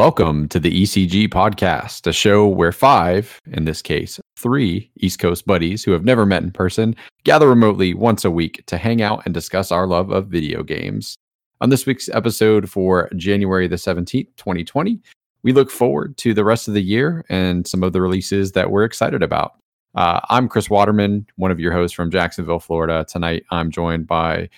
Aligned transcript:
Welcome 0.00 0.48
to 0.48 0.58
the 0.58 0.84
ECG 0.84 1.28
podcast, 1.28 2.06
a 2.06 2.12
show 2.14 2.46
where 2.46 2.72
five, 2.72 3.38
in 3.52 3.66
this 3.66 3.82
case, 3.82 4.18
three 4.34 4.90
East 4.96 5.18
Coast 5.18 5.46
buddies 5.46 5.84
who 5.84 5.90
have 5.90 6.06
never 6.06 6.24
met 6.24 6.42
in 6.42 6.52
person 6.52 6.96
gather 7.24 7.46
remotely 7.46 7.92
once 7.92 8.24
a 8.24 8.30
week 8.30 8.64
to 8.64 8.78
hang 8.78 9.02
out 9.02 9.20
and 9.26 9.34
discuss 9.34 9.70
our 9.70 9.86
love 9.86 10.10
of 10.10 10.28
video 10.28 10.62
games. 10.62 11.18
On 11.60 11.68
this 11.68 11.84
week's 11.84 12.08
episode 12.14 12.70
for 12.70 13.10
January 13.14 13.68
the 13.68 13.76
17th, 13.76 14.28
2020, 14.38 15.02
we 15.42 15.52
look 15.52 15.70
forward 15.70 16.16
to 16.16 16.32
the 16.32 16.44
rest 16.44 16.66
of 16.66 16.72
the 16.72 16.82
year 16.82 17.22
and 17.28 17.66
some 17.66 17.82
of 17.82 17.92
the 17.92 18.00
releases 18.00 18.52
that 18.52 18.70
we're 18.70 18.84
excited 18.84 19.22
about. 19.22 19.52
Uh, 19.94 20.20
I'm 20.30 20.48
Chris 20.48 20.70
Waterman, 20.70 21.26
one 21.36 21.50
of 21.50 21.60
your 21.60 21.74
hosts 21.74 21.94
from 21.94 22.10
Jacksonville, 22.10 22.58
Florida. 22.58 23.04
Tonight, 23.06 23.44
I'm 23.50 23.70
joined 23.70 24.06
by 24.06 24.48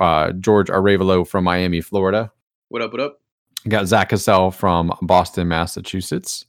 uh, 0.00 0.30
George 0.30 0.68
Arevalo 0.68 1.26
from 1.26 1.42
Miami, 1.42 1.80
Florida. 1.80 2.30
What 2.68 2.82
up? 2.82 2.92
What 2.92 3.00
up? 3.00 3.21
Got 3.68 3.86
Zach 3.86 4.10
Cassell 4.10 4.50
from 4.50 4.92
Boston, 5.02 5.48
Massachusetts. 5.48 6.46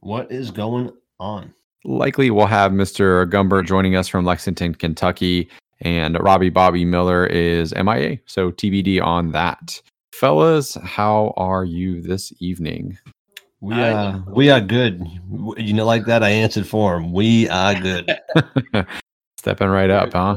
What 0.00 0.30
is 0.30 0.50
going 0.50 0.92
on? 1.18 1.54
Likely 1.84 2.30
we'll 2.30 2.46
have 2.46 2.72
Mr. 2.72 3.28
Gumbert 3.30 3.66
joining 3.66 3.96
us 3.96 4.08
from 4.08 4.24
Lexington, 4.24 4.74
Kentucky, 4.74 5.48
and 5.80 6.18
Robbie 6.20 6.50
Bobby 6.50 6.84
Miller 6.84 7.26
is 7.26 7.74
MIA. 7.74 8.18
So 8.26 8.50
TBD 8.50 9.02
on 9.02 9.32
that. 9.32 9.80
Fellas, 10.12 10.74
how 10.76 11.34
are 11.36 11.64
you 11.64 12.00
this 12.00 12.32
evening? 12.38 12.98
We 13.60 13.74
are 13.74 14.22
we 14.28 14.50
are 14.50 14.60
good. 14.60 15.06
You 15.56 15.72
know, 15.72 15.86
like 15.86 16.04
that. 16.04 16.22
I 16.22 16.28
answered 16.28 16.66
for 16.66 16.96
him. 16.96 17.12
We 17.12 17.48
are 17.48 17.74
good. 17.74 18.14
Stepping 19.38 19.68
right 19.68 19.90
up, 19.90 20.12
huh? 20.12 20.36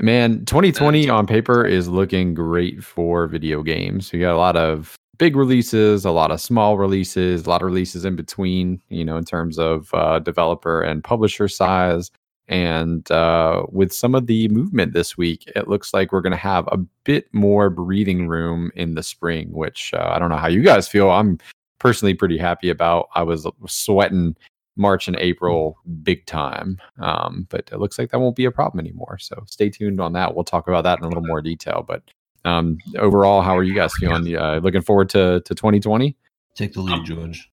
Man, 0.00 0.44
2020 0.44 1.08
on 1.08 1.26
paper 1.26 1.64
is 1.64 1.88
looking 1.88 2.34
great 2.34 2.82
for 2.82 3.28
video 3.28 3.62
games. 3.62 4.12
We 4.12 4.18
got 4.18 4.34
a 4.34 4.38
lot 4.38 4.56
of 4.56 4.96
big 5.18 5.36
releases, 5.36 6.04
a 6.04 6.10
lot 6.10 6.30
of 6.30 6.40
small 6.40 6.78
releases, 6.78 7.46
a 7.46 7.48
lot 7.48 7.62
of 7.62 7.66
releases 7.66 8.04
in 8.04 8.16
between, 8.16 8.80
you 8.88 9.04
know, 9.04 9.16
in 9.16 9.24
terms 9.24 9.58
of 9.58 9.92
uh, 9.94 10.18
developer 10.18 10.82
and 10.82 11.04
publisher 11.04 11.48
size. 11.48 12.10
And 12.46 13.10
uh, 13.10 13.64
with 13.70 13.92
some 13.92 14.14
of 14.14 14.26
the 14.26 14.48
movement 14.48 14.92
this 14.92 15.16
week, 15.16 15.44
it 15.56 15.68
looks 15.68 15.94
like 15.94 16.12
we're 16.12 16.20
going 16.20 16.32
to 16.32 16.36
have 16.36 16.68
a 16.68 16.78
bit 17.04 17.32
more 17.32 17.70
breathing 17.70 18.28
room 18.28 18.70
in 18.74 18.94
the 18.94 19.02
spring, 19.02 19.50
which 19.52 19.94
uh, 19.94 20.10
I 20.14 20.18
don't 20.18 20.28
know 20.28 20.36
how 20.36 20.48
you 20.48 20.62
guys 20.62 20.86
feel. 20.86 21.10
I'm 21.10 21.38
personally 21.78 22.14
pretty 22.14 22.36
happy 22.36 22.68
about. 22.68 23.08
I 23.14 23.22
was 23.22 23.46
sweating 23.66 24.36
March 24.76 25.08
and 25.08 25.16
April 25.16 25.78
big 26.02 26.26
time, 26.26 26.78
um, 26.98 27.46
but 27.48 27.70
it 27.72 27.78
looks 27.78 27.98
like 27.98 28.10
that 28.10 28.20
won't 28.20 28.36
be 28.36 28.44
a 28.44 28.50
problem 28.50 28.84
anymore. 28.84 29.16
So 29.18 29.42
stay 29.46 29.70
tuned 29.70 30.00
on 30.00 30.12
that. 30.12 30.34
We'll 30.34 30.44
talk 30.44 30.68
about 30.68 30.84
that 30.84 30.98
in 30.98 31.04
a 31.04 31.08
little 31.08 31.24
more 31.24 31.40
detail. 31.40 31.84
But 31.86 32.02
um, 32.44 32.78
overall, 32.98 33.42
how 33.42 33.56
are 33.56 33.62
you 33.62 33.74
guys 33.74 33.92
feeling? 33.94 34.36
Uh, 34.36 34.60
looking 34.62 34.82
forward 34.82 35.08
to 35.10 35.40
to 35.44 35.54
2020. 35.54 36.16
Take 36.54 36.72
the 36.72 36.80
lead, 36.80 37.04
George. 37.04 37.50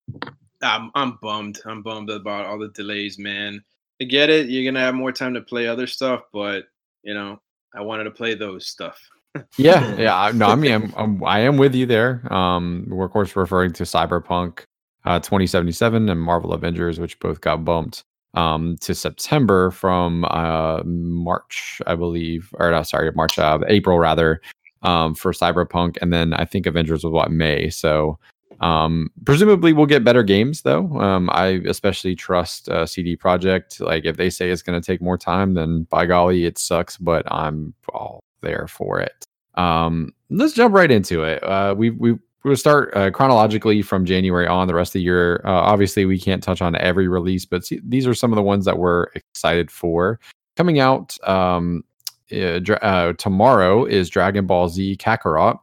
I'm 0.61 0.91
I'm 0.95 1.17
bummed. 1.21 1.59
I'm 1.65 1.81
bummed 1.81 2.09
about 2.09 2.45
all 2.45 2.59
the 2.59 2.69
delays, 2.69 3.17
man. 3.17 3.63
I 4.01 4.05
get 4.05 4.29
it. 4.29 4.49
You're 4.49 4.71
gonna 4.71 4.83
have 4.83 4.95
more 4.95 5.11
time 5.11 5.33
to 5.33 5.41
play 5.41 5.67
other 5.67 5.87
stuff, 5.87 6.21
but 6.33 6.65
you 7.03 7.13
know, 7.13 7.39
I 7.73 7.81
wanted 7.81 8.05
to 8.05 8.11
play 8.11 8.35
those 8.35 8.67
stuff. 8.67 8.99
yeah, 9.57 9.95
yeah. 9.95 10.31
No, 10.35 10.47
I 10.47 10.55
mean, 10.55 10.71
I'm, 10.71 10.93
I'm 10.97 11.23
I 11.23 11.39
am 11.39 11.57
with 11.57 11.73
you 11.73 11.85
there. 11.85 12.21
Um, 12.33 12.85
we're 12.89 13.05
of 13.05 13.11
course 13.11 13.35
referring 13.35 13.73
to 13.73 13.83
Cyberpunk 13.83 14.65
uh, 15.05 15.19
2077 15.19 16.09
and 16.09 16.21
Marvel 16.21 16.53
Avengers, 16.53 16.99
which 16.99 17.19
both 17.19 17.41
got 17.41 17.63
bumped 17.65 18.03
um, 18.33 18.77
to 18.81 18.93
September 18.93 19.71
from 19.71 20.25
uh, 20.25 20.81
March, 20.83 21.81
I 21.87 21.95
believe, 21.95 22.49
or 22.53 22.71
no, 22.71 22.83
sorry, 22.83 23.11
March, 23.13 23.37
uh, 23.39 23.59
April 23.67 23.99
rather, 23.99 24.41
um, 24.81 25.15
for 25.15 25.31
Cyberpunk, 25.31 25.97
and 26.01 26.11
then 26.11 26.33
I 26.33 26.45
think 26.45 26.65
Avengers 26.65 27.03
was 27.03 27.11
what 27.11 27.31
May. 27.31 27.69
So 27.69 28.17
um, 28.61 29.09
presumably 29.25 29.73
we'll 29.73 29.87
get 29.87 30.03
better 30.03 30.23
games 30.23 30.61
though. 30.61 30.87
Um, 30.99 31.29
I 31.31 31.61
especially 31.65 32.15
trust 32.15 32.69
uh, 32.69 32.85
CD 32.85 33.17
Projekt. 33.17 33.79
Like 33.79 34.05
if 34.05 34.17
they 34.17 34.29
say 34.29 34.49
it's 34.49 34.61
going 34.61 34.79
to 34.79 34.85
take 34.85 35.01
more 35.01 35.17
time, 35.17 35.55
then 35.55 35.83
by 35.83 36.05
golly, 36.05 36.45
it 36.45 36.57
sucks. 36.57 36.97
But 36.97 37.29
I'm 37.31 37.73
all 37.89 38.23
there 38.41 38.67
for 38.67 38.99
it. 38.99 39.25
Um, 39.55 40.13
let's 40.29 40.53
jump 40.53 40.73
right 40.73 40.91
into 40.91 41.23
it. 41.23 41.43
Uh, 41.43 41.73
we 41.75 41.89
we 41.89 42.17
we'll 42.43 42.55
start 42.55 42.95
uh, 42.95 43.09
chronologically 43.09 43.81
from 43.81 44.05
January 44.05 44.47
on. 44.47 44.67
The 44.67 44.75
rest 44.75 44.89
of 44.89 44.93
the 44.93 45.01
year, 45.01 45.41
uh, 45.43 45.51
obviously, 45.51 46.05
we 46.05 46.19
can't 46.19 46.43
touch 46.43 46.61
on 46.61 46.75
every 46.75 47.07
release, 47.07 47.45
but 47.45 47.65
see, 47.65 47.81
these 47.83 48.05
are 48.05 48.13
some 48.13 48.31
of 48.31 48.35
the 48.35 48.43
ones 48.43 48.65
that 48.65 48.77
we're 48.77 49.07
excited 49.15 49.71
for 49.71 50.19
coming 50.55 50.79
out. 50.79 51.17
Um, 51.27 51.83
uh, 52.31 52.73
uh, 52.81 53.13
tomorrow 53.13 53.85
is 53.85 54.09
Dragon 54.09 54.45
Ball 54.45 54.69
Z 54.69 54.97
Kakarot. 54.97 55.59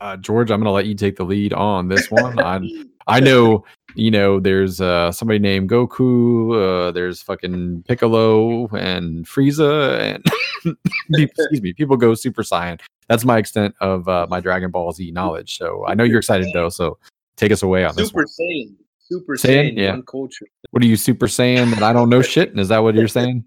Uh, 0.00 0.16
George, 0.16 0.50
I'm 0.50 0.58
going 0.58 0.66
to 0.66 0.72
let 0.72 0.86
you 0.86 0.94
take 0.94 1.16
the 1.16 1.24
lead 1.24 1.52
on 1.52 1.88
this 1.88 2.10
one. 2.10 2.38
I 2.40 2.60
I 3.06 3.20
know 3.20 3.64
you 3.94 4.10
know 4.10 4.40
there's 4.40 4.80
uh, 4.80 5.12
somebody 5.12 5.38
named 5.38 5.70
Goku. 5.70 6.88
Uh, 6.88 6.92
there's 6.92 7.22
fucking 7.22 7.84
Piccolo 7.86 8.66
and 8.68 9.26
Frieza, 9.26 10.16
and 10.64 10.76
excuse 11.14 11.62
me, 11.62 11.72
people 11.72 11.96
go 11.96 12.14
Super 12.14 12.42
Saiyan. 12.42 12.80
That's 13.08 13.24
my 13.24 13.38
extent 13.38 13.74
of 13.80 14.08
uh, 14.08 14.26
my 14.28 14.40
Dragon 14.40 14.70
Ball 14.70 14.92
Z 14.92 15.10
knowledge. 15.12 15.58
So 15.58 15.84
I 15.86 15.94
know 15.94 16.04
you're 16.04 16.18
excited 16.18 16.48
though. 16.52 16.68
So 16.68 16.98
take 17.36 17.52
us 17.52 17.62
away 17.62 17.84
on 17.84 17.94
Super 17.94 18.22
this. 18.22 18.36
Super 18.36 18.42
Saiyan. 18.42 18.74
Super 18.98 19.32
Saiyan. 19.34 19.76
Yeah. 19.76 19.98
culture. 20.06 20.46
What 20.70 20.82
are 20.82 20.86
you 20.86 20.96
Super 20.96 21.26
Saiyan 21.26 21.70
that 21.74 21.82
I 21.82 21.92
don't 21.92 22.08
know 22.08 22.22
shit? 22.22 22.58
Is 22.58 22.68
that 22.68 22.78
what 22.78 22.94
you're 22.94 23.08
saying? 23.08 23.44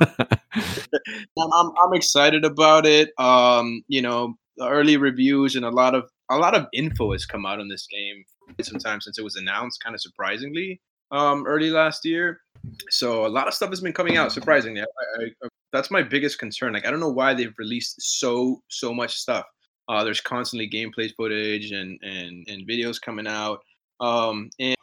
I'm, 1.38 1.72
I'm 1.82 1.94
excited 1.94 2.44
about 2.44 2.86
it. 2.86 3.10
Um, 3.18 3.82
you 3.88 4.02
know, 4.02 4.34
early 4.60 4.96
reviews 4.96 5.56
and 5.56 5.64
a 5.64 5.70
lot 5.70 5.94
of 5.94 6.08
a 6.30 6.36
lot 6.36 6.54
of 6.54 6.66
info 6.72 7.12
has 7.12 7.26
come 7.26 7.46
out 7.46 7.60
on 7.60 7.68
this 7.68 7.86
game 7.86 8.24
sometimes 8.62 9.04
since 9.04 9.18
it 9.18 9.24
was 9.24 9.36
announced, 9.36 9.82
kind 9.82 9.94
of 9.94 10.00
surprisingly, 10.00 10.80
um, 11.10 11.46
early 11.46 11.70
last 11.70 12.04
year. 12.04 12.40
So 12.90 13.26
a 13.26 13.28
lot 13.28 13.48
of 13.48 13.54
stuff 13.54 13.70
has 13.70 13.80
been 13.80 13.92
coming 13.92 14.16
out 14.16 14.32
surprisingly. 14.32 14.80
I, 14.80 14.84
I, 14.84 15.24
I, 15.44 15.48
that's 15.72 15.90
my 15.90 16.02
biggest 16.02 16.38
concern. 16.38 16.72
Like 16.72 16.86
I 16.86 16.90
don't 16.90 17.00
know 17.00 17.12
why 17.12 17.34
they've 17.34 17.54
released 17.58 17.96
so 17.98 18.62
so 18.68 18.92
much 18.92 19.16
stuff. 19.16 19.44
Uh, 19.88 20.02
there's 20.02 20.20
constantly 20.20 20.68
gameplay 20.68 21.10
footage 21.16 21.70
and 21.72 21.98
and 22.02 22.46
and 22.48 22.66
videos 22.66 23.00
coming 23.00 23.26
out. 23.26 23.60
Um, 24.00 24.50
and 24.58 24.76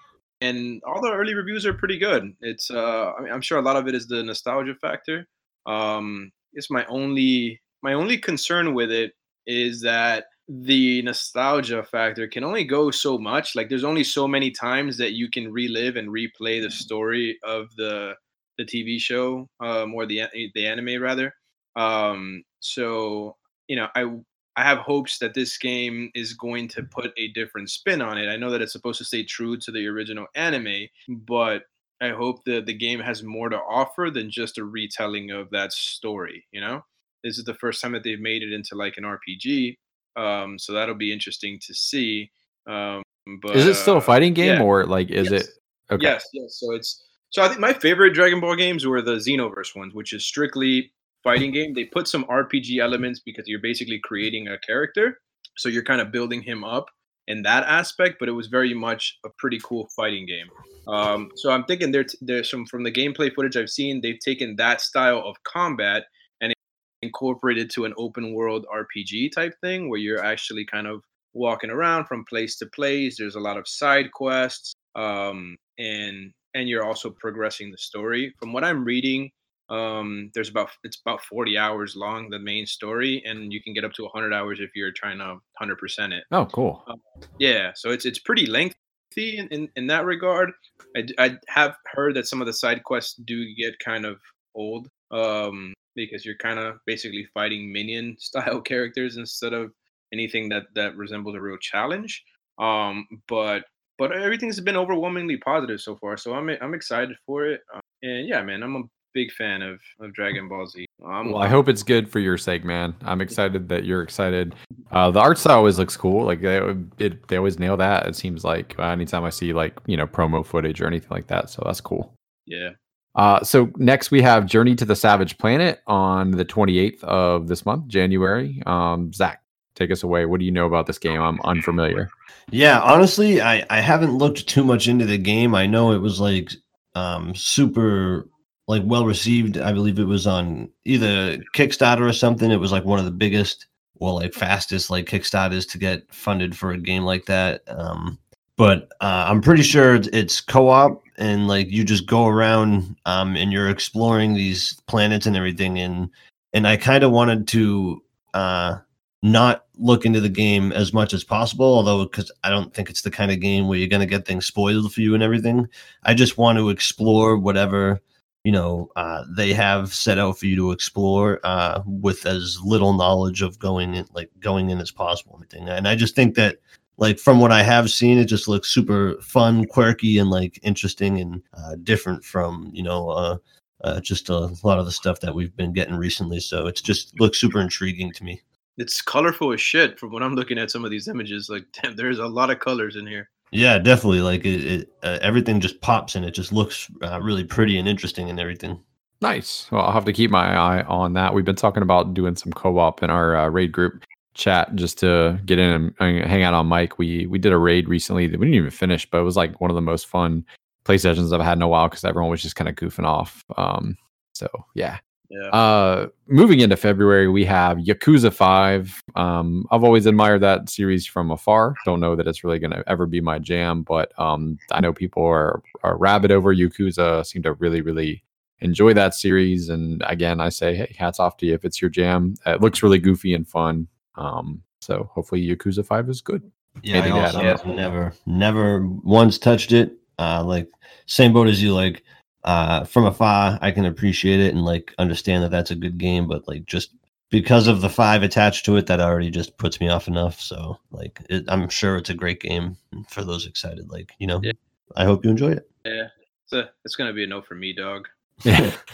and 0.43 0.81
all 0.85 1.01
the 1.01 1.11
early 1.11 1.33
reviews 1.33 1.65
are 1.65 1.73
pretty 1.73 1.97
good. 1.97 2.35
It's 2.41 2.69
uh, 2.69 3.13
I 3.17 3.21
mean, 3.21 3.31
I'm 3.31 3.41
sure 3.41 3.57
a 3.57 3.61
lot 3.61 3.77
of 3.77 3.87
it 3.87 3.95
is 3.95 4.07
the 4.07 4.21
nostalgia 4.21 4.75
factor. 4.75 5.25
Um, 5.65 6.31
it's 6.53 6.69
my 6.69 6.85
only 6.85 7.61
my 7.81 7.93
only 7.93 8.17
concern 8.17 8.73
with 8.73 8.91
it 8.91 9.13
is 9.47 9.81
that 9.81 10.25
the 10.49 11.01
nostalgia 11.03 11.81
factor 11.81 12.27
can 12.27 12.43
only 12.43 12.65
go 12.65 12.91
so 12.91 13.17
much. 13.17 13.55
Like 13.55 13.69
there's 13.69 13.85
only 13.85 14.03
so 14.03 14.27
many 14.27 14.51
times 14.51 14.97
that 14.97 15.13
you 15.13 15.29
can 15.29 15.51
relive 15.51 15.95
and 15.95 16.09
replay 16.09 16.61
the 16.61 16.69
story 16.69 17.39
of 17.43 17.73
the 17.77 18.15
the 18.57 18.65
TV 18.65 18.99
show 18.99 19.49
um, 19.61 19.93
or 19.95 20.05
the 20.05 20.23
the 20.55 20.67
anime 20.67 21.01
rather. 21.01 21.33
Um, 21.77 22.43
so 22.59 23.37
you 23.69 23.77
know, 23.77 23.87
I 23.95 24.11
I 24.55 24.63
have 24.63 24.79
hopes 24.79 25.17
that 25.19 25.33
this 25.33 25.57
game 25.57 26.11
is 26.13 26.33
going 26.33 26.67
to 26.69 26.83
put 26.83 27.11
a 27.17 27.29
different 27.29 27.71
spin 27.71 28.01
on 28.01 28.17
it. 28.17 28.27
I 28.27 28.37
know 28.37 28.51
that 28.51 28.61
it's 28.61 28.71
supposed 28.71 28.99
to 28.99 29.05
stay 29.05 29.23
true 29.23 29.57
to 29.57 29.71
the 29.71 29.87
original 29.87 30.27
anime, 30.35 30.87
but 31.07 31.63
I 32.01 32.09
hope 32.09 32.43
that 32.45 32.65
the 32.65 32.73
game 32.73 32.99
has 32.99 33.23
more 33.23 33.49
to 33.49 33.57
offer 33.57 34.11
than 34.13 34.29
just 34.29 34.57
a 34.57 34.63
retelling 34.65 35.31
of 35.31 35.49
that 35.51 35.73
story. 35.73 36.45
You 36.51 36.61
know, 36.61 36.85
this 37.23 37.37
is 37.37 37.45
the 37.45 37.55
first 37.55 37.81
time 37.81 37.93
that 37.93 38.03
they've 38.03 38.19
made 38.19 38.43
it 38.43 38.53
into 38.53 38.75
like 38.75 38.97
an 38.97 39.05
RPG, 39.05 39.77
um, 40.15 40.59
so 40.59 40.73
that'll 40.73 40.95
be 40.95 41.11
interesting 41.13 41.59
to 41.65 41.73
see. 41.73 42.29
Um, 42.67 43.01
but 43.41 43.55
is 43.55 43.65
it 43.65 43.75
still 43.75 43.95
a 43.95 43.99
uh, 43.99 44.01
fighting 44.01 44.33
game 44.33 44.57
yeah. 44.57 44.63
or 44.63 44.85
like 44.85 45.09
is 45.09 45.31
yes. 45.31 45.43
it? 45.43 45.49
Okay. 45.91 46.03
Yes, 46.03 46.27
yes. 46.33 46.59
So 46.59 46.73
it's 46.73 47.03
so 47.29 47.41
I 47.41 47.47
think 47.47 47.59
my 47.59 47.73
favorite 47.73 48.13
Dragon 48.13 48.39
Ball 48.39 48.55
games 48.55 48.85
were 48.85 49.01
the 49.01 49.15
Xenoverse 49.15 49.75
ones, 49.75 49.93
which 49.93 50.13
is 50.13 50.25
strictly 50.25 50.91
fighting 51.23 51.51
game. 51.51 51.73
They 51.73 51.85
put 51.85 52.07
some 52.07 52.25
RPG 52.25 52.79
elements 52.79 53.21
because 53.25 53.45
you're 53.47 53.61
basically 53.61 53.99
creating 54.03 54.47
a 54.47 54.57
character. 54.59 55.19
So 55.57 55.69
you're 55.69 55.83
kind 55.83 56.01
of 56.01 56.11
building 56.11 56.41
him 56.41 56.63
up 56.63 56.87
in 57.27 57.43
that 57.43 57.63
aspect, 57.63 58.17
but 58.19 58.27
it 58.27 58.33
was 58.33 58.47
very 58.47 58.73
much 58.73 59.17
a 59.25 59.29
pretty 59.37 59.59
cool 59.63 59.87
fighting 59.95 60.25
game. 60.25 60.47
Um, 60.87 61.29
so 61.35 61.51
I'm 61.51 61.63
thinking 61.63 61.91
there, 61.91 62.05
there's 62.21 62.49
some 62.49 62.65
from 62.65 62.83
the 62.83 62.91
gameplay 62.91 63.33
footage 63.33 63.55
I've 63.55 63.69
seen, 63.69 64.01
they've 64.01 64.19
taken 64.19 64.55
that 64.57 64.81
style 64.81 65.19
of 65.25 65.35
combat 65.43 66.03
and 66.41 66.53
incorporated 67.01 67.69
to 67.71 67.85
an 67.85 67.93
open 67.97 68.33
world 68.33 68.65
RPG 68.73 69.31
type 69.33 69.53
thing 69.61 69.89
where 69.89 69.99
you're 69.99 70.23
actually 70.23 70.65
kind 70.65 70.87
of 70.87 71.01
walking 71.33 71.69
around 71.69 72.05
from 72.05 72.25
place 72.25 72.57
to 72.57 72.65
place. 72.67 73.17
There's 73.17 73.35
a 73.35 73.39
lot 73.39 73.57
of 73.57 73.67
side 73.67 74.11
quests, 74.11 74.73
um, 74.95 75.55
and 75.77 76.31
and 76.55 76.69
you're 76.69 76.85
also 76.85 77.09
progressing 77.09 77.71
the 77.71 77.77
story. 77.77 78.33
From 78.39 78.53
what 78.53 78.63
I'm 78.63 78.83
reading, 78.83 79.31
um, 79.69 80.31
there's 80.33 80.49
about 80.49 80.69
it's 80.83 80.99
about 81.05 81.23
40 81.23 81.57
hours 81.57 81.95
long 81.95 82.29
the 82.29 82.39
main 82.39 82.65
story, 82.65 83.23
and 83.25 83.51
you 83.53 83.61
can 83.61 83.73
get 83.73 83.85
up 83.85 83.93
to 83.93 84.03
100 84.03 84.33
hours 84.33 84.59
if 84.59 84.71
you're 84.75 84.91
trying 84.91 85.19
to 85.19 85.25
100 85.25 85.77
percent 85.77 86.13
it. 86.13 86.23
Oh, 86.31 86.45
cool. 86.45 86.83
Um, 86.87 86.99
yeah, 87.39 87.71
so 87.75 87.89
it's 87.89 88.05
it's 88.05 88.19
pretty 88.19 88.45
lengthy 88.45 88.75
in, 89.17 89.47
in, 89.49 89.69
in 89.75 89.87
that 89.87 90.05
regard. 90.05 90.51
I, 90.97 91.05
I 91.17 91.37
have 91.47 91.75
heard 91.93 92.15
that 92.15 92.27
some 92.27 92.41
of 92.41 92.47
the 92.47 92.53
side 92.53 92.83
quests 92.83 93.15
do 93.25 93.45
get 93.55 93.79
kind 93.79 94.05
of 94.05 94.19
old 94.55 94.89
um, 95.11 95.73
because 95.95 96.25
you're 96.25 96.37
kind 96.37 96.59
of 96.59 96.77
basically 96.85 97.25
fighting 97.33 97.71
minion 97.71 98.15
style 98.19 98.61
characters 98.61 99.17
instead 99.17 99.53
of 99.53 99.71
anything 100.11 100.49
that 100.49 100.63
that 100.75 100.95
resembles 100.97 101.35
a 101.35 101.41
real 101.41 101.57
challenge. 101.57 102.23
Um, 102.59 103.07
but 103.27 103.63
but 103.97 104.11
everything's 104.11 104.59
been 104.59 104.75
overwhelmingly 104.75 105.37
positive 105.37 105.79
so 105.79 105.95
far. 105.95 106.17
So 106.17 106.33
I'm 106.33 106.49
I'm 106.61 106.73
excited 106.73 107.15
for 107.25 107.45
it. 107.45 107.61
Uh, 107.73 107.79
and 108.01 108.27
yeah, 108.27 108.43
man, 108.43 108.61
I'm 108.63 108.75
a 108.75 108.83
big 109.13 109.31
fan 109.31 109.61
of, 109.61 109.79
of 109.99 110.13
Dragon 110.13 110.47
Ball 110.47 110.65
Z. 110.67 110.85
Um, 111.05 111.31
well, 111.31 111.41
I 111.41 111.47
hope 111.47 111.67
it's 111.69 111.83
good 111.83 112.09
for 112.09 112.19
your 112.19 112.37
sake, 112.37 112.63
man. 112.63 112.95
I'm 113.01 113.21
excited 113.21 113.69
that 113.69 113.85
you're 113.85 114.01
excited. 114.01 114.55
Uh, 114.91 115.11
the 115.11 115.19
art 115.19 115.37
style 115.37 115.57
always 115.57 115.77
looks 115.77 115.97
cool. 115.97 116.25
Like 116.25 116.41
they, 116.41 116.59
it, 116.97 117.27
they 117.27 117.37
always 117.37 117.59
nail 117.59 117.77
that. 117.77 118.07
It 118.07 118.15
seems 118.15 118.43
like 118.43 118.75
uh, 118.79 118.83
anytime 118.83 119.23
I 119.23 119.29
see 119.29 119.53
like 119.53 119.79
you 119.85 119.97
know 119.97 120.07
promo 120.07 120.45
footage 120.45 120.81
or 120.81 120.87
anything 120.87 121.09
like 121.11 121.27
that, 121.27 121.49
so 121.49 121.63
that's 121.65 121.81
cool. 121.81 122.13
Yeah. 122.45 122.71
Uh, 123.15 123.43
so 123.43 123.71
next 123.77 124.11
we 124.11 124.21
have 124.21 124.45
Journey 124.45 124.75
to 124.75 124.85
the 124.85 124.95
Savage 124.95 125.37
Planet 125.37 125.81
on 125.85 126.31
the 126.31 126.45
28th 126.45 127.03
of 127.03 127.47
this 127.47 127.65
month, 127.65 127.87
January. 127.87 128.63
Um, 128.65 129.13
Zach, 129.13 129.43
take 129.75 129.91
us 129.91 130.01
away. 130.01 130.25
What 130.25 130.39
do 130.39 130.45
you 130.45 130.51
know 130.51 130.65
about 130.65 130.87
this 130.87 130.97
game? 130.97 131.21
I'm 131.21 131.39
unfamiliar. 131.41 132.09
Yeah, 132.51 132.79
honestly, 132.81 133.41
I 133.41 133.65
I 133.69 133.79
haven't 133.79 134.17
looked 134.17 134.47
too 134.47 134.63
much 134.63 134.87
into 134.87 135.05
the 135.05 135.17
game. 135.17 135.55
I 135.55 135.65
know 135.65 135.91
it 135.91 135.99
was 135.99 136.19
like 136.19 136.51
um 136.95 137.33
super 137.35 138.27
like 138.67 138.83
well 138.85 139.05
received. 139.05 139.57
I 139.57 139.73
believe 139.73 139.99
it 139.99 140.05
was 140.05 140.27
on 140.27 140.69
either 140.85 141.37
Kickstarter 141.53 142.07
or 142.07 142.13
something. 142.13 142.51
It 142.51 142.59
was 142.59 142.71
like 142.71 142.85
one 142.85 142.99
of 142.99 143.05
the 143.05 143.11
biggest 143.11 143.67
or 143.95 144.13
like 144.13 144.33
fastest 144.33 144.89
like 144.89 145.05
Kickstarters 145.05 145.69
to 145.71 145.77
get 145.77 146.11
funded 146.13 146.55
for 146.57 146.71
a 146.71 146.77
game 146.77 147.03
like 147.03 147.25
that. 147.25 147.63
Um, 147.67 148.17
but 148.57 148.89
uh, 149.01 149.25
I'm 149.27 149.41
pretty 149.41 149.63
sure 149.63 149.99
it's 150.13 150.39
co-op 150.39 151.01
and 151.17 151.47
like 151.47 151.69
you 151.69 151.83
just 151.83 152.05
go 152.05 152.27
around 152.27 152.95
um, 153.05 153.35
and 153.35 153.51
you're 153.51 153.69
exploring 153.69 154.33
these 154.33 154.79
planets 154.87 155.25
and 155.25 155.35
everything. 155.35 155.79
And 155.79 156.09
and 156.53 156.67
I 156.67 156.77
kind 156.77 157.03
of 157.03 157.11
wanted 157.11 157.47
to 157.49 158.03
uh, 158.33 158.77
not 159.23 159.65
look 159.77 160.05
into 160.05 160.21
the 160.21 160.29
game 160.29 160.71
as 160.71 160.93
much 160.93 161.13
as 161.13 161.23
possible, 161.23 161.65
although 161.65 162.03
because 162.03 162.31
I 162.43 162.49
don't 162.49 162.73
think 162.73 162.89
it's 162.89 163.01
the 163.01 163.11
kind 163.11 163.31
of 163.31 163.39
game 163.39 163.67
where 163.67 163.77
you're 163.77 163.87
gonna 163.87 164.05
get 164.05 164.25
things 164.25 164.45
spoiled 164.45 164.93
for 164.93 165.01
you 165.01 165.13
and 165.13 165.23
everything. 165.23 165.67
I 166.03 166.13
just 166.13 166.37
want 166.37 166.57
to 166.59 166.69
explore 166.69 167.37
whatever 167.37 168.01
you 168.43 168.51
know 168.51 168.89
uh, 168.95 169.23
they 169.35 169.53
have 169.53 169.93
set 169.93 170.19
out 170.19 170.37
for 170.37 170.45
you 170.45 170.55
to 170.55 170.71
explore 170.71 171.39
uh, 171.43 171.81
with 171.85 172.25
as 172.25 172.59
little 172.63 172.93
knowledge 172.93 173.41
of 173.41 173.59
going 173.59 173.95
in 173.95 174.05
like 174.13 174.29
going 174.39 174.69
in 174.69 174.79
as 174.79 174.91
possible 174.91 175.41
and 175.53 175.69
and 175.69 175.87
i 175.87 175.95
just 175.95 176.15
think 176.15 176.35
that 176.35 176.57
like 176.97 177.17
from 177.17 177.39
what 177.39 177.51
i 177.51 177.63
have 177.63 177.89
seen 177.89 178.17
it 178.17 178.25
just 178.25 178.47
looks 178.47 178.69
super 178.69 179.15
fun 179.21 179.65
quirky 179.65 180.17
and 180.17 180.29
like 180.29 180.59
interesting 180.63 181.19
and 181.19 181.41
uh, 181.53 181.75
different 181.83 182.23
from 182.23 182.69
you 182.73 182.83
know 182.83 183.09
uh, 183.09 183.37
uh, 183.83 183.99
just 183.99 184.29
a 184.29 184.55
lot 184.63 184.79
of 184.79 184.85
the 184.85 184.91
stuff 184.91 185.19
that 185.19 185.35
we've 185.35 185.55
been 185.55 185.73
getting 185.73 185.95
recently. 185.95 186.39
So 186.39 186.67
it's 186.67 186.81
just 186.81 187.19
looks 187.19 187.39
super 187.39 187.59
intriguing 187.59 188.11
to 188.13 188.23
me. 188.23 188.41
It's 188.77 189.01
colorful 189.01 189.53
as 189.53 189.61
shit 189.61 189.99
from 189.99 190.11
what 190.11 190.23
i'm 190.23 190.33
looking 190.33 190.57
at 190.57 190.71
some 190.71 190.83
of 190.83 190.89
these 190.89 191.07
images. 191.07 191.49
Like 191.49 191.65
damn 191.81 191.95
there's 191.95 192.19
a 192.19 192.27
lot 192.27 192.49
of 192.49 192.59
colors 192.59 192.95
in 192.95 193.05
here 193.05 193.29
yeah, 193.53 193.77
definitely. 193.79 194.21
Like 194.21 194.45
it, 194.45 194.65
it 194.65 194.93
uh, 195.03 195.19
everything 195.21 195.59
just 195.59 195.81
pops 195.81 196.15
and 196.15 196.25
it 196.25 196.31
just 196.31 196.51
looks 196.51 196.89
uh, 197.01 197.21
really 197.21 197.43
pretty 197.43 197.77
and 197.77 197.87
interesting 197.87 198.29
and 198.29 198.39
everything. 198.39 198.81
Nice. 199.21 199.71
Well, 199.71 199.81
I'll 199.81 199.93
have 199.93 200.05
to 200.05 200.13
keep 200.13 200.31
my 200.31 200.57
eye 200.57 200.83
on 200.83 201.13
that. 201.13 201.33
We've 201.33 201.45
been 201.45 201.55
talking 201.55 201.83
about 201.83 202.13
doing 202.13 202.35
some 202.35 202.51
co-op 202.51 203.01
in 203.03 203.09
our 203.09 203.37
uh, 203.37 203.49
raid 203.49 203.71
group 203.71 204.03
chat 204.33 204.75
just 204.75 204.97
to 204.99 205.39
get 205.45 205.59
in 205.59 205.93
and, 205.99 206.25
hang 206.25 206.43
out 206.43 206.53
on 206.53 206.67
Mike. 206.67 206.97
We 206.97 207.27
we 207.27 207.37
did 207.37 207.53
a 207.53 207.57
raid 207.57 207.87
recently 207.87 208.27
that 208.27 208.39
we 208.39 208.47
didn't 208.47 208.57
even 208.57 208.71
finish, 208.71 209.09
but 209.09 209.19
it 209.19 209.23
was 209.23 209.37
like 209.37 209.61
one 209.61 209.71
of 209.71 209.75
the 209.75 209.81
most 209.81 210.07
fun 210.07 210.45
play 210.83 210.97
sessions 210.97 211.31
I've 211.31 211.41
had 211.41 211.57
in 211.57 211.61
a 211.61 211.67
while 211.67 211.87
because 211.87 212.03
everyone 212.03 212.31
was 212.31 212.41
just 212.41 212.55
kind 212.55 212.67
of 212.67 212.75
goofing 212.75 213.05
off. 213.05 213.45
Um, 213.55 213.97
so 214.33 214.49
yeah, 214.73 214.97
yeah. 215.33 215.49
Uh, 215.49 216.07
moving 216.27 216.59
into 216.59 216.77
February, 216.77 217.27
we 217.27 217.45
have 217.45 217.77
Yakuza 217.77 218.31
5. 218.31 219.03
Um, 219.15 219.65
I've 219.71 219.83
always 219.83 220.05
admired 220.05 220.41
that 220.41 220.69
series 220.69 221.07
from 221.07 221.31
afar. 221.31 221.75
Don't 221.85 221.99
know 221.99 222.15
that 222.15 222.27
it's 222.27 222.43
really 222.43 222.59
going 222.59 222.71
to 222.71 222.83
ever 222.87 223.05
be 223.05 223.21
my 223.21 223.39
jam, 223.39 223.83
but 223.83 224.17
um, 224.19 224.57
I 224.71 224.79
know 224.79 224.93
people 224.93 225.25
are, 225.25 225.61
are 225.83 225.97
rabid 225.97 226.31
over 226.31 226.53
Yakuza, 226.53 227.25
seem 227.25 227.41
to 227.43 227.53
really, 227.53 227.81
really 227.81 228.23
enjoy 228.59 228.93
that 228.93 229.15
series. 229.15 229.69
And 229.69 230.03
again, 230.05 230.39
I 230.39 230.49
say, 230.49 230.75
hey, 230.75 230.95
hats 230.97 231.19
off 231.19 231.37
to 231.37 231.45
you 231.45 231.53
if 231.53 231.65
it's 231.65 231.81
your 231.81 231.89
jam. 231.89 232.35
It 232.45 232.61
looks 232.61 232.83
really 232.83 232.99
goofy 232.99 233.33
and 233.33 233.47
fun. 233.47 233.87
Um, 234.15 234.61
so 234.81 235.09
hopefully 235.11 235.45
Yakuza 235.45 235.85
5 235.85 236.09
is 236.09 236.21
good. 236.21 236.49
Yeah, 236.81 236.97
Anything 236.97 237.13
I 237.13 237.51
also 237.51 237.73
never, 237.73 238.13
never 238.25 238.87
once 239.03 239.37
touched 239.37 239.71
it. 239.71 239.93
Uh, 240.19 240.43
like 240.43 240.67
same 241.05 241.33
boat 241.33 241.47
as 241.47 241.61
you. 241.61 241.73
Like 241.73 242.03
uh, 242.43 242.83
from 242.83 243.05
afar, 243.05 243.57
I 243.61 243.71
can 243.71 243.85
appreciate 243.85 244.39
it 244.39 244.53
and 244.53 244.65
like 244.65 244.93
understand 244.97 245.43
that 245.43 245.51
that's 245.51 245.71
a 245.71 245.75
good 245.75 245.97
game, 245.97 246.27
but 246.27 246.47
like 246.47 246.65
just 246.65 246.93
because 247.29 247.67
of 247.67 247.81
the 247.81 247.89
five 247.89 248.21
attached 248.21 248.65
to 248.65 248.75
it, 248.75 248.87
that 248.87 248.99
already 248.99 249.31
just 249.31 249.57
puts 249.57 249.79
me 249.79 249.89
off 249.89 250.07
enough. 250.07 250.39
So 250.39 250.77
like, 250.91 251.19
it, 251.29 251.45
I'm 251.47 251.69
sure 251.69 251.97
it's 251.97 252.09
a 252.09 252.15
great 252.15 252.41
game 252.41 252.77
for 253.09 253.23
those 253.23 253.47
excited. 253.47 253.89
Like, 253.89 254.13
you 254.19 254.27
know, 254.27 254.41
yeah. 254.43 254.51
I 254.95 255.05
hope 255.05 255.23
you 255.23 255.31
enjoy 255.31 255.51
it. 255.51 255.69
Yeah, 255.85 256.07
it's 256.43 256.53
a, 256.53 256.69
it's 256.83 256.95
gonna 256.95 257.13
be 257.13 257.23
a 257.23 257.27
no 257.27 257.41
for 257.41 257.55
me, 257.55 257.73
dog. 257.73 258.07
Yeah. 258.43 258.71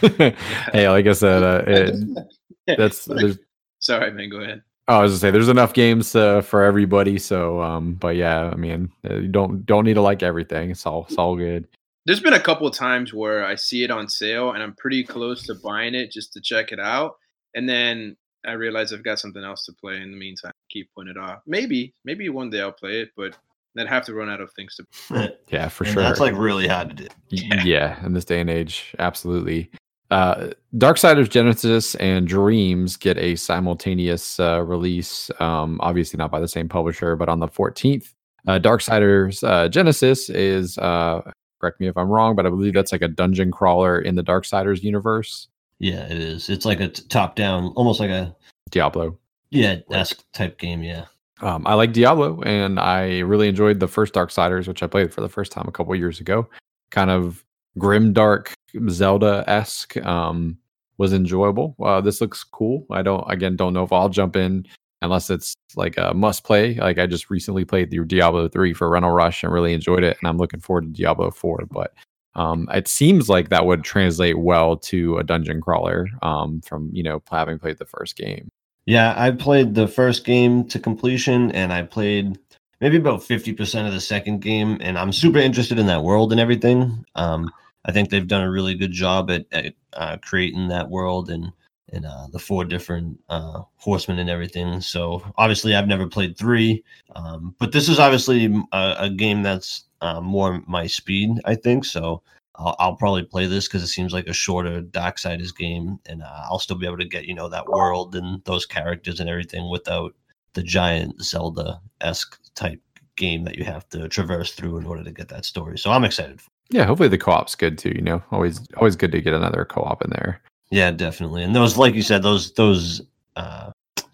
hey, 0.72 0.88
like 0.88 1.06
I 1.06 1.12
said, 1.12 1.42
uh, 1.42 1.64
it, 1.66 2.26
that's 2.78 3.06
there's. 3.06 3.38
Sorry, 3.78 4.12
man. 4.12 4.28
Go 4.28 4.40
ahead. 4.40 4.62
Oh, 4.86 4.98
I 4.98 5.02
was 5.02 5.12
gonna 5.12 5.18
say 5.20 5.30
there's 5.30 5.48
enough 5.48 5.72
games 5.72 6.14
uh, 6.14 6.42
for 6.42 6.62
everybody. 6.62 7.18
So, 7.18 7.60
um, 7.60 7.94
but 7.94 8.16
yeah, 8.16 8.50
I 8.52 8.56
mean, 8.56 8.92
uh, 9.08 9.14
you 9.14 9.28
don't 9.28 9.64
don't 9.64 9.86
need 9.86 9.94
to 9.94 10.02
like 10.02 10.22
everything. 10.22 10.70
It's 10.70 10.84
all 10.84 11.06
it's 11.08 11.16
all 11.16 11.36
good 11.36 11.66
there's 12.06 12.20
been 12.20 12.32
a 12.32 12.40
couple 12.40 12.66
of 12.66 12.74
times 12.74 13.12
where 13.12 13.44
I 13.44 13.54
see 13.54 13.84
it 13.84 13.90
on 13.90 14.08
sale 14.08 14.52
and 14.52 14.62
I'm 14.62 14.74
pretty 14.76 15.04
close 15.04 15.42
to 15.46 15.54
buying 15.54 15.94
it 15.94 16.10
just 16.10 16.32
to 16.32 16.40
check 16.40 16.72
it 16.72 16.80
out. 16.80 17.16
And 17.54 17.68
then 17.68 18.16
I 18.46 18.52
realize 18.52 18.92
I've 18.92 19.04
got 19.04 19.18
something 19.18 19.44
else 19.44 19.64
to 19.66 19.72
play 19.72 20.00
in 20.00 20.10
the 20.10 20.16
meantime. 20.16 20.52
Keep 20.70 20.90
putting 20.96 21.10
it 21.10 21.18
off. 21.18 21.40
Maybe, 21.46 21.94
maybe 22.04 22.28
one 22.28 22.50
day 22.50 22.62
I'll 22.62 22.72
play 22.72 23.00
it, 23.02 23.10
but 23.16 23.36
I'd 23.78 23.86
have 23.86 24.04
to 24.06 24.14
run 24.14 24.30
out 24.30 24.40
of 24.40 24.52
things 24.54 24.76
to 24.76 24.84
play. 25.08 25.36
yeah, 25.48 25.68
for 25.68 25.84
and 25.84 25.92
sure. 25.92 26.02
That's 26.02 26.20
like 26.20 26.34
really 26.34 26.66
hard 26.66 26.90
to 26.90 27.04
do. 27.04 27.08
Yeah. 27.28 27.64
yeah, 27.64 28.06
in 28.06 28.14
this 28.14 28.24
day 28.24 28.40
and 28.40 28.50
age, 28.50 28.94
absolutely. 28.98 29.70
Uh, 30.10 30.50
of 30.82 31.30
Genesis 31.30 31.94
and 31.96 32.26
Dreams 32.26 32.96
get 32.96 33.16
a 33.16 33.36
simultaneous 33.36 34.40
uh, 34.40 34.60
release. 34.60 35.30
Um, 35.38 35.78
obviously 35.80 36.16
not 36.16 36.32
by 36.32 36.40
the 36.40 36.48
same 36.48 36.68
publisher, 36.68 37.14
but 37.14 37.28
on 37.28 37.38
the 37.38 37.46
14th. 37.46 38.12
Uh, 38.48 38.58
Darksiders 38.58 39.46
uh, 39.46 39.68
Genesis 39.68 40.28
is 40.30 40.78
uh, 40.78 41.20
Correct 41.60 41.80
me 41.80 41.88
if 41.88 41.96
I'm 41.96 42.08
wrong, 42.08 42.34
but 42.34 42.46
I 42.46 42.48
believe 42.48 42.74
that's 42.74 42.92
like 42.92 43.02
a 43.02 43.08
dungeon 43.08 43.50
crawler 43.50 44.00
in 44.00 44.14
the 44.14 44.22
Darksiders 44.22 44.82
universe. 44.82 45.48
Yeah, 45.78 46.06
it 46.06 46.18
is. 46.18 46.48
It's 46.48 46.64
like 46.64 46.80
a 46.80 46.88
top 46.88 47.36
down, 47.36 47.72
almost 47.76 48.00
like 48.00 48.10
a 48.10 48.34
Diablo. 48.70 49.18
Yeah, 49.50 49.76
esque 49.90 50.24
type 50.32 50.58
game. 50.58 50.82
Yeah. 50.82 51.06
Um, 51.42 51.66
I 51.66 51.74
like 51.74 51.92
Diablo, 51.92 52.40
and 52.42 52.78
I 52.78 53.20
really 53.20 53.48
enjoyed 53.48 53.80
the 53.80 53.88
first 53.88 54.14
Darksiders, 54.14 54.68
which 54.68 54.82
I 54.82 54.86
played 54.86 55.12
for 55.12 55.20
the 55.20 55.28
first 55.28 55.52
time 55.52 55.66
a 55.68 55.72
couple 55.72 55.94
years 55.94 56.20
ago. 56.20 56.48
Kind 56.90 57.10
of 57.10 57.44
grim, 57.78 58.12
dark, 58.12 58.52
Zelda 58.88 59.44
esque. 59.46 59.96
Um, 59.98 60.58
was 61.00 61.14
enjoyable. 61.14 61.74
Uh, 61.82 62.02
this 62.02 62.20
looks 62.20 62.44
cool. 62.44 62.86
I 62.90 63.00
don't 63.00 63.24
again 63.26 63.56
don't 63.56 63.72
know 63.72 63.82
if 63.82 63.90
I'll 63.90 64.10
jump 64.10 64.36
in 64.36 64.66
unless 65.02 65.30
it's 65.30 65.54
like 65.76 65.96
a 65.96 66.12
must 66.14 66.44
play. 66.44 66.74
Like 66.74 66.98
I 66.98 67.06
just 67.06 67.30
recently 67.30 67.64
played 67.64 67.90
the 67.90 68.04
Diablo 68.04 68.48
3 68.48 68.72
for 68.74 68.88
Rental 68.88 69.12
Rush 69.12 69.42
and 69.42 69.52
really 69.52 69.72
enjoyed 69.72 70.04
it. 70.04 70.16
And 70.20 70.28
I'm 70.28 70.38
looking 70.38 70.60
forward 70.60 70.84
to 70.84 71.00
Diablo 71.00 71.30
4. 71.30 71.66
But 71.70 71.94
um, 72.34 72.68
it 72.72 72.88
seems 72.88 73.28
like 73.28 73.48
that 73.48 73.66
would 73.66 73.84
translate 73.84 74.38
well 74.38 74.76
to 74.76 75.18
a 75.18 75.24
dungeon 75.24 75.60
crawler 75.60 76.08
um, 76.22 76.60
from, 76.60 76.90
you 76.92 77.02
know, 77.02 77.22
having 77.30 77.58
played 77.58 77.78
the 77.78 77.86
first 77.86 78.16
game. 78.16 78.50
Yeah, 78.86 79.14
I 79.16 79.30
played 79.30 79.74
the 79.74 79.88
first 79.88 80.24
game 80.24 80.66
to 80.68 80.78
completion 80.78 81.50
and 81.52 81.72
I 81.72 81.82
played 81.82 82.38
maybe 82.80 82.96
about 82.96 83.20
50% 83.20 83.86
of 83.86 83.92
the 83.92 84.00
second 84.00 84.40
game. 84.40 84.78
And 84.80 84.98
I'm 84.98 85.12
super 85.12 85.38
interested 85.38 85.78
in 85.78 85.86
that 85.86 86.02
world 86.02 86.32
and 86.32 86.40
everything. 86.40 87.04
Um, 87.14 87.50
I 87.84 87.92
think 87.92 88.10
they've 88.10 88.26
done 88.26 88.42
a 88.42 88.50
really 88.50 88.74
good 88.74 88.92
job 88.92 89.30
at, 89.30 89.46
at 89.52 89.74
uh, 89.94 90.16
creating 90.22 90.68
that 90.68 90.90
world 90.90 91.30
and 91.30 91.52
and 91.92 92.06
uh, 92.06 92.26
the 92.32 92.38
four 92.38 92.64
different 92.64 93.18
uh, 93.28 93.62
horsemen 93.76 94.18
and 94.18 94.30
everything. 94.30 94.80
So 94.80 95.22
obviously, 95.36 95.74
I've 95.74 95.88
never 95.88 96.06
played 96.06 96.36
three, 96.36 96.84
um, 97.16 97.54
but 97.58 97.72
this 97.72 97.88
is 97.88 97.98
obviously 97.98 98.46
a, 98.72 98.94
a 98.98 99.10
game 99.10 99.42
that's 99.42 99.84
uh, 100.00 100.20
more 100.20 100.62
my 100.66 100.86
speed, 100.86 101.30
I 101.44 101.54
think. 101.54 101.84
So 101.84 102.22
I'll, 102.56 102.76
I'll 102.78 102.96
probably 102.96 103.24
play 103.24 103.46
this 103.46 103.66
because 103.66 103.82
it 103.82 103.88
seems 103.88 104.12
like 104.12 104.26
a 104.26 104.32
shorter 104.32 104.82
Darksiders 104.82 105.56
game, 105.56 105.98
and 106.06 106.22
uh, 106.22 106.44
I'll 106.44 106.58
still 106.58 106.78
be 106.78 106.86
able 106.86 106.98
to 106.98 107.04
get 107.04 107.26
you 107.26 107.34
know 107.34 107.48
that 107.48 107.66
world 107.66 108.14
and 108.14 108.44
those 108.44 108.66
characters 108.66 109.20
and 109.20 109.28
everything 109.28 109.70
without 109.70 110.14
the 110.54 110.62
giant 110.62 111.22
Zelda 111.22 111.80
esque 112.00 112.38
type 112.54 112.80
game 113.16 113.44
that 113.44 113.56
you 113.56 113.64
have 113.64 113.88
to 113.90 114.08
traverse 114.08 114.52
through 114.52 114.78
in 114.78 114.86
order 114.86 115.04
to 115.04 115.12
get 115.12 115.28
that 115.28 115.44
story. 115.44 115.78
So 115.78 115.90
I'm 115.90 116.04
excited. 116.04 116.40
Yeah, 116.70 116.84
hopefully 116.84 117.08
the 117.08 117.18
co-op's 117.18 117.54
good 117.54 117.78
too. 117.78 117.92
You 117.94 118.02
know, 118.02 118.22
always 118.30 118.60
always 118.76 118.96
good 118.96 119.12
to 119.12 119.20
get 119.20 119.34
another 119.34 119.64
co-op 119.64 120.02
in 120.02 120.10
there. 120.10 120.40
Yeah, 120.70 120.90
definitely. 120.92 121.42
And 121.42 121.54
those, 121.54 121.76
like 121.76 121.94
you 121.94 122.02
said, 122.02 122.22
those 122.22 122.52
those 122.52 123.02
uh, 123.36 123.70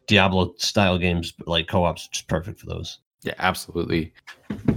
Diablo 0.07 0.55
style 0.57 0.99
games, 0.99 1.35
like 1.47 1.69
co-ops, 1.69 2.09
just 2.09 2.29
perfect 2.29 2.61
for 2.61 2.67
those. 2.67 2.99
Yeah, 3.23 3.35
absolutely. 3.39 4.13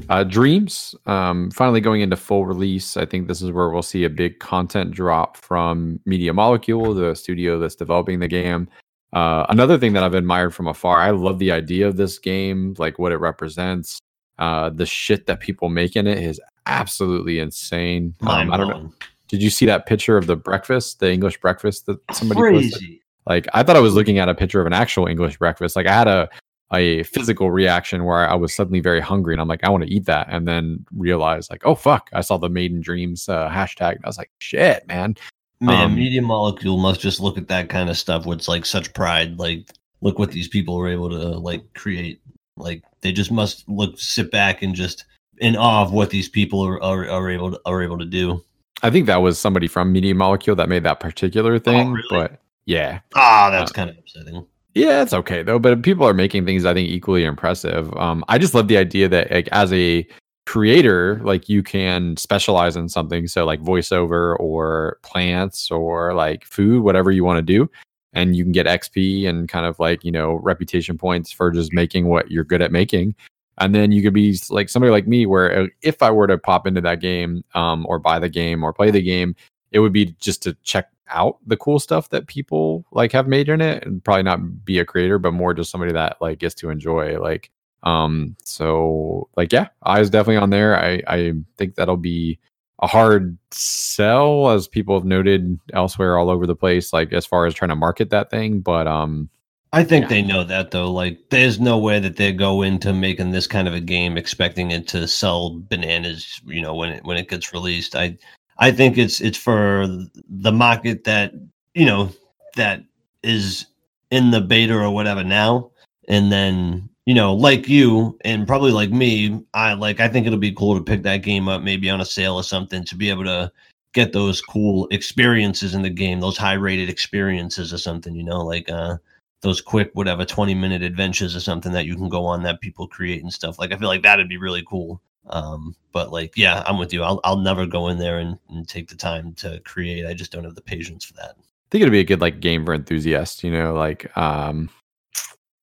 Uh, 0.09 0.23
Dreams 0.23 0.95
um, 1.05 1.51
finally 1.51 1.79
going 1.81 2.01
into 2.01 2.15
full 2.15 2.45
release. 2.45 2.97
I 2.97 3.05
think 3.05 3.27
this 3.27 3.41
is 3.41 3.51
where 3.51 3.69
we'll 3.69 3.83
see 3.83 4.03
a 4.03 4.09
big 4.09 4.39
content 4.39 4.91
drop 4.91 5.37
from 5.37 5.99
Media 6.05 6.33
Molecule, 6.33 6.95
the 6.95 7.13
studio 7.15 7.59
that's 7.59 7.75
developing 7.75 8.19
the 8.19 8.27
game. 8.27 8.67
Uh, 9.13 9.45
another 9.49 9.77
thing 9.77 9.93
that 9.93 10.03
I've 10.03 10.15
admired 10.15 10.55
from 10.55 10.67
afar, 10.67 10.97
I 10.97 11.11
love 11.11 11.37
the 11.37 11.51
idea 11.51 11.87
of 11.87 11.97
this 11.97 12.17
game, 12.17 12.73
like 12.79 12.97
what 12.97 13.11
it 13.11 13.17
represents. 13.17 13.99
uh, 14.39 14.69
the 14.69 14.85
shit 14.85 15.27
that 15.27 15.41
people 15.41 15.69
make 15.69 15.95
in 15.95 16.07
it 16.07 16.17
is 16.17 16.41
absolutely 16.65 17.39
insane. 17.39 18.15
Um, 18.21 18.51
I 18.51 18.57
don't 18.57 18.69
know. 18.69 18.91
Did 19.29 19.41
you 19.41 19.49
see 19.49 19.65
that 19.67 19.85
picture 19.85 20.17
of 20.17 20.27
the 20.27 20.35
breakfast, 20.35 20.99
the 20.99 21.11
English 21.11 21.39
breakfast 21.39 21.85
that 21.85 21.99
somebody 22.11 22.41
posted? 22.41 22.99
Like 23.25 23.47
I 23.53 23.63
thought 23.63 23.75
I 23.75 23.79
was 23.79 23.93
looking 23.93 24.17
at 24.17 24.27
a 24.27 24.35
picture 24.35 24.59
of 24.59 24.67
an 24.67 24.73
actual 24.73 25.07
English 25.07 25.37
breakfast. 25.37 25.75
Like 25.75 25.87
I 25.87 25.93
had 25.93 26.07
a 26.07 26.29
a 26.71 27.03
physical 27.03 27.49
reaction 27.49 28.05
where 28.05 28.29
I 28.29 28.35
was 28.35 28.53
suddenly 28.53 28.79
very 28.79 29.01
hungry 29.01 29.33
and 29.33 29.41
I'm 29.41 29.47
like, 29.47 29.63
I 29.63 29.69
want 29.69 29.83
to 29.83 29.89
eat 29.89 30.05
that, 30.05 30.27
and 30.29 30.47
then 30.47 30.85
realized 30.95 31.49
like, 31.49 31.65
oh 31.65 31.75
fuck, 31.75 32.09
I 32.13 32.21
saw 32.21 32.37
the 32.37 32.49
Made 32.49 32.71
in 32.71 32.81
Dreams 32.81 33.29
uh, 33.29 33.49
hashtag. 33.49 33.95
And 33.95 34.05
I 34.05 34.07
was 34.07 34.17
like, 34.17 34.31
shit, 34.39 34.87
man. 34.87 35.15
Man, 35.61 35.85
Um, 35.85 35.95
Media 35.95 36.21
Molecule 36.21 36.77
must 36.77 37.01
just 37.01 37.19
look 37.19 37.37
at 37.37 37.47
that 37.49 37.69
kind 37.69 37.89
of 37.89 37.97
stuff 37.97 38.25
with 38.25 38.47
like 38.47 38.65
such 38.65 38.93
pride. 38.93 39.37
Like, 39.39 39.69
look 40.01 40.17
what 40.17 40.31
these 40.31 40.47
people 40.47 40.77
were 40.77 40.87
able 40.87 41.09
to 41.09 41.37
like 41.37 41.73
create. 41.73 42.21
Like, 42.55 42.83
they 43.01 43.11
just 43.11 43.31
must 43.31 43.67
look, 43.67 43.99
sit 43.99 44.31
back, 44.31 44.61
and 44.61 44.73
just 44.73 45.05
in 45.39 45.55
awe 45.55 45.81
of 45.81 45.91
what 45.91 46.11
these 46.11 46.29
people 46.29 46.65
are 46.65 46.81
are, 46.81 47.09
are 47.09 47.29
able 47.29 47.51
to, 47.51 47.61
are 47.65 47.81
able 47.81 47.97
to 47.97 48.05
do. 48.05 48.43
I 48.83 48.89
think 48.89 49.05
that 49.07 49.17
was 49.17 49.37
somebody 49.39 49.67
from 49.67 49.91
Media 49.91 50.15
Molecule 50.15 50.55
that 50.55 50.69
made 50.69 50.83
that 50.83 50.99
particular 50.99 51.59
thing. 51.59 51.91
really? 51.91 52.03
But 52.09 52.39
yeah, 52.65 52.99
Ah, 53.15 53.49
that's 53.51 53.71
kind 53.71 53.89
of 53.89 53.97
upsetting. 53.97 54.45
Yeah, 54.75 55.01
it's 55.01 55.13
okay 55.13 55.41
though. 55.43 55.59
But 55.59 55.81
people 55.81 56.07
are 56.07 56.13
making 56.13 56.45
things 56.45 56.65
I 56.65 56.73
think 56.73 56.89
equally 56.89 57.23
impressive. 57.25 57.91
Um, 57.97 58.23
I 58.27 58.37
just 58.37 58.53
love 58.53 58.67
the 58.67 58.77
idea 58.77 59.07
that 59.09 59.31
like 59.31 59.49
as 59.51 59.73
a 59.73 60.07
creator, 60.45 61.19
like 61.23 61.49
you 61.49 61.61
can 61.61 62.17
specialize 62.17 62.75
in 62.75 62.89
something. 62.89 63.27
So 63.27 63.45
like 63.45 63.61
voiceover 63.61 64.35
or 64.39 64.99
plants 65.03 65.69
or 65.71 66.13
like 66.13 66.45
food, 66.45 66.83
whatever 66.83 67.11
you 67.11 67.23
want 67.23 67.37
to 67.37 67.41
do. 67.41 67.69
And 68.13 68.35
you 68.35 68.43
can 68.43 68.51
get 68.51 68.65
XP 68.65 69.27
and 69.27 69.47
kind 69.47 69.67
of 69.67 69.79
like, 69.79 70.03
you 70.03 70.11
know, 70.11 70.33
reputation 70.35 70.97
points 70.97 71.31
for 71.31 71.51
just 71.51 71.71
making 71.73 72.07
what 72.07 72.31
you're 72.31 72.43
good 72.43 72.61
at 72.61 72.71
making. 72.71 73.13
And 73.59 73.75
then 73.75 73.91
you 73.91 74.01
could 74.01 74.13
be 74.13 74.37
like 74.49 74.69
somebody 74.69 74.91
like 74.91 75.07
me, 75.07 75.25
where 75.25 75.63
uh, 75.63 75.67
if 75.81 76.01
I 76.01 76.11
were 76.11 76.27
to 76.27 76.37
pop 76.37 76.65
into 76.65 76.81
that 76.81 77.01
game 77.01 77.43
um, 77.55 77.85
or 77.87 77.99
buy 77.99 78.19
the 78.19 78.29
game 78.29 78.63
or 78.63 78.73
play 78.73 78.91
the 78.91 79.01
game, 79.01 79.35
it 79.71 79.79
would 79.79 79.93
be 79.93 80.15
just 80.19 80.41
to 80.43 80.55
check 80.63 80.87
out 81.09 81.37
the 81.45 81.57
cool 81.57 81.79
stuff 81.79 82.09
that 82.09 82.27
people 82.27 82.85
like 82.91 83.11
have 83.11 83.27
made 83.27 83.49
in 83.49 83.61
it 83.61 83.85
and 83.85 84.03
probably 84.03 84.23
not 84.23 84.63
be 84.63 84.79
a 84.79 84.85
creator 84.85 85.17
but 85.17 85.31
more 85.31 85.53
just 85.53 85.71
somebody 85.71 85.91
that 85.91 86.17
like 86.21 86.39
gets 86.39 86.55
to 86.55 86.69
enjoy 86.69 87.19
like 87.19 87.51
um 87.83 88.35
so 88.43 89.27
like 89.35 89.51
yeah 89.51 89.67
eyes 89.85 90.09
definitely 90.09 90.37
on 90.37 90.49
there. 90.49 90.77
I 90.77 91.01
i 91.07 91.33
think 91.57 91.75
that'll 91.75 91.97
be 91.97 92.37
a 92.81 92.87
hard 92.87 93.37
sell 93.51 94.49
as 94.49 94.67
people 94.67 94.95
have 94.95 95.05
noted 95.05 95.59
elsewhere 95.73 96.17
all 96.17 96.29
over 96.29 96.45
the 96.45 96.55
place 96.55 96.93
like 96.93 97.11
as 97.11 97.25
far 97.25 97.45
as 97.45 97.53
trying 97.53 97.69
to 97.69 97.75
market 97.75 98.09
that 98.11 98.29
thing 98.29 98.59
but 98.59 98.87
um 98.87 99.29
I 99.71 99.83
think 99.83 100.03
Yeah. 100.03 100.09
they 100.09 100.21
know 100.23 100.43
that 100.43 100.71
though. 100.71 100.91
Like, 100.91 101.29
there's 101.29 101.59
no 101.59 101.77
way 101.77 101.99
that 101.99 102.15
they 102.15 102.31
go 102.31 102.63
into 102.63 102.91
making 102.93 103.31
this 103.31 103.45
kind 103.47 103.67
of 103.67 103.73
a 103.73 103.79
game 103.79 104.17
expecting 104.17 104.71
it 104.71 104.87
to 104.89 105.07
sell 105.07 105.51
bananas. 105.69 106.41
You 106.45 106.61
know, 106.61 106.73
when 106.73 106.89
it 106.89 107.03
when 107.05 107.17
it 107.17 107.29
gets 107.29 107.53
released, 107.53 107.95
I 107.95 108.17
I 108.57 108.71
think 108.71 108.97
it's 108.97 109.21
it's 109.21 109.37
for 109.37 109.87
the 110.29 110.51
market 110.51 111.03
that 111.03 111.33
you 111.75 111.85
know 111.85 112.11
that 112.55 112.83
is 113.23 113.67
in 114.11 114.31
the 114.31 114.41
beta 114.41 114.75
or 114.75 114.89
whatever 114.91 115.23
now, 115.23 115.69
and 116.07 116.31
then 116.31 116.89
you 117.05 117.13
know, 117.13 117.33
like 117.33 117.67
you 117.67 118.17
and 118.25 118.47
probably 118.47 118.71
like 118.71 118.91
me, 118.91 119.39
I 119.53 119.73
like 119.73 119.99
I 119.99 120.07
think 120.07 120.25
it'll 120.25 120.39
be 120.39 120.51
cool 120.51 120.75
to 120.77 120.83
pick 120.83 121.03
that 121.03 121.17
game 121.23 121.47
up 121.47 121.61
maybe 121.61 121.89
on 121.91 122.01
a 122.01 122.05
sale 122.05 122.35
or 122.35 122.43
something 122.43 122.83
to 122.85 122.95
be 122.95 123.09
able 123.11 123.23
to 123.25 123.51
get 123.93 124.13
those 124.13 124.41
cool 124.41 124.87
experiences 124.91 125.73
in 125.75 125.81
the 125.83 125.89
game, 125.89 126.19
those 126.19 126.37
high 126.37 126.53
rated 126.53 126.89
experiences 126.89 127.71
or 127.73 127.77
something. 127.77 128.15
You 128.15 128.23
know, 128.23 128.41
like 128.45 128.67
uh 128.69 128.97
those 129.41 129.61
quick 129.61 129.91
whatever 129.93 130.25
20 130.25 130.53
minute 130.53 130.81
adventures 130.81 131.35
or 131.35 131.39
something 131.39 131.71
that 131.71 131.85
you 131.85 131.95
can 131.95 132.09
go 132.09 132.25
on 132.25 132.43
that 132.43 132.61
people 132.61 132.87
create 132.87 133.23
and 133.23 133.33
stuff. 133.33 133.59
Like 133.59 133.71
i 133.71 133.77
feel 133.77 133.87
like 133.87 134.03
that'd 134.03 134.29
be 134.29 134.37
really 134.37 134.63
cool. 134.67 135.01
Um 135.29 135.75
but 135.91 136.11
like 136.11 136.35
yeah 136.35 136.63
i'm 136.65 136.77
with 136.77 136.93
you. 136.93 137.03
I'll, 137.03 137.19
I'll 137.23 137.37
never 137.37 137.65
go 137.65 137.87
in 137.87 137.97
there 137.97 138.19
and, 138.19 138.37
and 138.49 138.67
take 138.67 138.89
the 138.89 138.95
time 138.95 139.33
to 139.35 139.59
create. 139.61 140.05
I 140.05 140.13
just 140.13 140.31
don't 140.31 140.43
have 140.43 140.55
the 140.55 140.61
patience 140.61 141.05
for 141.05 141.13
that. 141.13 141.35
I 141.37 141.69
think 141.71 141.81
it'd 141.81 141.91
be 141.91 141.99
a 141.99 142.03
good 142.03 142.21
like 142.21 142.39
game 142.39 142.65
for 142.65 142.73
enthusiasts, 142.73 143.43
you 143.43 143.51
know, 143.51 143.73
like 143.73 144.15
um 144.17 144.69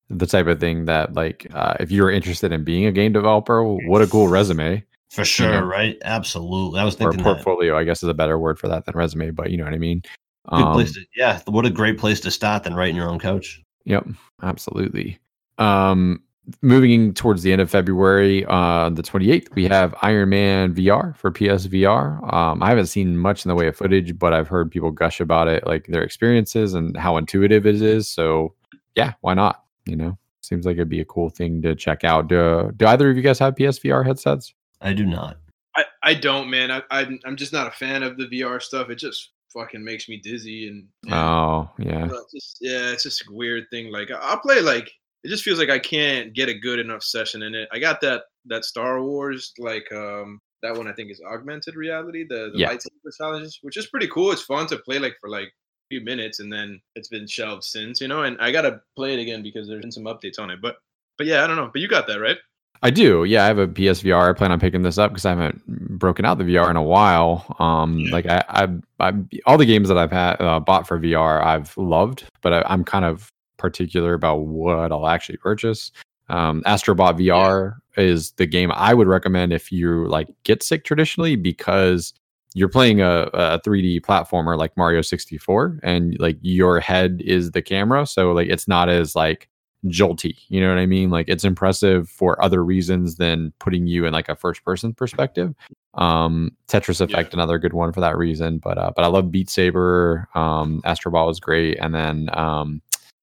the 0.09 0.25
type 0.25 0.47
of 0.47 0.59
thing 0.59 0.85
that 0.85 1.13
like 1.13 1.47
uh, 1.53 1.75
if 1.79 1.91
you're 1.91 2.09
interested 2.09 2.51
in 2.51 2.63
being 2.63 2.85
a 2.85 2.91
game 2.91 3.11
developer, 3.11 3.61
what 3.63 4.01
a 4.01 4.07
cool 4.07 4.27
resume 4.27 4.83
for 5.09 5.25
sure 5.25 5.51
know. 5.51 5.65
right? 5.65 5.97
Absolutely. 6.03 6.79
I 6.79 6.83
was 6.83 6.95
or 6.95 7.11
thinking 7.11 7.17
that. 7.17 7.23
portfolio, 7.23 7.77
I 7.77 7.83
guess 7.83 8.03
is 8.03 8.09
a 8.09 8.13
better 8.13 8.39
word 8.39 8.59
for 8.59 8.67
that 8.69 8.85
than 8.85 8.95
resume, 8.95 9.31
but 9.31 9.51
you 9.51 9.57
know 9.57 9.65
what 9.65 9.73
I 9.73 9.77
mean. 9.77 10.01
good 10.49 10.63
Um, 10.63 10.73
place 10.73 10.93
to 10.93 11.01
yeah 11.15 11.41
what 11.45 11.65
a 11.65 11.69
great 11.69 11.97
place 11.97 12.21
to 12.21 12.31
start 12.31 12.63
than 12.63 12.73
writing 12.73 12.95
your 12.95 13.09
own 13.09 13.19
couch 13.19 13.61
Yep, 13.87 14.05
absolutely. 14.43 15.17
Um, 15.57 16.21
moving 16.61 17.13
towards 17.13 17.41
the 17.41 17.53
end 17.53 17.61
of 17.61 17.69
February, 17.71 18.45
uh, 18.47 18.89
the 18.89 19.01
28th, 19.01 19.55
we 19.55 19.65
have 19.65 19.95
Iron 20.01 20.29
Man 20.29 20.75
VR 20.75 21.15
for 21.15 21.31
PSVR. 21.31 22.33
Um, 22.33 22.61
I 22.61 22.67
haven't 22.69 22.87
seen 22.87 23.17
much 23.17 23.45
in 23.45 23.49
the 23.49 23.55
way 23.55 23.67
of 23.67 23.77
footage, 23.77 24.19
but 24.19 24.33
I've 24.33 24.49
heard 24.49 24.69
people 24.69 24.91
gush 24.91 25.21
about 25.21 25.47
it, 25.47 25.65
like 25.65 25.87
their 25.87 26.03
experiences 26.03 26.73
and 26.73 26.97
how 26.97 27.15
intuitive 27.15 27.65
it 27.65 27.81
is. 27.81 28.09
So, 28.09 28.53
yeah, 28.95 29.13
why 29.21 29.33
not? 29.33 29.63
You 29.85 29.95
know, 29.95 30.17
seems 30.41 30.65
like 30.65 30.75
it'd 30.75 30.89
be 30.89 30.99
a 30.99 31.05
cool 31.05 31.29
thing 31.29 31.61
to 31.61 31.73
check 31.73 32.03
out. 32.03 32.27
Do, 32.27 32.73
do 32.75 32.85
either 32.87 33.09
of 33.09 33.15
you 33.15 33.23
guys 33.23 33.39
have 33.39 33.55
PSVR 33.55 34.05
headsets? 34.05 34.53
i 34.81 34.93
do 34.93 35.05
not 35.05 35.37
I, 35.75 35.85
I 36.03 36.13
don't, 36.13 36.49
man. 36.49 36.71
I, 36.71 36.81
I'm 36.91 37.19
I'm 37.23 37.35
just 37.35 37.53
not 37.53 37.67
a 37.67 37.71
fan 37.71 38.03
of 38.03 38.17
the 38.17 38.25
VR 38.25 38.61
stuff. 38.61 38.89
It 38.89 38.95
just 38.95 39.29
fucking 39.53 39.83
makes 39.83 40.07
me 40.09 40.17
dizzy 40.17 40.67
and, 40.67 40.87
and 41.05 41.13
Oh, 41.13 41.69
yeah. 41.79 42.07
it's 42.11 42.31
just, 42.33 42.57
yeah, 42.61 42.91
it's 42.91 43.03
just 43.03 43.21
a 43.21 43.31
weird 43.33 43.65
thing. 43.71 43.91
Like 43.91 44.11
I- 44.11 44.15
I'll 44.15 44.39
play 44.39 44.61
like 44.61 44.91
it 45.23 45.29
just 45.29 45.43
feels 45.43 45.59
like 45.59 45.69
I 45.69 45.79
can't 45.79 46.33
get 46.33 46.47
a 46.49 46.53
good 46.53 46.79
enough 46.79 47.03
session 47.03 47.41
in 47.43 47.55
it. 47.55 47.67
I 47.71 47.79
got 47.79 48.01
that 48.01 48.23
that 48.45 48.65
Star 48.65 49.01
Wars 49.03 49.53
like 49.59 49.91
um 49.91 50.39
that 50.63 50.75
one 50.75 50.87
I 50.87 50.93
think 50.93 51.11
is 51.11 51.21
augmented 51.21 51.75
reality, 51.75 52.25
the, 52.27 52.49
the 52.53 52.59
Yeah. 52.59 52.71
lightsaber 52.73 53.15
challenges, 53.17 53.59
which 53.61 53.77
is 53.77 53.87
pretty 53.87 54.07
cool. 54.07 54.31
It's 54.31 54.41
fun 54.41 54.67
to 54.67 54.77
play 54.79 54.97
like 54.99 55.15
for 55.21 55.29
like 55.29 55.47
a 55.49 55.87
few 55.91 56.01
minutes 56.01 56.39
and 56.39 56.51
then 56.51 56.81
it's 56.95 57.09
been 57.09 57.27
shelved 57.27 57.63
since, 57.63 58.01
you 58.01 58.07
know, 58.07 58.23
and 58.23 58.37
I 58.39 58.51
gotta 58.51 58.81
play 58.95 59.13
it 59.13 59.19
again 59.19 59.43
because 59.43 59.67
there's 59.67 59.81
been 59.81 59.91
some 59.91 60.05
updates 60.05 60.39
on 60.39 60.49
it. 60.49 60.59
But 60.61 60.77
but 61.17 61.27
yeah, 61.27 61.43
I 61.43 61.47
don't 61.47 61.55
know. 61.57 61.69
But 61.71 61.81
you 61.81 61.87
got 61.87 62.07
that, 62.07 62.19
right? 62.19 62.37
I 62.83 62.89
do. 62.91 63.23
Yeah, 63.23 63.43
I 63.43 63.47
have 63.47 63.57
a 63.57 63.67
PSVR. 63.67 64.29
I 64.29 64.33
plan 64.33 64.51
on 64.51 64.59
picking 64.59 64.83
this 64.83 64.97
up 64.97 65.11
because 65.11 65.25
I 65.25 65.29
haven't 65.31 65.65
broken 65.97 66.25
out 66.25 66.37
the 66.37 66.43
VR 66.43 66.69
in 66.69 66.75
a 66.75 66.83
while. 66.83 67.55
Um, 67.59 67.99
Yeah. 67.99 68.11
like 68.11 68.25
I, 68.27 68.43
I, 68.49 68.67
I, 68.99 69.13
all 69.45 69.57
the 69.57 69.65
games 69.65 69.87
that 69.89 69.97
I've 69.97 70.11
had 70.11 70.39
uh, 70.41 70.59
bought 70.59 70.87
for 70.87 70.99
VR, 70.99 71.43
I've 71.43 71.75
loved, 71.77 72.25
but 72.41 72.53
I, 72.53 72.63
I'm 72.67 72.83
kind 72.83 73.05
of 73.05 73.31
particular 73.57 74.13
about 74.13 74.41
what 74.41 74.91
I'll 74.91 75.07
actually 75.07 75.37
purchase. 75.37 75.91
Um, 76.29 76.61
Astrobot 76.65 77.19
VR 77.19 77.77
is 77.95 78.31
the 78.33 78.45
game 78.45 78.71
I 78.73 78.93
would 78.93 79.07
recommend 79.07 79.53
if 79.53 79.71
you 79.71 80.05
like 80.07 80.27
get 80.43 80.61
sick 80.61 80.83
traditionally 80.83 81.35
because 81.35 82.13
you're 82.53 82.69
playing 82.69 83.01
a, 83.01 83.29
a 83.33 83.59
3D 83.61 84.01
platformer 84.01 84.57
like 84.57 84.75
Mario 84.77 85.01
64 85.01 85.79
and 85.83 86.19
like 86.19 86.37
your 86.41 86.79
head 86.79 87.21
is 87.23 87.51
the 87.51 87.61
camera, 87.61 88.05
so 88.05 88.31
like 88.33 88.49
it's 88.49 88.67
not 88.67 88.89
as 88.89 89.15
like 89.15 89.47
jolty. 89.85 90.37
You 90.49 90.61
know 90.61 90.69
what 90.69 90.79
I 90.79 90.85
mean? 90.85 91.09
Like 91.09 91.29
it's 91.29 91.43
impressive 91.43 92.09
for 92.09 92.43
other 92.43 92.63
reasons 92.63 93.15
than 93.15 93.53
putting 93.59 93.87
you 93.87 94.05
in 94.05 94.13
like 94.13 94.29
a 94.29 94.35
first 94.35 94.63
person 94.63 94.93
perspective. 94.93 95.53
Um, 95.93 96.51
Tetris 96.67 97.01
Effect, 97.01 97.33
another 97.33 97.57
good 97.57 97.73
one 97.73 97.91
for 97.91 98.01
that 98.01 98.17
reason. 98.17 98.59
But 98.59 98.77
uh, 98.77 98.91
but 98.95 99.03
I 99.03 99.07
love 99.07 99.31
Beat 99.31 99.49
Saber. 99.49 100.27
Um, 100.35 100.81
Astrobot 100.85 101.27
was 101.27 101.39
great, 101.39 101.77
and 101.79 101.93
then 101.93 102.29
um, 102.33 102.81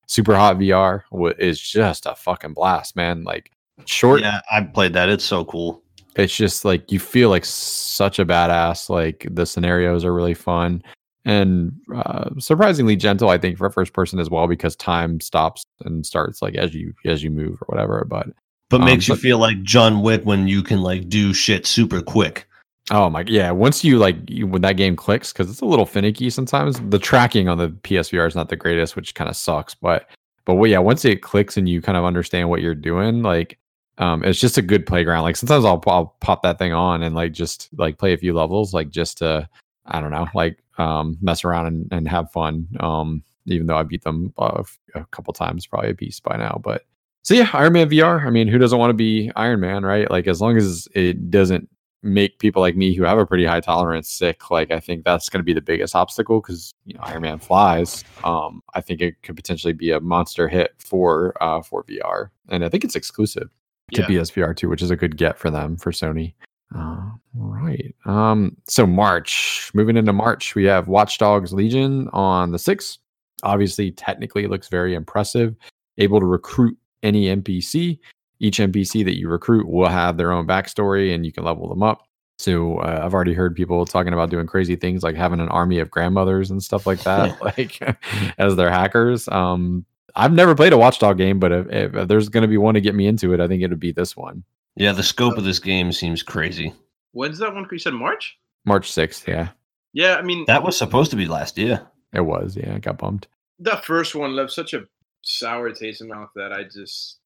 Superhot 0.08 0.58
VR 0.58 1.02
wa- 1.10 1.32
is 1.38 1.60
just 1.60 2.06
a 2.06 2.14
fucking 2.14 2.54
blast, 2.54 2.96
man. 2.96 3.24
Like 3.24 3.50
short, 3.86 4.20
yeah 4.20 4.40
i 4.52 4.60
played 4.60 4.92
that 4.92 5.08
it's 5.08 5.24
so 5.24 5.44
cool 5.44 5.82
it's 6.16 6.36
just 6.36 6.64
like 6.64 6.92
you 6.92 7.00
feel 7.00 7.28
like 7.28 7.44
such 7.44 8.18
a 8.18 8.24
badass. 8.26 8.88
Like 8.88 9.26
the 9.30 9.46
scenarios 9.46 10.04
are 10.04 10.14
really 10.14 10.34
fun 10.34 10.82
and 11.24 11.72
uh, 11.94 12.30
surprisingly 12.38 12.96
gentle. 12.96 13.30
I 13.30 13.38
think 13.38 13.58
for 13.58 13.68
first 13.70 13.92
person 13.92 14.18
as 14.18 14.30
well 14.30 14.46
because 14.46 14.76
time 14.76 15.20
stops 15.20 15.64
and 15.84 16.04
starts 16.04 16.42
like 16.42 16.54
as 16.54 16.74
you 16.74 16.94
as 17.04 17.22
you 17.22 17.30
move 17.30 17.60
or 17.62 17.66
whatever. 17.66 18.04
But 18.08 18.28
but 18.70 18.80
Um, 18.80 18.86
makes 18.86 19.08
you 19.08 19.14
but- 19.14 19.20
feel 19.20 19.38
like 19.38 19.62
john 19.62 20.00
wick 20.02 20.22
when 20.24 20.48
you 20.48 20.62
can 20.62 20.80
like 20.82 21.08
do 21.08 21.32
shit 21.34 21.66
super 21.66 22.00
quick 22.00 22.46
oh 22.90 23.08
my 23.08 23.24
yeah, 23.26 23.50
once 23.50 23.82
you 23.84 23.98
like 23.98 24.16
you, 24.28 24.46
when 24.46 24.62
that 24.62 24.76
game 24.76 24.96
clicks 24.96 25.32
because 25.32 25.50
it's 25.50 25.60
a 25.62 25.64
little 25.66 25.86
finicky 25.86 26.28
sometimes. 26.30 26.78
The 26.90 26.98
tracking 26.98 27.48
on 27.48 27.56
the 27.58 27.68
PSVR 27.70 28.26
is 28.26 28.34
not 28.34 28.48
the 28.50 28.56
greatest, 28.56 28.94
which 28.96 29.14
kind 29.14 29.30
of 29.30 29.36
sucks. 29.36 29.74
But 29.74 30.10
but 30.44 30.56
well, 30.56 30.70
yeah, 30.70 30.80
once 30.80 31.04
it 31.06 31.22
clicks 31.22 31.56
and 31.56 31.66
you 31.68 31.80
kind 31.80 31.96
of 31.96 32.04
understand 32.04 32.50
what 32.50 32.60
you're 32.60 32.74
doing, 32.74 33.22
like 33.22 33.58
um, 33.98 34.22
it's 34.24 34.40
just 34.40 34.58
a 34.58 34.62
good 34.62 34.84
playground. 34.86 35.22
Like 35.22 35.36
sometimes 35.36 35.64
I'll 35.64 35.82
I'll 35.86 36.14
pop 36.20 36.42
that 36.42 36.58
thing 36.58 36.72
on 36.74 37.02
and 37.02 37.14
like 37.14 37.32
just 37.32 37.68
like 37.78 37.96
play 37.98 38.12
a 38.12 38.18
few 38.18 38.34
levels, 38.34 38.74
like 38.74 38.90
just 38.90 39.18
to 39.18 39.48
I 39.86 40.00
don't 40.00 40.10
know, 40.10 40.26
like 40.34 40.58
um, 40.78 41.16
mess 41.20 41.44
around 41.44 41.66
and, 41.66 41.88
and 41.92 42.08
have 42.08 42.30
fun. 42.32 42.68
Um, 42.80 43.22
even 43.46 43.66
though 43.66 43.76
I 43.76 43.82
beat 43.82 44.04
them 44.04 44.32
uh, 44.38 44.62
a 44.94 45.04
couple 45.06 45.32
times, 45.34 45.66
probably 45.66 45.90
a 45.90 45.94
piece 45.94 46.20
by 46.20 46.36
now. 46.36 46.60
But 46.62 46.86
so 47.22 47.34
yeah, 47.34 47.48
Iron 47.52 47.74
Man 47.74 47.90
VR. 47.90 48.24
I 48.26 48.30
mean, 48.30 48.48
who 48.48 48.58
doesn't 48.58 48.78
want 48.78 48.90
to 48.90 48.94
be 48.94 49.30
Iron 49.36 49.60
Man, 49.60 49.84
right? 49.84 50.10
Like 50.10 50.26
as 50.26 50.40
long 50.40 50.56
as 50.56 50.88
it 50.94 51.30
doesn't 51.30 51.68
make 52.02 52.38
people 52.38 52.60
like 52.60 52.76
me 52.76 52.94
who 52.94 53.02
have 53.02 53.16
a 53.18 53.24
pretty 53.24 53.46
high 53.46 53.60
tolerance 53.60 54.10
sick, 54.10 54.50
like 54.50 54.70
I 54.70 54.78
think 54.80 55.04
that's 55.04 55.28
going 55.28 55.40
to 55.40 55.44
be 55.44 55.54
the 55.54 55.62
biggest 55.62 55.94
obstacle 55.94 56.40
because 56.40 56.72
you 56.84 56.94
know 56.94 57.00
Iron 57.02 57.22
Man 57.22 57.38
flies. 57.38 58.04
Um, 58.24 58.62
I 58.74 58.80
think 58.80 59.00
it 59.00 59.22
could 59.22 59.36
potentially 59.36 59.72
be 59.72 59.90
a 59.90 60.00
monster 60.00 60.48
hit 60.48 60.74
for 60.78 61.34
uh 61.42 61.62
for 61.62 61.84
VR, 61.84 62.28
and 62.48 62.64
I 62.64 62.68
think 62.68 62.84
it's 62.84 62.96
exclusive. 62.96 63.50
to 63.92 64.00
Yeah. 64.00 64.06
PSVR 64.08 64.56
too, 64.56 64.68
which 64.68 64.82
is 64.82 64.90
a 64.90 64.96
good 64.96 65.16
get 65.16 65.38
for 65.38 65.50
them 65.50 65.76
for 65.76 65.92
Sony. 65.92 66.34
Uh, 66.76 67.10
right. 67.34 67.94
Um, 68.04 68.56
so 68.66 68.86
March, 68.86 69.70
moving 69.74 69.96
into 69.96 70.12
March, 70.12 70.54
we 70.54 70.64
have 70.64 70.88
Watch 70.88 71.18
Dogs 71.18 71.52
Legion 71.52 72.08
on 72.12 72.52
the 72.52 72.58
6th. 72.58 72.98
Obviously, 73.42 73.90
technically, 73.90 74.44
it 74.44 74.50
looks 74.50 74.68
very 74.68 74.94
impressive. 74.94 75.54
Able 75.98 76.20
to 76.20 76.26
recruit 76.26 76.76
any 77.02 77.26
NPC. 77.26 77.98
Each 78.40 78.58
NPC 78.58 79.04
that 79.04 79.18
you 79.18 79.28
recruit 79.28 79.68
will 79.68 79.88
have 79.88 80.16
their 80.16 80.32
own 80.32 80.46
backstory 80.46 81.14
and 81.14 81.24
you 81.24 81.32
can 81.32 81.44
level 81.44 81.68
them 81.68 81.82
up. 81.82 82.08
So 82.38 82.78
uh, 82.78 83.02
I've 83.04 83.14
already 83.14 83.34
heard 83.34 83.54
people 83.54 83.86
talking 83.86 84.12
about 84.12 84.30
doing 84.30 84.46
crazy 84.46 84.74
things 84.74 85.04
like 85.04 85.14
having 85.14 85.38
an 85.38 85.48
army 85.50 85.78
of 85.78 85.90
grandmothers 85.90 86.50
and 86.50 86.62
stuff 86.62 86.86
like 86.86 87.02
that, 87.04 87.40
like 87.58 87.78
as 88.38 88.56
their 88.56 88.70
hackers. 88.70 89.28
Um, 89.28 89.84
I've 90.16 90.32
never 90.32 90.54
played 90.54 90.72
a 90.72 90.78
Watchdog 90.78 91.16
game, 91.16 91.38
but 91.38 91.52
if, 91.52 91.66
if, 91.70 91.94
if 91.94 92.08
there's 92.08 92.28
going 92.28 92.42
to 92.42 92.48
be 92.48 92.58
one 92.58 92.74
to 92.74 92.80
get 92.80 92.94
me 92.94 93.06
into 93.06 93.32
it, 93.34 93.40
I 93.40 93.46
think 93.46 93.62
it 93.62 93.70
would 93.70 93.80
be 93.80 93.92
this 93.92 94.16
one. 94.16 94.44
Yeah, 94.76 94.92
the 94.92 95.02
scope 95.02 95.38
of 95.38 95.44
this 95.44 95.58
game 95.58 95.92
seems 95.92 96.22
crazy. 96.22 96.72
When's 97.12 97.38
that 97.38 97.54
one? 97.54 97.66
You 97.70 97.78
said 97.78 97.94
March? 97.94 98.36
March 98.64 98.90
6th. 98.90 99.26
Yeah, 99.26 99.50
Yeah, 99.92 100.16
I 100.16 100.22
mean 100.22 100.44
That 100.46 100.62
was 100.62 100.76
supposed 100.76 101.10
to 101.12 101.16
be 101.16 101.26
last 101.26 101.56
year. 101.58 101.86
it 102.12 102.22
was. 102.22 102.56
Yeah, 102.56 102.74
I 102.74 102.78
got 102.78 102.98
bumped. 102.98 103.28
that 103.60 103.84
first 103.84 104.14
one 104.14 104.34
left 104.34 104.52
such 104.52 104.74
a 104.74 104.84
sour 105.22 105.70
taste 105.72 106.00
in 106.00 106.08
my 106.08 106.16
mouth 106.16 106.30
that 106.36 106.52
I 106.52 106.64
just 106.64 107.18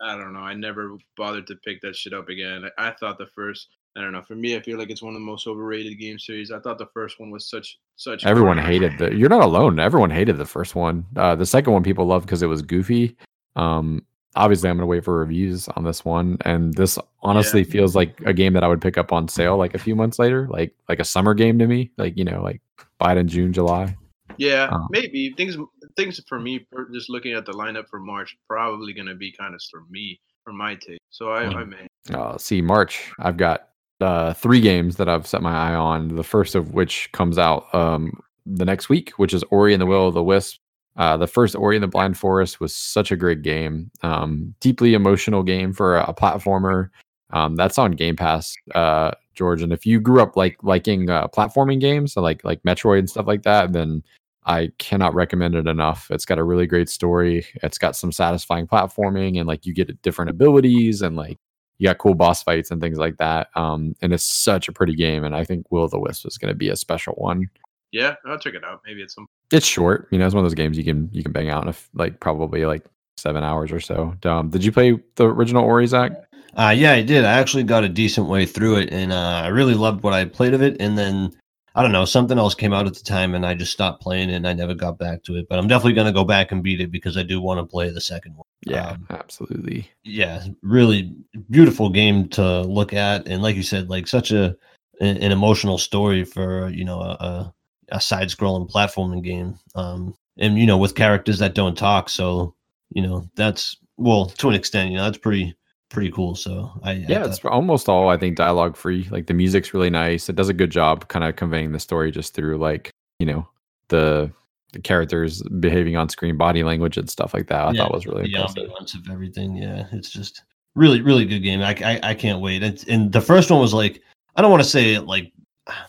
I 0.00 0.16
don't 0.16 0.32
know. 0.32 0.40
I 0.40 0.54
never 0.54 0.96
bothered 1.16 1.46
to 1.48 1.56
pick 1.56 1.80
that 1.82 1.96
shit 1.96 2.12
up 2.12 2.28
again. 2.28 2.64
I, 2.78 2.88
I 2.88 2.92
thought 2.92 3.18
the 3.18 3.26
first 3.34 3.68
I 3.96 4.02
don't 4.02 4.12
know. 4.12 4.22
For 4.22 4.34
me, 4.34 4.56
I 4.56 4.60
feel 4.60 4.76
like 4.76 4.90
it's 4.90 5.02
one 5.02 5.14
of 5.14 5.20
the 5.20 5.24
most 5.24 5.46
overrated 5.46 5.98
game 5.98 6.18
series. 6.18 6.50
I 6.50 6.60
thought 6.60 6.76
the 6.76 6.88
first 6.92 7.18
one 7.18 7.30
was 7.30 7.48
such 7.48 7.78
such. 7.96 8.26
Everyone 8.26 8.58
garbage. 8.58 8.72
hated 8.72 8.98
the. 8.98 9.16
You're 9.16 9.30
not 9.30 9.42
alone. 9.42 9.80
Everyone 9.80 10.10
hated 10.10 10.36
the 10.36 10.44
first 10.44 10.74
one. 10.74 11.06
Uh, 11.16 11.34
the 11.34 11.46
second 11.46 11.72
one 11.72 11.82
people 11.82 12.04
loved 12.04 12.26
because 12.26 12.42
it 12.42 12.46
was 12.46 12.60
goofy. 12.60 13.16
Um, 13.56 14.04
obviously, 14.36 14.70
I'm 14.70 14.76
gonna 14.76 14.86
wait 14.86 15.04
for 15.04 15.18
reviews 15.18 15.68
on 15.68 15.84
this 15.84 16.04
one, 16.04 16.36
and 16.42 16.74
this 16.74 16.98
honestly 17.22 17.64
feels 17.64 17.96
like 17.96 18.20
a 18.24 18.32
game 18.32 18.52
that 18.52 18.62
I 18.64 18.68
would 18.68 18.80
pick 18.80 18.96
up 18.98 19.12
on 19.12 19.28
sale 19.28 19.56
like 19.56 19.74
a 19.74 19.78
few 19.78 19.96
months 19.96 20.18
later, 20.18 20.46
like 20.50 20.74
like 20.88 21.00
a 21.00 21.04
summer 21.04 21.34
game 21.34 21.58
to 21.58 21.66
me. 21.66 21.90
Like 21.96 22.16
you 22.16 22.24
know, 22.24 22.42
like 22.42 22.60
buy 22.98 23.12
it 23.12 23.18
in 23.18 23.28
June, 23.28 23.52
July. 23.52 23.96
Yeah, 24.38 24.68
Oh. 24.72 24.86
maybe 24.90 25.32
things 25.36 25.56
things 25.96 26.20
for 26.28 26.38
me. 26.38 26.66
Just 26.92 27.08
looking 27.10 27.32
at 27.32 27.46
the 27.46 27.52
lineup 27.52 27.88
for 27.88 27.98
March, 27.98 28.36
probably 28.48 28.92
gonna 28.92 29.14
be 29.14 29.32
kind 29.32 29.54
of 29.54 29.60
for 29.70 29.82
me 29.90 30.20
for 30.44 30.52
my 30.52 30.74
take. 30.76 30.98
So 31.10 31.30
I, 31.30 31.44
I 31.44 31.64
may. 31.64 31.86
Uh, 32.12 32.36
see, 32.38 32.60
March. 32.62 33.10
I've 33.18 33.36
got 33.36 33.68
uh, 34.00 34.34
three 34.34 34.60
games 34.60 34.96
that 34.96 35.08
I've 35.08 35.26
set 35.26 35.42
my 35.42 35.52
eye 35.70 35.74
on. 35.74 36.14
The 36.14 36.22
first 36.22 36.54
of 36.54 36.74
which 36.74 37.10
comes 37.12 37.38
out 37.38 37.74
um, 37.74 38.20
the 38.44 38.64
next 38.64 38.88
week, 38.88 39.10
which 39.16 39.32
is 39.34 39.42
Ori 39.50 39.72
and 39.72 39.80
the 39.80 39.86
Will 39.86 40.08
of 40.08 40.14
the 40.14 40.22
Wisp. 40.22 40.58
Uh, 40.96 41.16
the 41.16 41.26
first 41.26 41.54
Ori 41.54 41.76
and 41.76 41.82
the 41.82 41.88
Blind 41.88 42.16
Forest 42.16 42.60
was 42.60 42.74
such 42.74 43.12
a 43.12 43.16
great 43.16 43.42
game, 43.42 43.90
um, 44.02 44.54
deeply 44.60 44.94
emotional 44.94 45.42
game 45.42 45.72
for 45.72 45.96
a, 45.96 46.04
a 46.04 46.14
platformer. 46.14 46.88
Um, 47.30 47.56
that's 47.56 47.78
on 47.78 47.92
Game 47.92 48.16
Pass, 48.16 48.54
uh, 48.74 49.10
George. 49.34 49.62
And 49.62 49.72
if 49.72 49.84
you 49.84 50.00
grew 50.00 50.22
up 50.22 50.36
like 50.36 50.56
liking 50.62 51.10
uh, 51.10 51.28
platforming 51.28 51.80
games, 51.80 52.14
so 52.14 52.22
like 52.22 52.44
like 52.44 52.62
Metroid 52.62 53.00
and 53.00 53.10
stuff 53.10 53.26
like 53.26 53.42
that, 53.42 53.72
then 53.72 54.02
I 54.46 54.70
cannot 54.78 55.14
recommend 55.14 55.54
it 55.54 55.66
enough. 55.66 56.06
It's 56.10 56.24
got 56.24 56.38
a 56.38 56.44
really 56.44 56.66
great 56.66 56.88
story. 56.88 57.44
It's 57.62 57.78
got 57.78 57.96
some 57.96 58.12
satisfying 58.12 58.66
platforming, 58.66 59.38
and 59.38 59.46
like 59.46 59.66
you 59.66 59.74
get 59.74 60.00
different 60.02 60.30
abilities, 60.30 61.02
and 61.02 61.16
like 61.16 61.36
you 61.78 61.88
got 61.88 61.98
cool 61.98 62.14
boss 62.14 62.42
fights 62.42 62.70
and 62.70 62.80
things 62.80 62.96
like 62.96 63.18
that. 63.18 63.48
Um, 63.54 63.94
and 64.00 64.12
it's 64.12 64.24
such 64.24 64.68
a 64.68 64.72
pretty 64.72 64.94
game, 64.94 65.24
and 65.24 65.34
I 65.34 65.44
think 65.44 65.66
Will 65.70 65.88
the 65.88 65.98
Wisp 65.98 66.26
is 66.26 66.38
going 66.38 66.52
to 66.52 66.56
be 66.56 66.68
a 66.70 66.76
special 66.76 67.14
one. 67.14 67.50
Yeah, 67.96 68.14
I'll 68.26 68.38
check 68.38 68.54
it 68.54 68.62
out. 68.64 68.80
Maybe 68.86 69.00
it's 69.02 69.14
some. 69.14 69.26
It's 69.50 69.66
short, 69.66 70.08
you 70.10 70.18
know. 70.18 70.26
It's 70.26 70.34
one 70.34 70.44
of 70.44 70.50
those 70.50 70.54
games 70.54 70.76
you 70.76 70.84
can 70.84 71.08
you 71.12 71.22
can 71.22 71.32
bang 71.32 71.48
out 71.48 71.62
in 71.62 71.68
a 71.68 71.70
f 71.70 71.88
like 71.94 72.20
probably 72.20 72.66
like 72.66 72.84
seven 73.16 73.42
hours 73.42 73.72
or 73.72 73.80
so. 73.80 74.14
Um, 74.24 74.50
did 74.50 74.64
you 74.64 74.72
play 74.72 74.98
the 75.14 75.26
original 75.26 75.64
Ori, 75.64 75.86
Zach? 75.86 76.12
Uh, 76.54 76.74
yeah, 76.76 76.92
I 76.92 77.02
did. 77.02 77.24
I 77.24 77.38
actually 77.38 77.62
got 77.64 77.84
a 77.84 77.88
decent 77.88 78.28
way 78.28 78.44
through 78.46 78.76
it, 78.76 78.90
and 78.92 79.12
uh, 79.12 79.42
I 79.44 79.48
really 79.48 79.74
loved 79.74 80.02
what 80.02 80.12
I 80.12 80.24
played 80.26 80.52
of 80.54 80.62
it. 80.62 80.76
And 80.80 80.96
then 80.98 81.32
I 81.74 81.82
don't 81.82 81.92
know, 81.92 82.06
something 82.06 82.38
else 82.38 82.54
came 82.54 82.72
out 82.72 82.86
at 82.86 82.94
the 82.94 83.04
time, 83.04 83.34
and 83.34 83.44
I 83.44 83.54
just 83.54 83.72
stopped 83.72 84.02
playing 84.02 84.30
it, 84.30 84.34
and 84.34 84.48
I 84.48 84.54
never 84.54 84.74
got 84.74 84.98
back 84.98 85.22
to 85.24 85.36
it. 85.36 85.46
But 85.48 85.58
I'm 85.58 85.68
definitely 85.68 85.92
going 85.92 86.06
to 86.06 86.12
go 86.12 86.24
back 86.24 86.50
and 86.52 86.62
beat 86.62 86.80
it 86.80 86.90
because 86.90 87.16
I 87.18 87.22
do 87.22 87.40
want 87.40 87.60
to 87.60 87.64
play 87.64 87.90
the 87.90 88.00
second 88.00 88.36
one. 88.36 88.46
Yeah, 88.66 88.88
Um, 88.88 89.06
absolutely. 89.10 89.90
yeah, 90.02 90.44
really 90.62 91.14
beautiful 91.50 91.90
game 91.90 92.28
to 92.30 92.62
look 92.62 92.92
at, 92.94 93.28
and 93.28 93.42
like 93.42 93.56
you 93.56 93.62
said, 93.62 93.90
like 93.90 94.06
such 94.06 94.32
a 94.32 94.56
an, 95.00 95.18
an 95.18 95.32
emotional 95.32 95.76
story 95.78 96.24
for 96.24 96.68
you 96.70 96.84
know 96.84 97.00
a, 97.00 97.52
a, 97.90 98.00
side-scrolling 98.00 98.70
platforming 98.70 99.22
game, 99.22 99.58
um, 99.74 100.14
and 100.38 100.58
you 100.58 100.66
know 100.66 100.78
with 100.78 100.94
characters 100.94 101.38
that 101.38 101.54
don't 101.54 101.76
talk. 101.76 102.08
So 102.08 102.54
you 102.90 103.02
know 103.02 103.28
that's 103.36 103.76
well 103.96 104.26
to 104.26 104.48
an 104.48 104.54
extent, 104.54 104.90
you 104.90 104.96
know 104.96 105.04
that's 105.04 105.18
pretty 105.18 105.54
pretty 105.88 106.10
cool. 106.10 106.34
So 106.34 106.70
I 106.82 106.90
I 106.90 106.92
Yeah, 106.94 107.18
thought- 107.20 107.28
it's 107.28 107.44
almost 107.44 107.88
all 107.88 108.08
I 108.08 108.16
think 108.16 108.36
dialogue 108.36 108.76
free. 108.76 109.06
Like 109.10 109.26
the 109.26 109.34
music's 109.34 109.72
really 109.74 109.90
nice. 109.90 110.28
It 110.28 110.36
does 110.36 110.48
a 110.48 110.54
good 110.54 110.70
job 110.70 111.08
kind 111.08 111.24
of 111.24 111.36
conveying 111.36 111.72
the 111.72 111.78
story 111.80 112.10
just 112.10 112.34
through 112.34 112.58
like 112.58 112.90
you 113.18 113.26
know 113.26 113.48
the 113.88 114.30
the 114.72 114.80
characters 114.80 115.42
behaving 115.60 115.96
on 115.96 116.08
screen, 116.08 116.36
body 116.36 116.62
language 116.64 116.98
and 116.98 117.08
stuff 117.08 117.32
like 117.32 117.46
that. 117.48 117.64
I 117.64 117.72
Yeah, 117.72 117.82
thought 117.82 117.94
was 117.94 118.06
really 118.06 118.22
the 118.24 118.34
impressive. 118.36 118.68
of 118.94 119.10
everything. 119.10 119.54
Yeah, 119.56 119.86
it's 119.92 120.10
just 120.10 120.42
really, 120.74 121.00
really 121.00 121.24
good 121.24 121.38
game. 121.38 121.62
I, 121.62 121.74
I, 121.82 122.10
I 122.10 122.14
can't 122.14 122.40
wait. 122.42 122.62
It's, 122.62 122.84
and 122.84 123.10
the 123.10 123.20
first 123.22 123.50
one 123.50 123.60
was 123.60 123.72
like, 123.72 124.02
I 124.34 124.42
don't 124.42 124.50
want 124.50 124.62
to 124.62 124.68
say 124.68 124.92
it 124.94 125.02
like, 125.06 125.32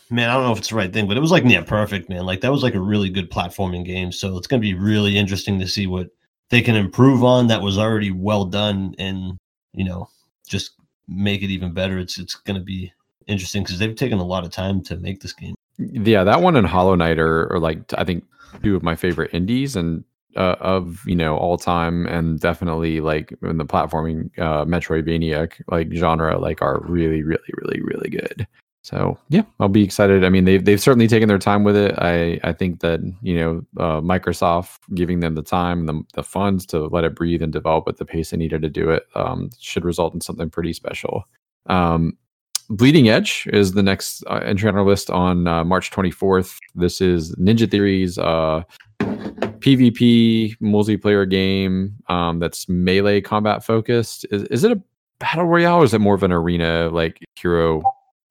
man, 0.09 0.29
I 0.29 0.33
don't 0.33 0.43
know 0.43 0.51
if 0.51 0.57
it's 0.59 0.69
the 0.69 0.75
right 0.75 0.91
thing, 0.91 1.07
but 1.07 1.17
it 1.17 1.21
was 1.21 1.31
like 1.31 1.45
near 1.45 1.63
perfect, 1.63 2.09
man. 2.09 2.25
Like 2.25 2.41
that 2.41 2.51
was 2.51 2.63
like 2.63 2.75
a 2.75 2.79
really 2.79 3.09
good 3.09 3.31
platforming 3.31 3.85
game. 3.85 4.11
So 4.11 4.37
it's 4.37 4.47
gonna 4.47 4.61
be 4.61 4.73
really 4.73 5.17
interesting 5.17 5.59
to 5.59 5.67
see 5.67 5.87
what 5.87 6.09
they 6.49 6.61
can 6.61 6.75
improve 6.75 7.23
on 7.23 7.47
that 7.47 7.61
was 7.61 7.77
already 7.77 8.11
well 8.11 8.45
done, 8.45 8.95
and 8.97 9.37
you 9.73 9.85
know, 9.85 10.09
just 10.47 10.71
make 11.07 11.41
it 11.41 11.49
even 11.49 11.73
better. 11.73 11.99
It's 11.99 12.17
it's 12.17 12.35
gonna 12.35 12.61
be 12.61 12.91
interesting 13.27 13.63
because 13.63 13.79
they've 13.79 13.95
taken 13.95 14.19
a 14.19 14.25
lot 14.25 14.43
of 14.43 14.51
time 14.51 14.81
to 14.83 14.97
make 14.97 15.21
this 15.21 15.33
game. 15.33 15.55
Yeah, 15.77 16.23
that 16.23 16.41
one 16.41 16.55
and 16.55 16.65
Hollow 16.65 16.95
Knight 16.95 17.19
are, 17.19 17.51
are 17.53 17.59
like 17.59 17.93
I 17.97 18.03
think 18.03 18.25
two 18.63 18.75
of 18.75 18.83
my 18.83 18.95
favorite 18.95 19.33
indies 19.33 19.75
and 19.75 20.03
uh, 20.35 20.55
of 20.59 21.03
you 21.05 21.15
know 21.15 21.37
all 21.37 21.57
time, 21.57 22.05
and 22.07 22.39
definitely 22.39 22.99
like 23.01 23.33
in 23.41 23.57
the 23.57 23.65
platforming 23.65 24.29
uh, 24.39 24.65
Metroidvania 24.65 25.51
like 25.67 25.91
genre, 25.91 26.37
like 26.39 26.61
are 26.61 26.79
really, 26.81 27.23
really, 27.23 27.49
really, 27.61 27.81
really 27.81 28.09
good. 28.09 28.47
So 28.87 29.17
yeah, 29.27 29.41
I'll 29.59 29.67
be 29.67 29.83
excited. 29.83 30.23
I 30.23 30.29
mean, 30.29 30.45
they've 30.45 30.63
they've 30.63 30.79
certainly 30.79 31.09
taken 31.09 31.27
their 31.27 31.37
time 31.37 31.65
with 31.65 31.75
it. 31.75 31.93
I 31.97 32.39
I 32.45 32.53
think 32.53 32.79
that 32.79 33.01
you 33.21 33.35
know 33.35 33.65
uh, 33.83 33.99
Microsoft 33.99 34.77
giving 34.95 35.19
them 35.19 35.35
the 35.35 35.41
time, 35.41 35.87
the 35.87 36.01
the 36.13 36.23
funds 36.23 36.65
to 36.67 36.85
let 36.85 37.03
it 37.03 37.13
breathe 37.13 37.41
and 37.41 37.51
develop 37.51 37.89
at 37.89 37.97
the 37.97 38.05
pace 38.05 38.29
they 38.29 38.37
needed 38.37 38.61
to 38.61 38.69
do 38.69 38.89
it 38.89 39.05
um, 39.13 39.49
should 39.59 39.83
result 39.83 40.13
in 40.13 40.21
something 40.21 40.49
pretty 40.49 40.71
special. 40.71 41.25
Um, 41.65 42.17
Bleeding 42.69 43.09
Edge 43.09 43.45
is 43.51 43.73
the 43.73 43.83
next 43.83 44.23
uh, 44.27 44.39
entry 44.45 44.69
on 44.69 44.77
our 44.77 44.85
list 44.85 45.09
on 45.09 45.47
uh, 45.47 45.65
March 45.65 45.91
24th. 45.91 46.57
This 46.73 47.01
is 47.01 47.35
Ninja 47.35 47.69
Theory's 47.69 48.17
uh, 48.17 48.63
PvP 49.01 50.57
multiplayer 50.59 51.29
game 51.29 51.93
um, 52.07 52.39
that's 52.39 52.69
melee 52.69 53.19
combat 53.19 53.65
focused. 53.65 54.25
Is, 54.31 54.43
is 54.43 54.63
it 54.63 54.71
a 54.71 54.81
battle 55.19 55.43
royale 55.43 55.79
or 55.79 55.83
is 55.83 55.93
it 55.93 55.99
more 55.99 56.15
of 56.15 56.23
an 56.23 56.31
arena 56.31 56.89
like 56.89 57.19
hero 57.35 57.81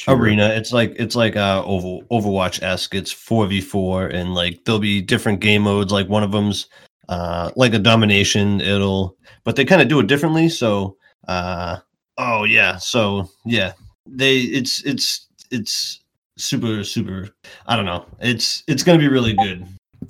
shooter? 0.01 0.21
arena. 0.21 0.49
It's 0.49 0.73
like 0.73 0.95
it's 0.99 1.17
like 1.17 1.37
uh 1.37 1.63
over 1.65 2.05
overwatch 2.11 2.63
esque 2.63 2.95
it's 2.95 3.13
4v4 3.13 4.15
and 4.15 4.35
like 4.35 4.65
there'll 4.65 4.79
be 4.79 5.03
different 5.03 5.41
game 5.41 5.63
modes. 5.63 5.93
Like 5.93 6.09
one 6.09 6.23
of 6.23 6.33
them's 6.33 6.67
uh 7.09 7.51
like 7.57 7.75
a 7.75 7.79
domination. 7.79 8.61
It'll 8.61 9.17
but 9.45 9.57
they 9.57 9.65
kind 9.65 9.83
of 9.83 9.89
do 9.89 10.01
it 10.01 10.07
differently. 10.07 10.49
So 10.49 10.97
uh 11.29 11.79
oh 12.19 12.45
yeah. 12.45 12.77
So 12.77 13.31
yeah. 13.45 13.73
They 14.09 14.39
it's 14.39 14.85
it's 14.85 15.27
it's 15.51 16.01
super 16.39 16.85
super 16.85 17.29
i 17.67 17.77
don't 17.77 17.87
know. 17.87 18.07
It's 18.21 18.63
it's 18.67 18.83
gonna 18.83 18.99
be 18.99 19.09
really 19.09 19.35
good. 19.35 19.67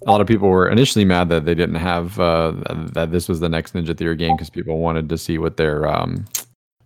A 0.06 0.10
lot 0.10 0.20
of 0.20 0.26
people 0.26 0.48
were 0.48 0.68
initially 0.68 1.04
mad 1.04 1.28
that 1.30 1.44
they 1.44 1.54
didn't 1.54 1.76
have 1.76 2.18
uh, 2.20 2.52
that 2.92 3.12
this 3.12 3.28
was 3.28 3.40
the 3.40 3.48
next 3.48 3.72
Ninja 3.72 3.96
Theory 3.96 4.16
game 4.16 4.36
because 4.36 4.50
people 4.50 4.78
wanted 4.78 5.08
to 5.08 5.16
see 5.16 5.38
what 5.38 5.56
their 5.56 5.86
um, 5.88 6.26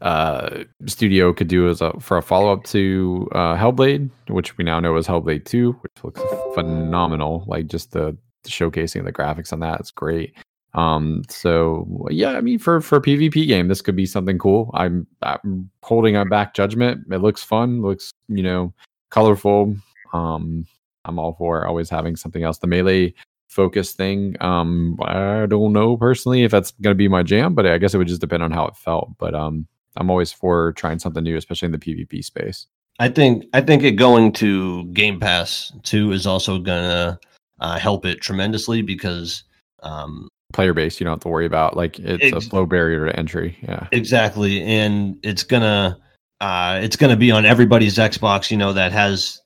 uh, 0.00 0.64
studio 0.86 1.32
could 1.32 1.48
do 1.48 1.68
as 1.68 1.80
a 1.80 1.92
for 2.00 2.16
a 2.16 2.22
follow 2.22 2.52
up 2.52 2.64
to 2.64 3.28
uh, 3.32 3.56
Hellblade, 3.56 4.10
which 4.28 4.56
we 4.56 4.64
now 4.64 4.80
know 4.80 4.96
is 4.96 5.06
Hellblade 5.06 5.44
Two, 5.44 5.72
which 5.82 5.92
looks 6.02 6.22
phenomenal. 6.54 7.44
Like 7.46 7.66
just 7.66 7.92
the, 7.92 8.16
the 8.42 8.50
showcasing 8.50 9.00
of 9.00 9.04
the 9.04 9.12
graphics 9.12 9.52
on 9.52 9.60
that, 9.60 9.80
it's 9.80 9.90
great. 9.90 10.34
Um, 10.72 11.22
so 11.28 12.06
yeah, 12.10 12.30
I 12.30 12.40
mean 12.40 12.58
for 12.58 12.80
for 12.80 12.96
a 12.96 13.02
PvP 13.02 13.46
game, 13.46 13.68
this 13.68 13.82
could 13.82 13.96
be 13.96 14.06
something 14.06 14.38
cool. 14.38 14.70
I'm, 14.74 15.06
I'm 15.22 15.70
holding 15.82 16.16
on 16.16 16.28
back 16.28 16.54
judgment. 16.54 17.04
It 17.10 17.18
looks 17.18 17.42
fun, 17.42 17.82
looks 17.82 18.12
you 18.28 18.42
know 18.42 18.72
colorful. 19.10 19.76
Um, 20.12 20.66
I'm 21.04 21.18
all 21.18 21.34
for 21.34 21.66
always 21.66 21.90
having 21.90 22.16
something 22.16 22.42
else. 22.42 22.58
The 22.58 22.66
melee 22.66 23.14
focus 23.48 23.92
thing, 23.92 24.36
um, 24.40 24.96
I 25.02 25.46
don't 25.46 25.72
know 25.72 25.96
personally 25.96 26.44
if 26.44 26.52
that's 26.52 26.70
gonna 26.80 26.94
be 26.94 27.08
my 27.08 27.22
jam, 27.22 27.54
but 27.54 27.66
I 27.66 27.78
guess 27.78 27.92
it 27.92 27.98
would 27.98 28.08
just 28.08 28.20
depend 28.20 28.42
on 28.42 28.52
how 28.52 28.66
it 28.66 28.76
felt. 28.76 29.10
But 29.18 29.34
um, 29.34 29.66
I'm 29.96 30.10
always 30.10 30.32
for 30.32 30.72
trying 30.72 30.98
something 30.98 31.24
new, 31.24 31.36
especially 31.36 31.66
in 31.66 31.72
the 31.72 31.78
PvP 31.78 32.24
space. 32.24 32.66
i 32.98 33.08
think 33.08 33.44
i 33.54 33.60
think 33.60 33.82
it 33.82 33.92
going 33.92 34.30
to 34.32 34.84
game 34.92 35.18
pass 35.18 35.72
too 35.82 36.12
is 36.12 36.26
also 36.26 36.58
gonna 36.58 37.18
uh, 37.60 37.78
help 37.78 38.04
it 38.04 38.20
tremendously 38.20 38.82
because 38.82 39.44
um 39.82 40.28
player 40.52 40.74
base. 40.74 41.00
You 41.00 41.04
don't 41.04 41.14
have 41.14 41.20
to 41.20 41.28
worry 41.28 41.46
about 41.46 41.76
like 41.76 41.98
it's 41.98 42.34
Ex- 42.34 42.48
a 42.48 42.54
low 42.54 42.66
barrier 42.66 43.06
to 43.06 43.18
entry. 43.18 43.56
Yeah. 43.62 43.86
Exactly, 43.92 44.62
and 44.62 45.16
it's 45.22 45.42
gonna 45.42 45.98
uh, 46.40 46.80
it's 46.82 46.96
gonna 46.96 47.16
be 47.16 47.30
on 47.30 47.44
everybody's 47.44 47.96
Xbox. 47.96 48.50
You 48.50 48.56
know 48.56 48.72
that 48.72 48.92
has 48.92 49.40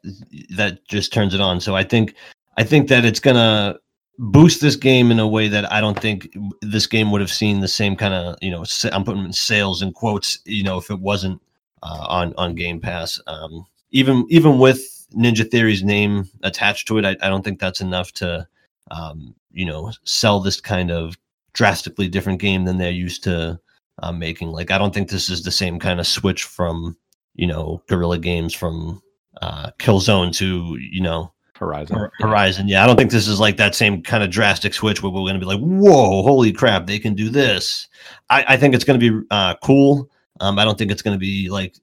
that 0.57 0.87
just 0.89 1.13
turns 1.13 1.35
it 1.35 1.41
on. 1.41 1.61
So 1.61 1.77
I 1.77 1.85
think 1.85 2.15
I 2.57 2.65
think 2.65 2.89
that 2.89 3.05
it's 3.05 3.21
gonna 3.21 3.77
boost 4.19 4.61
this 4.61 4.77
game 4.77 5.11
in 5.11 5.19
a 5.19 5.27
way 5.27 5.49
that 5.49 5.71
I 5.73 5.81
don't 5.81 5.99
think 5.99 6.37
this 6.63 6.87
game 6.87 7.11
would 7.11 7.21
have 7.21 7.33
seen 7.33 7.61
the 7.61 7.69
same 7.69 7.97
kind 7.97 8.15
of 8.15 8.37
you 8.41 8.51
know 8.51 8.65
I'm 8.93 9.05
putting 9.05 9.33
sales 9.33 9.83
in 9.83 9.93
quotes. 9.93 10.39
You 10.45 10.65
know 10.65 10.79
if 10.79 10.91
it 10.91 11.01
wasn't 11.01 11.41
uh, 11.83 12.07
on 12.09 12.35
on 12.37 12.55
Game 12.55 12.81
Pass. 12.81 13.21
Um, 13.27 13.67
even 13.91 14.27
even 14.29 14.59
with 14.59 15.07
Ninja 15.15 15.49
Theory's 15.49 15.85
name 15.85 16.29
attached 16.43 16.89
to 16.89 16.99
it, 16.99 17.05
I, 17.05 17.17
I 17.23 17.29
don't 17.29 17.45
think 17.45 17.61
that's 17.61 17.81
enough 17.81 18.13
to 18.15 18.47
um, 18.91 19.35
you 19.53 19.67
know 19.67 19.93
sell 20.05 20.41
this 20.41 20.61
kind 20.61 20.91
of 20.91 21.17
drastically 21.55 22.09
different 22.09 22.41
game 22.41 22.65
than 22.65 22.79
they're 22.79 22.91
used 22.91 23.25
to 23.25 23.59
uh, 24.03 24.13
making. 24.13 24.49
Like, 24.49 24.71
I 24.71 24.79
don't 24.79 24.93
think 24.93 25.09
this 25.09 25.31
is 25.31 25.43
the 25.43 25.51
same 25.51 25.79
kind 25.79 26.01
of 26.01 26.07
switch 26.07 26.45
from, 26.45 26.97
you 27.35 27.47
know, 27.47 27.83
Guerrilla 27.89 28.19
Games 28.19 28.53
from 28.53 29.03
uh, 29.41 29.71
Killzone 29.79 30.35
to, 30.37 30.77
you 30.79 31.01
know, 31.01 31.33
Horizon. 31.57 32.09
Horizon. 32.21 32.69
Yeah, 32.69 32.83
I 32.83 32.87
don't 32.87 32.97
think 32.97 33.11
this 33.11 33.29
is 33.29 33.39
like 33.39 33.57
that 33.59 33.75
same 33.75 34.03
kind 34.03 34.23
of 34.23 34.31
drastic 34.31 34.75
switch 34.75 35.03
where 35.03 35.13
we're 35.13 35.21
going 35.21 35.35
to 35.35 35.41
be 35.41 35.47
like, 35.47 35.61
whoa, 35.61 36.23
holy 36.23 36.53
crap, 36.53 36.87
they 36.87 36.99
can 36.99 37.15
do 37.15 37.29
this. 37.29 37.89
I, 38.31 38.45
I 38.49 38.57
think 38.57 38.75
it's 38.75 38.85
going 38.85 38.99
to 38.99 39.21
be 39.21 39.27
uh, 39.31 39.55
cool. 39.63 40.11
Um, 40.41 40.59
I 40.59 40.65
don't 40.65 40.77
think 40.77 40.91
it's 40.91 41.03
going 41.03 41.15
to 41.15 41.21
be 41.21 41.49
like 41.51 41.77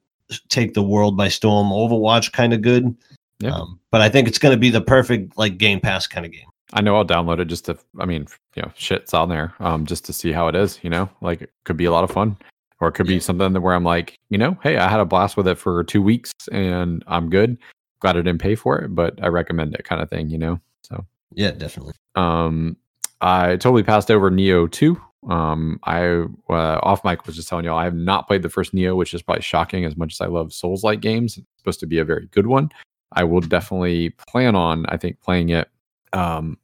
take 0.50 0.74
the 0.74 0.84
world 0.84 1.16
by 1.16 1.30
storm, 1.30 1.68
Overwatch 1.68 2.32
kind 2.34 2.54
of 2.54 2.62
good. 2.62 2.96
Yeah. 3.40 3.56
Um, 3.56 3.80
but 3.92 4.02
I 4.02 4.10
think 4.10 4.28
it's 4.28 4.38
going 4.38 4.54
to 4.54 4.60
be 4.60 4.70
the 4.70 4.82
perfect 4.82 5.38
like 5.38 5.58
Game 5.58 5.80
Pass 5.80 6.06
kind 6.06 6.26
of 6.26 6.32
game. 6.32 6.46
I 6.74 6.82
know 6.82 6.96
I'll 6.96 7.06
download 7.06 7.40
it 7.40 7.46
just 7.46 7.66
to. 7.66 7.78
I 8.00 8.06
mean, 8.06 8.28
you 8.56 8.62
know, 8.62 8.72
shit's 8.76 9.14
on 9.14 9.30
there. 9.30 9.54
Um, 9.60 9.86
just 9.86 10.06
to 10.06 10.14
see 10.14 10.32
how 10.32 10.48
it 10.48 10.56
is. 10.56 10.80
You 10.84 10.90
know, 10.90 11.10
like 11.22 11.42
it 11.42 11.52
could 11.64 11.76
be 11.76 11.86
a 11.86 11.92
lot 11.92 12.04
of 12.04 12.12
fun, 12.12 12.38
or 12.80 12.90
it 12.90 12.94
could 12.94 13.08
be 13.08 13.16
Yeah. 13.16 13.20
something 13.22 13.52
that 13.54 13.62
where 13.62 13.74
I'm 13.74 13.84
like, 13.84 14.16
you 14.30 14.38
know, 14.38 14.58
hey, 14.64 14.78
I 14.78 14.88
had 14.90 15.00
a 15.00 15.06
blast 15.06 15.38
with 15.38 15.48
it 15.48 15.58
for 15.58 15.84
two 15.84 16.02
weeks 16.02 16.32
and 16.52 17.04
I'm 17.08 17.30
good. 17.30 17.58
Glad 18.02 18.18
I 18.18 18.22
didn't 18.22 18.42
pay 18.42 18.56
for 18.56 18.80
it, 18.80 18.90
but 18.94 19.24
I 19.24 19.28
recommend 19.28 19.74
it, 19.74 19.86
kind 19.86 20.02
of 20.02 20.10
thing. 20.10 20.30
You 20.30 20.38
know, 20.38 20.60
so. 20.84 21.06
Yeah, 21.34 21.52
definitely. 21.52 21.94
Um, 22.16 22.76
I 23.22 23.52
totally 23.52 23.84
passed 23.84 24.12
over 24.12 24.30
Nioh 24.30 24.70
2. 24.70 25.00
Um, 25.30 25.80
I 25.84 26.26
uh, 26.50 26.80
off 26.82 27.06
mic 27.06 27.26
was 27.28 27.36
just 27.36 27.48
telling 27.48 27.66
y'all 27.66 27.78
I 27.78 27.84
have 27.84 27.96
not 27.96 28.28
played 28.28 28.42
the 28.42 28.50
first 28.50 28.74
Nioh, 28.74 28.96
which 28.96 29.14
is 29.14 29.22
probably 29.22 29.44
shocking 29.44 29.86
as 29.86 29.96
much 29.96 30.14
as 30.14 30.22
I 30.22 30.26
love 30.26 30.52
Souls 30.52 30.84
like 30.84 31.00
games. 31.00 31.38
It's 31.38 31.48
supposed 31.58 31.80
to 31.82 31.86
be 31.86 32.00
a 32.00 32.06
very 32.06 32.28
good 32.32 32.48
one. 32.48 32.72
I 33.14 33.24
will 33.24 33.42
definitely 33.42 34.12
plan 34.12 34.56
on, 34.56 34.86
I 34.88 34.98
think, 34.98 35.22
playing 35.22 35.50
it 35.50 35.70
um, 36.14 36.58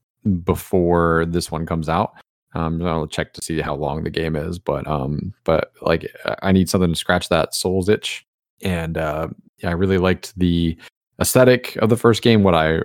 before 0.44 1.26
this 1.28 1.52
one 1.52 1.66
comes 1.66 1.88
out. 1.88 2.16
Um, 2.56 2.84
I'll 2.84 3.06
check 3.06 3.34
to 3.34 3.42
see 3.42 3.62
how 3.62 3.76
long 3.76 4.04
the 4.04 4.10
game 4.10 4.36
is, 4.36 4.58
but 4.58 4.88
um, 4.88 5.34
but 5.44 5.72
like 5.82 6.10
I 6.42 6.52
need 6.52 6.70
something 6.70 6.92
to 6.92 6.96
scratch 6.96 7.30
that 7.30 7.54
Souls 7.54 7.90
itch, 7.90 8.26
and 8.64 8.98
uh, 8.98 9.28
yeah, 9.60 9.70
I 9.70 9.74
really 9.74 10.00
liked 10.00 10.38
the 10.40 10.76
aesthetic 11.20 11.76
of 11.78 11.90
the 11.90 11.98
first 11.98 12.22
game. 12.22 12.44
What 12.44 12.56
I 12.56 12.80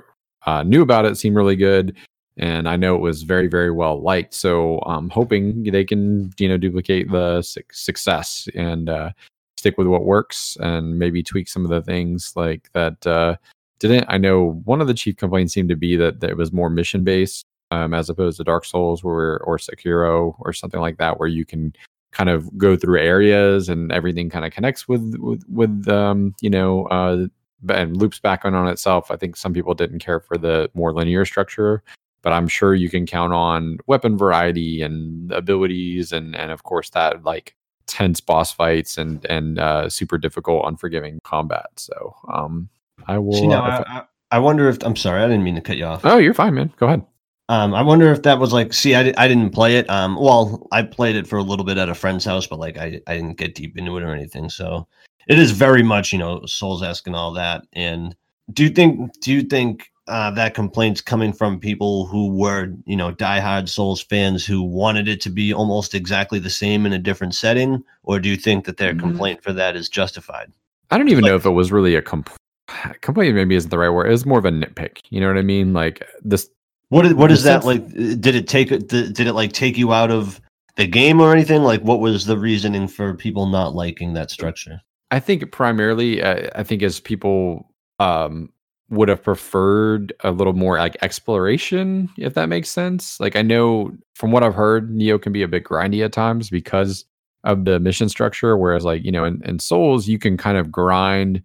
uh, 0.46 0.62
knew 0.62 0.82
about 0.82 1.04
it 1.04 1.16
seemed 1.16 1.36
really 1.36 1.56
good 1.56 1.96
and 2.36 2.68
I 2.68 2.76
know 2.76 2.94
it 2.94 3.00
was 3.00 3.22
very, 3.22 3.46
very 3.46 3.70
well 3.70 4.00
liked. 4.00 4.34
So 4.34 4.78
I'm 4.80 5.10
hoping 5.10 5.64
they 5.64 5.84
can, 5.84 6.32
you 6.38 6.48
know, 6.48 6.56
duplicate 6.56 7.10
the 7.10 7.42
suc 7.42 7.72
success 7.72 8.48
and 8.54 8.88
uh, 8.88 9.10
stick 9.56 9.76
with 9.76 9.86
what 9.86 10.04
works, 10.04 10.56
and 10.60 10.98
maybe 10.98 11.22
tweak 11.22 11.48
some 11.48 11.64
of 11.64 11.70
the 11.70 11.82
things 11.82 12.32
like 12.34 12.70
that 12.72 13.06
uh, 13.06 13.36
didn't. 13.78 14.06
I 14.08 14.18
know 14.18 14.62
one 14.64 14.80
of 14.80 14.86
the 14.86 14.94
chief 14.94 15.16
complaints 15.16 15.52
seemed 15.52 15.68
to 15.68 15.76
be 15.76 15.96
that, 15.96 16.20
that 16.20 16.30
it 16.30 16.36
was 16.36 16.52
more 16.52 16.70
mission 16.70 17.04
based, 17.04 17.44
um, 17.70 17.92
as 17.92 18.08
opposed 18.08 18.38
to 18.38 18.44
Dark 18.44 18.64
Souls, 18.64 19.04
where 19.04 19.40
or 19.40 19.58
Sekiro 19.58 20.34
or 20.40 20.52
something 20.52 20.80
like 20.80 20.96
that, 20.98 21.20
where 21.20 21.28
you 21.28 21.44
can 21.44 21.74
kind 22.12 22.30
of 22.30 22.56
go 22.58 22.76
through 22.76 23.00
areas 23.00 23.68
and 23.68 23.90
everything 23.92 24.28
kind 24.30 24.44
of 24.44 24.52
connects 24.52 24.88
with 24.88 25.16
with 25.18 25.44
with 25.48 25.88
um, 25.88 26.34
you 26.40 26.50
know. 26.50 26.86
Uh, 26.86 27.26
and 27.68 27.96
loops 27.96 28.18
back 28.18 28.44
on, 28.44 28.54
on 28.54 28.68
itself. 28.68 29.10
I 29.10 29.16
think 29.16 29.36
some 29.36 29.52
people 29.52 29.74
didn't 29.74 30.00
care 30.00 30.20
for 30.20 30.36
the 30.36 30.70
more 30.74 30.92
linear 30.92 31.24
structure 31.24 31.82
but 32.22 32.32
I'm 32.32 32.46
sure 32.46 32.72
you 32.72 32.88
can 32.88 33.04
count 33.04 33.32
on 33.32 33.78
weapon 33.88 34.16
variety 34.16 34.80
and 34.80 35.32
abilities 35.32 36.12
and 36.12 36.36
and 36.36 36.52
of 36.52 36.62
course 36.62 36.90
that 36.90 37.24
like 37.24 37.56
tense 37.86 38.20
boss 38.20 38.52
fights 38.52 38.98
and 38.98 39.24
and 39.26 39.58
uh, 39.58 39.88
super 39.88 40.18
difficult, 40.18 40.64
unforgiving 40.66 41.20
combat. 41.24 41.66
So 41.76 42.16
um, 42.32 42.68
I 43.06 43.18
will. 43.18 43.34
See, 43.34 43.46
now, 43.46 43.64
uh, 43.64 43.84
I, 43.86 43.98
I, 43.98 44.04
I 44.32 44.38
wonder 44.38 44.68
if 44.68 44.78
I'm 44.82 44.96
sorry, 44.96 45.22
I 45.22 45.26
didn't 45.26 45.44
mean 45.44 45.56
to 45.56 45.60
cut 45.60 45.76
you 45.76 45.84
off. 45.84 46.04
oh, 46.04 46.18
you're 46.18 46.34
fine, 46.34 46.54
man. 46.54 46.72
Go 46.76 46.86
ahead. 46.86 47.04
Um, 47.48 47.74
I 47.74 47.82
wonder 47.82 48.10
if 48.10 48.22
that 48.22 48.38
was 48.38 48.52
like, 48.52 48.72
see, 48.72 48.94
I, 48.94 49.02
di- 49.02 49.16
I 49.16 49.28
didn't 49.28 49.50
play 49.50 49.76
it. 49.76 49.90
Um, 49.90 50.16
well, 50.16 50.66
I 50.72 50.82
played 50.82 51.16
it 51.16 51.26
for 51.26 51.36
a 51.36 51.42
little 51.42 51.66
bit 51.66 51.76
at 51.76 51.90
a 51.90 51.94
friend's 51.94 52.24
house, 52.24 52.46
but 52.46 52.58
like 52.58 52.78
I, 52.78 53.00
I 53.06 53.16
didn't 53.16 53.36
get 53.36 53.54
deep 53.54 53.76
into 53.76 53.96
it 53.98 54.02
or 54.02 54.14
anything. 54.14 54.48
So 54.48 54.88
it 55.28 55.38
is 55.38 55.50
very 55.52 55.82
much, 55.82 56.12
you 56.12 56.18
know, 56.18 56.44
Souls 56.46 56.82
esque 56.82 57.06
and 57.06 57.16
all 57.16 57.32
that. 57.32 57.62
And 57.72 58.14
do 58.52 58.64
you 58.64 58.70
think, 58.70 59.18
do 59.20 59.32
you 59.32 59.42
think 59.42 59.90
uh, 60.08 60.30
that 60.32 60.54
complaint's 60.54 61.00
coming 61.00 61.32
from 61.32 61.60
people 61.60 62.06
who 62.06 62.34
were, 62.36 62.72
you 62.86 62.96
know, 62.96 63.12
diehard 63.12 63.68
Souls 63.68 64.02
fans 64.02 64.44
who 64.44 64.62
wanted 64.62 65.06
it 65.08 65.20
to 65.22 65.30
be 65.30 65.52
almost 65.54 65.94
exactly 65.94 66.38
the 66.38 66.50
same 66.50 66.84
in 66.86 66.92
a 66.92 66.98
different 66.98 67.34
setting, 67.34 67.82
or 68.02 68.18
do 68.18 68.28
you 68.28 68.36
think 68.36 68.64
that 68.64 68.78
their 68.78 68.92
Mhm. 68.94 69.00
complaint 69.00 69.42
for 69.42 69.52
that 69.52 69.76
is 69.76 69.88
justified? 69.88 70.50
I 70.90 70.98
don't 70.98 71.08
even 71.08 71.22
Like- 71.22 71.30
know 71.30 71.36
if 71.36 71.46
it 71.46 71.50
was 71.50 71.70
really 71.70 71.94
a 71.94 72.02
compl- 72.02 72.34
complaint. 73.00 73.34
Maybe 73.36 73.54
isn't 73.54 73.70
the 73.70 73.78
right 73.78 73.88
word. 73.90 74.08
It 74.08 74.10
was 74.10 74.26
more 74.26 74.38
of 74.40 74.44
a 74.44 74.50
nitpick. 74.50 74.98
You 75.10 75.20
know 75.20 75.28
what 75.28 75.38
I 75.38 75.42
mean? 75.42 75.72
Like 75.72 76.04
this. 76.22 76.48
What 76.88 77.06
is, 77.06 77.14
what 77.14 77.28
The 77.28 77.34
is 77.34 77.42
that 77.44 77.62
sense- 77.62 77.64
like? 77.64 77.82
uh, 77.84 78.16
Did 78.20 78.34
it 78.34 78.48
take 78.48 78.70
it? 78.72 78.88
Did, 78.88 79.14
did 79.14 79.26
it 79.28 79.32
like 79.34 79.52
take 79.52 79.78
you 79.78 79.92
out 79.94 80.10
of 80.10 80.40
the 80.76 80.86
game 80.86 81.20
or 81.20 81.32
anything? 81.32 81.62
Like, 81.62 81.80
what 81.82 82.00
was 82.00 82.26
the 82.26 82.36
reasoning 82.36 82.88
for 82.88 83.14
people 83.14 83.46
not 83.46 83.74
liking 83.74 84.12
that 84.14 84.30
structure? 84.30 84.80
I 85.12 85.20
think 85.20 85.52
primarily, 85.52 86.22
uh, 86.22 86.48
I 86.54 86.62
think 86.62 86.82
as 86.82 86.98
people 86.98 87.70
um, 87.98 88.50
would 88.88 89.10
have 89.10 89.22
preferred 89.22 90.14
a 90.20 90.30
little 90.30 90.54
more 90.54 90.78
like 90.78 90.96
exploration, 91.02 92.08
if 92.16 92.32
that 92.32 92.48
makes 92.48 92.70
sense. 92.70 93.20
Like 93.20 93.36
I 93.36 93.42
know 93.42 93.92
from 94.14 94.32
what 94.32 94.42
I've 94.42 94.54
heard, 94.54 94.90
Nioh 94.90 95.20
can 95.20 95.30
be 95.30 95.42
a 95.42 95.48
bit 95.48 95.64
grindy 95.64 96.02
at 96.02 96.12
times 96.12 96.48
because 96.48 97.04
of 97.44 97.66
the 97.66 97.78
mission 97.78 98.08
structure. 98.08 98.56
Whereas 98.56 98.86
like 98.86 99.04
you 99.04 99.12
know 99.12 99.24
in, 99.24 99.42
in 99.44 99.58
Souls, 99.58 100.08
you 100.08 100.18
can 100.18 100.38
kind 100.38 100.56
of 100.56 100.72
grind. 100.72 101.42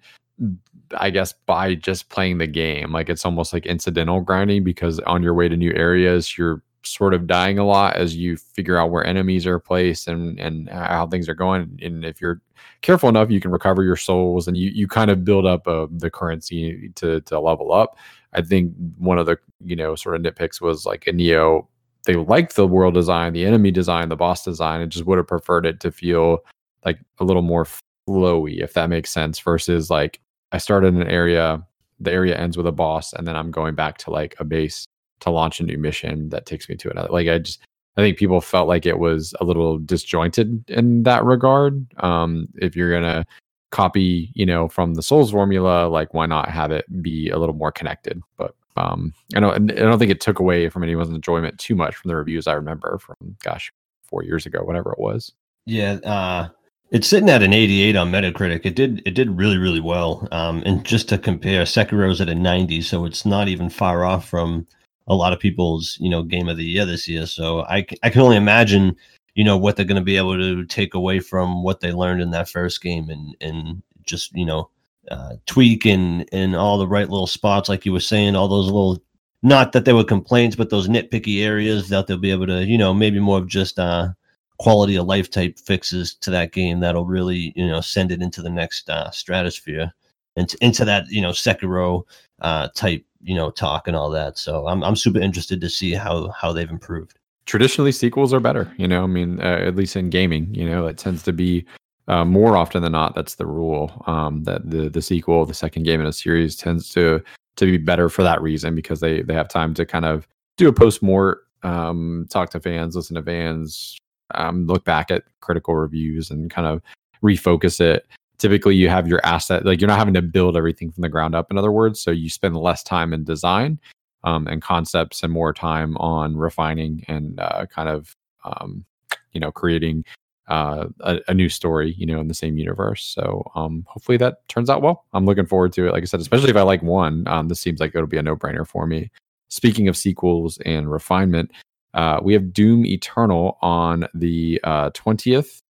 I 0.98 1.10
guess 1.10 1.34
by 1.46 1.76
just 1.76 2.08
playing 2.08 2.38
the 2.38 2.48
game, 2.48 2.94
like 2.94 3.10
it's 3.10 3.26
almost 3.26 3.52
like 3.52 3.66
incidental 3.66 4.22
grinding 4.22 4.64
because 4.64 5.00
on 5.02 5.22
your 5.22 5.34
way 5.34 5.50
to 5.50 5.58
new 5.58 5.74
areas, 5.74 6.38
you're 6.38 6.64
sort 6.84 7.14
of 7.14 7.28
dying 7.28 7.60
a 7.60 7.66
lot 7.66 7.98
as 7.98 8.16
you 8.16 8.38
figure 8.38 8.78
out 8.78 8.92
where 8.92 9.06
enemies 9.06 9.46
are 9.46 9.60
placed 9.60 10.08
and 10.08 10.40
and 10.40 10.70
how 10.70 11.06
things 11.06 11.28
are 11.28 11.36
going. 11.36 11.78
And 11.84 12.06
if 12.06 12.22
you're 12.22 12.42
careful 12.82 13.10
enough, 13.10 13.32
you 13.32 13.40
can 13.40 13.52
recover 13.52 13.84
your 13.84 13.96
souls 13.96 14.48
and 14.48 14.58
you 14.58 14.70
you 14.70 14.88
kind 14.88 15.12
of 15.12 15.24
build 15.24 15.46
up 15.46 15.68
uh, 15.68 15.88
the 15.92 16.10
currency 16.10 16.90
to 16.96 17.22
to 17.22 17.40
level 17.40 17.72
up. 17.74 17.98
I 18.34 18.42
think 18.42 18.74
one 18.98 19.18
of 19.18 19.26
the 19.26 19.38
you 19.64 19.76
know 19.76 19.96
sort 19.96 20.16
of 20.16 20.22
nitpicks 20.22 20.62
was 20.62 20.86
like 20.86 21.08
a 21.08 21.12
Nioh. 21.12 21.68
They 22.06 22.16
liked 22.16 22.56
the 22.56 22.68
world 22.68 22.94
design, 22.94 23.34
the 23.34 23.46
enemy 23.46 23.72
design, 23.72 24.10
the 24.10 24.16
boss 24.16 24.44
design, 24.44 24.82
and 24.82 24.92
just 24.92 25.06
would 25.06 25.18
have 25.18 25.28
preferred 25.28 25.66
it 25.66 25.80
to 25.82 25.92
feel 25.92 26.40
like 26.86 27.00
a 27.20 27.26
little 27.26 27.42
more 27.42 27.68
flowy, 28.08 28.64
if 28.64 28.74
that 28.74 28.90
makes 28.90 29.12
sense. 29.12 29.40
Versus 29.40 29.90
like 29.90 30.22
I 30.52 30.58
started 30.58 30.88
in 30.88 31.02
an 31.02 31.10
area, 31.10 31.66
the 32.00 32.12
area 32.12 32.38
ends 32.38 32.58
with 32.58 32.68
a 32.68 32.72
boss, 32.72 33.14
and 33.14 33.28
then 33.28 33.36
I'm 33.36 33.52
going 33.52 33.76
back 33.76 33.98
to 34.00 34.12
like 34.12 34.36
a 34.40 34.46
base 34.46 34.86
to 35.20 35.32
launch 35.32 35.60
a 35.60 35.64
new 35.64 35.78
mission 35.78 36.30
that 36.30 36.46
takes 36.46 36.70
me 36.70 36.76
to 36.76 36.92
another. 36.92 37.10
Like 37.10 37.28
I 37.28 37.40
just 37.40 37.60
I 37.98 38.02
think 38.02 38.18
people 38.18 38.42
felt 38.42 38.68
like 38.68 38.86
it 38.86 39.00
was 39.00 39.34
a 39.42 39.44
little 39.44 39.80
disjointed 39.80 40.64
in 40.70 41.04
that 41.04 41.24
regard. 41.26 41.86
Um, 41.98 42.48
if 42.56 42.76
you're 42.76 42.92
gonna 42.92 43.26
copy, 43.72 44.30
you 44.34 44.46
know, 44.46 44.68
from 44.68 44.94
the 44.94 45.02
Souls 45.02 45.32
formula, 45.32 45.88
like 45.88 46.14
why 46.14 46.28
not 46.28 46.50
have 46.50 46.72
it 46.72 46.86
be 47.02 47.30
a 47.30 47.38
little 47.38 47.56
more 47.56 47.72
connected? 47.72 48.22
But 48.38 48.56
um, 48.78 49.14
I 49.36 49.40
don't, 49.40 49.72
I 49.72 49.76
don't 49.76 49.98
think 49.98 50.12
it 50.12 50.22
took 50.22 50.40
away 50.40 50.70
from 50.70 50.84
anyone's 50.84 51.10
enjoyment 51.10 51.58
too 51.58 51.76
much 51.76 51.96
from 51.96 52.10
the 52.10 52.16
reviews 52.16 52.46
I 52.46 52.54
remember 52.54 53.00
from, 53.00 53.16
gosh, 53.44 53.74
four 54.04 54.24
years 54.24 54.46
ago, 54.46 54.60
whatever 54.64 54.92
it 54.94 55.00
was. 55.00 55.34
Yeah, 55.66 55.94
uh, 56.04 56.50
it's 56.92 57.08
sitting 57.08 57.30
at 57.30 57.44
an 57.44 57.52
88 57.52 57.96
on 57.96 58.12
Metacritic. 58.12 58.62
It 58.64 58.76
did 58.76 59.02
it 59.06 59.16
did 59.16 59.36
really 59.36 59.58
really 59.58 59.82
well. 59.82 60.28
Um, 60.32 60.64
and 60.66 60.86
just 60.86 61.10
to 61.10 61.18
compare, 61.18 61.64
Sekiro's 61.64 62.22
at 62.22 62.30
a 62.30 62.36
90, 62.36 62.82
so 62.84 63.06
it's 63.06 63.26
not 63.26 63.48
even 63.48 63.70
far 63.70 64.06
off 64.06 64.30
from 64.30 64.68
a 65.08 65.16
lot 65.16 65.34
of 65.34 65.40
people's 65.40 65.98
you 66.00 66.10
know 66.10 66.24
game 66.24 66.48
of 66.48 66.58
the 66.58 66.66
year 66.66 66.86
this 66.86 67.08
year. 67.08 67.26
So 67.26 67.62
I 67.62 67.86
I 68.04 68.10
can 68.10 68.22
only 68.22 68.38
imagine 68.38 68.96
you 69.36 69.44
know 69.44 69.58
what 69.58 69.76
they're 69.76 69.86
going 69.86 70.02
to 70.02 70.06
be 70.06 70.18
able 70.18 70.36
to 70.36 70.66
take 70.66 70.94
away 70.94 71.20
from 71.20 71.64
what 71.64 71.80
they 71.80 71.92
learned 71.92 72.22
in 72.22 72.32
that 72.32 72.50
first 72.50 72.82
game 72.82 73.10
and 73.10 73.36
and 73.40 73.82
just 74.04 74.34
you 74.34 74.46
know 74.46 74.70
uh, 75.12 75.36
tweak 75.46 75.86
and 75.86 76.24
in 76.32 76.56
all 76.56 76.78
the 76.78 76.88
right 76.88 77.10
little 77.10 77.28
spots 77.28 77.70
like 77.70 77.86
you 77.86 77.94
were 77.94 78.00
saying 78.00 78.36
all 78.36 78.48
those 78.48 78.66
little 78.66 79.02
not 79.44 79.72
that 79.72 79.86
there 79.86 79.96
were 79.96 80.04
complaints 80.04 80.56
but 80.56 80.70
those 80.70 80.90
nitpicky 80.90 81.44
areas 81.44 81.88
that 81.88 82.08
they'll 82.08 82.18
be 82.18 82.32
able 82.32 82.48
to 82.48 82.66
you 82.66 82.78
know 82.78 82.94
maybe 82.94 83.20
more 83.20 83.38
of 83.38 83.48
just 83.48 83.80
uh 83.80 84.10
quality 84.58 84.96
of 84.96 85.06
life 85.06 85.30
type 85.30 85.60
fixes 85.60 86.16
to 86.16 86.32
that 86.32 86.52
game 86.52 86.80
that'll 86.80 87.06
really 87.06 87.54
you 87.56 87.68
know 87.68 87.80
send 87.80 88.12
it 88.12 88.22
into 88.22 88.42
the 88.42 88.50
next 88.50 88.90
uh, 88.90 89.10
stratosphere 89.12 89.94
into 90.38 90.86
that 90.86 91.10
you 91.10 91.22
know 91.22 91.32
Sekiro 91.32 92.04
uh, 92.42 92.70
type 92.76 93.04
you 93.22 93.36
know 93.36 93.52
talk 93.52 93.88
and 93.88 93.96
all 93.96 94.10
that. 94.12 94.38
So 94.38 94.68
I'm 94.68 94.84
I'm 94.84 94.96
super 94.96 95.20
interested 95.20 95.60
to 95.62 95.70
see 95.70 95.94
how 95.94 96.30
how 96.30 96.54
they've 96.54 96.70
improved. 96.70 97.18
traditionally 97.46 97.92
sequels 97.92 98.34
are 98.34 98.40
better. 98.40 98.72
You 98.78 98.88
know, 98.88 99.04
I 99.04 99.08
mean, 99.08 99.40
uh, 99.42 99.60
at 99.66 99.76
least 99.76 99.96
in 99.96 100.10
gaming, 100.10 100.54
you 100.54 100.70
know, 100.70 100.86
it 100.86 100.98
tends 100.98 101.24
to 101.24 101.34
be 101.34 101.66
uh, 102.08 102.26
more 102.26 102.56
often 102.56 102.84
than 102.84 102.92
not. 102.92 103.16
That's 103.16 103.36
the 103.36 103.48
rule. 103.48 104.04
Um, 104.06 104.44
that 104.44 104.70
the 104.70 104.90
the 104.90 105.02
sequel, 105.02 105.46
the 105.46 105.54
second 105.54 105.84
game 105.84 106.00
in 106.00 106.08
a 106.08 106.14
series, 106.14 106.56
tends 106.56 106.90
to 106.92 107.24
to 107.56 107.66
be 107.66 107.78
better 107.78 108.10
for 108.10 108.24
that 108.24 108.42
reason 108.42 108.76
because 108.76 109.00
they 109.00 109.24
they 109.24 109.34
have 109.34 109.50
time 109.50 109.74
to 109.74 109.86
kind 109.86 110.06
of 110.06 110.28
do 110.58 110.68
a 110.68 110.74
post 110.74 111.02
more, 111.02 111.42
um, 111.64 112.28
talk 112.30 112.50
to 112.52 112.60
fans, 112.60 112.96
listen 112.96 113.16
to 113.16 113.24
fans, 113.24 113.98
um, 114.36 114.68
look 114.68 114.86
back 114.86 115.12
at 115.12 115.24
critical 115.42 115.76
reviews, 115.76 116.30
and 116.30 116.52
kind 116.52 116.68
of 116.68 116.82
refocus 117.24 117.80
it. 117.82 118.06
Typically, 118.38 118.76
you 118.76 118.90
have 118.90 119.08
your 119.08 119.26
asset 119.26 119.66
like 119.66 119.82
you're 119.82 119.88
not 119.88 119.98
having 119.98 120.14
to 120.14 120.22
build 120.22 120.56
everything 120.56 120.92
from 120.92 121.02
the 121.02 121.10
ground 121.10 121.36
up. 121.36 121.50
In 121.50 121.58
other 121.58 121.72
words, 121.72 122.00
so 122.00 122.12
you 122.12 122.30
spend 122.30 122.56
less 122.56 122.84
time 122.84 123.14
in 123.14 123.24
design 123.24 123.80
um, 124.24 124.48
and 124.48 124.62
concepts 124.62 125.24
and 125.24 125.32
more 125.32 125.54
time 125.54 125.98
on 125.98 126.38
refining 126.38 127.04
and 127.08 127.40
uh, 127.40 127.66
kind 127.66 127.90
of 127.90 128.16
um, 128.44 128.86
you 129.32 129.40
know 129.40 129.52
creating 129.52 130.06
uh, 130.48 130.88
a, 131.02 131.20
a, 131.28 131.34
new 131.34 131.50
story, 131.50 131.94
you 131.98 132.06
know, 132.06 132.22
in 132.22 132.28
the 132.28 132.34
same 132.34 132.58
universe. 132.58 133.04
So 133.04 133.50
um, 133.56 133.86
hopefully 133.88 134.18
that 134.20 134.48
turns 134.48 134.70
out 134.70 134.82
well. 134.82 135.06
I'm 135.14 135.26
looking 135.26 135.46
forward 135.46 135.74
to 135.74 135.88
it. 135.88 135.92
Like 135.92 136.04
I 136.04 136.06
said, 136.06 136.22
especially 136.22 136.50
if 136.50 136.56
I 136.56 136.62
like 136.62 136.82
one, 136.82 137.28
um, 137.28 137.50
this 137.50 137.60
seems 137.60 137.82
like 137.82 137.94
it'll 137.94 138.08
be 138.08 138.18
a 138.18 138.24
no 138.24 138.36
brainer 138.36 138.66
for 138.66 138.88
me. 138.88 139.12
Speaking 139.50 139.88
of 139.88 139.98
sequels 139.98 140.58
and 140.66 140.90
refinement, 140.90 141.52
uh, 141.94 142.20
we 142.22 142.34
have 142.34 142.54
Doom 142.54 142.86
Eternal 142.86 143.58
on 143.62 144.08
the 144.14 144.60
uh, 144.64 144.92
20th. 144.92 145.62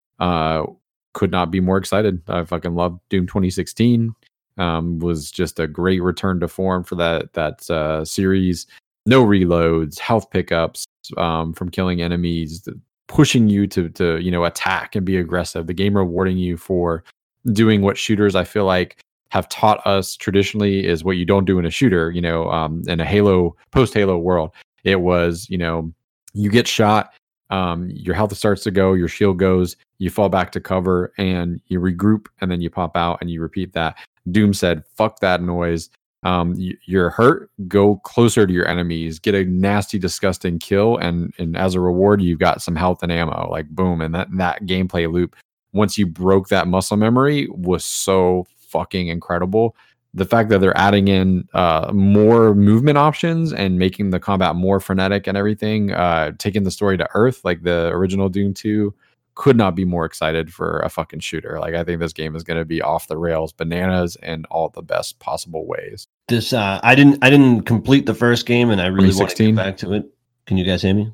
Could 1.17 1.31
not 1.31 1.51
be 1.51 1.61
more 1.61 1.79
excited. 1.79 2.23
I 2.29 2.45
fucking 2.45 2.75
love 2.75 3.01
Doom 3.09 3.27
2016. 3.27 4.15
Um, 4.59 4.99
was 5.01 5.31
just 5.31 5.59
a 5.59 5.67
great 5.67 6.03
return 6.03 6.41
to 6.41 6.49
form 6.49 6.85
for 6.85 6.95
that 6.97 7.33
that 7.33 7.69
uh, 7.71 8.05
series. 8.05 8.67
No 9.07 9.25
reloads, 9.25 9.99
health 9.99 10.31
pickups 10.31 10.85
um, 11.17 11.53
from 11.53 11.71
killing 11.71 12.03
enemies, 12.03 12.69
pushing 13.09 13.49
you 13.49 13.67
to 13.69 13.89
to 13.91 14.19
you 14.19 14.31
know 14.31 14.45
attack 14.45 14.97
and 14.97 15.07
be 15.07 15.17
aggressive 15.17 15.67
the 15.67 15.75
game 15.75 15.97
rewarding 15.97 16.37
you 16.37 16.57
for 16.57 17.05
doing 17.53 17.83
what 17.83 17.97
shooters 17.97 18.35
i 18.35 18.45
feel 18.45 18.65
like 18.65 18.99
have 19.31 19.49
taught 19.49 19.85
us 19.87 20.17
traditionally 20.17 20.87
is 20.87 21.05
what 21.05 21.17
you 21.17 21.25
don't 21.25 21.45
do 21.45 21.59
in 21.59 21.67
a 21.67 21.71
shooter 21.71 22.11
you 22.11 22.21
know 22.21 22.51
um, 22.51 22.83
in 22.89 23.01
a 23.01 23.05
halo 23.05 23.55
post 23.71 23.95
halo 23.95 24.19
world 24.19 24.51
it 24.85 25.01
was 25.01 25.47
you 25.49 25.59
know 25.59 25.93
you 26.35 26.51
get 26.51 26.67
shot 26.67 27.13
um, 27.51 27.89
your 27.91 28.15
health 28.15 28.37
starts 28.37 28.63
to 28.65 28.71
go 28.71 28.93
your 28.93 29.09
shield 29.09 29.39
goes 29.39 29.77
you 29.99 30.11
fall 30.11 30.29
back 30.29 30.53
to 30.53 30.61
cover 30.61 31.13
and 31.19 31.61
you 31.69 31.81
regroup 31.81 32.27
and 32.41 32.51
then 32.51 32.61
you 32.61 32.71
pop 32.71 32.97
out 32.97 33.19
and 33.21 33.31
you 33.31 33.41
repeat 33.41 33.73
that 33.73 33.97
doom 34.31 34.53
said 34.53 34.83
fuck 34.97 35.21
that 35.21 35.43
noise 35.43 35.91
um, 36.27 36.55
you're 36.57 37.11
hurt, 37.11 37.51
go 37.69 37.99
closer 37.99 38.49
to 38.49 38.53
your 38.53 38.67
enemies, 38.67 39.21
get 39.21 39.37
a 39.37 39.45
nasty, 39.45 39.97
disgusting 39.97 40.59
kill, 40.59 40.97
and 40.97 41.33
and 41.39 41.57
as 41.57 41.77
a 41.77 41.81
reward, 41.81 42.21
you've 42.21 42.41
got 42.41 42.61
some 42.61 42.75
health 42.75 43.05
and 43.05 43.13
ammo. 43.13 43.49
Like 43.49 43.69
boom, 43.69 44.01
and 44.01 44.13
that 44.13 44.29
that 44.37 44.65
gameplay 44.65 45.11
loop. 45.11 45.37
Once 45.73 45.97
you 45.97 46.05
broke 46.05 46.49
that 46.49 46.67
muscle 46.67 46.97
memory, 46.97 47.47
was 47.51 47.85
so 47.85 48.45
fucking 48.57 49.07
incredible. 49.07 49.77
The 50.17 50.25
fact 50.25 50.49
that 50.49 50.61
they're 50.61 50.77
adding 50.77 51.09
in 51.09 51.47
uh, 51.55 51.91
more 51.93 52.55
movement 52.55 52.99
options 52.99 53.53
and 53.53 53.79
making 53.79 54.11
the 54.11 54.19
combat 54.19 54.57
more 54.57 54.81
frenetic 54.81 55.27
and 55.27 55.37
everything, 55.37 55.93
uh, 55.93 56.33
taking 56.39 56.65
the 56.65 56.71
story 56.71 56.97
to 56.97 57.09
Earth 57.15 57.45
like 57.45 57.63
the 57.63 57.89
original 57.89 58.29
Doom 58.29 58.55
Two, 58.55 58.95
could 59.37 59.57
not 59.57 59.75
be 59.77 59.85
more 59.85 60.05
excited 60.05 60.53
for 60.53 60.81
a 60.81 60.89
fucking 60.89 61.21
shooter. 61.21 61.61
Like 61.61 61.75
I 61.75 61.85
think 61.85 62.01
this 62.01 62.15
game 62.15 62.35
is 62.35 62.43
going 62.43 62.59
to 62.59 62.65
be 62.65 62.83
off 62.83 63.07
the 63.07 63.19
rails, 63.19 63.53
bananas 63.53 64.17
in 64.23 64.45
all 64.47 64.71
the 64.71 64.83
best 64.83 65.19
possible 65.21 65.67
ways. 65.67 66.09
This 66.29 66.53
uh 66.53 66.81
I 66.83 66.95
didn't 66.95 67.23
I 67.23 67.31
didn't 67.31 67.63
complete 67.63 68.07
the 68.07 68.15
first 68.15 68.47
game 68.47 68.71
and 68.71 68.81
I 68.81 68.87
really 68.87 69.15
want 69.15 69.31
to 69.31 69.47
get 69.47 69.55
back 69.55 69.77
to 69.79 69.93
it. 69.93 70.07
Can 70.47 70.57
you 70.57 70.65
guys 70.65 70.83
hear 70.83 70.95
me? 70.95 71.13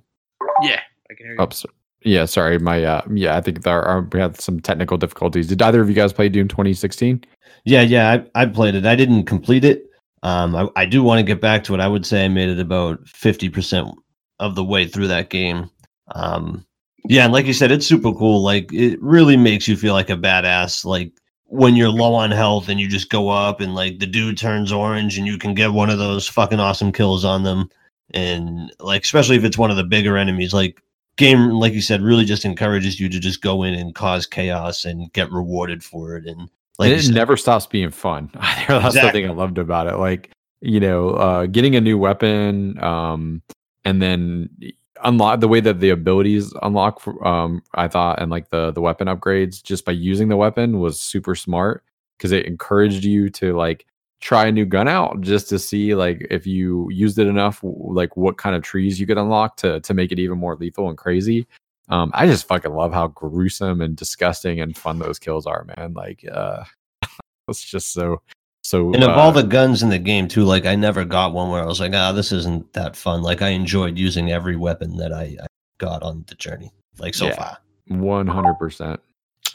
Yeah, 0.62 0.80
I 1.10 1.14
can 1.14 1.26
hear 1.26 1.34
you. 1.34 1.42
Oops. 1.42 1.66
Yeah, 2.04 2.24
sorry. 2.24 2.58
My 2.58 2.82
uh 2.84 3.02
yeah, 3.12 3.36
I 3.36 3.40
think 3.40 3.62
there 3.62 3.82
are 3.82 4.02
we 4.12 4.20
had 4.20 4.40
some 4.40 4.60
technical 4.60 4.96
difficulties. 4.96 5.48
Did 5.48 5.62
either 5.62 5.80
of 5.80 5.88
you 5.88 5.94
guys 5.94 6.12
play 6.12 6.28
Doom 6.28 6.48
2016? 6.48 7.24
Yeah, 7.64 7.82
yeah, 7.82 8.24
I 8.34 8.42
I 8.42 8.46
played 8.46 8.74
it. 8.74 8.86
I 8.86 8.96
didn't 8.96 9.24
complete 9.24 9.64
it. 9.64 9.86
Um 10.22 10.54
I, 10.56 10.68
I 10.76 10.84
do 10.86 11.02
want 11.02 11.18
to 11.18 11.22
get 11.22 11.40
back 11.40 11.64
to 11.64 11.74
it. 11.74 11.80
I 11.80 11.88
would 11.88 12.04
say 12.06 12.24
I 12.24 12.28
made 12.28 12.48
it 12.48 12.58
about 12.58 13.04
50% 13.04 13.94
of 14.40 14.54
the 14.54 14.64
way 14.64 14.86
through 14.86 15.08
that 15.08 15.30
game. 15.30 15.70
Um 16.14 16.64
yeah, 17.08 17.24
and 17.24 17.32
like 17.32 17.46
you 17.46 17.52
said, 17.52 17.72
it's 17.72 17.86
super 17.86 18.12
cool. 18.12 18.42
Like 18.42 18.72
it 18.72 19.00
really 19.02 19.36
makes 19.36 19.68
you 19.68 19.76
feel 19.76 19.94
like 19.94 20.10
a 20.10 20.16
badass. 20.16 20.84
Like 20.84 21.12
when 21.46 21.76
you're 21.76 21.88
low 21.90 22.14
on 22.14 22.30
health 22.30 22.68
and 22.68 22.80
you 22.80 22.88
just 22.88 23.10
go 23.10 23.28
up 23.28 23.60
and 23.60 23.74
like 23.74 23.98
the 23.98 24.06
dude 24.06 24.38
turns 24.38 24.72
orange 24.72 25.18
and 25.18 25.26
you 25.26 25.36
can 25.38 25.54
get 25.54 25.72
one 25.72 25.90
of 25.90 25.98
those 25.98 26.28
fucking 26.28 26.60
awesome 26.60 26.92
kills 26.92 27.24
on 27.24 27.42
them. 27.44 27.68
And 28.14 28.72
like 28.80 29.02
especially 29.04 29.36
if 29.36 29.44
it's 29.44 29.58
one 29.58 29.70
of 29.70 29.76
the 29.76 29.84
bigger 29.84 30.16
enemies, 30.16 30.52
like 30.54 30.82
game 31.16 31.50
like 31.50 31.72
you 31.72 31.80
said 31.82 32.00
really 32.00 32.24
just 32.24 32.44
encourages 32.44 32.98
you 32.98 33.08
to 33.08 33.20
just 33.20 33.42
go 33.42 33.62
in 33.62 33.74
and 33.74 33.94
cause 33.94 34.26
chaos 34.26 34.84
and 34.84 35.12
get 35.12 35.30
rewarded 35.30 35.84
for 35.84 36.16
it. 36.16 36.26
And 36.26 36.48
like 36.78 36.90
and 36.90 36.98
it 36.98 37.02
said, 37.02 37.14
never 37.14 37.36
stops 37.36 37.66
being 37.66 37.90
fun. 37.90 38.30
That's 38.34 38.86
exactly. 38.86 39.00
the 39.00 39.10
thing 39.12 39.30
i 39.30 39.32
loved 39.32 39.58
about 39.58 39.86
it. 39.86 39.96
Like 39.96 40.30
you 40.62 40.78
know 40.78 41.10
uh 41.10 41.46
getting 41.46 41.74
a 41.76 41.80
new 41.80 41.98
weapon 41.98 42.82
um 42.82 43.42
and 43.84 44.00
then 44.00 44.48
unlock 45.02 45.40
the 45.40 45.48
way 45.48 45.60
that 45.60 45.80
the 45.80 45.90
abilities 45.90 46.54
unlock 46.62 47.00
for, 47.00 47.26
um 47.26 47.60
i 47.74 47.88
thought 47.88 48.22
and 48.22 48.30
like 48.30 48.48
the 48.50 48.70
the 48.70 48.80
weapon 48.80 49.08
upgrades 49.08 49.60
just 49.60 49.84
by 49.84 49.90
using 49.90 50.28
the 50.28 50.36
weapon 50.36 50.78
was 50.78 51.00
super 51.00 51.34
smart 51.34 51.82
because 52.16 52.30
it 52.30 52.46
encouraged 52.46 53.04
you 53.04 53.28
to 53.28 53.56
like 53.56 53.84
try 54.22 54.46
a 54.46 54.52
new 54.52 54.64
gun 54.64 54.88
out 54.88 55.20
just 55.20 55.48
to 55.48 55.58
see 55.58 55.94
like 55.94 56.26
if 56.30 56.46
you 56.46 56.88
used 56.90 57.18
it 57.18 57.26
enough 57.26 57.60
like 57.62 58.16
what 58.16 58.38
kind 58.38 58.54
of 58.54 58.62
trees 58.62 58.98
you 58.98 59.06
could 59.06 59.18
unlock 59.18 59.56
to 59.56 59.80
to 59.80 59.92
make 59.92 60.12
it 60.12 60.18
even 60.18 60.38
more 60.38 60.56
lethal 60.56 60.88
and 60.88 60.96
crazy 60.96 61.46
um 61.88 62.10
i 62.14 62.24
just 62.24 62.46
fucking 62.46 62.72
love 62.72 62.92
how 62.92 63.08
gruesome 63.08 63.80
and 63.82 63.96
disgusting 63.96 64.60
and 64.60 64.76
fun 64.76 64.98
those 64.98 65.18
kills 65.18 65.44
are 65.44 65.66
man 65.76 65.92
like 65.92 66.24
uh 66.32 66.62
it's 67.48 67.64
just 67.64 67.92
so 67.92 68.22
so 68.62 68.94
and 68.94 69.02
of 69.02 69.10
uh, 69.10 69.14
all 69.14 69.32
the 69.32 69.42
guns 69.42 69.82
in 69.82 69.88
the 69.88 69.98
game 69.98 70.28
too, 70.28 70.44
like 70.44 70.66
I 70.66 70.76
never 70.76 71.04
got 71.04 71.32
one 71.32 71.50
where 71.50 71.62
I 71.62 71.66
was 71.66 71.80
like, 71.80 71.92
ah, 71.94 72.12
this 72.12 72.30
isn't 72.30 72.72
that 72.74 72.94
fun. 72.94 73.22
Like 73.22 73.42
I 73.42 73.48
enjoyed 73.48 73.98
using 73.98 74.30
every 74.30 74.56
weapon 74.56 74.96
that 74.98 75.12
I, 75.12 75.36
I 75.42 75.46
got 75.78 76.02
on 76.02 76.24
the 76.28 76.36
journey, 76.36 76.72
like 76.98 77.14
so 77.14 77.26
yeah, 77.26 77.34
far. 77.34 77.58
One 77.88 78.28
hundred 78.28 78.54
percent. 78.54 79.00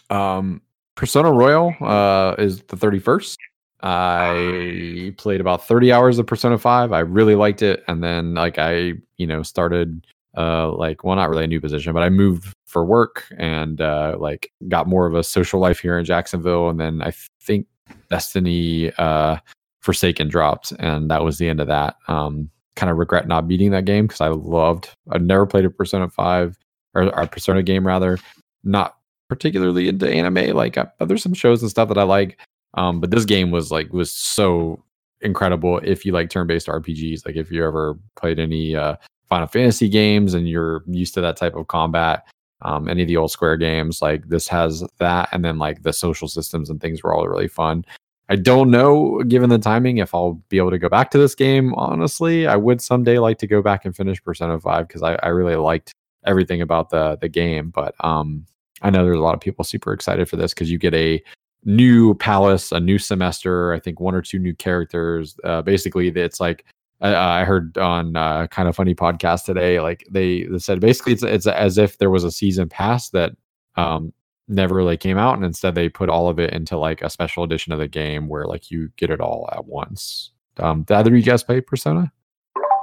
Um, 0.09 0.61
Persona 0.95 1.31
Royal 1.31 1.73
uh, 1.79 2.35
is 2.37 2.61
the 2.63 2.75
thirty 2.75 2.99
first. 2.99 3.37
I 3.81 5.13
played 5.17 5.41
about 5.41 5.67
thirty 5.67 5.91
hours 5.91 6.19
of 6.19 6.27
Persona 6.27 6.57
Five. 6.57 6.91
I 6.93 6.99
really 6.99 7.35
liked 7.35 7.61
it, 7.61 7.83
and 7.87 8.03
then 8.03 8.33
like 8.33 8.57
I, 8.57 8.93
you 9.17 9.27
know, 9.27 9.43
started 9.43 10.05
uh 10.35 10.71
like 10.73 11.03
well 11.03 11.15
not 11.15 11.29
really 11.29 11.45
a 11.45 11.47
new 11.47 11.59
position 11.59 11.93
but 11.93 12.03
i 12.03 12.09
moved 12.09 12.53
for 12.67 12.85
work 12.85 13.23
and 13.37 13.81
uh 13.81 14.15
like 14.19 14.51
got 14.67 14.85
more 14.85 15.07
of 15.07 15.15
a 15.15 15.23
social 15.23 15.59
life 15.59 15.79
here 15.79 15.97
in 15.97 16.05
jacksonville 16.05 16.69
and 16.69 16.79
then 16.79 17.01
i 17.01 17.11
think 17.41 17.65
Destiny 18.09 18.91
uh, 18.97 19.37
Forsaken 19.81 20.27
dropped, 20.27 20.71
and 20.79 21.09
that 21.11 21.23
was 21.23 21.37
the 21.37 21.49
end 21.49 21.59
of 21.59 21.67
that. 21.67 21.95
Um, 22.07 22.49
kind 22.75 22.91
of 22.91 22.97
regret 22.97 23.27
not 23.27 23.47
beating 23.47 23.71
that 23.71 23.85
game 23.85 24.07
because 24.07 24.21
I 24.21 24.27
loved. 24.27 24.89
I 25.09 25.17
never 25.17 25.45
played 25.45 25.65
a 25.65 25.69
Persona 25.69 26.09
Five 26.09 26.57
or 26.93 27.03
a 27.03 27.27
Persona 27.27 27.63
game 27.63 27.85
rather. 27.85 28.17
Not 28.63 28.97
particularly 29.29 29.87
into 29.87 30.09
anime. 30.09 30.55
Like 30.55 30.77
uh, 30.77 30.85
there's 30.99 31.23
some 31.23 31.33
shows 31.33 31.61
and 31.61 31.71
stuff 31.71 31.89
that 31.89 31.97
I 31.97 32.03
like, 32.03 32.39
um, 32.73 32.99
but 32.99 33.11
this 33.11 33.25
game 33.25 33.51
was 33.51 33.71
like 33.71 33.91
was 33.93 34.11
so 34.11 34.83
incredible. 35.21 35.79
If 35.79 36.05
you 36.05 36.11
like 36.11 36.29
turn-based 36.29 36.67
RPGs, 36.67 37.25
like 37.25 37.35
if 37.35 37.51
you 37.51 37.65
ever 37.65 37.97
played 38.15 38.39
any 38.39 38.75
uh, 38.75 38.95
Final 39.27 39.47
Fantasy 39.47 39.89
games 39.89 40.33
and 40.33 40.47
you're 40.47 40.83
used 40.87 41.13
to 41.15 41.21
that 41.21 41.37
type 41.37 41.55
of 41.55 41.67
combat, 41.67 42.25
um, 42.61 42.87
any 42.87 43.03
of 43.03 43.07
the 43.07 43.17
old 43.17 43.31
Square 43.31 43.57
games. 43.57 44.01
Like 44.01 44.27
this 44.29 44.47
has 44.47 44.83
that, 44.99 45.29
and 45.31 45.43
then 45.43 45.57
like 45.57 45.83
the 45.83 45.93
social 45.93 46.27
systems 46.27 46.69
and 46.69 46.81
things 46.81 47.03
were 47.03 47.13
all 47.13 47.27
really 47.27 47.47
fun. 47.47 47.85
I 48.29 48.35
don't 48.35 48.71
know, 48.71 49.23
given 49.23 49.49
the 49.49 49.57
timing, 49.57 49.99
if 49.99 50.13
I'll 50.13 50.41
be 50.49 50.57
able 50.57 50.71
to 50.71 50.77
go 50.77 50.89
back 50.89 51.11
to 51.11 51.17
this 51.17 51.33
game. 51.33 51.73
Honestly, 51.75 52.45
I 52.45 52.57
would 52.57 52.81
someday 52.81 53.19
like 53.19 53.37
to 53.39 53.47
go 53.47 53.61
back 53.61 53.85
and 53.85 53.95
finish 53.95 54.21
Persona 54.21 54.59
Five 54.59 54.87
because 54.87 55.01
I, 55.01 55.15
I 55.23 55.29
really 55.29 55.55
liked 55.55 55.93
everything 56.25 56.61
about 56.61 56.89
the 56.89 57.17
the 57.21 57.29
game. 57.29 57.69
But 57.69 57.95
um, 58.03 58.45
I 58.81 58.89
know 58.89 59.05
there's 59.05 59.17
a 59.17 59.21
lot 59.21 59.35
of 59.35 59.41
people 59.41 59.63
super 59.63 59.93
excited 59.93 60.27
for 60.29 60.35
this 60.35 60.53
because 60.53 60.69
you 60.69 60.77
get 60.77 60.93
a 60.93 61.23
new 61.63 62.13
palace, 62.15 62.71
a 62.71 62.79
new 62.79 62.97
semester. 62.97 63.73
I 63.73 63.79
think 63.79 63.99
one 63.99 64.15
or 64.15 64.21
two 64.21 64.39
new 64.39 64.55
characters. 64.55 65.37
Uh, 65.43 65.61
basically, 65.61 66.07
it's 66.09 66.39
like 66.39 66.65
I, 67.01 67.41
I 67.41 67.43
heard 67.43 67.77
on 67.77 68.15
uh, 68.15 68.47
Kinda 68.47 68.73
Funny 68.73 68.95
podcast 68.95 69.45
today, 69.45 69.79
like 69.79 70.05
they, 70.09 70.43
they 70.43 70.59
said 70.59 70.79
basically 70.79 71.13
it's 71.13 71.23
it's 71.23 71.47
as 71.47 71.77
if 71.77 71.97
there 71.97 72.09
was 72.09 72.23
a 72.23 72.31
season 72.31 72.69
pass 72.69 73.09
that 73.09 73.33
um, 73.75 74.13
never 74.47 74.75
really 74.75 74.97
came 74.97 75.17
out, 75.17 75.35
and 75.35 75.45
instead 75.45 75.75
they 75.75 75.89
put 75.89 76.09
all 76.09 76.29
of 76.29 76.39
it 76.39 76.53
into 76.53 76.77
like 76.77 77.01
a 77.01 77.09
special 77.09 77.43
edition 77.43 77.73
of 77.73 77.79
the 77.79 77.87
game 77.87 78.27
where 78.27 78.45
like 78.45 78.71
you 78.71 78.89
get 78.97 79.09
it 79.09 79.21
all 79.21 79.49
at 79.53 79.65
once. 79.65 80.31
Um, 80.57 80.83
did 80.83 80.95
either 80.95 81.11
of 81.11 81.17
you 81.17 81.23
guys 81.23 81.43
play 81.43 81.61
Persona? 81.61 82.11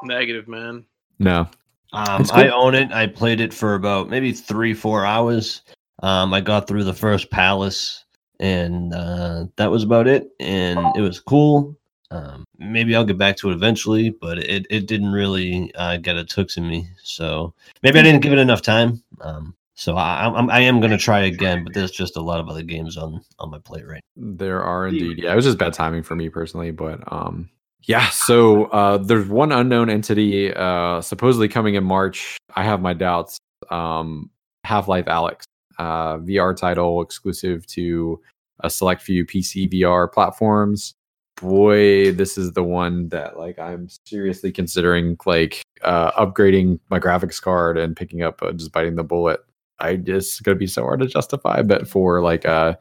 Negative, 0.04 0.46
man. 0.46 0.84
No. 1.18 1.48
Um, 1.92 2.26
I 2.32 2.48
own 2.48 2.74
it. 2.74 2.92
I 2.92 3.06
played 3.06 3.40
it 3.40 3.54
for 3.54 3.74
about 3.74 4.08
maybe 4.08 4.32
three, 4.32 4.74
four 4.74 5.04
hours. 5.04 5.62
Um, 6.02 6.34
I 6.34 6.40
got 6.40 6.66
through 6.66 6.84
the 6.84 6.94
first 6.94 7.30
palace, 7.30 8.03
and 8.40 8.92
uh, 8.94 9.46
that 9.56 9.70
was 9.70 9.82
about 9.82 10.06
it. 10.06 10.30
And 10.40 10.78
it 10.96 11.00
was 11.00 11.20
cool. 11.20 11.76
Um, 12.10 12.44
maybe 12.58 12.94
I'll 12.94 13.04
get 13.04 13.18
back 13.18 13.36
to 13.38 13.50
it 13.50 13.54
eventually, 13.54 14.10
but 14.10 14.38
it, 14.38 14.66
it 14.70 14.86
didn't 14.86 15.12
really 15.12 15.72
uh, 15.74 15.96
get 15.96 16.16
a 16.16 16.24
tooks 16.24 16.56
in 16.56 16.68
me. 16.68 16.88
So 17.02 17.54
maybe 17.82 17.98
I 17.98 18.02
didn't 18.02 18.22
give 18.22 18.32
it 18.32 18.38
enough 18.38 18.62
time. 18.62 19.02
Um, 19.20 19.54
so 19.74 19.96
I, 19.96 20.26
I'm, 20.26 20.48
I 20.50 20.60
am 20.60 20.78
going 20.78 20.92
to 20.92 20.98
try 20.98 21.20
again, 21.20 21.64
but 21.64 21.74
there's 21.74 21.90
just 21.90 22.16
a 22.16 22.20
lot 22.20 22.38
of 22.38 22.48
other 22.48 22.62
games 22.62 22.96
on 22.96 23.20
on 23.40 23.50
my 23.50 23.58
plate 23.58 23.86
right. 23.86 24.02
There 24.16 24.62
are 24.62 24.86
indeed. 24.86 25.18
Yeah, 25.18 25.32
it 25.32 25.36
was 25.36 25.44
just 25.44 25.58
bad 25.58 25.72
timing 25.72 26.04
for 26.04 26.14
me 26.14 26.28
personally, 26.28 26.70
but 26.70 27.00
um, 27.10 27.50
yeah. 27.82 28.08
So 28.10 28.66
uh, 28.66 28.98
there's 28.98 29.26
one 29.26 29.50
unknown 29.50 29.90
entity 29.90 30.54
uh, 30.54 31.00
supposedly 31.00 31.48
coming 31.48 31.74
in 31.74 31.82
March. 31.82 32.36
I 32.54 32.62
have 32.62 32.80
my 32.80 32.94
doubts. 32.94 33.38
Um, 33.70 34.30
Half 34.64 34.88
Life 34.88 35.04
Alyx, 35.04 35.42
uh, 35.78 36.18
VR 36.18 36.56
title 36.56 37.02
exclusive 37.02 37.66
to 37.68 38.20
a 38.60 38.70
select 38.70 39.02
few 39.02 39.24
PC 39.26 39.72
VR 39.72 40.10
platforms. 40.12 40.94
Boy, 41.40 42.12
this 42.12 42.38
is 42.38 42.52
the 42.52 42.62
one 42.62 43.08
that 43.08 43.38
like 43.38 43.58
I'm 43.58 43.88
seriously 44.06 44.52
considering 44.52 45.16
like 45.26 45.62
uh, 45.82 46.12
upgrading 46.12 46.78
my 46.90 47.00
graphics 47.00 47.42
card 47.42 47.76
and 47.76 47.96
picking 47.96 48.22
up 48.22 48.40
uh, 48.42 48.52
just 48.52 48.72
biting 48.72 48.94
the 48.94 49.04
bullet 49.04 49.40
I 49.78 49.96
just 49.96 50.42
gonna 50.42 50.56
be 50.56 50.66
so 50.66 50.82
hard 50.82 51.00
to 51.00 51.06
justify, 51.06 51.62
but 51.62 51.88
for 51.88 52.22
like 52.22 52.46
uh 52.46 52.74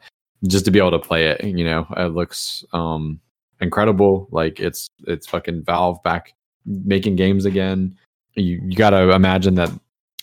just 0.46 0.64
to 0.66 0.70
be 0.70 0.78
able 0.78 0.90
to 0.92 0.98
play 0.98 1.28
it, 1.28 1.42
you 1.42 1.64
know, 1.64 1.86
it 1.96 2.14
looks 2.14 2.64
um 2.72 3.20
incredible. 3.60 4.28
Like 4.30 4.60
it's 4.60 4.88
it's 5.06 5.26
fucking 5.26 5.64
Valve 5.64 6.02
back 6.02 6.34
making 6.66 7.16
games 7.16 7.44
again. 7.44 7.96
You 8.34 8.60
you 8.64 8.76
gotta 8.76 9.10
imagine 9.12 9.54
that 9.56 9.70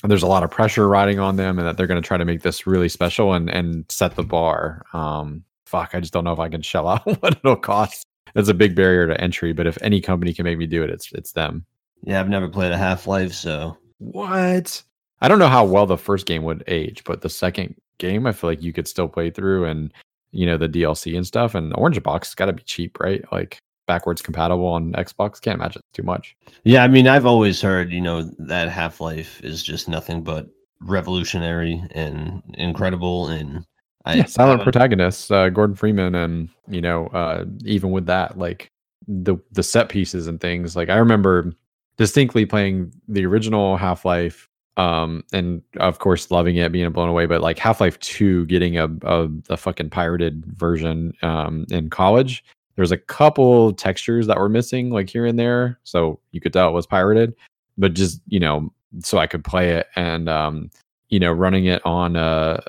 there's 0.03 0.23
a 0.23 0.27
lot 0.27 0.43
of 0.43 0.51
pressure 0.51 0.87
riding 0.87 1.19
on 1.19 1.35
them 1.35 1.59
and 1.59 1.67
that 1.67 1.77
they're 1.77 1.87
gonna 1.87 2.01
try 2.01 2.17
to 2.17 2.25
make 2.25 2.41
this 2.41 2.65
really 2.65 2.89
special 2.89 3.33
and 3.33 3.49
and 3.49 3.85
set 3.89 4.15
the 4.15 4.23
bar. 4.23 4.83
Um 4.93 5.43
fuck, 5.65 5.91
I 5.93 5.99
just 5.99 6.13
don't 6.13 6.23
know 6.23 6.33
if 6.33 6.39
I 6.39 6.49
can 6.49 6.61
shell 6.61 6.87
out 6.87 7.05
what 7.21 7.37
it'll 7.37 7.55
cost. 7.55 8.05
It's 8.35 8.49
a 8.49 8.53
big 8.53 8.75
barrier 8.75 9.07
to 9.07 9.19
entry, 9.19 9.53
but 9.53 9.67
if 9.67 9.77
any 9.81 10.01
company 10.01 10.33
can 10.33 10.45
make 10.45 10.57
me 10.57 10.65
do 10.65 10.83
it, 10.83 10.89
it's 10.89 11.11
it's 11.13 11.33
them. 11.33 11.65
Yeah, 12.03 12.19
I've 12.19 12.29
never 12.29 12.49
played 12.49 12.71
a 12.71 12.77
Half 12.77 13.07
Life, 13.07 13.33
so 13.33 13.77
what? 13.99 14.83
I 15.21 15.27
don't 15.27 15.39
know 15.39 15.47
how 15.47 15.63
well 15.63 15.85
the 15.85 15.97
first 15.97 16.25
game 16.25 16.43
would 16.43 16.63
age, 16.67 17.03
but 17.03 17.21
the 17.21 17.29
second 17.29 17.75
game, 17.99 18.25
I 18.25 18.31
feel 18.31 18.49
like 18.49 18.63
you 18.63 18.73
could 18.73 18.87
still 18.87 19.07
play 19.07 19.29
through 19.29 19.65
and 19.65 19.93
you 20.31 20.45
know 20.45 20.57
the 20.57 20.69
DLC 20.69 21.15
and 21.15 21.27
stuff. 21.27 21.55
And 21.55 21.73
Orange 21.75 22.01
Box 22.01 22.33
got 22.33 22.47
to 22.47 22.53
be 22.53 22.63
cheap, 22.63 22.99
right? 22.99 23.23
Like 23.31 23.59
backwards 23.91 24.21
compatible 24.21 24.67
on 24.67 24.93
Xbox. 24.93 25.41
Can't 25.41 25.55
imagine 25.55 25.81
too 25.91 26.03
much. 26.03 26.33
Yeah, 26.63 26.81
I 26.81 26.87
mean, 26.87 27.09
I've 27.09 27.25
always 27.25 27.61
heard 27.61 27.91
you 27.91 27.99
know 27.99 28.21
that 28.39 28.69
Half 28.69 29.01
Life 29.01 29.43
is 29.43 29.61
just 29.61 29.89
nothing 29.89 30.23
but 30.23 30.47
revolutionary 30.79 31.83
and 31.91 32.41
incredible 32.53 33.27
and 33.27 33.65
I, 34.05 34.15
yeah, 34.15 34.25
silent 34.25 34.63
protagonists, 34.63 35.29
uh, 35.29 35.49
Gordon 35.49 35.75
Freeman, 35.75 36.15
and 36.15 36.47
you 36.69 36.79
know, 36.79 37.07
uh, 37.07 37.43
even 37.65 37.91
with 37.91 38.05
that, 38.05 38.37
like 38.37 38.71
the 39.09 39.35
the 39.51 39.61
set 39.61 39.89
pieces 39.89 40.27
and 40.27 40.39
things. 40.39 40.73
Like 40.73 40.87
I 40.87 40.95
remember 40.95 41.51
distinctly 41.97 42.45
playing 42.45 42.93
the 43.09 43.25
original 43.25 43.75
Half 43.75 44.05
Life 44.05 44.47
um 44.77 45.21
and 45.33 45.61
of 45.81 45.99
course 45.99 46.31
loving 46.31 46.55
it 46.55 46.71
being 46.71 46.89
blown 46.91 47.09
away 47.09 47.25
but 47.25 47.41
like 47.41 47.59
half-life 47.59 47.99
2 47.99 48.45
getting 48.45 48.77
a, 48.77 48.87
a, 49.01 49.27
a 49.49 49.57
fucking 49.57 49.89
pirated 49.89 50.45
version 50.45 51.11
um 51.23 51.65
in 51.71 51.89
college 51.89 52.41
there's 52.75 52.91
a 52.91 52.97
couple 52.97 53.73
textures 53.73 54.27
that 54.27 54.37
were 54.37 54.49
missing 54.49 54.89
like 54.89 55.09
here 55.09 55.25
and 55.25 55.37
there 55.37 55.79
so 55.83 56.19
you 56.31 56.41
could 56.41 56.53
tell 56.53 56.69
it 56.69 56.73
was 56.73 56.87
pirated 56.87 57.33
but 57.77 57.93
just 57.93 58.21
you 58.27 58.39
know 58.39 58.71
so 58.99 59.17
i 59.17 59.27
could 59.27 59.43
play 59.43 59.71
it 59.71 59.87
and 59.95 60.29
um 60.29 60.69
you 61.09 61.19
know 61.19 61.31
running 61.31 61.65
it 61.65 61.81
on 61.85 62.15
a, 62.15 62.61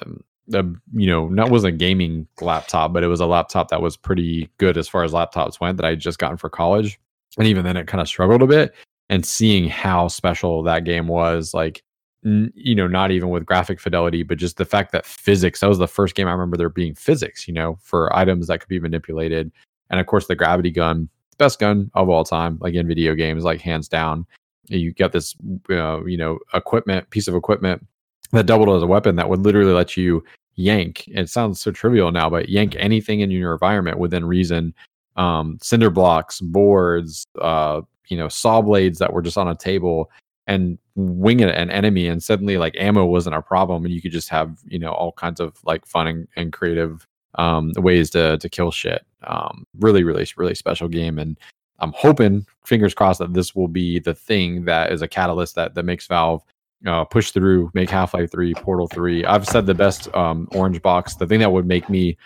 a 0.52 0.64
you 0.92 1.06
know 1.06 1.28
not 1.28 1.50
wasn't 1.50 1.74
a 1.74 1.76
gaming 1.76 2.26
laptop 2.40 2.92
but 2.92 3.02
it 3.02 3.08
was 3.08 3.20
a 3.20 3.26
laptop 3.26 3.68
that 3.68 3.82
was 3.82 3.96
pretty 3.96 4.48
good 4.58 4.76
as 4.76 4.88
far 4.88 5.04
as 5.04 5.12
laptops 5.12 5.60
went 5.60 5.76
that 5.76 5.86
i 5.86 5.94
just 5.94 6.18
gotten 6.18 6.36
for 6.36 6.50
college 6.50 6.98
and 7.38 7.46
even 7.46 7.64
then 7.64 7.76
it 7.76 7.86
kind 7.86 8.00
of 8.00 8.08
struggled 8.08 8.42
a 8.42 8.46
bit 8.46 8.74
and 9.08 9.26
seeing 9.26 9.68
how 9.68 10.08
special 10.08 10.62
that 10.62 10.84
game 10.84 11.08
was 11.08 11.54
like 11.54 11.82
you 12.24 12.74
know, 12.74 12.86
not 12.86 13.10
even 13.10 13.30
with 13.30 13.46
graphic 13.46 13.80
fidelity, 13.80 14.22
but 14.22 14.38
just 14.38 14.56
the 14.56 14.64
fact 14.64 14.92
that 14.92 15.04
physics, 15.04 15.60
that 15.60 15.68
was 15.68 15.78
the 15.78 15.88
first 15.88 16.14
game 16.14 16.28
I 16.28 16.32
remember 16.32 16.56
there 16.56 16.68
being 16.68 16.94
physics, 16.94 17.48
you 17.48 17.54
know, 17.54 17.78
for 17.82 18.14
items 18.16 18.46
that 18.46 18.60
could 18.60 18.68
be 18.68 18.78
manipulated. 18.80 19.50
And 19.92 20.00
of 20.00 20.06
course, 20.06 20.26
the 20.26 20.34
gravity 20.34 20.70
gun, 20.70 21.08
the 21.30 21.36
best 21.36 21.60
gun 21.60 21.90
of 21.94 22.08
all 22.08 22.24
time, 22.24 22.58
like 22.60 22.74
in 22.74 22.88
video 22.88 23.14
games, 23.14 23.44
like 23.44 23.60
hands 23.60 23.88
down. 23.88 24.26
You 24.68 24.92
got 24.92 25.12
this, 25.12 25.36
uh, 25.70 26.04
you 26.04 26.16
know, 26.16 26.38
equipment, 26.54 27.10
piece 27.10 27.28
of 27.28 27.34
equipment 27.34 27.86
that 28.32 28.46
doubled 28.46 28.74
as 28.74 28.82
a 28.82 28.86
weapon 28.86 29.16
that 29.16 29.28
would 29.28 29.40
literally 29.40 29.72
let 29.72 29.96
you 29.96 30.24
yank. 30.56 31.04
It 31.08 31.28
sounds 31.28 31.60
so 31.60 31.70
trivial 31.70 32.10
now, 32.10 32.28
but 32.28 32.48
yank 32.48 32.74
anything 32.78 33.20
in 33.20 33.30
your 33.30 33.52
environment 33.52 33.98
within 33.98 34.24
reason. 34.24 34.74
Um, 35.16 35.58
cinder 35.60 35.90
blocks, 35.90 36.40
boards, 36.40 37.26
uh, 37.40 37.82
you 38.08 38.16
know, 38.16 38.28
saw 38.28 38.62
blades 38.62 38.98
that 38.98 39.12
were 39.12 39.22
just 39.22 39.36
on 39.36 39.48
a 39.48 39.54
table 39.54 40.10
and 40.46 40.78
wing 40.94 41.40
an 41.42 41.70
enemy 41.70 42.08
and 42.08 42.22
suddenly 42.22 42.58
like 42.58 42.74
ammo 42.76 43.04
wasn't 43.04 43.34
a 43.34 43.42
problem 43.42 43.84
and 43.84 43.94
you 43.94 44.02
could 44.02 44.12
just 44.12 44.28
have 44.28 44.58
you 44.66 44.78
know 44.78 44.90
all 44.90 45.12
kinds 45.12 45.40
of 45.40 45.56
like 45.64 45.86
fun 45.86 46.06
and, 46.06 46.28
and 46.36 46.52
creative 46.52 47.06
um 47.36 47.72
ways 47.76 48.10
to 48.10 48.36
to 48.38 48.48
kill 48.48 48.70
shit 48.70 49.06
um 49.26 49.66
really 49.78 50.04
really 50.04 50.26
really 50.36 50.54
special 50.54 50.88
game 50.88 51.18
and 51.18 51.38
i'm 51.80 51.92
hoping 51.96 52.46
fingers 52.64 52.94
crossed 52.94 53.18
that 53.18 53.34
this 53.34 53.54
will 53.54 53.68
be 53.68 53.98
the 53.98 54.14
thing 54.14 54.64
that 54.64 54.92
is 54.92 55.02
a 55.02 55.08
catalyst 55.08 55.54
that 55.54 55.74
that 55.74 55.84
makes 55.84 56.06
valve 56.06 56.42
uh, 56.86 57.04
push 57.04 57.30
through 57.30 57.70
make 57.74 57.88
half-life 57.88 58.30
3 58.30 58.54
portal 58.54 58.88
3 58.88 59.24
i've 59.26 59.46
said 59.46 59.66
the 59.66 59.74
best 59.74 60.12
um 60.14 60.48
orange 60.52 60.82
box 60.82 61.14
the 61.14 61.26
thing 61.26 61.38
that 61.38 61.52
would 61.52 61.66
make 61.66 61.88
me 61.88 62.16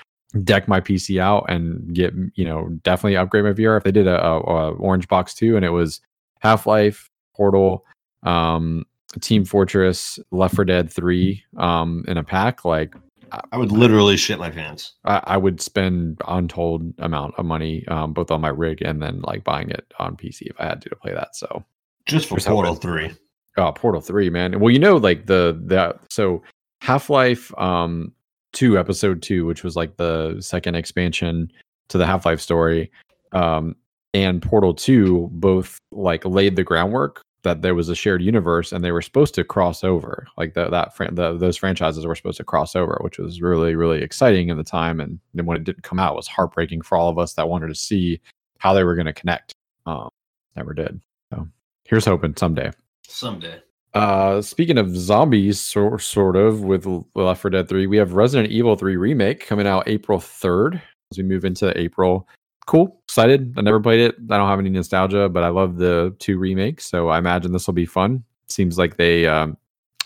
deck 0.44 0.66
my 0.66 0.80
pc 0.80 1.20
out 1.20 1.44
and 1.48 1.94
get 1.94 2.12
you 2.34 2.44
know 2.44 2.68
definitely 2.82 3.16
upgrade 3.16 3.44
my 3.44 3.52
vr 3.52 3.76
if 3.76 3.84
they 3.84 3.92
did 3.92 4.06
a, 4.06 4.22
a, 4.22 4.40
a 4.40 4.70
orange 4.76 5.08
box 5.08 5.34
2 5.34 5.56
and 5.56 5.64
it 5.64 5.70
was 5.70 6.00
half-life 6.40 7.10
portal 7.34 7.84
um, 8.22 8.84
Team 9.20 9.44
Fortress, 9.44 10.18
Left 10.30 10.54
4 10.54 10.64
Dead 10.64 10.92
3 10.92 11.42
um, 11.56 12.04
in 12.08 12.18
a 12.18 12.24
pack, 12.24 12.64
like 12.64 12.94
I 13.32 13.56
would 13.56 13.72
literally 13.72 14.16
shit 14.16 14.38
my 14.38 14.50
pants. 14.50 14.94
I, 15.04 15.20
I 15.24 15.36
would 15.36 15.60
spend 15.60 16.20
untold 16.26 16.94
amount 16.98 17.34
of 17.38 17.44
money 17.44 17.86
um, 17.88 18.12
both 18.12 18.30
on 18.30 18.40
my 18.40 18.48
rig 18.48 18.82
and 18.82 19.02
then 19.02 19.20
like 19.22 19.44
buying 19.44 19.70
it 19.70 19.92
on 19.98 20.16
PC 20.16 20.42
if 20.42 20.60
I 20.60 20.66
had 20.66 20.80
to, 20.82 20.88
to 20.90 20.96
play 20.96 21.12
that. 21.12 21.34
So 21.36 21.64
just 22.06 22.28
for 22.28 22.38
Portal 22.38 22.74
Three. 22.74 23.12
Oh, 23.56 23.72
Portal 23.72 24.00
Three, 24.00 24.30
man. 24.30 24.60
Well, 24.60 24.70
you 24.70 24.78
know, 24.78 24.96
like 24.96 25.26
the 25.26 25.58
that 25.64 26.00
so 26.10 26.42
Half 26.80 27.10
Life 27.10 27.56
um 27.58 28.12
Two 28.52 28.78
Episode 28.78 29.22
Two, 29.22 29.46
which 29.46 29.64
was 29.64 29.76
like 29.76 29.96
the 29.96 30.40
second 30.40 30.76
expansion 30.76 31.50
to 31.88 31.98
the 31.98 32.06
Half 32.06 32.26
Life 32.26 32.40
story, 32.40 32.90
um, 33.32 33.76
and 34.14 34.40
Portal 34.40 34.74
Two 34.74 35.28
both 35.32 35.78
like 35.90 36.24
laid 36.24 36.56
the 36.56 36.64
groundwork 36.64 37.22
that 37.46 37.62
there 37.62 37.74
was 37.74 37.88
a 37.88 37.94
shared 37.94 38.20
universe 38.20 38.72
and 38.72 38.84
they 38.84 38.90
were 38.90 39.00
supposed 39.00 39.34
to 39.34 39.44
cross 39.44 39.84
over 39.84 40.26
like 40.36 40.54
the, 40.54 40.68
that 40.68 40.96
fran- 40.96 41.14
the, 41.14 41.38
those 41.38 41.56
franchises 41.56 42.04
were 42.04 42.14
supposed 42.14 42.36
to 42.38 42.44
cross 42.44 42.74
over 42.74 42.98
which 43.02 43.18
was 43.18 43.40
really 43.40 43.76
really 43.76 44.02
exciting 44.02 44.50
at 44.50 44.56
the 44.56 44.64
time. 44.64 45.00
And 45.00 45.20
then 45.34 45.46
when 45.46 45.56
it 45.56 45.64
didn't 45.64 45.84
come 45.84 46.00
out 46.00 46.14
it 46.14 46.16
was 46.16 46.26
heartbreaking 46.26 46.82
for 46.82 46.98
all 46.98 47.08
of 47.08 47.18
us 47.18 47.34
that 47.34 47.48
wanted 47.48 47.68
to 47.68 47.74
see 47.74 48.20
how 48.58 48.74
they 48.74 48.84
were 48.84 48.96
going 48.96 49.06
to 49.06 49.12
connect. 49.12 49.52
Um, 49.86 50.08
never 50.56 50.74
did. 50.74 51.00
So 51.32 51.46
here's 51.84 52.04
hoping 52.04 52.34
someday. 52.36 52.72
Someday. 53.06 53.62
Uh, 53.94 54.42
speaking 54.42 54.76
of 54.76 54.94
zombies, 54.94 55.60
sort 55.60 56.02
sort 56.02 56.36
of 56.36 56.62
with 56.62 56.86
Left 57.14 57.40
4 57.40 57.50
Dead 57.50 57.68
3, 57.68 57.86
we 57.86 57.96
have 57.96 58.12
Resident 58.12 58.52
Evil 58.52 58.76
3 58.76 58.96
remake 58.96 59.46
coming 59.46 59.66
out 59.66 59.88
April 59.88 60.18
3rd 60.18 60.82
as 61.12 61.18
we 61.18 61.22
move 61.22 61.44
into 61.44 61.78
April 61.78 62.28
cool. 62.66 63.00
Excited. 63.16 63.54
I 63.56 63.62
never 63.62 63.80
played 63.80 64.00
it. 64.00 64.16
I 64.28 64.36
don't 64.36 64.46
have 64.46 64.58
any 64.58 64.68
nostalgia, 64.68 65.30
but 65.30 65.42
I 65.42 65.48
love 65.48 65.78
the 65.78 66.14
two 66.18 66.36
remakes, 66.36 66.84
so 66.84 67.08
I 67.08 67.16
imagine 67.16 67.50
this 67.50 67.66
will 67.66 67.72
be 67.72 67.86
fun. 67.86 68.22
Seems 68.46 68.76
like 68.76 68.98
they 68.98 69.26
um, 69.26 69.56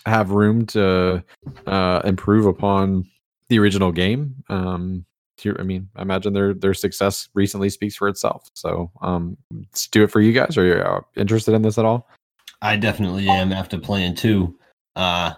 have 0.06 0.30
room 0.30 0.64
to 0.66 1.20
uh, 1.66 2.02
improve 2.04 2.46
upon 2.46 3.04
the 3.48 3.58
original 3.58 3.90
game. 3.90 4.36
Um, 4.48 5.04
I 5.44 5.64
mean, 5.64 5.88
I 5.96 6.02
imagine 6.02 6.34
their 6.34 6.54
their 6.54 6.72
success 6.72 7.28
recently 7.34 7.68
speaks 7.68 7.96
for 7.96 8.06
itself. 8.06 8.48
So, 8.54 8.92
um, 9.02 9.36
let's 9.52 9.88
do 9.88 10.04
it 10.04 10.12
for 10.12 10.20
you 10.20 10.32
guys. 10.32 10.56
Are 10.56 10.64
you 10.64 10.74
uh, 10.74 11.00
interested 11.16 11.52
in 11.52 11.62
this 11.62 11.78
at 11.78 11.84
all? 11.84 12.08
I 12.62 12.76
definitely 12.76 13.28
am. 13.28 13.52
After 13.52 13.76
playing 13.76 14.14
two, 14.14 14.56
uh, 14.94 15.32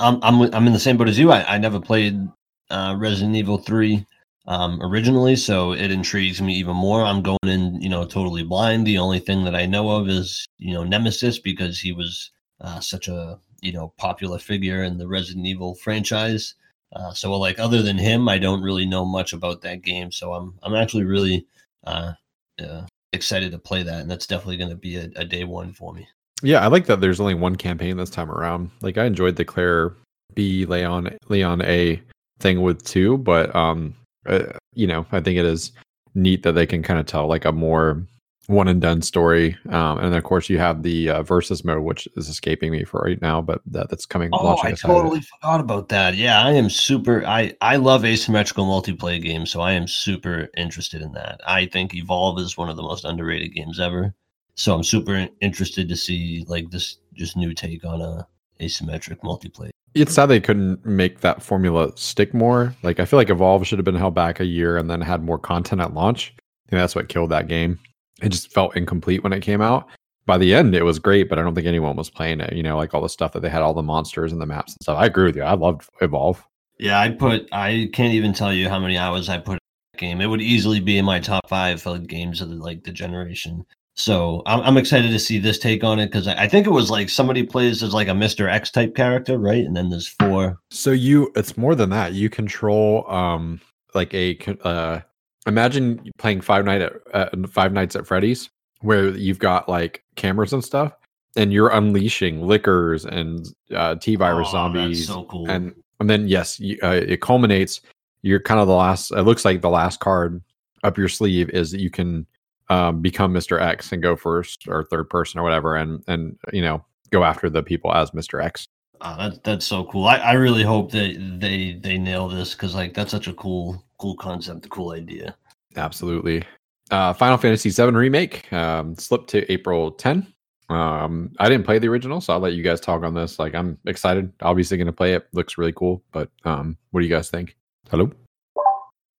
I'm 0.00 0.18
I'm 0.22 0.40
I'm 0.54 0.66
in 0.66 0.72
the 0.72 0.80
same 0.80 0.96
boat 0.96 1.10
as 1.10 1.18
you. 1.18 1.30
I, 1.30 1.56
I 1.56 1.58
never 1.58 1.78
played 1.78 2.26
uh, 2.70 2.96
Resident 2.98 3.36
Evil 3.36 3.58
three 3.58 4.06
um, 4.46 4.80
originally, 4.82 5.36
so 5.36 5.72
it 5.72 5.90
intrigues 5.90 6.42
me 6.42 6.54
even 6.54 6.76
more. 6.76 7.02
I'm 7.02 7.22
going 7.22 7.38
in, 7.44 7.80
you 7.80 7.88
know, 7.88 8.04
totally 8.04 8.42
blind. 8.42 8.86
The 8.86 8.98
only 8.98 9.20
thing 9.20 9.44
that 9.44 9.54
I 9.54 9.66
know 9.66 9.90
of 9.90 10.08
is, 10.08 10.44
you 10.58 10.74
know, 10.74 10.82
Nemesis 10.82 11.38
because 11.38 11.78
he 11.78 11.92
was 11.92 12.30
uh, 12.60 12.80
such 12.80 13.08
a, 13.08 13.38
you 13.60 13.72
know, 13.72 13.92
popular 13.98 14.38
figure 14.38 14.82
in 14.82 14.98
the 14.98 15.06
Resident 15.06 15.46
Evil 15.46 15.74
franchise. 15.76 16.54
Uh, 16.94 17.12
so, 17.12 17.32
like, 17.38 17.58
other 17.58 17.82
than 17.82 17.96
him, 17.96 18.28
I 18.28 18.38
don't 18.38 18.62
really 18.62 18.84
know 18.84 19.04
much 19.04 19.32
about 19.32 19.62
that 19.62 19.82
game. 19.82 20.10
So, 20.10 20.32
I'm 20.34 20.58
I'm 20.62 20.74
actually 20.74 21.04
really 21.04 21.46
uh, 21.84 22.12
uh 22.60 22.82
excited 23.12 23.52
to 23.52 23.58
play 23.58 23.82
that, 23.82 24.00
and 24.00 24.10
that's 24.10 24.26
definitely 24.26 24.56
going 24.56 24.70
to 24.70 24.76
be 24.76 24.96
a, 24.96 25.08
a 25.16 25.24
day 25.24 25.44
one 25.44 25.72
for 25.72 25.92
me. 25.94 26.06
Yeah, 26.42 26.60
I 26.60 26.66
like 26.66 26.86
that. 26.86 27.00
There's 27.00 27.20
only 27.20 27.34
one 27.34 27.56
campaign 27.56 27.96
this 27.96 28.10
time 28.10 28.30
around. 28.30 28.70
Like, 28.80 28.98
I 28.98 29.04
enjoyed 29.04 29.36
the 29.36 29.44
Claire 29.44 29.94
B 30.34 30.66
Leon 30.66 31.16
Leon 31.28 31.62
A 31.62 32.02
thing 32.40 32.62
with 32.62 32.84
two, 32.84 33.18
but 33.18 33.54
um 33.54 33.94
uh, 34.26 34.44
you 34.74 34.86
know, 34.86 35.06
I 35.12 35.20
think 35.20 35.38
it 35.38 35.44
is 35.44 35.72
neat 36.14 36.42
that 36.42 36.52
they 36.52 36.66
can 36.66 36.82
kind 36.82 37.00
of 37.00 37.06
tell 37.06 37.26
like 37.26 37.44
a 37.44 37.52
more 37.52 38.06
one 38.46 38.68
and 38.68 38.80
done 38.80 39.02
story. 39.02 39.56
Um, 39.68 39.98
and 39.98 40.12
then 40.12 40.18
of 40.18 40.24
course 40.24 40.48
you 40.48 40.58
have 40.58 40.82
the 40.82 41.10
uh, 41.10 41.22
versus 41.22 41.64
mode, 41.64 41.82
which 41.82 42.08
is 42.16 42.28
escaping 42.28 42.72
me 42.72 42.84
for 42.84 43.00
right 43.00 43.20
now, 43.22 43.40
but 43.40 43.62
that, 43.66 43.88
that's 43.88 44.06
coming. 44.06 44.30
Oh, 44.32 44.56
I 44.62 44.72
totally 44.72 45.20
forgot 45.20 45.60
about 45.60 45.88
that. 45.90 46.14
Yeah, 46.14 46.42
I 46.42 46.52
am 46.52 46.68
super. 46.68 47.24
I 47.26 47.54
I 47.60 47.76
love 47.76 48.04
asymmetrical 48.04 48.66
multiplayer 48.66 49.22
games, 49.22 49.50
so 49.50 49.60
I 49.60 49.72
am 49.72 49.86
super 49.86 50.48
interested 50.56 51.02
in 51.02 51.12
that. 51.12 51.40
I 51.46 51.66
think 51.66 51.94
Evolve 51.94 52.40
is 52.40 52.56
one 52.56 52.68
of 52.68 52.76
the 52.76 52.82
most 52.82 53.04
underrated 53.04 53.54
games 53.54 53.78
ever. 53.78 54.14
So 54.54 54.74
I'm 54.74 54.84
super 54.84 55.28
interested 55.40 55.88
to 55.88 55.96
see 55.96 56.44
like 56.46 56.70
this 56.70 56.98
just 57.14 57.36
new 57.36 57.54
take 57.54 57.84
on 57.84 58.02
a 58.02 58.26
asymmetric 58.60 59.20
multiplayer. 59.20 59.70
It's 59.94 60.14
sad 60.14 60.26
they 60.26 60.40
couldn't 60.40 60.84
make 60.86 61.20
that 61.20 61.42
formula 61.42 61.92
stick 61.96 62.32
more. 62.32 62.74
Like 62.82 63.00
I 63.00 63.04
feel 63.04 63.18
like 63.18 63.30
Evolve 63.30 63.66
should 63.66 63.78
have 63.78 63.84
been 63.84 63.94
held 63.94 64.14
back 64.14 64.40
a 64.40 64.44
year 64.44 64.76
and 64.76 64.88
then 64.88 65.00
had 65.00 65.22
more 65.22 65.38
content 65.38 65.80
at 65.80 65.94
launch. 65.94 66.34
Think 66.68 66.80
that's 66.80 66.94
what 66.94 67.08
killed 67.08 67.30
that 67.30 67.48
game. 67.48 67.78
It 68.22 68.30
just 68.30 68.52
felt 68.52 68.76
incomplete 68.76 69.22
when 69.22 69.32
it 69.32 69.40
came 69.40 69.60
out. 69.60 69.88
By 70.24 70.38
the 70.38 70.54
end, 70.54 70.74
it 70.74 70.84
was 70.84 70.98
great, 70.98 71.28
but 71.28 71.38
I 71.38 71.42
don't 71.42 71.54
think 71.54 71.66
anyone 71.66 71.96
was 71.96 72.08
playing 72.08 72.40
it. 72.40 72.54
You 72.54 72.62
know, 72.62 72.76
like 72.76 72.94
all 72.94 73.02
the 73.02 73.08
stuff 73.08 73.32
that 73.32 73.40
they 73.40 73.50
had, 73.50 73.60
all 73.60 73.74
the 73.74 73.82
monsters 73.82 74.32
and 74.32 74.40
the 74.40 74.46
maps 74.46 74.72
and 74.72 74.82
stuff. 74.82 74.96
I 74.98 75.06
agree 75.06 75.24
with 75.24 75.36
you. 75.36 75.42
I 75.42 75.54
loved 75.54 75.88
Evolve. 76.00 76.42
Yeah, 76.78 77.00
I 77.00 77.10
put. 77.10 77.48
I 77.52 77.90
can't 77.92 78.14
even 78.14 78.32
tell 78.32 78.52
you 78.52 78.68
how 78.68 78.78
many 78.78 78.96
hours 78.96 79.28
I 79.28 79.38
put 79.38 79.54
in 79.54 79.58
that 79.92 79.98
game. 79.98 80.20
It 80.20 80.26
would 80.26 80.40
easily 80.40 80.80
be 80.80 80.96
in 80.96 81.04
my 81.04 81.20
top 81.20 81.48
five 81.48 81.84
games 82.06 82.40
of 82.40 82.48
the, 82.48 82.54
like 82.56 82.84
the 82.84 82.92
generation. 82.92 83.66
So 83.94 84.42
I'm, 84.46 84.60
I'm 84.60 84.76
excited 84.76 85.10
to 85.10 85.18
see 85.18 85.38
this 85.38 85.58
take 85.58 85.84
on 85.84 85.98
it 85.98 86.06
because 86.06 86.26
I, 86.26 86.44
I 86.44 86.48
think 86.48 86.66
it 86.66 86.70
was 86.70 86.90
like 86.90 87.10
somebody 87.10 87.42
plays 87.42 87.82
as 87.82 87.92
like 87.92 88.08
a 88.08 88.14
Mister 88.14 88.48
X 88.48 88.70
type 88.70 88.94
character, 88.94 89.38
right? 89.38 89.64
And 89.64 89.76
then 89.76 89.90
there's 89.90 90.08
four. 90.08 90.58
So 90.70 90.90
you, 90.90 91.30
it's 91.36 91.56
more 91.56 91.74
than 91.74 91.90
that. 91.90 92.14
You 92.14 92.30
control, 92.30 93.04
um, 93.10 93.60
like 93.94 94.14
a, 94.14 94.38
uh, 94.66 95.00
imagine 95.46 96.10
playing 96.16 96.40
Five 96.40 96.64
Night 96.64 96.80
at 96.80 96.92
uh, 97.12 97.28
Five 97.48 97.72
Nights 97.74 97.94
at 97.94 98.06
Freddy's, 98.06 98.48
where 98.80 99.10
you've 99.10 99.38
got 99.38 99.68
like 99.68 100.02
cameras 100.16 100.54
and 100.54 100.64
stuff, 100.64 100.92
and 101.36 101.52
you're 101.52 101.68
unleashing 101.68 102.46
lickers 102.46 103.04
and 103.04 103.46
uh, 103.74 103.96
T 103.96 104.16
virus 104.16 104.48
Oh, 104.48 104.52
zombies, 104.52 105.06
That's 105.06 105.08
so 105.08 105.24
cool. 105.24 105.50
and 105.50 105.74
and 106.00 106.08
then 106.08 106.26
yes, 106.28 106.58
you, 106.58 106.78
uh, 106.82 106.92
it 107.06 107.20
culminates. 107.20 107.82
You're 108.22 108.40
kind 108.40 108.58
of 108.60 108.68
the 108.68 108.74
last. 108.74 109.10
It 109.10 109.22
looks 109.22 109.44
like 109.44 109.60
the 109.60 109.68
last 109.70 110.00
card 110.00 110.42
up 110.82 110.96
your 110.96 111.08
sleeve 111.08 111.50
is 111.50 111.70
that 111.72 111.80
you 111.80 111.90
can 111.90 112.26
um, 112.68 113.00
become 113.00 113.32
Mr. 113.32 113.60
X 113.60 113.92
and 113.92 114.02
go 114.02 114.16
first 114.16 114.66
or 114.68 114.84
third 114.84 115.10
person 115.10 115.40
or 115.40 115.42
whatever, 115.42 115.76
and 115.76 116.02
and 116.06 116.38
you 116.52 116.62
know 116.62 116.84
go 117.10 117.24
after 117.24 117.50
the 117.50 117.62
people 117.62 117.92
as 117.92 118.10
Mr. 118.12 118.42
X. 118.42 118.68
Ah, 119.00 119.16
that, 119.16 119.42
that's 119.42 119.66
so 119.66 119.84
cool. 119.84 120.06
I, 120.06 120.16
I 120.16 120.32
really 120.32 120.62
hope 120.62 120.92
that 120.92 121.38
they 121.40 121.74
they 121.74 121.98
nail 121.98 122.28
this 122.28 122.54
because 122.54 122.74
like 122.74 122.94
that's 122.94 123.10
such 123.10 123.26
a 123.26 123.34
cool 123.34 123.84
cool 123.98 124.16
concept, 124.16 124.66
a 124.66 124.68
cool 124.68 124.92
idea. 124.92 125.36
Absolutely. 125.76 126.42
Uh, 126.90 127.12
Final 127.12 127.38
Fantasy 127.38 127.70
VII 127.70 127.92
remake 127.92 128.52
um, 128.52 128.94
slipped 128.96 129.30
to 129.30 129.50
April 129.50 129.92
10. 129.92 130.26
Um, 130.68 131.32
I 131.38 131.48
didn't 131.48 131.64
play 131.64 131.78
the 131.78 131.88
original, 131.88 132.20
so 132.20 132.32
I'll 132.34 132.40
let 132.40 132.52
you 132.52 132.62
guys 132.62 132.80
talk 132.80 133.02
on 133.02 133.14
this. 133.14 133.38
Like, 133.38 133.54
I'm 133.54 133.78
excited. 133.86 134.30
Obviously, 134.42 134.76
going 134.76 134.86
to 134.86 134.92
play 134.92 135.14
it. 135.14 135.26
Looks 135.32 135.56
really 135.56 135.72
cool. 135.72 136.02
But 136.12 136.30
um, 136.44 136.76
what 136.90 137.00
do 137.00 137.06
you 137.06 137.12
guys 137.12 137.30
think? 137.30 137.56
Hello. 137.90 138.10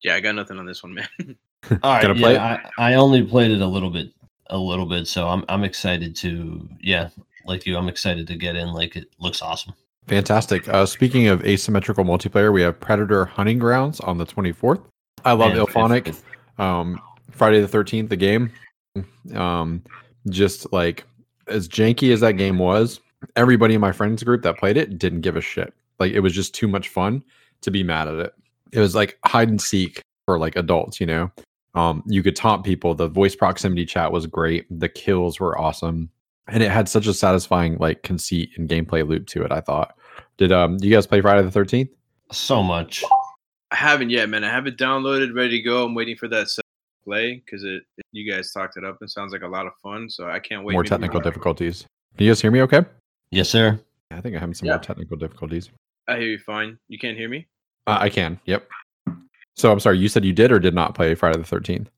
Yeah, 0.02 0.14
I 0.14 0.20
got 0.20 0.34
nothing 0.34 0.58
on 0.58 0.66
this 0.66 0.82
one, 0.82 0.94
man. 0.94 1.08
All 1.82 1.94
right, 1.94 2.16
play 2.16 2.34
yeah, 2.34 2.60
I, 2.78 2.92
I 2.92 2.94
only 2.94 3.22
played 3.22 3.50
it 3.52 3.60
a 3.60 3.66
little 3.66 3.90
bit, 3.90 4.08
a 4.48 4.58
little 4.58 4.86
bit, 4.86 5.06
so 5.06 5.28
I'm 5.28 5.44
I'm 5.48 5.62
excited 5.64 6.16
to 6.16 6.68
yeah, 6.80 7.08
like 7.46 7.66
you, 7.66 7.76
I'm 7.76 7.88
excited 7.88 8.26
to 8.26 8.36
get 8.36 8.56
in. 8.56 8.72
Like 8.72 8.96
it 8.96 9.08
looks 9.18 9.42
awesome. 9.42 9.74
Fantastic. 10.08 10.68
Uh, 10.68 10.84
speaking 10.84 11.28
of 11.28 11.44
asymmetrical 11.44 12.04
multiplayer, 12.04 12.52
we 12.52 12.60
have 12.62 12.80
Predator 12.80 13.24
Hunting 13.24 13.60
Grounds 13.60 14.00
on 14.00 14.18
the 14.18 14.26
24th. 14.26 14.82
I 15.24 15.32
love 15.32 15.52
Man, 15.52 15.62
if- 15.62 15.68
IllFonic. 15.68 16.08
if- 16.08 16.22
um 16.58 17.00
friday 17.30 17.62
the 17.62 17.66
13th 17.66 18.10
the 18.10 18.16
game 18.16 18.52
um 19.34 19.82
just 20.28 20.70
like 20.70 21.04
as 21.46 21.66
janky 21.66 22.12
as 22.12 22.20
that 22.20 22.32
game 22.32 22.58
was 22.58 23.00
everybody 23.36 23.72
in 23.72 23.80
my 23.80 23.90
friends 23.90 24.22
group 24.22 24.42
that 24.42 24.58
played 24.58 24.76
it 24.76 24.98
didn't 24.98 25.22
give 25.22 25.34
a 25.34 25.40
shit 25.40 25.72
like 25.98 26.12
it 26.12 26.20
was 26.20 26.34
just 26.34 26.54
too 26.54 26.68
much 26.68 26.90
fun 26.90 27.24
to 27.62 27.70
be 27.70 27.82
mad 27.82 28.06
at 28.06 28.16
it 28.16 28.34
it 28.72 28.78
was 28.80 28.94
like 28.94 29.18
hide 29.26 29.48
and 29.48 29.60
seek 29.60 30.00
for 30.26 30.38
like 30.38 30.56
adults 30.56 31.00
you 31.00 31.06
know 31.06 31.30
um 31.74 32.02
you 32.06 32.22
could 32.22 32.36
taunt 32.36 32.64
people 32.64 32.94
the 32.94 33.08
voice 33.08 33.34
proximity 33.34 33.84
chat 33.86 34.10
was 34.12 34.26
great 34.26 34.66
the 34.70 34.88
kills 34.88 35.38
were 35.40 35.58
awesome 35.58 36.08
and 36.48 36.62
it 36.62 36.70
had 36.70 36.88
such 36.88 37.06
a 37.06 37.14
satisfying 37.14 37.76
like 37.78 38.02
conceit 38.02 38.50
and 38.56 38.68
gameplay 38.68 39.06
loop 39.06 39.26
to 39.26 39.42
it 39.42 39.52
i 39.52 39.60
thought 39.60 39.94
did 40.36 40.52
um 40.52 40.76
you 40.80 40.90
guys 40.90 41.06
play 41.06 41.20
friday 41.20 41.42
the 41.48 41.58
13th 41.60 41.88
so 42.30 42.62
much. 42.62 43.04
I 43.70 43.76
haven't 43.76 44.08
yet, 44.08 44.28
man. 44.30 44.42
I 44.42 44.48
have 44.50 44.66
it 44.66 44.78
downloaded, 44.78 45.34
ready 45.34 45.58
to 45.58 45.62
go. 45.62 45.84
I'm 45.84 45.94
waiting 45.94 46.16
for 46.16 46.28
that 46.28 46.48
set 46.48 46.64
play 47.04 47.42
because 47.44 47.62
it, 47.62 47.82
it- 47.98 48.06
you 48.12 48.30
guys 48.30 48.52
talked 48.52 48.76
it 48.78 48.84
up 48.84 48.98
and 49.02 49.10
sounds 49.10 49.32
like 49.32 49.42
a 49.42 49.46
lot 49.48 49.66
of 49.66 49.72
fun. 49.82 50.08
So 50.08 50.28
I 50.30 50.38
can't 50.38 50.64
wait. 50.64 50.72
more 50.72 50.82
Maybe 50.82 50.88
technical 50.90 51.20
we'll- 51.20 51.24
difficulties 51.24 51.84
can 52.16 52.24
you 52.26 52.30
guys 52.30 52.40
hear 52.40 52.50
me 52.50 52.62
okay 52.62 52.82
Yes, 53.30 53.48
sir. 53.50 53.78
i 54.10 54.20
think 54.20 54.34
i'm 54.34 54.40
having 54.40 54.54
some 54.54 54.66
Yeah. 54.66 54.74
more 54.74 54.82
technical 54.82 55.16
difficulties 55.18 55.70
I 56.08 56.16
hear 56.18 56.28
you 56.28 56.38
fine. 56.38 56.78
You 56.88 56.98
can't 56.98 57.16
hear 57.18 57.28
me? 57.28 57.46
Uh, 57.86 57.98
I 58.00 58.08
can. 58.08 58.40
Yep. 58.46 58.68
So 59.56 59.70
I'm 59.70 59.80
sorry. 59.80 59.98
You 59.98 60.08
said 60.08 60.24
you 60.24 60.32
did 60.32 60.52
or 60.52 60.58
did 60.58 60.74
not 60.74 60.94
play 60.94 61.14
Friday 61.14 61.38
the 61.38 61.44
Thirteenth? 61.44 61.90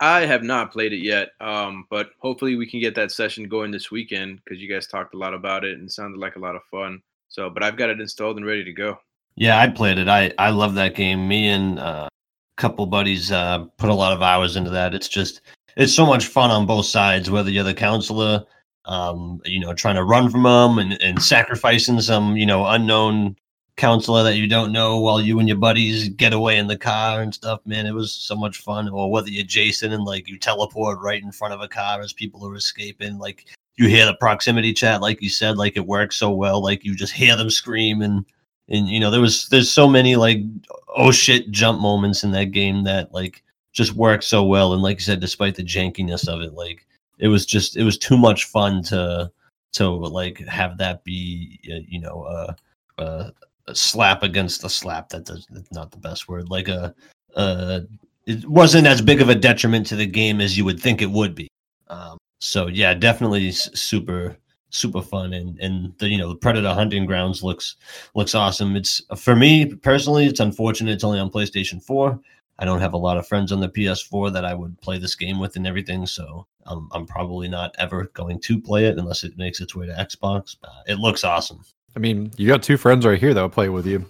I 0.00 0.26
have 0.26 0.42
not 0.42 0.72
played 0.72 0.92
it 0.92 0.98
yet, 0.98 1.30
um, 1.40 1.86
but 1.88 2.10
hopefully 2.18 2.56
we 2.56 2.68
can 2.68 2.80
get 2.80 2.94
that 2.96 3.10
session 3.10 3.48
going 3.48 3.70
this 3.70 3.90
weekend 3.90 4.40
because 4.44 4.60
you 4.60 4.68
guys 4.68 4.86
talked 4.86 5.14
a 5.14 5.18
lot 5.18 5.34
about 5.34 5.64
it 5.64 5.78
and 5.78 5.90
sounded 5.90 6.18
like 6.18 6.36
a 6.36 6.40
lot 6.40 6.56
of 6.56 6.62
fun. 6.70 7.00
So, 7.28 7.48
but 7.48 7.62
I've 7.62 7.76
got 7.76 7.90
it 7.90 8.00
installed 8.00 8.36
and 8.36 8.44
ready 8.44 8.64
to 8.64 8.72
go. 8.72 8.98
Yeah, 9.36 9.58
I 9.58 9.68
played 9.68 9.98
it. 9.98 10.08
I 10.08 10.32
I 10.38 10.50
love 10.50 10.74
that 10.74 10.94
game. 10.94 11.26
Me 11.26 11.48
and 11.48 11.78
uh, 11.78 12.08
a 12.10 12.60
couple 12.60 12.86
buddies 12.86 13.32
uh, 13.32 13.64
put 13.78 13.90
a 13.90 13.94
lot 13.94 14.12
of 14.12 14.22
hours 14.22 14.56
into 14.56 14.70
that. 14.70 14.94
It's 14.94 15.08
just 15.08 15.40
it's 15.76 15.94
so 15.94 16.06
much 16.06 16.26
fun 16.26 16.50
on 16.50 16.66
both 16.66 16.86
sides. 16.86 17.30
Whether 17.30 17.50
you're 17.50 17.64
the 17.64 17.74
counselor, 17.74 18.44
um, 18.84 19.40
you 19.44 19.58
know, 19.58 19.74
trying 19.74 19.96
to 19.96 20.04
run 20.04 20.30
from 20.30 20.42
them 20.42 20.78
and, 20.78 21.00
and 21.02 21.22
sacrificing 21.22 22.00
some 22.00 22.36
you 22.36 22.46
know 22.46 22.66
unknown 22.66 23.36
counselor 23.76 24.22
that 24.22 24.36
you 24.36 24.46
don't 24.46 24.72
know 24.72 25.00
while 25.00 25.20
you 25.20 25.38
and 25.38 25.48
your 25.48 25.58
buddies 25.58 26.08
get 26.10 26.32
away 26.32 26.58
in 26.58 26.66
the 26.66 26.78
car 26.78 27.22
and 27.22 27.34
stuff. 27.34 27.60
Man, 27.66 27.86
it 27.86 27.94
was 27.94 28.12
so 28.12 28.36
much 28.36 28.58
fun. 28.58 28.88
Or 28.88 29.10
whether 29.10 29.28
you're 29.28 29.44
Jason 29.44 29.92
and 29.92 30.04
like 30.04 30.28
you 30.28 30.38
teleport 30.38 31.00
right 31.00 31.22
in 31.22 31.32
front 31.32 31.54
of 31.54 31.60
a 31.60 31.68
car 31.68 32.00
as 32.00 32.12
people 32.12 32.46
are 32.46 32.54
escaping, 32.54 33.18
like. 33.18 33.46
You 33.76 33.88
hear 33.88 34.06
the 34.06 34.14
proximity 34.14 34.72
chat, 34.72 35.00
like 35.00 35.20
you 35.20 35.28
said, 35.28 35.56
like 35.56 35.76
it 35.76 35.84
works 35.84 36.14
so 36.14 36.30
well. 36.30 36.62
Like 36.62 36.84
you 36.84 36.94
just 36.94 37.12
hear 37.12 37.34
them 37.36 37.50
scream, 37.50 38.02
and 38.02 38.24
and 38.68 38.88
you 38.88 39.00
know 39.00 39.10
there 39.10 39.20
was 39.20 39.48
there's 39.48 39.70
so 39.70 39.88
many 39.88 40.16
like 40.16 40.38
oh 40.96 41.10
shit 41.10 41.50
jump 41.50 41.80
moments 41.80 42.24
in 42.24 42.32
that 42.32 42.52
game 42.52 42.84
that 42.84 43.12
like 43.12 43.42
just 43.72 43.94
worked 43.94 44.24
so 44.24 44.44
well 44.44 44.72
and 44.72 44.82
like 44.82 44.98
you 44.98 45.02
said 45.02 45.20
despite 45.20 45.54
the 45.56 45.62
jankiness 45.62 46.28
of 46.28 46.40
it 46.40 46.54
like 46.54 46.86
it 47.18 47.28
was 47.28 47.44
just 47.44 47.76
it 47.76 47.84
was 47.84 47.98
too 47.98 48.16
much 48.16 48.44
fun 48.44 48.82
to 48.82 49.30
to 49.72 49.88
like 49.88 50.38
have 50.46 50.78
that 50.78 51.04
be 51.04 51.58
you 51.62 52.00
know 52.00 52.22
uh, 52.22 52.54
uh, 52.98 53.30
a 53.66 53.74
slap 53.74 54.22
against 54.22 54.64
a 54.64 54.68
slap 54.68 55.08
that 55.08 55.24
does 55.24 55.46
that's 55.50 55.72
not 55.72 55.90
the 55.90 55.98
best 55.98 56.28
word 56.28 56.48
like 56.50 56.68
a 56.68 56.94
uh 57.36 57.80
it 58.26 58.48
wasn't 58.48 58.86
as 58.86 59.02
big 59.02 59.20
of 59.20 59.28
a 59.28 59.34
detriment 59.34 59.86
to 59.86 59.96
the 59.96 60.06
game 60.06 60.40
as 60.40 60.56
you 60.56 60.64
would 60.64 60.80
think 60.80 61.00
it 61.00 61.10
would 61.10 61.34
be 61.34 61.48
um 61.88 62.18
so 62.40 62.66
yeah 62.66 62.94
definitely 62.94 63.50
super 63.50 64.36
super 64.74 65.00
fun 65.00 65.32
and 65.32 65.58
and 65.60 65.96
the 65.98 66.08
you 66.08 66.18
know 66.18 66.28
the 66.28 66.36
predator 66.36 66.74
hunting 66.74 67.06
grounds 67.06 67.42
looks 67.42 67.76
looks 68.14 68.34
awesome. 68.34 68.76
It's 68.76 69.00
for 69.16 69.36
me 69.36 69.74
personally, 69.74 70.26
it's 70.26 70.40
unfortunate 70.40 70.92
it's 70.92 71.04
only 71.04 71.20
on 71.20 71.30
PlayStation 71.30 71.82
4. 71.82 72.18
I 72.58 72.64
don't 72.64 72.80
have 72.80 72.92
a 72.92 72.98
lot 72.98 73.16
of 73.16 73.26
friends 73.26 73.50
on 73.50 73.60
the 73.60 73.68
PS4 73.68 74.32
that 74.32 74.44
I 74.44 74.54
would 74.54 74.80
play 74.80 74.98
this 74.98 75.16
game 75.16 75.40
with 75.40 75.56
and 75.56 75.66
everything, 75.66 76.06
so 76.06 76.46
I'm 76.66 76.88
I'm 76.92 77.06
probably 77.06 77.48
not 77.48 77.74
ever 77.78 78.10
going 78.14 78.40
to 78.40 78.60
play 78.60 78.86
it 78.86 78.98
unless 78.98 79.24
it 79.24 79.38
makes 79.38 79.60
its 79.60 79.74
way 79.74 79.86
to 79.86 79.92
Xbox. 79.92 80.56
Uh, 80.64 80.82
it 80.86 80.98
looks 80.98 81.24
awesome. 81.24 81.62
I 81.96 82.00
mean, 82.00 82.32
you 82.36 82.48
got 82.48 82.62
two 82.62 82.76
friends 82.76 83.06
right 83.06 83.18
here 83.20 83.32
that 83.34 83.40
will 83.40 83.48
play 83.48 83.68
with 83.68 83.86
you. 83.86 84.04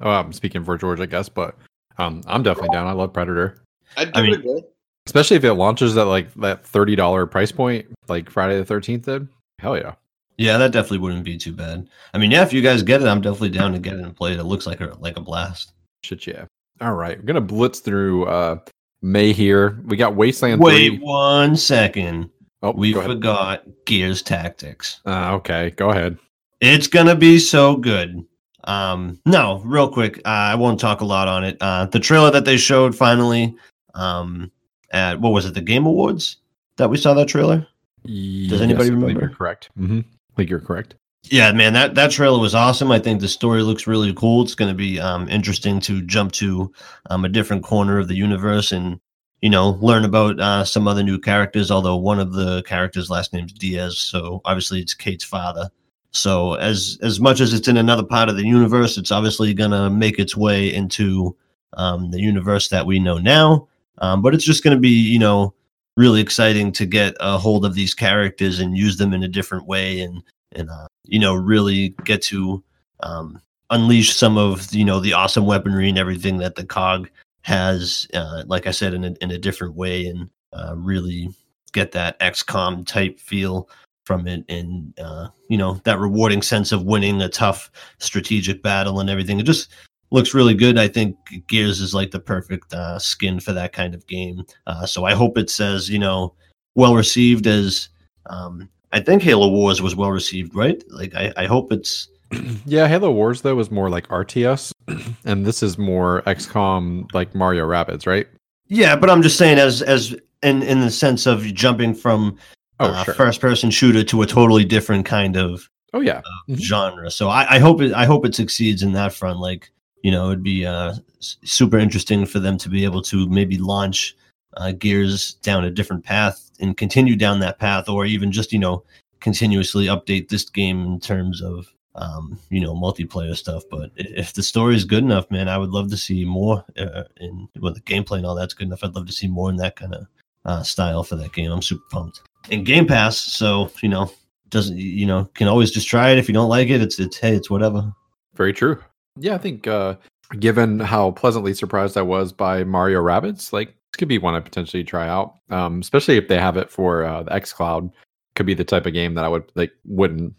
Oh, 0.00 0.10
I'm 0.10 0.32
speaking 0.32 0.64
for 0.64 0.76
George, 0.78 0.98
I 1.00 1.06
guess, 1.06 1.28
but 1.28 1.56
um, 1.98 2.22
I'm 2.26 2.42
definitely 2.42 2.70
down. 2.74 2.86
I 2.86 2.92
love 2.92 3.12
Predator, 3.12 3.58
I'd 3.96 4.16
I 4.16 4.22
mean- 4.22 4.34
it 4.34 4.40
a 4.40 4.42
go. 4.42 4.62
especially 5.06 5.36
if 5.36 5.44
it 5.44 5.54
launches 5.54 5.96
at 5.96 6.06
like 6.06 6.32
that 6.34 6.64
thirty 6.66 6.96
dollar 6.96 7.26
price 7.26 7.52
point, 7.52 7.86
like 8.08 8.30
Friday 8.30 8.56
the 8.58 8.64
Thirteenth 8.64 9.04
did. 9.04 9.28
Hell 9.58 9.76
yeah! 9.76 9.94
Yeah, 10.38 10.56
that 10.56 10.72
definitely 10.72 10.98
wouldn't 10.98 11.24
be 11.24 11.36
too 11.36 11.52
bad. 11.52 11.86
I 12.14 12.18
mean, 12.18 12.30
yeah, 12.30 12.42
if 12.42 12.52
you 12.52 12.62
guys 12.62 12.82
get 12.82 13.02
it, 13.02 13.06
I'm 13.08 13.20
definitely 13.20 13.50
down 13.50 13.72
to 13.74 13.78
get 13.78 13.92
it 13.94 14.00
and 14.00 14.16
play 14.16 14.32
it. 14.32 14.38
It 14.40 14.44
looks 14.44 14.66
like 14.66 14.80
a 14.80 14.96
like 15.00 15.16
a 15.18 15.20
blast. 15.20 15.72
Shit 16.02 16.26
yeah! 16.26 16.46
All 16.80 16.94
right, 16.94 17.18
we're 17.18 17.24
gonna 17.26 17.40
blitz 17.42 17.80
through 17.80 18.24
uh 18.26 18.56
May 19.02 19.32
here. 19.34 19.78
We 19.84 19.96
got 19.98 20.16
Wasteland 20.16 20.60
Wait 20.62 20.88
3. 20.88 20.98
one 21.00 21.56
second. 21.56 22.30
Oh, 22.62 22.72
We 22.72 22.92
forgot 22.92 23.64
Gears 23.86 24.20
Tactics. 24.22 25.00
Uh, 25.06 25.34
okay, 25.36 25.70
go 25.76 25.90
ahead. 25.90 26.18
It's 26.60 26.86
gonna 26.86 27.14
be 27.14 27.38
so 27.38 27.76
good. 27.76 28.24
Um, 28.64 29.18
no, 29.24 29.62
real 29.64 29.90
quick, 29.90 30.18
uh, 30.18 30.52
I 30.52 30.54
won't 30.54 30.78
talk 30.78 31.00
a 31.00 31.06
lot 31.06 31.28
on 31.28 31.44
it. 31.44 31.56
Uh, 31.60 31.86
the 31.86 32.00
trailer 32.00 32.30
that 32.30 32.44
they 32.44 32.56
showed 32.56 32.94
finally, 32.94 33.56
um, 33.94 34.50
at 34.92 35.20
what 35.20 35.30
was 35.32 35.46
it, 35.46 35.54
the 35.54 35.62
Game 35.62 35.86
Awards 35.86 36.36
that 36.76 36.90
we 36.90 36.98
saw 36.98 37.14
that 37.14 37.28
trailer? 37.28 37.66
Does 38.04 38.60
anybody 38.60 38.90
remember? 38.90 39.28
correct. 39.28 39.70
Mm-hmm. 39.78 40.00
I 40.00 40.36
think 40.36 40.50
you're 40.50 40.60
correct. 40.60 40.94
Yeah, 41.24 41.52
man, 41.52 41.74
that 41.74 41.94
that 41.94 42.10
trailer 42.10 42.38
was 42.38 42.54
awesome. 42.54 42.90
I 42.90 42.98
think 42.98 43.20
the 43.20 43.28
story 43.28 43.62
looks 43.62 43.86
really 43.86 44.12
cool. 44.14 44.42
It's 44.42 44.54
going 44.54 44.70
to 44.70 44.76
be 44.76 44.98
um, 44.98 45.28
interesting 45.28 45.80
to 45.80 46.02
jump 46.02 46.32
to 46.32 46.72
um, 47.10 47.24
a 47.24 47.28
different 47.28 47.62
corner 47.62 47.98
of 47.98 48.08
the 48.08 48.14
universe 48.14 48.72
and 48.72 49.00
you 49.40 49.48
know, 49.48 49.70
learn 49.80 50.04
about 50.04 50.38
uh, 50.38 50.64
some 50.64 50.86
other 50.86 51.02
new 51.02 51.18
characters. 51.18 51.70
Although 51.70 51.96
one 51.96 52.20
of 52.20 52.32
the 52.32 52.62
characters' 52.64 53.10
last 53.10 53.32
name's 53.32 53.52
Diaz, 53.52 53.98
so 53.98 54.40
obviously 54.44 54.80
it's 54.80 54.94
Kate's 54.94 55.24
father. 55.24 55.70
So 56.12 56.54
as 56.54 56.98
as 57.02 57.20
much 57.20 57.40
as 57.40 57.52
it's 57.52 57.68
in 57.68 57.76
another 57.76 58.02
part 58.02 58.28
of 58.28 58.36
the 58.36 58.46
universe, 58.46 58.98
it's 58.98 59.12
obviously 59.12 59.54
gonna 59.54 59.90
make 59.90 60.18
its 60.18 60.36
way 60.36 60.72
into 60.72 61.36
um, 61.74 62.10
the 62.10 62.20
universe 62.20 62.68
that 62.68 62.86
we 62.86 62.98
know 62.98 63.18
now. 63.18 63.68
Um, 63.98 64.22
but 64.22 64.34
it's 64.34 64.44
just 64.44 64.64
gonna 64.64 64.78
be, 64.78 64.88
you 64.88 65.18
know, 65.18 65.54
really 65.96 66.20
exciting 66.20 66.72
to 66.72 66.86
get 66.86 67.14
a 67.20 67.38
hold 67.38 67.64
of 67.64 67.74
these 67.74 67.94
characters 67.94 68.58
and 68.58 68.76
use 68.76 68.96
them 68.96 69.12
in 69.12 69.22
a 69.22 69.28
different 69.28 69.66
way, 69.66 70.00
and 70.00 70.22
and 70.52 70.70
uh, 70.70 70.86
you 71.04 71.18
know, 71.18 71.34
really 71.34 71.90
get 72.04 72.22
to 72.22 72.62
um, 73.02 73.40
unleash 73.70 74.14
some 74.14 74.36
of 74.36 74.72
you 74.74 74.84
know 74.84 75.00
the 75.00 75.12
awesome 75.12 75.46
weaponry 75.46 75.88
and 75.88 75.98
everything 75.98 76.38
that 76.38 76.56
the 76.56 76.64
cog 76.64 77.08
has, 77.42 78.06
uh, 78.14 78.42
like 78.46 78.66
I 78.66 78.70
said, 78.70 78.94
in 78.94 79.04
a, 79.04 79.14
in 79.20 79.30
a 79.30 79.38
different 79.38 79.74
way, 79.74 80.06
and 80.06 80.28
uh, 80.52 80.74
really 80.76 81.30
get 81.72 81.92
that 81.92 82.18
XCOM 82.20 82.86
type 82.86 83.20
feel 83.20 83.68
from 84.10 84.26
it, 84.26 84.44
and 84.48 84.92
uh, 84.98 85.28
you 85.46 85.56
know 85.56 85.74
that 85.84 86.00
rewarding 86.00 86.42
sense 86.42 86.72
of 86.72 86.82
winning 86.82 87.22
a 87.22 87.28
tough 87.28 87.70
strategic 87.98 88.60
battle 88.60 88.98
and 88.98 89.08
everything. 89.08 89.38
It 89.38 89.46
just 89.46 89.70
looks 90.10 90.34
really 90.34 90.54
good. 90.54 90.80
I 90.80 90.88
think 90.88 91.16
Gears 91.46 91.80
is 91.80 91.94
like 91.94 92.10
the 92.10 92.18
perfect 92.18 92.74
uh, 92.74 92.98
skin 92.98 93.38
for 93.38 93.52
that 93.52 93.72
kind 93.72 93.94
of 93.94 94.04
game. 94.08 94.44
Uh, 94.66 94.84
so 94.84 95.04
I 95.04 95.14
hope 95.14 95.38
it 95.38 95.48
says 95.48 95.88
you 95.88 96.00
know 96.00 96.34
well 96.74 96.96
received 96.96 97.46
as 97.46 97.88
um, 98.26 98.68
I 98.90 98.98
think 98.98 99.22
Halo 99.22 99.48
Wars 99.48 99.80
was 99.80 99.94
well 99.94 100.10
received, 100.10 100.56
right? 100.56 100.82
Like 100.88 101.14
I, 101.14 101.32
I 101.36 101.46
hope 101.46 101.70
it's 101.70 102.08
yeah, 102.66 102.88
Halo 102.88 103.12
Wars 103.12 103.42
though 103.42 103.54
was 103.54 103.70
more 103.70 103.90
like 103.90 104.08
RTS, 104.08 104.72
and 105.24 105.46
this 105.46 105.62
is 105.62 105.78
more 105.78 106.22
XCOM 106.22 107.14
like 107.14 107.32
Mario 107.32 107.64
Rabbids, 107.64 108.08
right? 108.08 108.26
Yeah, 108.66 108.96
but 108.96 109.08
I'm 109.08 109.22
just 109.22 109.38
saying 109.38 109.58
as 109.58 109.82
as 109.82 110.16
in 110.42 110.64
in 110.64 110.80
the 110.80 110.90
sense 110.90 111.26
of 111.26 111.42
jumping 111.54 111.94
from 111.94 112.36
Oh, 112.80 112.86
uh, 112.86 113.04
sure. 113.04 113.14
first 113.14 113.40
person 113.40 113.70
shooter 113.70 114.02
to 114.04 114.22
a 114.22 114.26
totally 114.26 114.64
different 114.64 115.06
kind 115.06 115.36
of 115.36 115.68
Oh 115.92 116.00
yeah, 116.00 116.18
uh, 116.18 116.52
Mhm. 116.52 116.60
genre. 116.60 117.10
So 117.10 117.28
I, 117.28 117.56
I 117.56 117.58
hope 117.58 117.80
it 117.82 117.92
I 117.92 118.04
hope 118.04 118.24
it 118.24 118.34
succeeds 118.34 118.82
in 118.82 118.92
that 118.92 119.12
front. 119.12 119.38
Like 119.40 119.70
you 120.02 120.10
know, 120.10 120.28
it'd 120.28 120.42
be 120.42 120.64
uh, 120.64 120.94
super 121.20 121.78
interesting 121.78 122.24
for 122.26 122.38
them 122.40 122.56
to 122.58 122.68
be 122.68 122.84
able 122.84 123.02
to 123.02 123.28
maybe 123.28 123.58
launch 123.58 124.16
uh, 124.56 124.72
Gears 124.72 125.34
down 125.42 125.64
a 125.64 125.70
different 125.70 126.04
path 126.04 126.50
and 126.60 126.76
continue 126.76 127.16
down 127.16 127.40
that 127.40 127.58
path, 127.58 127.88
or 127.88 128.06
even 128.06 128.32
just 128.32 128.52
you 128.52 128.58
know 128.58 128.82
continuously 129.20 129.86
update 129.86 130.28
this 130.28 130.48
game 130.48 130.84
in 130.86 131.00
terms 131.00 131.42
of 131.42 131.66
um, 131.96 132.38
you 132.50 132.60
know 132.60 132.72
multiplayer 132.74 133.36
stuff. 133.36 133.64
But 133.70 133.90
if 133.96 134.32
the 134.32 134.42
story 134.44 134.76
is 134.76 134.84
good 134.84 135.02
enough, 135.04 135.28
man, 135.30 135.48
I 135.48 135.58
would 135.58 135.70
love 135.70 135.90
to 135.90 135.96
see 135.96 136.24
more. 136.24 136.64
Uh, 136.78 137.02
in 137.18 137.48
well, 137.58 137.74
the 137.74 137.80
gameplay 137.80 138.18
and 138.18 138.26
all 138.26 138.36
that's 138.36 138.54
good 138.54 138.68
enough. 138.68 138.84
I'd 138.84 138.94
love 138.94 139.06
to 139.06 139.12
see 139.12 139.26
more 139.28 139.50
in 139.50 139.56
that 139.56 139.76
kind 139.76 139.94
of 139.94 140.06
uh, 140.44 140.62
style 140.62 141.02
for 141.02 141.16
that 141.16 141.32
game. 141.32 141.50
I'm 141.50 141.62
super 141.62 141.84
pumped. 141.90 142.22
And 142.50 142.64
Game 142.64 142.86
Pass, 142.86 143.18
so 143.18 143.70
you 143.82 143.88
know 143.88 144.10
doesn't 144.48 144.76
you 144.76 145.06
know 145.06 145.24
can 145.34 145.48
always 145.48 145.70
just 145.70 145.88
try 145.88 146.10
it 146.10 146.18
if 146.18 146.28
you 146.28 146.34
don't 146.34 146.48
like 146.48 146.68
it 146.68 146.82
it's 146.82 146.98
it's 146.98 147.16
hey 147.16 147.34
it's 147.34 147.50
whatever 147.50 147.92
very 148.34 148.52
true. 148.52 148.82
Yeah, 149.16 149.34
I 149.34 149.38
think 149.38 149.66
uh 149.66 149.96
given 150.38 150.80
how 150.80 151.10
pleasantly 151.12 151.54
surprised 151.54 151.96
I 151.96 152.02
was 152.02 152.32
by 152.32 152.64
Mario 152.64 153.02
Rabbids, 153.02 153.52
like 153.52 153.68
this 153.68 153.98
could 153.98 154.08
be 154.08 154.18
one 154.18 154.34
I 154.34 154.40
potentially 154.40 154.84
try 154.84 155.08
out. 155.08 155.34
Um, 155.50 155.80
especially 155.80 156.16
if 156.16 156.28
they 156.28 156.38
have 156.38 156.56
it 156.56 156.70
for 156.70 157.04
uh, 157.04 157.22
the 157.24 157.32
X 157.32 157.52
Cloud. 157.52 157.90
Could 158.36 158.46
be 158.46 158.54
the 158.54 158.64
type 158.64 158.86
of 158.86 158.92
game 158.92 159.14
that 159.14 159.24
I 159.24 159.28
would 159.28 159.50
like 159.56 159.72
wouldn't 159.84 160.34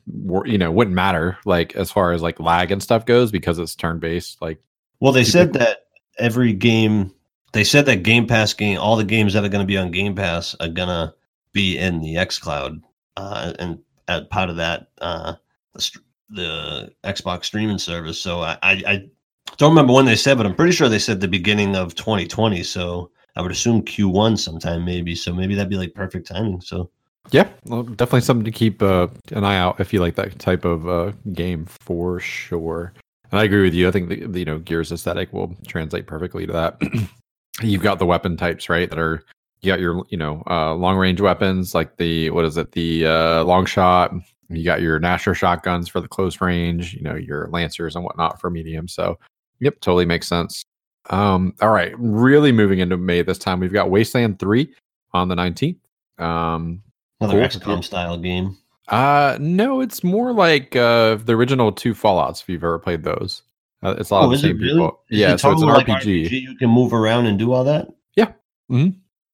you 0.45 0.58
know 0.58 0.72
wouldn't 0.72 0.95
matter 0.95 1.38
like 1.45 1.76
as 1.76 1.91
far 1.91 2.14
as 2.14 2.22
like 2.22 2.39
lag 2.39 2.72
and 2.72 2.82
stuff 2.82 3.06
goes 3.06 3.32
because 3.32 3.60
it's 3.60 3.76
turn 3.76 3.99
based. 3.99 4.41
Like 4.41 4.60
well 5.02 5.12
they 5.12 5.26
Super- 5.26 5.32
said 5.32 5.54
that 5.54 5.80
every 6.18 6.54
game 6.54 7.14
they 7.52 7.66
said 7.66 7.86
that 7.88 8.04
game 8.04 8.28
pass 8.28 8.54
game 8.54 8.80
all 8.80 8.95
the 8.95 9.04
games 9.04 9.34
that 9.34 9.43
are 9.43 9.49
going 9.49 9.62
to 9.64 9.68
be 9.68 9.78
on 9.78 9.91
game 9.91 10.16
pass 10.16 10.56
are 10.62 10.70
going 10.70 10.88
to 10.88 11.14
be 11.54 11.78
in 11.78 12.02
the 12.02 12.18
x 12.18 12.39
cloud 12.39 12.82
uh, 13.18 13.54
and 13.60 13.80
as 14.08 14.24
part 14.30 14.49
of 14.49 14.56
that 14.56 14.88
uh, 15.02 15.34
the, 15.74 15.99
the 16.30 16.91
xbox 17.04 17.45
streaming 17.45 17.78
service 17.78 18.20
so 18.20 18.41
I, 18.41 18.58
I 18.64 18.84
i 18.88 19.10
don't 19.58 19.72
remember 19.72 19.93
when 19.93 20.06
they 20.06 20.16
said 20.16 20.38
but 20.38 20.45
i'm 20.45 20.56
pretty 20.56 20.72
sure 20.72 20.89
they 20.89 20.99
said 20.99 21.20
the 21.20 21.28
beginning 21.28 21.76
of 21.76 21.95
2020 21.95 22.64
so 22.64 23.12
i 23.36 23.41
would 23.41 23.52
assume 23.52 23.84
q1 23.84 24.38
sometime 24.39 24.86
maybe 24.86 25.16
so 25.16 25.34
maybe 25.34 25.56
that'd 25.56 25.70
be 25.70 25.78
like 25.78 25.93
perfect 25.93 26.28
timing 26.28 26.62
so 26.62 26.89
Yeah, 27.32 27.47
well, 27.66 27.84
definitely 27.84 28.22
something 28.22 28.45
to 28.45 28.52
keep 28.52 28.82
uh, 28.82 29.08
an 29.32 29.43
eye 29.43 29.58
out 29.58 29.80
if 29.80 29.93
you 29.93 29.99
like 29.99 30.16
that 30.16 30.38
type 30.39 30.66
of 30.66 30.88
uh, 30.89 31.12
game 31.34 31.66
for 31.66 32.20
sure. 32.20 32.93
And 33.32 33.39
I 33.39 33.43
agree 33.43 33.62
with 33.62 33.74
you. 33.74 33.88
I 33.88 33.91
think 33.91 34.10
the, 34.10 34.26
the 34.26 34.39
you 34.39 34.45
know 34.45 34.60
Gears 34.60 34.91
aesthetic 34.91 35.32
will 35.32 35.56
translate 35.68 36.08
perfectly 36.08 36.45
to 36.45 36.54
that. 36.54 36.82
You've 37.62 37.84
got 37.84 37.99
the 37.99 38.06
weapon 38.06 38.38
types 38.38 38.70
right 38.70 38.89
that 38.89 38.99
are 38.99 39.24
you 39.62 39.72
got 39.72 39.80
your 39.80 40.03
you 40.09 40.18
know 40.18 40.43
uh, 40.49 40.74
long 40.74 40.97
range 40.97 41.22
weapons 41.22 41.76
like 41.76 41.97
the 41.97 42.30
what 42.32 42.45
is 42.45 42.57
it 42.57 42.72
the 42.72 43.05
uh, 43.05 43.43
long 43.43 43.66
shot. 43.66 44.12
You 44.49 44.66
got 44.66 44.82
your 44.82 44.99
Gnasher 44.99 45.36
shotguns 45.36 45.88
for 45.88 46.01
the 46.01 46.07
close 46.07 46.41
range. 46.41 46.93
You 46.93 47.01
know 47.03 47.16
your 47.16 47.47
lancers 47.51 47.95
and 47.95 48.03
whatnot 48.03 48.41
for 48.41 48.49
medium. 48.49 48.88
So 48.88 49.18
yep, 49.59 49.80
totally 49.82 50.05
makes 50.05 50.28
sense. 50.28 50.64
Um, 51.09 51.53
all 51.62 51.70
right, 51.70 51.93
really 51.97 52.51
moving 52.51 52.80
into 52.80 52.97
May 52.97 53.22
this 53.22 53.38
time. 53.38 53.59
We've 53.59 53.72
got 53.74 53.89
Wasteland 53.89 54.39
Three 54.39 54.74
on 55.14 55.28
the 55.30 55.36
nineteenth. 55.36 55.80
Um, 56.18 56.82
another 57.20 57.47
Cool. 57.49 57.78
xcom 57.78 57.84
style 57.84 58.18
game 58.18 58.57
uh 58.88 59.38
no, 59.39 59.80
it's 59.80 60.03
more 60.03 60.34
like 60.34 60.76
uh 60.76 61.16
the 61.16 61.34
original 61.34 61.72
two 61.72 61.93
Fallout's 61.93 62.41
if 62.41 62.49
you've 62.49 62.64
ever 62.64 62.78
played 62.80 63.03
those. 63.03 63.43
Uh, 63.84 63.95
it's 63.97 64.09
a 64.09 64.14
lot 64.16 64.26
of 64.26 64.32
the 64.32 64.38
Oh, 64.38 64.39
same 64.39 64.57
really? 64.57 64.72
people. 64.74 64.99
Is 65.09 65.20
yeah, 65.20 65.36
so 65.38 65.51
it's 65.51 65.62
an 65.62 65.68
like 65.70 65.86
RPG. 65.88 66.30
You 66.30 66.55
can 66.55 66.70
move 66.70 66.91
around 66.93 67.26
and 67.28 67.39
do 67.39 67.53
all 67.53 67.64
that. 67.64 67.88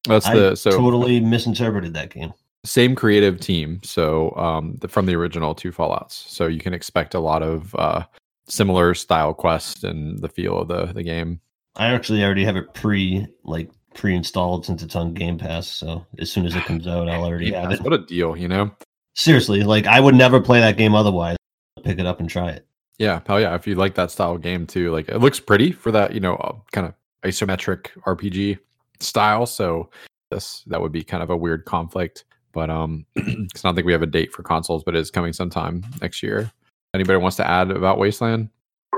That's 0.06 0.26
I 0.26 0.34
the 0.36 0.56
so 0.56 0.70
totally 0.70 1.20
misinterpreted 1.20 1.94
that 1.94 2.10
game. 2.10 2.32
same 2.64 2.94
creative 2.94 3.40
team. 3.40 3.80
So 3.82 4.34
um 4.36 4.76
the, 4.80 4.88
from 4.88 5.06
the 5.06 5.14
original 5.16 5.54
two 5.54 5.72
Fallout's. 5.72 6.14
So 6.28 6.46
you 6.46 6.60
can 6.60 6.74
expect 6.74 7.14
a 7.14 7.20
lot 7.20 7.42
of 7.42 7.74
uh 7.74 8.04
similar 8.48 8.94
style 8.94 9.34
quest 9.34 9.84
and 9.84 10.18
the 10.20 10.28
feel 10.28 10.58
of 10.58 10.68
the 10.68 10.86
the 10.86 11.02
game. 11.02 11.40
I 11.76 11.88
actually 11.88 12.24
already 12.24 12.44
have 12.44 12.56
it 12.56 12.74
pre 12.74 13.26
like 13.44 13.70
pre-installed 13.94 14.64
since 14.64 14.82
it's 14.82 14.94
on 14.96 15.12
Game 15.14 15.38
Pass. 15.38 15.66
So 15.66 16.06
as 16.18 16.30
soon 16.30 16.46
as 16.46 16.54
it 16.54 16.64
comes 16.64 16.86
out, 16.86 17.08
I'll 17.08 17.24
already 17.24 17.52
have 17.52 17.72
it. 17.72 17.80
What 17.80 17.92
a 17.92 17.98
deal, 17.98 18.36
you 18.36 18.46
know? 18.48 18.70
Seriously, 19.14 19.62
like 19.64 19.86
I 19.86 19.98
would 19.98 20.14
never 20.14 20.40
play 20.40 20.60
that 20.60 20.76
game 20.76 20.94
otherwise. 20.94 21.36
Pick 21.82 21.98
it 21.98 22.06
up 22.06 22.20
and 22.20 22.30
try 22.30 22.50
it. 22.50 22.66
Yeah, 22.98 23.20
hell 23.26 23.40
yeah. 23.40 23.54
If 23.54 23.66
you 23.66 23.74
like 23.74 23.94
that 23.94 24.10
style 24.10 24.34
of 24.34 24.42
game 24.42 24.66
too, 24.66 24.90
like 24.92 25.08
it 25.08 25.18
looks 25.18 25.40
pretty 25.40 25.72
for 25.72 25.90
that, 25.92 26.12
you 26.14 26.20
know, 26.20 26.34
uh, 26.36 26.54
kind 26.72 26.86
of 26.86 26.94
isometric 27.24 27.88
RPG 28.06 28.58
style. 29.00 29.46
So 29.46 29.90
this 30.30 30.62
that 30.66 30.80
would 30.80 30.92
be 30.92 31.02
kind 31.04 31.22
of 31.22 31.30
a 31.30 31.36
weird 31.36 31.64
conflict. 31.64 32.24
But 32.52 32.70
um, 32.70 33.04
'cause 33.16 33.26
I 33.64 33.68
don't 33.68 33.74
think 33.74 33.86
we 33.86 33.92
have 33.92 34.02
a 34.02 34.06
date 34.06 34.32
for 34.32 34.42
consoles, 34.42 34.82
but 34.84 34.96
it's 34.96 35.10
coming 35.10 35.32
sometime 35.32 35.84
next 36.00 36.22
year. 36.22 36.50
Anybody 36.94 37.18
wants 37.18 37.36
to 37.36 37.46
add 37.48 37.70
about 37.70 37.98
Wasteland? 37.98 38.48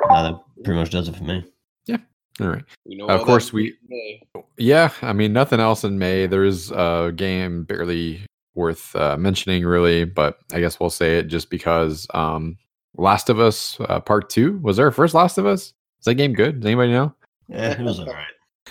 Now 0.09 0.23
that 0.23 0.41
pretty 0.65 0.79
much 0.79 0.91
does 0.91 1.09
it 1.09 1.17
for 1.17 1.25
me. 1.25 1.45
Yeah. 1.87 1.99
All 2.41 2.49
right. 2.49 2.65
You 2.87 2.99
know, 2.99 3.09
Of 3.09 3.23
course 3.27 3.53
we- 3.53 3.77
Yeah, 4.57 4.91
I 5.03 5.13
mean 5.13 5.33
nothing 5.33 5.61
else 5.61 5.85
in 5.85 5.99
May. 5.99 6.27
There's 6.27 6.71
a 6.71 7.13
game 7.15 7.65
barely 7.65 8.23
worth 8.55 8.95
uh, 8.97 9.17
mentioning, 9.17 9.65
really, 9.65 10.05
but 10.05 10.39
I 10.53 10.61
guess 10.61 10.79
we'll 10.81 10.91
say 10.91 11.19
it 11.19 11.25
just 11.25 11.51
because. 11.51 12.07
Um, 12.15 12.57
Last 12.97 13.31
of 13.31 13.39
Us 13.39 13.77
uh, 13.89 14.01
Part 14.01 14.29
Two 14.31 14.59
was 14.59 14.77
there 14.77 14.89
a 14.89 14.93
first 14.93 15.15
Last 15.15 15.39
of 15.39 15.47
Us? 15.47 15.63
Is 16.01 16.05
that 16.07 16.15
game 16.15 16.33
good? 16.33 16.61
Does 16.61 16.67
anybody 16.67 16.91
know? 16.93 17.15
Yeah, 17.49 17.71
it 17.73 17.81
was 17.81 18.01
all 18.01 18.07
right. 18.07 18.27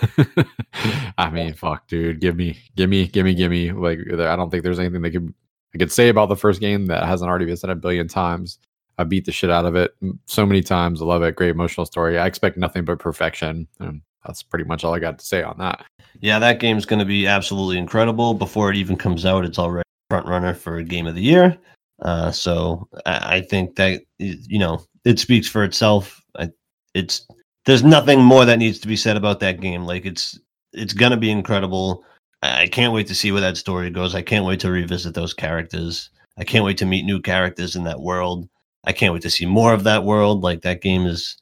I 1.17 1.29
mean, 1.29 1.53
fuck, 1.53 1.87
dude. 1.87 2.21
Give 2.21 2.35
me, 2.35 2.57
give 2.75 2.89
me, 2.89 3.07
give 3.07 3.25
me, 3.25 3.33
give 3.33 3.51
me. 3.51 3.71
Like, 3.71 3.99
I 4.11 4.35
don't 4.35 4.49
think 4.49 4.63
there's 4.63 4.79
anything 4.79 5.01
they 5.01 5.11
could 5.11 5.33
I 5.73 5.77
could 5.77 5.91
say 5.91 6.09
about 6.09 6.29
the 6.29 6.35
first 6.35 6.59
game 6.59 6.87
that 6.87 7.03
hasn't 7.03 7.29
already 7.29 7.45
been 7.45 7.57
said 7.57 7.69
a 7.69 7.75
billion 7.75 8.07
times. 8.07 8.59
I 8.97 9.03
beat 9.03 9.25
the 9.25 9.31
shit 9.31 9.49
out 9.49 9.65
of 9.65 9.75
it 9.75 9.95
so 10.25 10.45
many 10.45 10.61
times. 10.61 11.01
I 11.01 11.05
love 11.05 11.23
it. 11.23 11.35
Great 11.35 11.51
emotional 11.51 11.85
story. 11.85 12.17
I 12.17 12.25
expect 12.25 12.57
nothing 12.57 12.85
but 12.85 12.99
perfection. 12.99 13.67
And 13.79 14.01
that's 14.25 14.43
pretty 14.43 14.65
much 14.65 14.83
all 14.83 14.93
I 14.93 14.99
got 14.99 15.19
to 15.19 15.25
say 15.25 15.41
on 15.41 15.57
that. 15.59 15.85
Yeah, 16.19 16.39
that 16.39 16.59
game's 16.59 16.85
going 16.85 16.99
to 16.99 17.05
be 17.05 17.27
absolutely 17.27 17.77
incredible. 17.77 18.33
Before 18.33 18.69
it 18.69 18.75
even 18.75 18.97
comes 18.97 19.25
out, 19.25 19.45
it's 19.45 19.59
already 19.59 19.83
front 20.09 20.27
runner 20.27 20.53
for 20.53 20.81
game 20.81 21.07
of 21.07 21.15
the 21.15 21.21
year. 21.21 21.57
Uh, 22.01 22.31
so 22.31 22.87
I, 23.05 23.37
I 23.37 23.41
think 23.41 23.75
that 23.75 24.01
you 24.17 24.59
know 24.59 24.83
it 25.05 25.19
speaks 25.19 25.47
for 25.47 25.63
itself. 25.63 26.21
I, 26.37 26.49
it's 26.93 27.25
there's 27.69 27.83
nothing 27.83 28.19
more 28.19 28.45
that 28.45 28.57
needs 28.57 28.79
to 28.79 28.87
be 28.87 28.95
said 28.95 29.15
about 29.15 29.39
that 29.41 29.61
game. 29.61 29.85
Like 29.85 30.05
it's 30.05 30.39
it's 30.73 30.93
to 30.93 31.17
be 31.17 31.31
incredible. 31.31 32.03
I 32.41 32.63
I 32.63 32.67
can't 32.67 32.93
wait 32.93 33.07
to 33.07 33.15
see 33.15 33.31
where 33.31 33.41
that 33.41 33.57
story 33.57 33.89
goes. 33.91 34.15
I 34.15 34.21
can't 34.21 34.45
wait 34.45 34.59
to 34.61 34.71
revisit 34.71 35.13
those 35.13 35.33
characters. 35.33 36.09
I 36.37 36.43
can't 36.45 36.65
wait 36.65 36.77
to 36.79 36.85
meet 36.85 37.05
new 37.05 37.21
characters 37.21 37.75
in 37.75 37.83
that 37.83 37.99
world. 37.99 38.49
I 38.85 38.93
can't 38.93 39.13
wait 39.13 39.23
to 39.23 39.29
see 39.29 39.45
more 39.45 39.73
of 39.73 39.83
that 39.83 40.03
world. 40.03 40.41
Like 40.41 40.61
that 40.61 40.81
game 40.81 41.05
is 41.05 41.37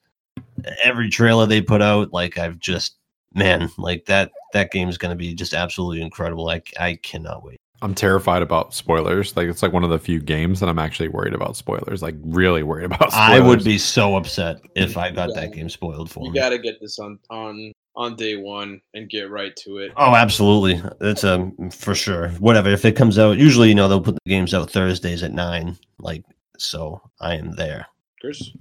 every 0.84 1.09
trailer 1.09 1.45
they 1.45 1.61
put 1.61 1.82
out. 1.82 2.11
Like 2.11 2.38
I've 2.38 2.59
just 2.59 2.97
man, 3.34 3.69
like 3.78 4.05
that 4.05 4.32
that 4.53 4.71
game 4.71 4.89
is 4.89 4.97
going 4.97 5.11
to 5.11 5.15
be 5.15 5.34
just 5.34 5.53
absolutely 5.53 6.01
incredible. 6.01 6.49
I 6.49 6.61
I 6.80 6.95
cannot 6.95 7.43
wait. 7.43 7.59
I'm 7.82 7.93
terrified 7.93 8.41
about 8.41 8.73
spoilers. 8.73 9.36
Like 9.38 9.47
it's 9.49 9.61
like 9.61 9.71
one 9.73 9.84
of 9.84 9.89
the 9.89 9.99
few 9.99 10.19
games 10.19 10.59
that 10.59 10.69
I'm 10.69 10.80
actually 10.80 11.09
worried 11.09 11.34
about 11.34 11.55
spoilers. 11.55 12.01
Like 12.01 12.15
really 12.23 12.63
worried 12.63 12.86
about. 12.86 13.11
Spoilers. 13.11 13.13
I 13.15 13.39
would 13.39 13.63
be 13.63 13.78
so 13.78 14.15
upset 14.15 14.57
if 14.75 14.97
I 14.97 15.11
got 15.11 15.34
that 15.36 15.53
game 15.53 15.69
spoiled 15.69 16.09
for 16.09 16.23
You 16.25 16.32
me. 16.32 16.39
got 16.39 16.49
to 16.49 16.57
get 16.57 16.80
this 16.82 16.97
on 16.99 17.19
on 17.30 17.71
on 17.95 18.15
day 18.15 18.36
one 18.36 18.80
and 18.93 19.09
get 19.09 19.30
right 19.30 19.55
to 19.57 19.78
it. 19.78 19.91
Oh, 19.97 20.15
absolutely. 20.15 20.82
That's 20.99 21.23
um 21.23 21.69
for 21.71 21.93
sure. 21.95 22.30
Whatever. 22.39 22.69
If 22.69 22.84
it 22.86 22.95
comes 22.95 23.19
out, 23.19 23.38
usually 23.38 23.69
you 23.69 23.75
know 23.75 23.88
they'll 23.88 24.01
put 24.01 24.15
the 24.15 24.30
games 24.30 24.53
out 24.53 24.69
Thursdays 24.71 25.21
at 25.23 25.34
nine. 25.34 25.78
Like 25.99 26.23
so, 26.57 27.01
I 27.21 27.36
am 27.36 27.55
there. 27.55 27.86
Chris. 28.21 28.51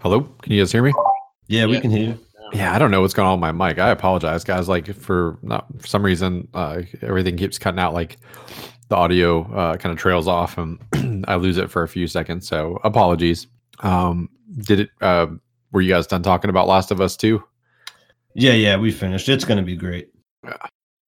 Hello, 0.00 0.20
can 0.42 0.52
you 0.52 0.60
guys 0.60 0.70
hear 0.70 0.82
me? 0.82 0.92
Yeah, 1.48 1.66
we 1.66 1.80
can 1.80 1.90
hear 1.90 2.08
you. 2.10 2.18
Yeah, 2.52 2.74
I 2.74 2.78
don't 2.78 2.90
know 2.90 3.00
what's 3.00 3.14
going 3.14 3.28
on 3.28 3.40
with 3.40 3.54
my 3.54 3.68
mic. 3.68 3.78
I 3.78 3.90
apologize, 3.90 4.44
guys. 4.44 4.68
Like 4.68 4.94
for 4.94 5.38
not 5.42 5.66
for 5.80 5.86
some 5.86 6.04
reason, 6.04 6.48
uh, 6.54 6.82
everything 7.02 7.36
keeps 7.36 7.58
cutting 7.58 7.80
out. 7.80 7.94
Like 7.94 8.18
the 8.88 8.96
audio 8.96 9.42
uh, 9.52 9.76
kind 9.76 9.92
of 9.92 9.98
trails 9.98 10.28
off, 10.28 10.58
and 10.58 11.24
I 11.28 11.36
lose 11.36 11.58
it 11.58 11.70
for 11.70 11.82
a 11.82 11.88
few 11.88 12.06
seconds. 12.06 12.48
So 12.48 12.78
apologies. 12.84 13.46
Um, 13.80 14.28
did 14.58 14.80
it? 14.80 14.90
Uh, 15.00 15.26
were 15.72 15.80
you 15.80 15.92
guys 15.92 16.06
done 16.06 16.22
talking 16.22 16.50
about 16.50 16.68
Last 16.68 16.90
of 16.90 17.00
Us 17.00 17.16
too? 17.16 17.42
Yeah, 18.34 18.52
yeah, 18.52 18.76
we 18.76 18.92
finished. 18.92 19.28
It's 19.28 19.44
gonna 19.44 19.62
be 19.62 19.76
great. 19.76 20.10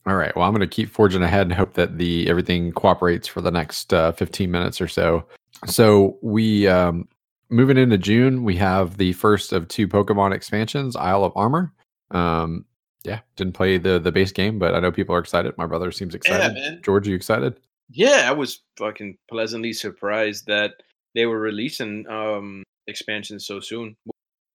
All 0.09 0.17
right. 0.17 0.35
Well, 0.35 0.47
I'm 0.47 0.55
going 0.55 0.67
to 0.67 0.75
keep 0.75 0.89
forging 0.89 1.23
ahead 1.23 1.43
and 1.43 1.53
hope 1.53 1.75
that 1.75 1.99
the 1.99 2.31
everything 2.31 2.73
cooperates 2.73 3.29
for 3.29 3.43
the 3.43 3.51
next 3.51 3.93
uh, 3.93 4.13
15 4.13 4.51
minutes 4.51 4.81
or 4.81 4.89
so. 4.89 5.23
So 5.67 6.17
we 6.23 6.67
um, 6.67 7.07
moving 7.51 7.77
into 7.77 7.99
June, 7.99 8.45
we 8.45 8.57
have 8.57 8.97
the 8.97 9.13
first 9.15 9.53
of 9.53 9.69
two 9.69 9.89
Pokemon 9.89 10.35
expansions, 10.35 10.97
Isle 10.97 11.25
of 11.25 11.33
Armor. 11.37 11.73
Um, 12.11 12.65
yeah, 13.05 13.21
didn't 13.37 13.55
play 13.55 13.79
the 13.79 13.99
the 13.99 14.13
base 14.13 14.33
game, 14.33 14.59
but 14.59 14.75
I 14.75 14.81
know 14.81 14.93
people 14.93 15.15
are 15.15 15.21
excited. 15.21 15.57
My 15.57 15.67
brother 15.67 15.91
seems 15.93 16.15
excited. 16.15 16.55
man. 16.55 16.81
George, 16.85 17.07
you 17.09 17.15
excited? 17.15 17.59
Yeah, 17.91 18.25
I 18.27 18.33
was 18.33 18.63
fucking 18.77 19.17
pleasantly 19.31 19.73
surprised 19.73 20.47
that 20.47 20.73
they 21.15 21.27
were 21.27 21.39
releasing 21.41 22.07
um 22.09 22.63
expansions 22.87 23.47
so 23.47 23.61
soon. 23.61 23.97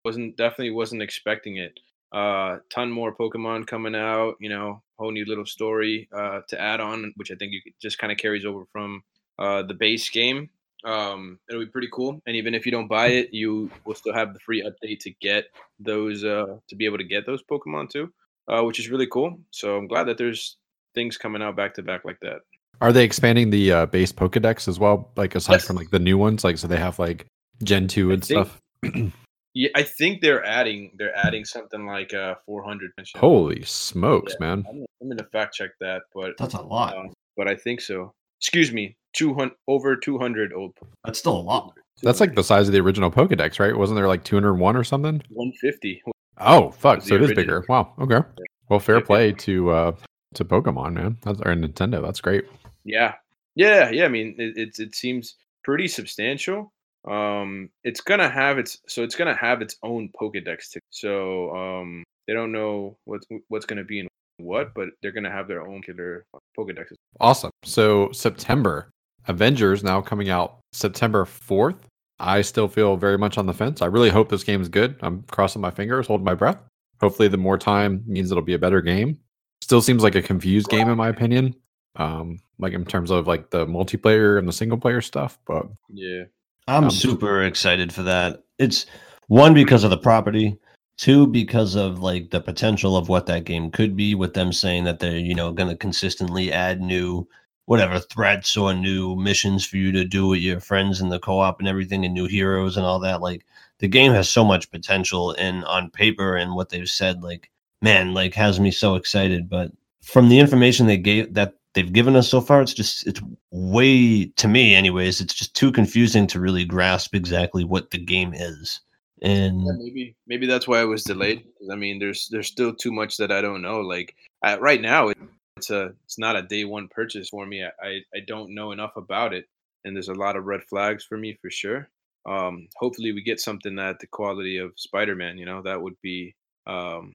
Wasn't 0.05 0.35
definitely 0.37 0.71
wasn't 0.71 1.01
expecting 1.01 1.57
it. 1.57 1.79
Uh 2.11 2.57
ton 2.69 2.91
more 2.91 3.15
Pokemon 3.15 3.65
coming 3.65 3.95
out, 3.95 4.35
you 4.39 4.49
know, 4.49 4.83
whole 4.99 5.11
new 5.11 5.25
little 5.25 5.45
story 5.45 6.09
uh 6.15 6.41
to 6.49 6.61
add 6.61 6.79
on, 6.79 7.13
which 7.15 7.31
I 7.31 7.35
think 7.35 7.53
you 7.53 7.61
just 7.81 7.97
kind 7.97 8.11
of 8.11 8.17
carries 8.19 8.45
over 8.45 8.65
from 8.71 9.01
uh 9.39 9.63
the 9.63 9.73
base 9.73 10.09
game. 10.09 10.49
Um 10.85 11.39
it'll 11.49 11.61
be 11.63 11.71
pretty 11.71 11.89
cool. 11.91 12.19
And 12.25 12.35
even 12.35 12.53
if 12.53 12.65
you 12.65 12.71
don't 12.71 12.87
buy 12.87 13.07
it, 13.07 13.29
you 13.33 13.69
will 13.85 13.95
still 13.95 14.13
have 14.13 14.33
the 14.33 14.39
free 14.39 14.61
update 14.63 14.99
to 14.99 15.11
get 15.21 15.45
those 15.79 16.23
uh 16.23 16.57
to 16.67 16.75
be 16.75 16.85
able 16.85 16.97
to 16.97 17.03
get 17.03 17.25
those 17.25 17.41
Pokemon 17.43 17.89
too. 17.89 18.11
Uh 18.47 18.63
which 18.63 18.79
is 18.79 18.89
really 18.89 19.07
cool. 19.07 19.39
So 19.51 19.77
I'm 19.77 19.87
glad 19.87 20.05
that 20.05 20.17
there's 20.17 20.57
things 20.95 21.17
coming 21.17 21.41
out 21.41 21.55
back 21.55 21.73
to 21.75 21.81
back 21.83 22.05
like 22.05 22.19
that. 22.21 22.41
Are 22.81 22.91
they 22.91 23.03
expanding 23.05 23.49
the 23.49 23.71
uh, 23.71 23.85
base 23.85 24.11
Pokedex 24.11 24.67
as 24.67 24.79
well? 24.79 25.11
Like 25.15 25.35
aside 25.35 25.53
Yes. 25.53 25.67
from 25.67 25.75
like 25.77 25.91
the 25.91 25.99
new 25.99 26.17
ones, 26.17 26.43
like 26.43 26.57
so 26.57 26.67
they 26.67 26.77
have 26.77 26.99
like 26.99 27.25
Gen 27.63 27.87
two 27.87 28.11
and 28.11 28.23
think- 28.23 28.47
stuff. 28.47 28.59
Yeah, 29.55 29.69
I 29.75 29.83
think 29.83 30.21
they're 30.21 30.43
adding 30.43 30.89
they're 30.97 31.15
adding 31.15 31.45
something 31.45 31.85
like 31.85 32.11
uh 32.11 32.33
400. 32.47 32.91
Holy 33.15 33.61
smokes, 33.63 34.33
Yeah. 34.33 34.47
man! 34.47 34.65
I'm, 34.67 34.83
I'm 34.99 35.09
gonna 35.09 35.29
fact 35.31 35.53
check 35.53 35.69
that, 35.79 36.01
but 36.15 36.31
That's 36.39 36.55
a 36.55 36.61
lot. 36.63 36.97
um, 36.97 37.13
but 37.37 37.47
I 37.47 37.55
think 37.55 37.79
so. 37.79 38.13
Excuse 38.43 38.73
me, 38.73 38.97
200 39.13 39.53
over 39.69 39.95
200 39.95 40.51
old. 40.51 40.73
That's 41.05 41.17
still 41.17 41.37
a 41.37 41.39
lot. 41.41 41.73
That's 42.01 42.19
like 42.19 42.35
the 42.35 42.43
size 42.43 42.67
of 42.67 42.73
the 42.73 42.81
original 42.81 43.09
Pokedex, 43.09 43.57
right? 43.57 43.75
Wasn't 43.75 43.95
there 43.95 44.09
like 44.09 44.25
201 44.25 44.75
or 44.75 44.83
something? 44.83 45.21
150. 45.29 46.03
Oh 46.39 46.71
fuck! 46.71 47.01
So 47.01 47.15
it 47.15 47.19
the 47.19 47.25
is 47.25 47.33
bigger. 47.33 47.63
Wow. 47.69 47.93
Okay. 47.99 48.19
Well, 48.67 48.79
fair 48.81 48.95
Yeah, 48.95 49.01
yeah. 49.01 49.05
play 49.05 49.31
to 49.31 49.69
uh 49.69 49.95
to 50.33 50.43
Pokemon, 50.43 50.93
man. 50.93 51.17
That's 51.21 51.39
or 51.39 51.55
Nintendo. 51.55 52.01
That's 52.01 52.19
great. 52.19 52.43
Yeah, 52.83 53.13
yeah, 53.55 53.89
yeah. 53.91 54.03
I 54.03 54.09
mean, 54.09 54.35
it 54.37 54.57
it, 54.57 54.79
it 54.79 54.95
seems 54.95 55.35
pretty 55.63 55.87
substantial. 55.87 56.73
Um, 57.09 57.69
it's 57.85 58.01
gonna 58.01 58.29
have 58.29 58.57
its 58.57 58.79
so 58.87 59.03
it's 59.03 59.15
gonna 59.15 59.35
have 59.35 59.61
its 59.61 59.77
own 59.83 60.09
Pokedex. 60.19 60.71
Too. 60.71 60.79
So 60.89 61.55
um, 61.55 62.03
they 62.27 62.33
don't 62.33 62.51
know 62.51 62.97
what's 63.05 63.25
what's 63.47 63.65
gonna 63.65 63.85
be 63.85 63.99
in 63.99 64.07
what, 64.43 64.73
but 64.73 64.89
they're 65.01 65.11
gonna 65.11 65.31
have 65.31 65.47
their 65.47 65.65
own 65.65 65.81
killer 65.81 66.25
Pokedexes. 66.57 66.95
Awesome. 67.19 67.51
So 67.63 68.11
September, 68.11 68.89
Avengers 69.27 69.83
now 69.83 70.01
coming 70.01 70.29
out 70.29 70.59
September 70.73 71.25
4th. 71.25 71.77
I 72.19 72.41
still 72.41 72.67
feel 72.67 72.95
very 72.95 73.17
much 73.17 73.37
on 73.37 73.45
the 73.45 73.53
fence. 73.53 73.81
I 73.81 73.87
really 73.87 74.09
hope 74.09 74.29
this 74.29 74.43
game 74.43 74.61
is 74.61 74.69
good. 74.69 74.95
I'm 75.01 75.23
crossing 75.23 75.61
my 75.61 75.71
fingers, 75.71 76.07
holding 76.07 76.25
my 76.25 76.35
breath. 76.35 76.57
Hopefully, 77.01 77.27
the 77.27 77.37
more 77.37 77.57
time 77.57 78.03
means 78.05 78.31
it'll 78.31 78.43
be 78.43 78.53
a 78.53 78.59
better 78.59 78.81
game. 78.81 79.17
Still 79.61 79.81
seems 79.81 80.03
like 80.03 80.15
a 80.15 80.21
confused 80.21 80.69
game 80.69 80.89
in 80.89 80.97
my 80.97 81.09
opinion. 81.09 81.55
Um, 81.95 82.39
like 82.59 82.73
in 82.73 82.85
terms 82.85 83.11
of 83.11 83.27
like 83.27 83.49
the 83.49 83.65
multiplayer 83.65 84.37
and 84.39 84.47
the 84.47 84.53
single 84.53 84.77
player 84.77 85.01
stuff, 85.01 85.37
but 85.45 85.67
Yeah. 85.89 86.23
I'm 86.67 86.85
Um, 86.85 86.91
super 86.91 87.43
excited 87.43 87.91
for 87.93 88.03
that. 88.03 88.43
It's 88.57 88.85
one 89.27 89.53
because 89.53 89.83
of 89.83 89.89
the 89.89 89.97
property, 89.97 90.57
two 91.03 91.27
because 91.27 91.75
of 91.75 91.99
like 91.99 92.29
the 92.29 92.39
potential 92.39 92.95
of 92.95 93.09
what 93.09 93.25
that 93.25 93.43
game 93.43 93.69
could 93.69 93.93
be 93.93 94.15
with 94.15 94.35
them 94.35 94.53
saying 94.53 94.85
that 94.85 94.99
they're, 94.99 95.17
you 95.17 95.35
know, 95.35 95.51
going 95.51 95.67
to 95.67 95.75
consistently 95.75 96.49
add 96.49 96.79
new 96.79 97.27
whatever 97.65 97.99
threats 97.99 98.55
or 98.55 98.73
new 98.73 99.13
missions 99.17 99.65
for 99.65 99.75
you 99.75 99.91
to 99.91 100.05
do 100.05 100.27
with 100.29 100.39
your 100.39 100.61
friends 100.61 101.01
in 101.01 101.09
the 101.09 101.19
co-op 101.19 101.59
and 101.59 101.67
everything 101.67 102.05
and 102.05 102.13
new 102.13 102.25
heroes 102.25 102.77
and 102.77 102.85
all 102.85 102.99
that. 102.99 103.19
Like 103.19 103.45
the 103.79 103.89
game 103.89 104.13
has 104.13 104.29
so 104.29 104.45
much 104.45 104.71
potential 104.71 105.31
and 105.31 105.65
on 105.65 105.91
paper 105.91 106.37
and 106.37 106.55
what 106.55 106.69
they've 106.69 106.87
said 106.87 107.21
like 107.21 107.51
man, 107.81 108.13
like 108.13 108.33
has 108.33 108.61
me 108.61 108.71
so 108.71 108.95
excited, 108.95 109.49
but 109.49 109.73
from 110.01 110.29
the 110.29 110.39
information 110.39 110.87
they 110.87 110.95
gave 110.95 111.33
that 111.33 111.55
they've 111.73 111.91
given 111.91 112.15
us 112.15 112.29
so 112.29 112.39
far 112.39 112.61
it's 112.61 112.73
just 112.73 113.05
it's 113.05 113.19
way 113.51 114.25
to 114.25 114.47
me 114.47 114.75
anyways 114.75 115.19
it's 115.19 115.33
just 115.33 115.55
too 115.55 115.71
confusing 115.71 116.27
to 116.27 116.39
really 116.39 116.65
grasp 116.65 117.15
exactly 117.15 117.63
what 117.63 117.89
the 117.91 117.97
game 117.97 118.33
is 118.33 118.79
and 119.21 119.61
Yeah, 119.61 119.71
maybe 119.77 120.15
maybe 120.27 120.47
that's 120.47 120.67
why 120.67 120.79
I 120.79 120.85
was 120.85 121.03
delayed. 121.03 121.45
I 121.71 121.75
mean, 121.75 121.99
there's 121.99 122.27
there's 122.29 122.47
still 122.47 122.73
too 122.73 122.91
much 122.91 123.17
that 123.17 123.31
I 123.31 123.41
don't 123.41 123.61
know. 123.61 123.81
Like 123.81 124.15
I, 124.41 124.57
right 124.57 124.81
now, 124.81 125.09
it, 125.09 125.17
it's 125.57 125.69
a 125.69 125.93
it's 126.05 126.17
not 126.17 126.35
a 126.35 126.41
day 126.41 126.65
one 126.65 126.87
purchase 126.89 127.29
for 127.29 127.45
me. 127.45 127.63
I, 127.63 127.69
I 127.81 127.99
I 128.15 128.19
don't 128.27 128.53
know 128.53 128.71
enough 128.71 128.95
about 128.95 129.33
it, 129.33 129.45
and 129.85 129.95
there's 129.95 130.09
a 130.09 130.13
lot 130.13 130.35
of 130.35 130.45
red 130.45 130.63
flags 130.63 131.03
for 131.03 131.17
me 131.17 131.37
for 131.41 131.49
sure. 131.49 131.89
Um, 132.25 132.67
hopefully, 132.75 133.11
we 133.11 133.21
get 133.21 133.39
something 133.39 133.77
at 133.79 133.99
the 133.99 134.07
quality 134.07 134.57
of 134.57 134.71
Spider-Man. 134.77 135.37
You 135.37 135.45
know, 135.45 135.61
that 135.61 135.81
would 135.81 135.95
be 136.01 136.33
um, 136.67 137.13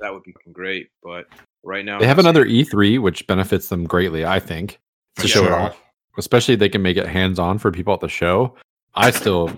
that 0.00 0.12
would 0.12 0.22
be 0.22 0.34
great. 0.52 0.88
But 1.02 1.26
right 1.62 1.84
now, 1.84 1.98
they 1.98 2.06
have 2.06 2.18
another 2.18 2.44
E3, 2.44 3.00
which 3.00 3.26
benefits 3.26 3.68
them 3.68 3.84
greatly, 3.84 4.24
I 4.24 4.40
think, 4.40 4.78
to 5.16 5.22
For 5.22 5.28
show 5.28 5.44
it 5.44 5.52
off. 5.52 5.80
Especially 6.18 6.56
they 6.56 6.68
can 6.68 6.82
make 6.82 6.98
it 6.98 7.06
hands 7.06 7.38
on 7.38 7.58
for 7.58 7.70
people 7.70 7.94
at 7.94 8.00
the 8.00 8.08
show. 8.08 8.54
I 8.94 9.10
still 9.10 9.50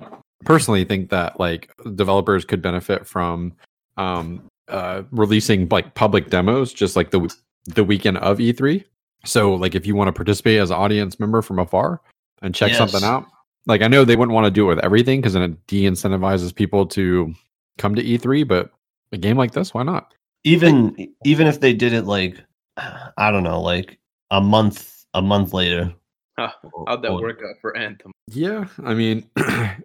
personally 0.44 0.84
think 0.84 1.10
that 1.10 1.38
like 1.38 1.70
developers 1.94 2.44
could 2.44 2.62
benefit 2.62 3.06
from 3.06 3.52
um 3.96 4.42
uh 4.68 5.02
releasing 5.10 5.68
like 5.68 5.94
public 5.94 6.30
demos 6.30 6.72
just 6.72 6.96
like 6.96 7.10
the 7.10 7.32
the 7.66 7.84
weekend 7.84 8.18
of 8.18 8.38
E3. 8.38 8.84
So 9.24 9.54
like 9.54 9.74
if 9.74 9.86
you 9.86 9.94
want 9.94 10.08
to 10.08 10.12
participate 10.12 10.58
as 10.58 10.70
an 10.70 10.76
audience 10.76 11.18
member 11.18 11.42
from 11.42 11.58
afar 11.58 12.00
and 12.42 12.54
check 12.54 12.74
something 12.74 13.04
out. 13.04 13.26
Like 13.66 13.80
I 13.80 13.88
know 13.88 14.04
they 14.04 14.16
wouldn't 14.16 14.34
want 14.34 14.44
to 14.46 14.50
do 14.50 14.64
it 14.70 14.74
with 14.74 14.84
everything 14.84 15.20
because 15.20 15.32
then 15.32 15.42
it 15.42 15.66
de-incentivizes 15.66 16.54
people 16.54 16.84
to 16.88 17.34
come 17.78 17.94
to 17.94 18.02
E3, 18.02 18.46
but 18.46 18.70
a 19.12 19.16
game 19.16 19.38
like 19.38 19.52
this, 19.52 19.72
why 19.72 19.82
not? 19.82 20.12
even 20.44 20.94
even 21.24 21.46
if 21.46 21.60
they 21.60 21.72
did 21.72 21.92
it 21.92 22.04
like 22.04 22.38
i 23.16 23.30
don't 23.30 23.42
know 23.42 23.60
like 23.60 23.98
a 24.30 24.40
month 24.40 25.04
a 25.14 25.22
month 25.22 25.52
later 25.52 25.92
Huh, 26.38 26.50
how'd 26.88 27.02
that 27.02 27.10
or- 27.12 27.20
work 27.22 27.38
out 27.48 27.56
for 27.60 27.76
Anthem? 27.76 28.10
Yeah, 28.30 28.64
I 28.84 28.94
mean, 28.94 29.28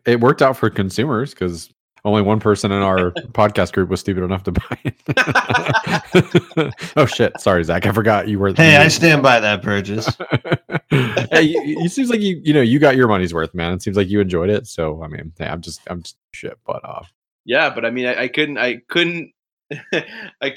it 0.06 0.20
worked 0.20 0.42
out 0.42 0.58
for 0.58 0.70
consumers 0.70 1.32
because 1.34 1.70
only 2.06 2.22
one 2.22 2.40
person 2.40 2.72
in 2.72 2.82
our 2.82 3.12
podcast 3.34 3.74
group 3.74 3.90
was 3.90 4.00
stupid 4.00 4.24
enough 4.24 4.44
to 4.44 4.52
buy 4.54 4.78
it. 4.86 6.74
oh 6.96 7.06
shit! 7.06 7.40
Sorry, 7.40 7.64
Zach. 7.64 7.86
I 7.86 7.92
forgot 7.92 8.28
you 8.30 8.40
were. 8.40 8.54
hey 8.56 8.78
i 8.78 8.88
stand 8.88 9.22
by 9.22 9.40
that 9.42 9.62
purchase 9.62 10.08
hey, 10.90 11.42
you, 11.42 11.62
you- 11.64 11.82
it 11.86 11.92
seems 11.92 12.10
like 12.10 12.22
you 12.22 12.42
you 12.44 12.54
know 12.54 12.62
you 12.62 12.80
got 12.80 12.96
your 12.96 13.08
money's 13.08 13.34
worth, 13.34 13.54
man. 13.54 13.74
It 13.74 13.82
seems 13.84 13.98
like 13.98 14.10
you 14.10 14.20
enjoyed 14.22 14.50
it. 14.50 14.66
So 14.68 15.04
I 15.04 15.08
mean, 15.08 15.34
hey, 15.38 15.48
I'm 15.48 15.62
just 15.62 15.82
I'm 15.88 16.02
just 16.02 16.18
shit, 16.32 16.58
but 16.66 16.82
uh, 16.84 17.04
Yeah, 17.46 17.70
but 17.70 17.86
I 17.86 17.92
mean, 17.92 18.06
I, 18.06 18.24
I 18.24 18.28
couldn't, 18.30 18.58
I 18.58 18.78
couldn't, 18.90 19.34
I 19.72 20.56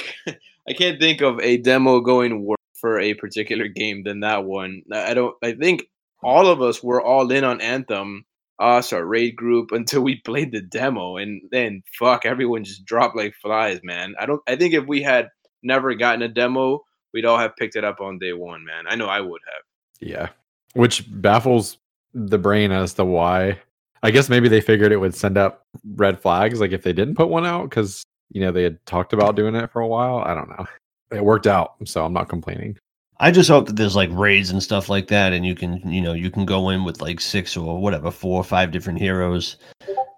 I 0.68 0.72
can't 0.74 1.00
think 1.00 1.20
of 1.20 1.40
a 1.40 1.56
demo 1.58 2.00
going 2.00 2.44
worse 2.44 2.56
for 2.82 3.00
a 3.00 3.14
particular 3.14 3.68
game 3.68 4.02
than 4.02 4.20
that 4.20 4.44
one. 4.44 4.82
I 4.92 5.14
don't, 5.14 5.34
I 5.42 5.52
think 5.52 5.84
all 6.22 6.48
of 6.48 6.60
us 6.60 6.82
were 6.82 7.00
all 7.00 7.30
in 7.30 7.44
on 7.44 7.60
Anthem, 7.60 8.26
us, 8.58 8.92
our 8.92 9.06
raid 9.06 9.36
group, 9.36 9.70
until 9.72 10.02
we 10.02 10.16
played 10.16 10.52
the 10.52 10.60
demo, 10.60 11.16
and 11.16 11.40
then 11.50 11.82
fuck, 11.98 12.26
everyone 12.26 12.64
just 12.64 12.84
dropped 12.84 13.16
like 13.16 13.34
flies, 13.40 13.80
man. 13.82 14.14
I 14.18 14.26
don't, 14.26 14.42
I 14.46 14.56
think 14.56 14.74
if 14.74 14.84
we 14.86 15.00
had 15.00 15.28
never 15.62 15.94
gotten 15.94 16.22
a 16.22 16.28
demo, 16.28 16.82
we'd 17.14 17.24
all 17.24 17.38
have 17.38 17.56
picked 17.56 17.76
it 17.76 17.84
up 17.84 18.00
on 18.00 18.18
day 18.18 18.32
one, 18.32 18.64
man. 18.64 18.84
I 18.88 18.96
know 18.96 19.06
I 19.06 19.20
would 19.20 19.40
have. 19.46 19.62
yeah, 20.00 20.28
which 20.74 21.04
baffles 21.08 21.78
the 22.12 22.38
brain 22.38 22.72
as 22.72 22.94
to 22.94 23.04
why. 23.04 23.58
I 24.02 24.10
guess 24.10 24.28
maybe 24.28 24.48
they 24.48 24.60
figured 24.60 24.90
it 24.90 24.96
would 24.96 25.14
send 25.14 25.38
up 25.38 25.64
red 25.94 26.20
flags, 26.20 26.60
like 26.60 26.72
if 26.72 26.82
they 26.82 26.92
didn't 26.92 27.14
put 27.14 27.28
one 27.28 27.46
out, 27.46 27.70
because 27.70 28.02
you 28.32 28.40
know 28.40 28.50
they 28.50 28.64
had 28.64 28.84
talked 28.86 29.12
about 29.12 29.36
doing 29.36 29.54
it 29.54 29.70
for 29.70 29.80
a 29.80 29.86
while. 29.86 30.18
I 30.18 30.34
don't 30.34 30.48
know. 30.50 30.66
It 31.12 31.24
worked 31.24 31.46
out, 31.46 31.74
so 31.84 32.04
I'm 32.04 32.12
not 32.12 32.28
complaining. 32.28 32.78
I 33.20 33.30
just 33.30 33.48
hope 33.48 33.66
that 33.66 33.76
there's 33.76 33.94
like 33.94 34.10
raids 34.12 34.50
and 34.50 34.62
stuff 34.62 34.88
like 34.88 35.06
that, 35.08 35.32
and 35.32 35.46
you 35.46 35.54
can, 35.54 35.78
you 35.90 36.00
know, 36.00 36.12
you 36.12 36.30
can 36.30 36.44
go 36.44 36.70
in 36.70 36.84
with 36.84 37.00
like 37.00 37.20
six 37.20 37.56
or 37.56 37.80
whatever, 37.80 38.10
four 38.10 38.40
or 38.40 38.44
five 38.44 38.72
different 38.72 38.98
heroes, 38.98 39.56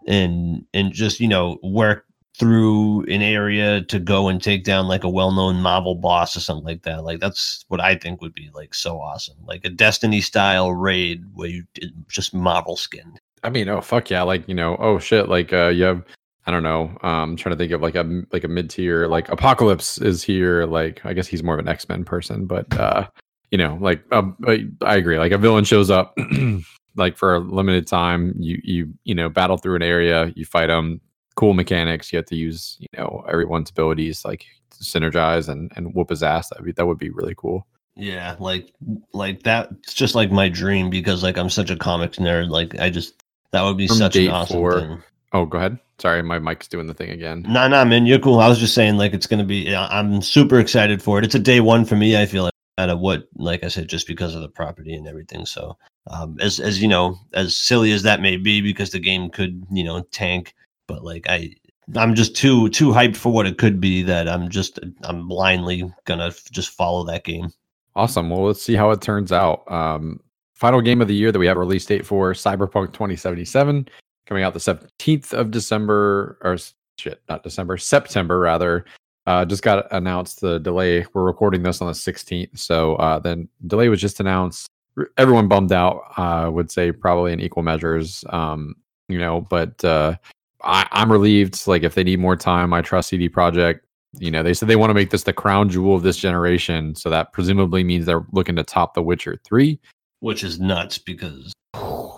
and 0.07 0.65
and 0.73 0.93
just 0.93 1.21
you 1.21 1.29
know 1.29 1.59
work 1.63 2.07
through 2.39 3.03
an 3.05 3.23
area 3.23 3.83
to 3.83 4.01
go 4.01 4.29
and 4.29 4.43
take 4.43 4.65
down 4.65 4.89
like 4.89 5.05
a 5.05 5.09
well-known 5.09 5.57
Marvel 5.57 5.95
boss 5.95 6.37
or 6.37 6.41
something 6.41 6.65
like 6.65 6.83
that. 6.83 7.05
Like 7.05 7.21
that's 7.21 7.65
what 7.69 7.81
I 7.81 7.95
think 7.95 8.21
would 8.21 8.35
be 8.35 8.51
like 8.55 8.75
so 8.75 8.99
awesome, 8.99 9.37
like 9.45 9.65
a 9.65 9.71
Destiny 9.71 10.21
style 10.21 10.73
raid 10.73 11.25
where 11.35 11.49
you 11.49 11.65
just 12.09 12.35
Marvel 12.35 12.77
skinned. 12.77 13.21
I 13.43 13.51
mean, 13.51 13.69
oh 13.69 13.83
fuck 13.83 14.09
yeah! 14.09 14.23
Like 14.23 14.49
you 14.49 14.55
know, 14.55 14.77
oh 14.79 14.99
shit! 14.99 15.29
Like 15.29 15.53
uh, 15.53 15.69
you 15.69 15.85
have 15.85 16.03
I 16.47 16.51
don't 16.51 16.63
know. 16.63 16.97
Um, 17.03 17.31
I'm 17.31 17.37
trying 17.37 17.55
to 17.55 17.59
think 17.59 17.73
of 17.73 17.81
like 17.81 17.95
a 17.95 18.23
like 18.33 18.45
a 18.45 18.49
mid 18.49 18.69
tier 18.69 19.07
like 19.07 19.29
Apocalypse 19.31 19.99
is 19.99 20.23
here. 20.23 20.67
Like 20.67 21.05
I 21.05 21.15
guess 21.15 21.27
he's 21.27 21.43
more 21.43 21.55
of 21.55 21.61
an 21.61 21.69
X 21.69 21.89
Men 21.89 22.05
person, 22.05 22.47
but 22.47 22.79
uh, 22.79 23.07
you 23.51 23.59
know, 23.59 23.79
like 23.81 24.03
um, 24.13 24.37
I 24.83 24.97
agree. 24.97 25.19
Like 25.19 25.33
a 25.33 25.39
villain 25.39 25.65
shows 25.65 25.91
up, 25.91 26.17
like 26.97 27.17
for 27.17 27.35
a 27.35 27.39
limited 27.39 27.87
time. 27.87 28.35
You 28.39 28.61
you 28.63 28.93
you 29.05 29.15
know 29.15 29.29
battle 29.29 29.57
through 29.57 29.77
an 29.77 29.83
area, 29.83 30.33
you 30.37 30.45
fight 30.45 30.67
them, 30.67 31.01
cool 31.35 31.55
mechanics. 31.55 32.13
You 32.13 32.19
have 32.19 32.27
to 32.27 32.37
use 32.37 32.77
you 32.79 32.89
know 32.97 33.25
everyone's 33.29 33.71
abilities 33.71 34.25
like 34.25 34.45
synergize 34.71 35.49
and 35.49 35.73
and 35.77 35.95
whoop 35.95 36.11
his 36.11 36.23
ass. 36.23 36.51
That 36.51 36.77
that 36.77 36.87
would 36.87 36.99
be 36.99 37.11
really 37.11 37.35
cool. 37.37 37.67
Yeah, 37.97 38.37
like 38.39 38.73
like 39.13 39.45
that. 39.45 39.71
It's 39.83 39.95
just 39.95 40.15
like 40.15 40.31
my 40.31 40.49
dream 40.49 40.91
because 40.91 41.23
like 41.23 41.39
I'm 41.39 41.51
such 41.51 41.71
a 41.71 41.77
comics 41.77 42.19
nerd. 42.19 42.51
Like 42.51 42.79
I 42.81 42.91
just 42.91 43.23
that 43.53 43.63
would 43.63 43.77
be 43.77 43.87
From 43.87 43.97
such 43.97 44.17
an 44.17 44.29
awesome 44.29 44.57
four, 44.57 44.81
thing. 44.81 45.03
Oh, 45.35 45.45
go 45.45 45.59
ahead. 45.59 45.79
Sorry, 45.99 46.23
my 46.23 46.39
mic's 46.39 46.69
doing 46.69 46.87
the 46.87 46.95
thing 46.95 47.11
again. 47.11 47.45
Nah, 47.49 47.69
nah, 47.69 47.85
man, 47.85 48.07
you're 48.07 48.19
cool. 48.19 48.41
I 48.41 48.49
was 48.49 48.59
just 48.59 48.75
saying 48.75 48.97
like 48.97 49.13
it's 49.13 49.27
gonna 49.27 49.45
be. 49.45 49.75
I'm 49.75 50.23
super 50.23 50.59
excited 50.59 51.03
for 51.03 51.19
it. 51.19 51.25
It's 51.25 51.35
a 51.35 51.41
day 51.41 51.61
one 51.61 51.85
for 51.85 51.97
me. 51.97 52.17
I 52.17 52.25
feel 52.25 52.45
like 52.45 52.53
out 52.79 52.89
of 52.89 53.01
what, 53.01 53.29
like 53.37 53.63
I 53.63 53.69
said, 53.69 53.89
just 53.89 54.07
because 54.07 54.35
of 54.35 54.41
the 54.41 54.49
property 54.49 54.95
and 54.95 55.07
everything. 55.07 55.45
So, 55.45 55.77
um, 56.07 56.37
as 56.41 56.59
as 56.59 56.81
you 56.81 56.89
know, 56.89 57.19
as 57.35 57.57
silly 57.57 57.93
as 57.93 58.03
that 58.05 58.21
may 58.23 58.37
be, 58.37 58.61
because 58.61 58.91
the 58.91 58.99
game 58.99 59.29
could 59.29 59.65
you 59.71 59.85
know 59.85 60.03
tank 60.11 60.55
but 60.87 61.05
like 61.05 61.27
I 61.29 61.55
I'm 61.97 62.15
just 62.15 62.37
too 62.37 62.69
too 62.71 62.91
hyped 62.91 63.17
for 63.17 63.33
what 63.33 63.47
it 63.47 63.59
could 63.59 63.81
be 63.81 64.03
that 64.03 64.29
I'm 64.29 64.49
just 64.49 64.79
I'm 65.03 65.29
blindly 65.29 65.91
gonna 66.05 66.33
just 66.51 66.71
follow 66.71 67.05
that 67.05 67.25
game. 67.25 67.51
Awesome. 67.97 68.31
Well, 68.31 68.45
let's 68.45 68.63
see 68.63 68.75
how 68.75 68.91
it 68.91 69.01
turns 69.01 69.33
out. 69.33 69.71
Um, 69.71 70.21
final 70.55 70.81
game 70.81 71.01
of 71.01 71.09
the 71.09 71.15
year 71.15 71.31
that 71.31 71.39
we 71.39 71.47
have 71.47 71.57
a 71.57 71.61
release 71.61 71.87
date 71.87 72.05
for 72.07 72.33
Cyberpunk 72.33 72.93
2077 72.93 73.89
coming 74.27 74.43
out 74.43 74.55
the 74.55 74.61
17th 74.61 75.33
of 75.33 75.51
December 75.51 76.39
or 76.43 76.57
shit, 76.99 77.23
not 77.29 77.43
December, 77.43 77.77
September 77.77 78.39
rather. 78.39 78.85
Uh, 79.27 79.45
just 79.45 79.63
got 79.63 79.91
announced 79.93 80.41
the 80.41 80.59
delay. 80.61 81.07
We're 81.15 81.25
recording 81.25 81.63
this 81.63 81.81
on 81.81 81.87
the 81.89 81.95
16th, 81.95 82.59
so 82.59 82.97
uh, 82.97 83.19
then 83.19 83.49
delay 83.67 83.89
was 83.89 84.01
just 84.01 84.21
announced. 84.21 84.69
Everyone 85.17 85.49
bummed 85.49 85.73
out. 85.73 86.03
I 86.17 86.45
uh, 86.45 86.51
would 86.51 86.71
say 86.71 86.93
probably 86.93 87.33
in 87.33 87.41
equal 87.41 87.63
measures. 87.63 88.25
Um, 88.29 88.77
you 89.09 89.19
know, 89.19 89.41
but 89.41 89.83
uh, 89.83 90.17
I, 90.63 90.87
I'm 90.93 91.11
relieved. 91.11 91.67
Like 91.67 91.83
if 91.83 91.95
they 91.95 92.05
need 92.05 92.19
more 92.19 92.37
time, 92.37 92.73
I 92.73 92.83
trust 92.83 93.09
CD 93.09 93.29
Projekt. 93.29 93.81
You 94.19 94.31
know, 94.31 94.43
they 94.43 94.55
said 94.55 94.69
they 94.69 94.77
want 94.77 94.91
to 94.91 94.95
make 94.95 95.11
this 95.11 95.25
the 95.25 95.33
crown 95.33 95.69
jewel 95.69 95.97
of 95.97 96.03
this 96.03 96.19
generation, 96.19 96.95
so 96.95 97.11
that 97.11 97.33
presumably 97.33 97.83
means 97.83 98.07
they're 98.07 98.27
looking 98.33 98.57
to 98.57 98.63
top 98.63 98.95
The 98.95 99.03
Witcher 99.03 99.41
Three, 99.43 99.81
which 100.21 100.45
is 100.45 100.61
nuts 100.61 100.99
because 100.99 101.53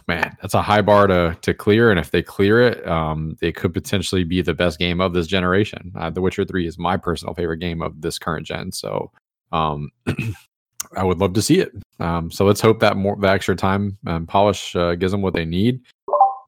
man, 0.06 0.36
that's 0.40 0.54
a 0.54 0.62
high 0.62 0.82
bar 0.82 1.06
to 1.06 1.36
to 1.42 1.54
clear. 1.54 1.90
And 1.90 1.98
if 1.98 2.10
they 2.10 2.22
clear 2.22 2.60
it, 2.60 2.86
um, 2.86 3.36
it 3.40 3.56
could 3.56 3.74
potentially 3.74 4.24
be 4.24 4.42
the 4.42 4.54
best 4.54 4.78
game 4.78 5.00
of 5.00 5.12
this 5.12 5.26
generation. 5.26 5.92
Uh, 5.96 6.10
the 6.10 6.20
Witcher 6.20 6.44
Three 6.44 6.66
is 6.66 6.78
my 6.78 6.96
personal 6.96 7.34
favorite 7.34 7.58
game 7.58 7.82
of 7.82 8.00
this 8.00 8.18
current 8.18 8.46
gen, 8.46 8.72
so 8.72 9.10
um, 9.52 9.90
I 10.96 11.04
would 11.04 11.18
love 11.18 11.32
to 11.34 11.42
see 11.42 11.60
it. 11.60 11.72
Um, 11.98 12.30
so 12.30 12.44
let's 12.44 12.60
hope 12.60 12.80
that 12.80 12.96
more 12.96 13.16
the 13.16 13.28
extra 13.28 13.56
time 13.56 13.98
and 14.06 14.28
polish 14.28 14.76
uh, 14.76 14.94
gives 14.94 15.12
them 15.12 15.22
what 15.22 15.34
they 15.34 15.44
need. 15.44 15.80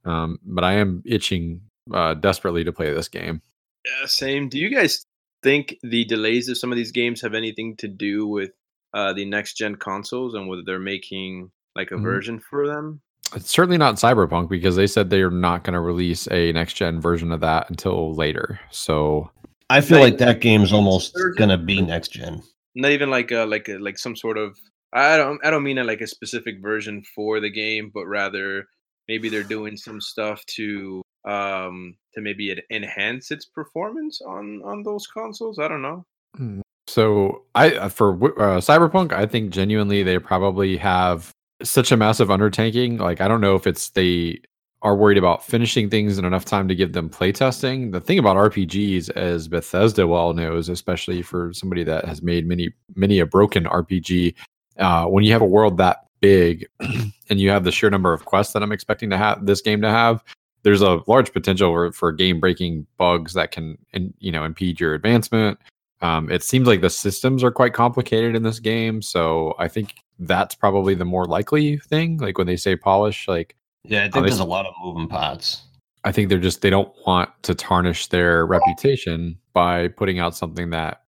Um, 0.05 0.39
but 0.45 0.65
I 0.65 0.75
am 0.75 1.03
itching 1.05 1.61
uh, 1.93 2.15
desperately 2.15 2.65
to 2.65 2.73
play 2.73 2.93
this 2.93 3.09
game. 3.09 3.43
Yeah, 3.85 4.07
same. 4.07 4.49
Do 4.49 4.59
you 4.59 4.75
guys 4.75 5.05
think 5.43 5.77
the 5.83 6.05
delays 6.05 6.49
of 6.49 6.59
some 6.59 6.73
of 6.73 6.77
these 6.77 6.93
games 6.93 7.21
have 7.23 7.35
anything 7.35 7.77
to 7.77 7.89
do 7.89 8.27
with 8.27 8.51
uh, 8.95 9.13
the 9.13 9.25
next 9.25 9.55
gen 9.55 9.77
consoles 9.77 10.35
and 10.35 10.49
whether 10.49 10.63
they're 10.65 10.79
making 10.79 11.51
like 11.77 11.91
a 11.91 11.95
mm-hmm. 11.95 12.05
version 12.05 12.41
for 12.41 12.67
them? 12.67 13.01
It's 13.35 13.51
certainly 13.51 13.79
not 13.79 13.97
Cyberpunk 13.97 14.49
because 14.49 14.77
they 14.77 14.87
said 14.87 15.11
they're 15.11 15.31
not 15.31 15.65
going 15.65 15.75
to 15.75 15.81
release 15.81 16.29
a 16.31 16.53
next 16.53 16.75
gen 16.75 17.01
version 17.01 17.33
of 17.33 17.41
that 17.41 17.69
until 17.69 18.15
later. 18.15 18.61
So 18.71 19.31
I 19.71 19.81
feel 19.81 20.01
like 20.01 20.19
that 20.19 20.41
game's 20.41 20.73
almost 20.73 21.15
going 21.37 21.51
to 21.51 21.59
be 21.59 21.83
next 21.83 22.13
gen. 22.13 22.43
Not 22.75 22.93
even 22.93 23.11
like 23.11 23.31
a 23.31 23.45
like 23.45 23.69
a 23.69 23.79
like 23.79 23.99
some 23.99 24.17
sort 24.17 24.39
of 24.39 24.57
I 24.93 25.17
don't 25.17 25.45
I 25.45 25.51
don't 25.51 25.63
mean 25.63 25.79
it 25.79 25.85
like 25.85 26.01
a 26.01 26.07
specific 26.07 26.63
version 26.63 27.03
for 27.15 27.41
the 27.41 27.51
game, 27.51 27.91
but 27.93 28.07
rather 28.07 28.67
maybe 29.09 29.29
they're 29.29 29.43
doing 29.43 29.77
some 29.77 30.01
stuff 30.01 30.45
to 30.47 31.03
um, 31.25 31.97
to 32.15 32.21
maybe 32.21 32.57
enhance 32.71 33.31
its 33.31 33.45
performance 33.45 34.21
on 34.23 34.63
on 34.65 34.83
those 34.83 35.07
consoles. 35.07 35.59
I 35.59 35.69
don't 35.69 35.83
know. 35.83 36.05
Hmm. 36.37 36.61
So 36.87 37.45
I 37.55 37.73
uh, 37.73 37.89
for 37.91 38.15
uh, 38.41 38.61
Cyberpunk, 38.61 39.13
I 39.13 39.27
think 39.27 39.51
genuinely 39.51 40.03
they 40.03 40.19
probably 40.19 40.77
have 40.79 41.33
such 41.63 41.93
a 41.93 41.97
massive 41.97 42.31
undertaking. 42.31 42.99
Like 42.99 43.21
I 43.21 43.29
don't 43.29 43.41
know 43.41 43.55
if 43.55 43.67
it's 43.67 43.91
they 43.91 44.41
are 44.83 44.95
worried 44.95 45.19
about 45.19 45.45
finishing 45.45 45.91
things 45.91 46.19
in 46.19 46.25
enough 46.25 46.45
time 46.45 46.69
to 46.69 46.75
give 46.75 46.93
them 46.93 47.11
playtesting. 47.11 47.91
The 47.91 48.01
thing 48.01 48.19
about 48.19 48.37
RPGs, 48.37 49.11
as 49.11 49.49
Bethesda 49.49 50.07
well 50.07 50.35
knows, 50.35 50.69
especially 50.69 51.21
for 51.23 51.53
somebody 51.53 51.83
that 51.85 52.05
has 52.05 52.23
made 52.23 52.47
many 52.47 52.71
many 52.95 53.19
a 53.19 53.27
broken 53.27 53.65
RPG, 53.65 54.35
uh, 54.79 55.07
when 55.07 55.25
you 55.25 55.33
have 55.33 55.43
a 55.43 55.47
world 55.47 55.79
that 55.79 56.05
big 56.21 56.67
and 56.81 57.41
you 57.41 57.51
have 57.51 57.65
the 57.65 57.73
sheer 57.73 57.91
number 57.91 58.13
of 58.13 58.25
quests 58.25 58.53
that 58.53 58.63
I'm 58.63 58.73
expecting 58.73 59.11
to 59.11 59.17
have 59.17 59.47
this 59.47 59.61
game 59.61 59.81
to 59.83 59.91
have, 59.91 60.23
there's 60.63 60.83
a 60.83 61.01
large 61.07 61.33
potential 61.33 61.73
for, 61.73 61.93
for 61.93 62.13
game 62.13 62.41
breaking 62.41 62.87
bugs 62.97 63.35
that 63.35 63.51
can 63.51 63.79
in, 63.93 64.15
you 64.19 64.31
know 64.31 64.45
impede 64.45 64.79
your 64.79 64.95
advancement. 64.95 65.59
Um, 66.01 66.31
it 66.31 66.45
seems 66.45 66.69
like 66.69 66.81
the 66.81 66.91
systems 66.91 67.43
are 67.43 67.51
quite 67.51 67.75
complicated 67.75 68.37
in 68.37 68.45
this 68.45 68.61
game, 68.61 69.03
so 69.03 69.55
I 69.59 69.67
think 69.67 69.95
that's 70.19 70.55
probably 70.55 70.95
the 70.95 71.05
more 71.05 71.27
likely 71.27 71.79
thing. 71.79 72.19
Like 72.19 72.39
when 72.39 72.47
they 72.47 72.57
say 72.57 72.77
polish, 72.77 73.29
like 73.29 73.57
yeah, 73.85 74.05
I 74.05 74.11
think 74.11 74.27
there's 74.27 74.39
a 74.39 74.45
lot 74.45 74.67
of 74.67 74.75
moving 74.83 75.09
parts. 75.09 75.63
I 76.05 76.13
think 76.13 76.29
they're 76.29 76.39
just 76.39 76.63
they 76.63 76.71
don't 76.71 76.93
want 77.07 77.31
to 77.43 77.55
tarnish 77.55 78.09
their 78.09 78.47
reputation 78.47 79.39
by 79.53 79.89
putting 79.89 80.19
out 80.19 80.37
something 80.37 80.71
that 80.71 81.03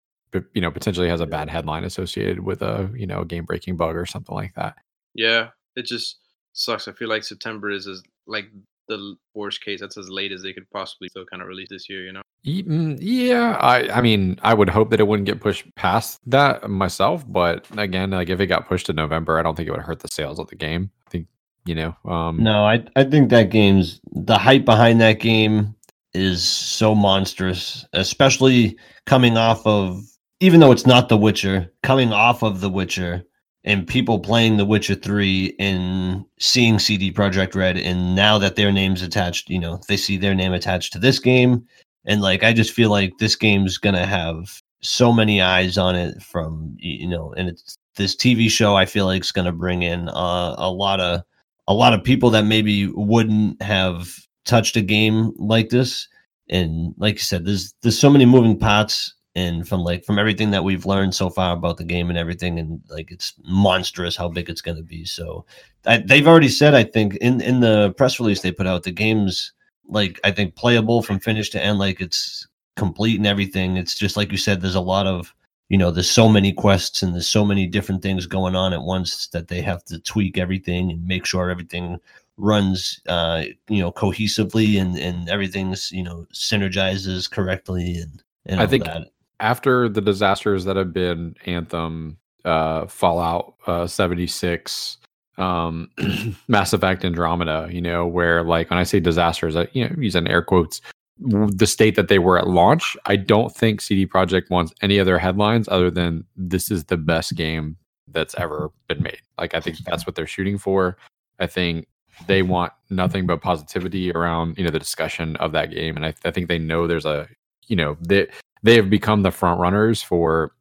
you 0.52 0.60
know 0.60 0.70
potentially 0.70 1.08
has 1.08 1.20
a 1.20 1.26
bad 1.26 1.50
headline 1.50 1.84
associated 1.84 2.40
with 2.40 2.62
a 2.62 2.90
you 2.94 3.06
know 3.06 3.24
game 3.24 3.44
breaking 3.44 3.76
bug 3.76 3.96
or 3.96 4.06
something 4.06 4.34
like 4.34 4.54
that. 4.54 4.76
Yeah, 5.14 5.48
it 5.76 5.86
just 5.86 6.18
sucks. 6.52 6.88
I 6.88 6.92
feel 6.92 7.08
like 7.08 7.24
September 7.24 7.70
is 7.70 7.86
as 7.86 8.02
like 8.26 8.46
the 8.88 9.16
worst 9.34 9.62
case. 9.64 9.80
That's 9.80 9.96
as 9.96 10.08
late 10.08 10.32
as 10.32 10.42
they 10.42 10.52
could 10.52 10.68
possibly 10.70 11.08
still 11.08 11.26
kind 11.26 11.42
of 11.42 11.48
release 11.48 11.68
this 11.70 11.88
year. 11.88 12.04
You 12.04 12.12
know. 12.12 12.22
Mm, 12.46 12.98
yeah, 13.00 13.58
I 13.60 13.90
I 13.90 14.00
mean, 14.00 14.38
I 14.42 14.54
would 14.54 14.70
hope 14.70 14.90
that 14.90 15.00
it 15.00 15.06
wouldn't 15.06 15.26
get 15.26 15.40
pushed 15.40 15.72
past 15.74 16.20
that 16.26 16.68
myself, 16.70 17.24
but 17.30 17.66
again, 17.76 18.10
like 18.10 18.30
if 18.30 18.40
it 18.40 18.46
got 18.46 18.66
pushed 18.66 18.86
to 18.86 18.92
November, 18.94 19.38
I 19.38 19.42
don't 19.42 19.56
think 19.56 19.68
it 19.68 19.72
would 19.72 19.80
hurt 19.80 20.00
the 20.00 20.08
sales 20.08 20.38
of 20.38 20.48
the 20.48 20.56
game. 20.56 20.90
I 21.06 21.10
think 21.10 21.26
you 21.66 21.74
know. 21.74 21.94
Um, 22.04 22.42
no, 22.42 22.64
I 22.64 22.84
I 22.96 23.04
think 23.04 23.28
that 23.30 23.50
game's 23.50 24.00
the 24.12 24.38
hype 24.38 24.64
behind 24.64 25.00
that 25.02 25.20
game 25.20 25.74
is 26.14 26.42
so 26.42 26.94
monstrous, 26.94 27.84
especially 27.92 28.76
coming 29.06 29.36
off 29.36 29.66
of 29.66 30.02
even 30.40 30.60
though 30.60 30.72
it's 30.72 30.86
not 30.86 31.08
The 31.08 31.18
Witcher, 31.18 31.70
coming 31.82 32.12
off 32.12 32.42
of 32.42 32.60
The 32.60 32.70
Witcher 32.70 33.22
and 33.64 33.86
people 33.86 34.18
playing 34.18 34.56
The 34.56 34.64
Witcher 34.64 34.94
3 34.94 35.54
and 35.58 36.24
seeing 36.38 36.78
CD 36.78 37.12
Projekt 37.12 37.54
Red 37.54 37.76
and 37.76 38.16
now 38.16 38.38
that 38.38 38.56
their 38.56 38.72
name's 38.72 39.02
attached, 39.02 39.50
you 39.50 39.58
know, 39.58 39.78
they 39.86 39.98
see 39.98 40.16
their 40.16 40.34
name 40.34 40.54
attached 40.54 40.94
to 40.94 40.98
this 40.98 41.18
game 41.18 41.66
and 42.06 42.20
like 42.20 42.42
I 42.42 42.52
just 42.52 42.72
feel 42.72 42.90
like 42.90 43.12
this 43.18 43.36
game's 43.36 43.78
going 43.78 43.94
to 43.94 44.06
have 44.06 44.60
so 44.82 45.12
many 45.12 45.42
eyes 45.42 45.76
on 45.76 45.94
it 45.94 46.22
from 46.22 46.74
you 46.78 47.08
know 47.08 47.34
and 47.36 47.48
it's 47.48 47.76
this 47.96 48.16
TV 48.16 48.50
show 48.50 48.76
I 48.76 48.86
feel 48.86 49.06
like 49.06 49.22
is 49.22 49.32
going 49.32 49.46
to 49.46 49.52
bring 49.52 49.82
in 49.82 50.08
uh, 50.08 50.54
a 50.56 50.70
lot 50.70 51.00
of 51.00 51.22
a 51.68 51.74
lot 51.74 51.92
of 51.92 52.02
people 52.02 52.30
that 52.30 52.44
maybe 52.44 52.86
wouldn't 52.88 53.60
have 53.62 54.08
touched 54.44 54.76
a 54.76 54.82
game 54.82 55.32
like 55.36 55.68
this. 55.68 56.08
And 56.48 56.94
like 56.98 57.14
you 57.14 57.20
said 57.20 57.44
there's 57.44 57.74
there's 57.82 57.98
so 57.98 58.10
many 58.10 58.24
moving 58.24 58.58
parts 58.58 59.14
and 59.36 59.68
from 59.68 59.80
like 59.80 60.04
from 60.04 60.18
everything 60.18 60.50
that 60.50 60.64
we've 60.64 60.86
learned 60.86 61.14
so 61.14 61.30
far 61.30 61.54
about 61.54 61.76
the 61.76 61.84
game 61.84 62.08
and 62.08 62.18
everything 62.18 62.58
and 62.58 62.80
like 62.88 63.12
it's 63.12 63.34
monstrous 63.44 64.16
how 64.16 64.28
big 64.28 64.50
it's 64.50 64.62
going 64.62 64.76
to 64.76 64.82
be. 64.82 65.04
So 65.04 65.44
I, 65.86 65.98
they've 65.98 66.26
already 66.26 66.48
said 66.48 66.74
i 66.74 66.84
think 66.84 67.16
in 67.16 67.40
in 67.40 67.60
the 67.60 67.94
press 67.96 68.20
release 68.20 68.42
they 68.42 68.52
put 68.52 68.66
out 68.66 68.82
the 68.82 68.90
game's 68.90 69.52
like 69.90 70.20
i 70.24 70.30
think 70.30 70.54
playable 70.54 71.02
from 71.02 71.18
finish 71.18 71.50
to 71.50 71.62
end 71.62 71.78
like 71.78 72.00
it's 72.00 72.46
complete 72.80 73.18
and 73.18 73.26
everything. 73.26 73.76
It's 73.76 73.94
just 73.94 74.16
like 74.16 74.32
you 74.32 74.38
said 74.38 74.62
there's 74.62 74.74
a 74.74 74.80
lot 74.80 75.06
of 75.06 75.34
you 75.68 75.76
know 75.76 75.90
there's 75.90 76.10
so 76.10 76.30
many 76.30 76.52
quests 76.52 77.02
and 77.02 77.14
there's 77.14 77.28
so 77.28 77.44
many 77.44 77.66
different 77.66 78.02
things 78.02 78.26
going 78.26 78.56
on 78.56 78.72
at 78.72 78.82
once 78.82 79.28
that 79.28 79.48
they 79.48 79.60
have 79.60 79.84
to 79.84 80.00
tweak 80.00 80.38
everything 80.38 80.90
and 80.90 81.06
make 81.06 81.26
sure 81.26 81.50
everything 81.50 81.98
runs 82.38 83.02
uh 83.06 83.44
you 83.68 83.80
know 83.80 83.92
cohesively 83.92 84.80
and 84.80 84.96
and 84.96 85.28
everything's 85.28 85.92
you 85.92 86.02
know 86.02 86.26
synergizes 86.32 87.30
correctly 87.30 87.96
and, 87.96 88.22
and 88.46 88.60
I 88.60 88.66
think 88.66 88.84
that. 88.84 89.08
after 89.40 89.86
the 89.90 90.00
disasters 90.00 90.64
that 90.64 90.76
have 90.76 90.94
been 90.94 91.36
Anthem, 91.44 92.16
uh, 92.46 92.86
Fallout 92.86 93.56
uh, 93.66 93.86
76, 93.86 94.96
um, 95.40 95.90
Mass 96.48 96.72
Effect 96.72 97.04
Andromeda, 97.04 97.68
you 97.70 97.80
know, 97.80 98.06
where 98.06 98.42
like 98.42 98.70
when 98.70 98.78
I 98.78 98.84
say 98.84 99.00
disasters, 99.00 99.56
I, 99.56 99.68
you 99.72 99.88
know, 99.88 99.94
using 99.98 100.28
air 100.28 100.42
quotes, 100.42 100.80
the 101.18 101.66
state 101.66 101.96
that 101.96 102.08
they 102.08 102.18
were 102.18 102.38
at 102.38 102.48
launch, 102.48 102.96
I 103.06 103.16
don't 103.16 103.54
think 103.54 103.80
CD 103.80 104.06
Projekt 104.06 104.50
wants 104.50 104.72
any 104.80 104.98
other 104.98 105.18
headlines 105.18 105.68
other 105.68 105.90
than 105.90 106.24
this 106.36 106.70
is 106.70 106.84
the 106.84 106.96
best 106.96 107.34
game 107.34 107.76
that's 108.08 108.34
ever 108.36 108.70
been 108.88 109.02
made. 109.02 109.20
Like 109.38 109.54
I 109.54 109.60
think 109.60 109.78
that's 109.84 110.06
what 110.06 110.14
they're 110.14 110.26
shooting 110.26 110.58
for. 110.58 110.96
I 111.38 111.46
think 111.46 111.86
they 112.26 112.42
want 112.42 112.72
nothing 112.90 113.26
but 113.26 113.40
positivity 113.40 114.12
around 114.12 114.58
you 114.58 114.64
know 114.64 114.70
the 114.70 114.78
discussion 114.78 115.36
of 115.36 115.52
that 115.52 115.70
game, 115.70 115.96
and 115.96 116.04
I, 116.04 116.14
I 116.24 116.30
think 116.30 116.48
they 116.48 116.58
know 116.58 116.86
there's 116.86 117.06
a 117.06 117.28
you 117.66 117.76
know 117.76 117.96
they 118.00 118.28
they 118.62 118.76
have 118.76 118.90
become 118.90 119.22
the 119.22 119.30
front 119.30 119.60
runners 119.60 120.02
for 120.02 120.52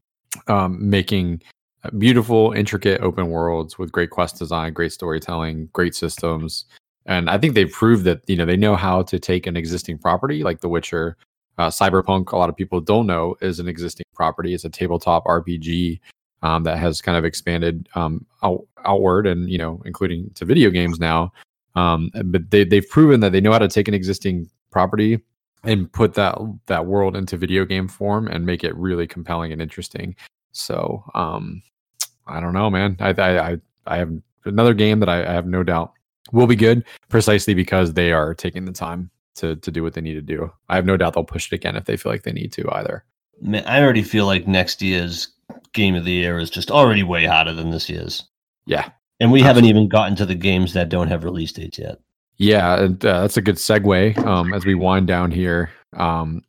um, 0.48 0.90
making 0.90 1.42
beautiful, 1.96 2.52
intricate 2.52 3.00
open 3.00 3.30
worlds 3.30 3.78
with 3.78 3.92
great 3.92 4.10
quest 4.10 4.38
design, 4.38 4.72
great 4.72 4.92
storytelling, 4.92 5.68
great 5.72 5.94
systems. 5.94 6.64
And 7.06 7.30
I 7.30 7.38
think 7.38 7.54
they've 7.54 7.70
proved 7.70 8.04
that 8.04 8.20
you 8.26 8.36
know 8.36 8.44
they 8.44 8.56
know 8.56 8.76
how 8.76 9.02
to 9.02 9.18
take 9.18 9.46
an 9.46 9.56
existing 9.56 9.98
property 9.98 10.42
like 10.42 10.60
The 10.60 10.68
Witcher, 10.68 11.16
uh, 11.56 11.68
Cyberpunk. 11.68 12.32
A 12.32 12.36
lot 12.36 12.50
of 12.50 12.56
people 12.56 12.80
don't 12.80 13.06
know 13.06 13.36
is 13.40 13.60
an 13.60 13.68
existing 13.68 14.04
property. 14.14 14.54
It's 14.54 14.64
a 14.64 14.70
tabletop 14.70 15.24
RPG 15.24 16.00
um, 16.42 16.64
that 16.64 16.78
has 16.78 17.00
kind 17.00 17.16
of 17.16 17.24
expanded 17.24 17.88
um, 17.94 18.26
out, 18.42 18.66
outward, 18.84 19.26
and 19.26 19.48
you 19.50 19.58
know, 19.58 19.82
including 19.84 20.30
to 20.34 20.44
video 20.44 20.70
games 20.70 21.00
now. 21.00 21.32
Um, 21.74 22.10
but 22.24 22.50
they 22.50 22.64
they've 22.64 22.88
proven 22.88 23.20
that 23.20 23.32
they 23.32 23.40
know 23.40 23.52
how 23.52 23.58
to 23.58 23.68
take 23.68 23.88
an 23.88 23.94
existing 23.94 24.48
property 24.70 25.20
and 25.64 25.90
put 25.92 26.14
that 26.14 26.38
that 26.66 26.86
world 26.86 27.16
into 27.16 27.36
video 27.36 27.64
game 27.64 27.88
form 27.88 28.28
and 28.28 28.46
make 28.46 28.64
it 28.64 28.76
really 28.76 29.06
compelling 29.06 29.52
and 29.52 29.62
interesting. 29.62 30.14
So 30.52 31.04
um, 31.14 31.62
I 32.28 32.40
don't 32.40 32.52
know, 32.52 32.70
man. 32.70 32.96
I 33.00 33.10
I 33.10 33.58
I 33.86 33.96
have 33.96 34.12
another 34.44 34.74
game 34.74 35.00
that 35.00 35.08
I, 35.08 35.20
I 35.20 35.32
have 35.32 35.46
no 35.46 35.62
doubt 35.62 35.92
will 36.32 36.46
be 36.46 36.56
good 36.56 36.84
precisely 37.08 37.54
because 37.54 37.94
they 37.94 38.12
are 38.12 38.34
taking 38.34 38.64
the 38.64 38.72
time 38.72 39.10
to 39.36 39.56
to 39.56 39.70
do 39.70 39.82
what 39.82 39.94
they 39.94 40.00
need 40.00 40.14
to 40.14 40.22
do. 40.22 40.52
I 40.68 40.76
have 40.76 40.86
no 40.86 40.96
doubt 40.96 41.14
they'll 41.14 41.24
push 41.24 41.50
it 41.50 41.56
again 41.56 41.76
if 41.76 41.84
they 41.84 41.96
feel 41.96 42.12
like 42.12 42.22
they 42.22 42.32
need 42.32 42.52
to 42.52 42.70
either. 42.72 43.04
Man, 43.40 43.64
I 43.66 43.80
already 43.80 44.02
feel 44.02 44.26
like 44.26 44.48
next 44.48 44.82
year's 44.82 45.28
game 45.72 45.94
of 45.94 46.04
the 46.04 46.12
year 46.12 46.38
is 46.38 46.50
just 46.50 46.70
already 46.70 47.02
way 47.02 47.24
hotter 47.24 47.54
than 47.54 47.70
this 47.70 47.88
year's. 47.88 48.24
Yeah. 48.66 48.90
And 49.20 49.32
we 49.32 49.40
Absolutely. 49.40 49.42
haven't 49.42 49.64
even 49.64 49.88
gotten 49.88 50.16
to 50.16 50.26
the 50.26 50.34
games 50.34 50.72
that 50.74 50.88
don't 50.88 51.08
have 51.08 51.24
release 51.24 51.52
dates 51.52 51.78
yet. 51.78 51.98
Yeah, 52.36 52.84
and, 52.84 53.04
uh, 53.04 53.22
that's 53.22 53.36
a 53.36 53.42
good 53.42 53.56
segue 53.56 54.16
um, 54.24 54.54
as 54.54 54.64
we 54.64 54.74
wind 54.74 55.08
down 55.08 55.32
here. 55.32 55.70
Um, 55.96 56.42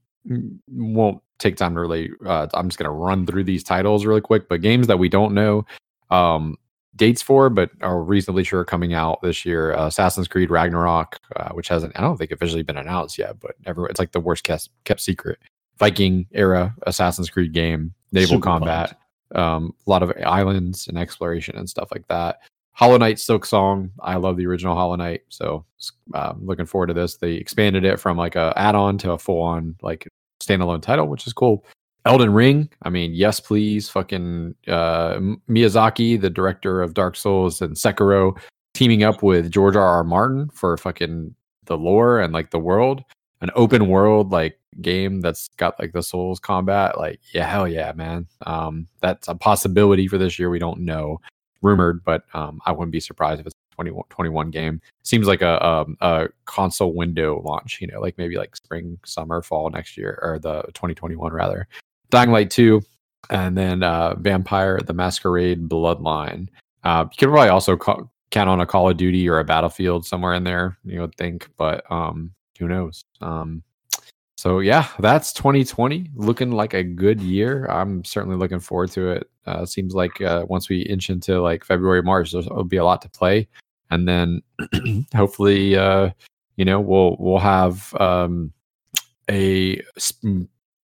won't 0.68 1.22
take 1.40 1.56
time 1.58 1.74
to 1.74 1.82
really. 1.82 2.12
Uh, 2.26 2.48
I'm 2.54 2.70
just 2.70 2.78
gonna 2.78 2.92
run 2.92 3.26
through 3.26 3.46
these 3.46 3.64
titles 3.64 4.06
really 4.06 4.22
quick, 4.22 4.48
but 4.48 4.62
games 4.62 4.88
that 4.88 5.00
we 5.00 5.10
don't 5.10 5.34
know 5.34 5.66
um, 6.12 6.58
dates 6.96 7.22
for, 7.22 7.50
but 7.50 7.72
are 7.82 8.02
reasonably 8.02 8.44
sure 8.44 8.64
coming 8.66 8.94
out 8.94 9.22
this 9.22 9.46
year. 9.46 9.74
Uh, 9.74 9.88
Assassin's 9.88 10.28
Creed 10.28 10.52
Ragnarok, 10.52 11.20
uh, 11.36 11.50
which 11.50 11.68
hasn't, 11.68 11.98
I 11.98 12.02
don't 12.02 12.18
think 12.18 12.32
officially 12.32 12.64
been 12.64 12.78
announced 12.78 13.18
yet, 13.18 13.40
but 13.40 13.56
everyone, 13.66 13.90
it's 13.90 14.00
like 14.00 14.12
the 14.12 14.20
worst 14.20 14.44
kept, 14.44 14.70
kept 14.84 15.02
secret. 15.02 15.40
Viking 15.78 16.28
era 16.34 16.76
Assassin's 16.84 17.30
Creed 17.30 17.54
game, 17.54 17.94
naval 18.12 18.36
Super 18.36 18.44
combat, 18.44 19.00
um, 19.34 19.74
a 19.88 19.90
lot 19.90 20.04
of 20.04 20.12
islands 20.26 20.88
and 20.88 20.98
exploration 20.98 21.56
and 21.56 21.70
stuff 21.70 21.90
like 21.92 22.08
that. 22.10 22.40
Hollow 22.74 22.98
Knight 22.98 23.18
Silksong. 23.18 23.90
I 24.02 24.16
love 24.16 24.38
the 24.38 24.46
original 24.46 24.76
Hollow 24.76 24.96
Knight, 24.96 25.22
so 25.30 25.66
um, 26.14 26.42
looking 26.46 26.66
forward 26.66 26.88
to 26.88 26.94
this. 26.94 27.16
They 27.16 27.34
expanded 27.34 27.86
it 27.86 28.00
from 28.00 28.18
like 28.18 28.36
a 28.36 28.54
add-on 28.56 28.98
to 29.00 29.12
a 29.12 29.18
full-on 29.18 29.76
like 29.82 30.08
standalone 30.42 30.82
title, 30.82 31.08
which 31.08 31.28
is 31.28 31.34
cool. 31.34 31.66
Elden 32.06 32.34
Ring, 32.34 32.70
I 32.84 32.90
mean, 32.90 33.14
yes, 33.14 33.40
please. 33.40 33.90
Fucking 33.90 34.56
uh, 34.68 35.20
Miyazaki, 35.50 36.20
the 36.20 36.30
director 36.30 36.82
of 36.82 36.94
Dark 36.94 37.16
Souls 37.16 37.62
and 37.62 37.76
Sekiro, 37.76 38.40
teaming 38.74 39.04
up 39.04 39.22
with 39.22 39.52
George 39.52 39.76
R. 39.76 39.86
R. 39.86 40.04
Martin 40.04 40.50
for 40.50 40.78
fucking 40.78 41.36
the 41.66 41.78
lore 41.78 42.20
and 42.20 42.34
like 42.34 42.52
the 42.52 42.60
world, 42.60 43.04
an 43.42 43.52
open 43.56 43.88
world 43.88 44.32
like 44.32 44.60
game 44.82 45.20
that's 45.20 45.50
got 45.58 45.80
like 45.80 45.92
the 45.92 46.02
Souls 46.02 46.40
combat. 46.40 46.98
Like, 46.98 47.20
yeah, 47.34 47.46
hell 47.46 47.68
yeah, 47.68 47.92
man. 47.94 48.28
Um, 48.46 48.88
that's 49.02 49.28
a 49.28 49.36
possibility 49.36 50.08
for 50.08 50.18
this 50.18 50.40
year. 50.40 50.50
We 50.50 50.60
don't 50.60 50.82
know, 50.82 51.20
rumored, 51.62 52.04
but 52.04 52.24
um, 52.34 52.62
I 52.66 52.72
wouldn't 52.72 52.94
be 52.94 53.02
surprised 53.02 53.42
if 53.42 53.48
it's 53.48 53.56
21, 53.80 54.04
21 54.10 54.52
game. 54.52 54.82
Seems 55.04 55.26
like 55.26 55.42
a, 55.42 55.58
a, 55.62 55.82
um, 55.82 55.98
a 56.02 56.28
console 56.46 56.94
window 56.94 57.42
launch, 57.46 57.80
you 57.80 57.88
know, 57.88 58.02
like 58.02 58.18
maybe 58.18 58.38
like 58.38 58.56
spring, 58.58 59.00
summer, 59.06 59.42
fall 59.42 59.70
next 59.70 59.96
year, 59.98 60.20
or 60.22 60.38
the 60.38 60.64
2021 60.74 61.32
rather. 61.32 61.68
Dying 62.10 62.32
Light 62.32 62.52
2, 62.52 62.82
and 63.30 63.58
then 63.58 63.84
uh, 63.84 64.16
Vampire 64.16 64.80
the 64.80 64.94
Masquerade 64.94 65.70
Bloodline. 65.70 66.50
Uh, 66.84 67.06
you 67.10 67.18
could 67.18 67.30
probably 67.30 67.50
also 67.50 67.78
ca- 67.78 68.04
count 68.32 68.50
on 68.50 68.60
a 68.60 68.66
Call 68.66 68.90
of 68.90 68.98
Duty 68.98 69.30
or 69.30 69.40
a 69.40 69.46
Battlefield 69.46 70.06
somewhere 70.06 70.34
in 70.34 70.44
there, 70.44 70.78
you 70.84 71.00
would 71.00 71.16
think, 71.16 71.48
but 71.58 71.90
um, 71.90 72.34
who 72.58 72.68
knows? 72.68 73.06
Um, 73.22 73.64
so 74.40 74.60
yeah, 74.60 74.88
that's 75.00 75.34
2020, 75.34 76.12
looking 76.16 76.52
like 76.52 76.74
a 76.74 76.82
good 76.82 77.20
year. 77.20 77.66
I'm 77.66 78.06
certainly 78.06 78.38
looking 78.38 78.62
forward 78.62 78.90
to 78.92 79.12
it. 79.12 79.30
Uh, 79.46 79.66
seems 79.66 79.94
like 79.94 80.22
uh, 80.22 80.46
once 80.48 80.70
we 80.70 80.82
inch 80.84 81.10
into 81.10 81.42
like 81.42 81.66
February, 81.66 82.02
March, 82.02 82.32
there'll 82.32 82.64
be 82.64 82.78
a 82.78 82.86
lot 82.86 83.02
to 83.02 83.10
play, 83.10 83.50
and 83.90 84.08
then 84.08 84.42
hopefully, 85.16 85.76
uh, 85.76 86.12
you 86.56 86.66
know, 86.66 86.80
we'll 86.80 87.16
we'll 87.20 87.40
have 87.40 87.94
um, 88.00 88.52
a 89.30 89.82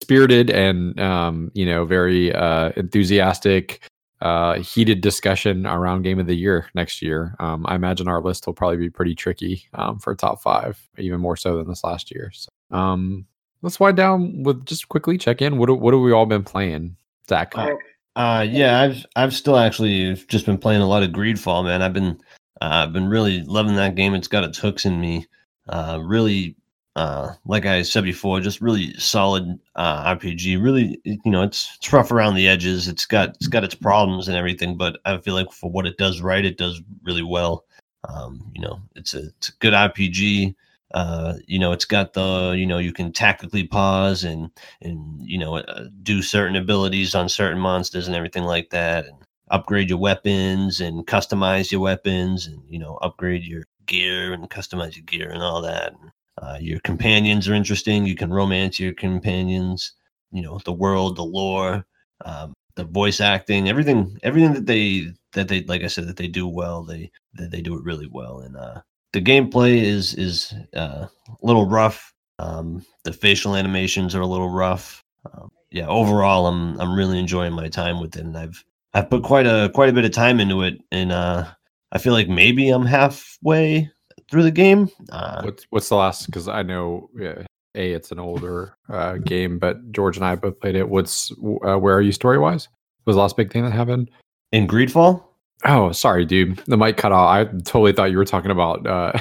spirited 0.01 0.51
and 0.51 0.99
um, 0.99 1.51
you 1.55 1.65
know 1.65 1.85
very 1.85 2.35
uh, 2.35 2.71
enthusiastic, 2.77 3.89
uh, 4.21 4.55
heated 4.55 5.01
discussion 5.01 5.67
around 5.67 6.03
game 6.03 6.19
of 6.19 6.27
the 6.27 6.35
year 6.35 6.69
next 6.75 7.03
year. 7.03 7.37
Um, 7.39 7.65
I 7.69 7.75
imagine 7.75 8.09
our 8.09 8.21
list 8.21 8.47
will 8.47 8.55
probably 8.55 8.79
be 8.79 8.91
pretty 8.91 9.15
tricky 9.15 9.69
um, 9.75 9.99
for 9.99 10.15
top 10.15 10.43
five, 10.43 10.81
even 10.99 11.21
more 11.21 11.37
so 11.37 11.57
than 11.57 11.69
this 11.69 11.85
last 11.85 12.11
year. 12.11 12.33
So, 12.35 12.49
um, 12.71 13.27
let's 13.63 13.79
wind 13.79 13.97
down 13.97 14.43
with 14.43 14.65
just 14.67 14.89
quickly 14.89 15.19
check 15.19 15.41
in. 15.41 15.59
What 15.59 15.71
what 15.81 15.95
have 15.95 16.03
we 16.03 16.13
all 16.13 16.27
been 16.27 16.45
playing, 16.45 16.97
Zach? 17.29 17.53
Uh, 17.57 17.75
uh, 18.17 18.45
yeah, 18.49 18.81
I've 18.81 19.07
I've 19.17 19.35
still 19.35 19.57
actually 19.57 20.15
just 20.29 20.47
been 20.47 20.59
playing 20.59 20.83
a 20.83 20.89
lot 20.89 21.03
of 21.03 21.11
Greedfall, 21.11 21.65
man. 21.65 21.83
I've 21.83 21.93
been 21.93 22.19
uh, 22.61 22.85
I've 22.87 22.93
been 22.93 23.09
really 23.09 23.43
loving 23.43 23.77
that 23.77 23.95
game. 23.95 24.15
It's 24.15 24.29
got 24.29 24.45
its 24.45 24.59
hooks 24.59 24.85
in 24.85 25.01
me. 25.01 25.27
Uh, 25.69 26.01
really 26.03 26.57
uh, 26.97 27.35
like 27.47 27.67
I 27.67 27.83
said 27.83 28.05
before, 28.05 28.41
just 28.41 28.61
really 28.61 28.93
solid 28.95 29.59
uh, 29.77 30.15
RPG. 30.17 30.63
Really, 30.63 31.01
you 31.05 31.31
know, 31.31 31.43
it's 31.43 31.77
it's 31.77 31.93
rough 31.93 32.11
around 32.11 32.35
the 32.35 32.49
edges. 32.49 32.89
It's 32.89 33.07
got 33.07 33.31
it's 33.31 33.47
got 33.47 33.65
its 33.65 33.75
problems 33.75 34.29
and 34.29 34.37
everything, 34.37 34.77
but 34.77 34.99
I 35.05 35.19
feel 35.19 35.35
like 35.35 35.53
for 35.53 35.71
what 35.71 35.87
it 35.87 35.97
does 35.99 36.21
right, 36.21 36.45
it 36.45 36.59
does 36.59 36.83
really 37.03 37.23
well. 37.23 37.65
Um, 38.09 38.51
you 38.55 38.61
know, 38.63 38.81
it's 38.97 39.15
a 39.15 39.29
it's 39.29 39.51
a 39.51 39.53
good 39.61 39.73
RPG. 39.73 40.55
Uh, 40.93 41.35
you 41.47 41.61
know, 41.61 41.71
it's 41.71 41.85
got 41.85 42.13
the 42.13 42.55
you 42.59 42.67
know 42.67 42.79
you 42.79 42.93
can 42.93 43.13
tactically 43.13 43.67
pause 43.67 44.25
and 44.25 44.51
and 44.83 45.21
you 45.23 45.39
know 45.39 45.59
uh, 45.59 45.87
do 46.03 46.23
certain 46.23 46.57
abilities 46.57 47.15
on 47.15 47.29
certain 47.29 47.59
monsters 47.59 48.09
and 48.09 48.17
everything 48.17 48.45
like 48.45 48.71
that, 48.71 49.07
and 49.07 49.17
upgrade 49.51 49.91
your 49.91 49.99
weapons 49.99 50.81
and 50.81 51.07
customize 51.07 51.71
your 51.71 51.81
weapons 51.81 52.47
and 52.47 52.63
you 52.69 52.79
know 52.79 52.97
upgrade 53.03 53.45
your 53.45 53.65
gear 53.87 54.33
and 54.33 54.49
customize 54.51 54.97
your 54.97 55.05
gear 55.05 55.31
and 55.31 55.43
all 55.43 55.61
that. 55.63 55.93
And, 55.93 56.13
uh, 56.39 56.59
your 56.61 56.81
companions 56.81 57.49
are 57.49 57.55
interesting. 57.55 58.07
You 58.07 58.15
can 58.17 58.33
romance 58.33 58.81
your 58.81 58.95
companions. 58.95 59.93
You 60.33 60.43
know 60.43 60.61
the 60.65 60.73
world, 60.73 61.17
the 61.17 61.25
lore, 61.25 61.85
um, 62.25 62.55
the 62.77 62.85
voice 62.85 63.21
acting, 63.21 63.69
everything, 63.69 64.19
everything 64.23 64.55
that 64.55 64.67
they 64.67 65.13
that 65.33 65.49
they 65.49 65.65
like 65.65 65.83
I 65.83 65.89
said 65.89 66.07
that 66.07 66.17
they 66.17 66.29
do 66.29 66.47
well. 66.47 66.85
They 66.85 67.11
they, 67.35 67.47
they 67.47 67.61
do 67.61 67.77
it 67.77 67.85
really 67.85 68.09
well, 68.11 68.41
and 68.41 68.57
uh, 68.57 68.81
the 69.13 69.21
gameplay 69.21 69.83
is 69.83 70.15
is 70.15 70.55
uh, 70.75 71.07
a 71.07 71.11
little 71.43 71.67
rough. 71.67 72.15
Um, 72.39 72.85
the 73.05 73.13
facial 73.13 73.57
animations 73.57 74.15
are 74.15 74.23
a 74.23 74.27
little 74.27 74.51
rough. 74.51 75.05
Um, 75.33 75.51
yeah, 75.71 75.87
overall, 75.89 76.47
I'm 76.47 76.81
I'm 76.81 76.95
really 76.95 77.19
enjoying 77.19 77.53
my 77.53 77.69
time 77.69 78.01
with 78.01 78.17
it, 78.17 78.25
and 78.25 78.39
I've 78.39 78.65
I've 78.95 79.09
put 79.09 79.23
quite 79.23 79.47
a 79.47 79.71
quite 79.75 79.89
a 79.89 79.93
bit 79.93 80.05
of 80.05 80.13
time 80.13 80.41
into 80.41 80.63
it, 80.63 80.81
and 80.91 81.13
uh, 81.13 81.47
I 81.93 81.99
feel 81.99 82.13
like 82.13 82.29
maybe 82.29 82.71
I'm 82.71 82.87
halfway 82.87 83.91
through 84.31 84.43
the 84.43 84.51
game. 84.51 84.89
Uh, 85.11 85.43
what's 85.43 85.67
what's 85.71 85.89
the 85.89 85.97
last? 85.97 86.27
Because 86.27 86.49
I 86.49 86.63
know 86.63 87.09
yeah, 87.17 87.43
a 87.75 87.93
it's 87.93 88.11
an 88.11 88.19
older 88.19 88.77
uh, 88.89 89.15
game, 89.19 89.59
but 89.59 89.93
George 89.93 90.17
and 90.17 90.27
I 90.27 90.35
both 90.35 90.59
played 90.61 90.77
it. 90.77 90.89
What's 90.89 91.31
uh, 91.33 91.79
where 91.79 91.97
are 91.97 92.03
you 92.03 92.13
story 92.13 92.39
wise? 92.39 92.69
Was 93.07 93.17
the 93.17 93.23
last 93.23 93.37
big 93.37 93.53
thing 93.53 93.65
that 93.65 93.73
happened 93.73 94.11
in 94.53 94.67
Greedfall? 94.67 95.23
Oh, 95.65 95.93
sorry, 95.93 96.25
dude. 96.25 96.59
The 96.67 96.77
mic 96.77 96.97
cut 96.97 97.13
off. 97.13 97.29
I 97.29 97.45
totally 97.45 97.93
thought 97.93 98.11
you 98.11 98.19
were 98.19 98.25
talking 98.25 98.51
about 98.51 98.87
uh, 98.87 99.13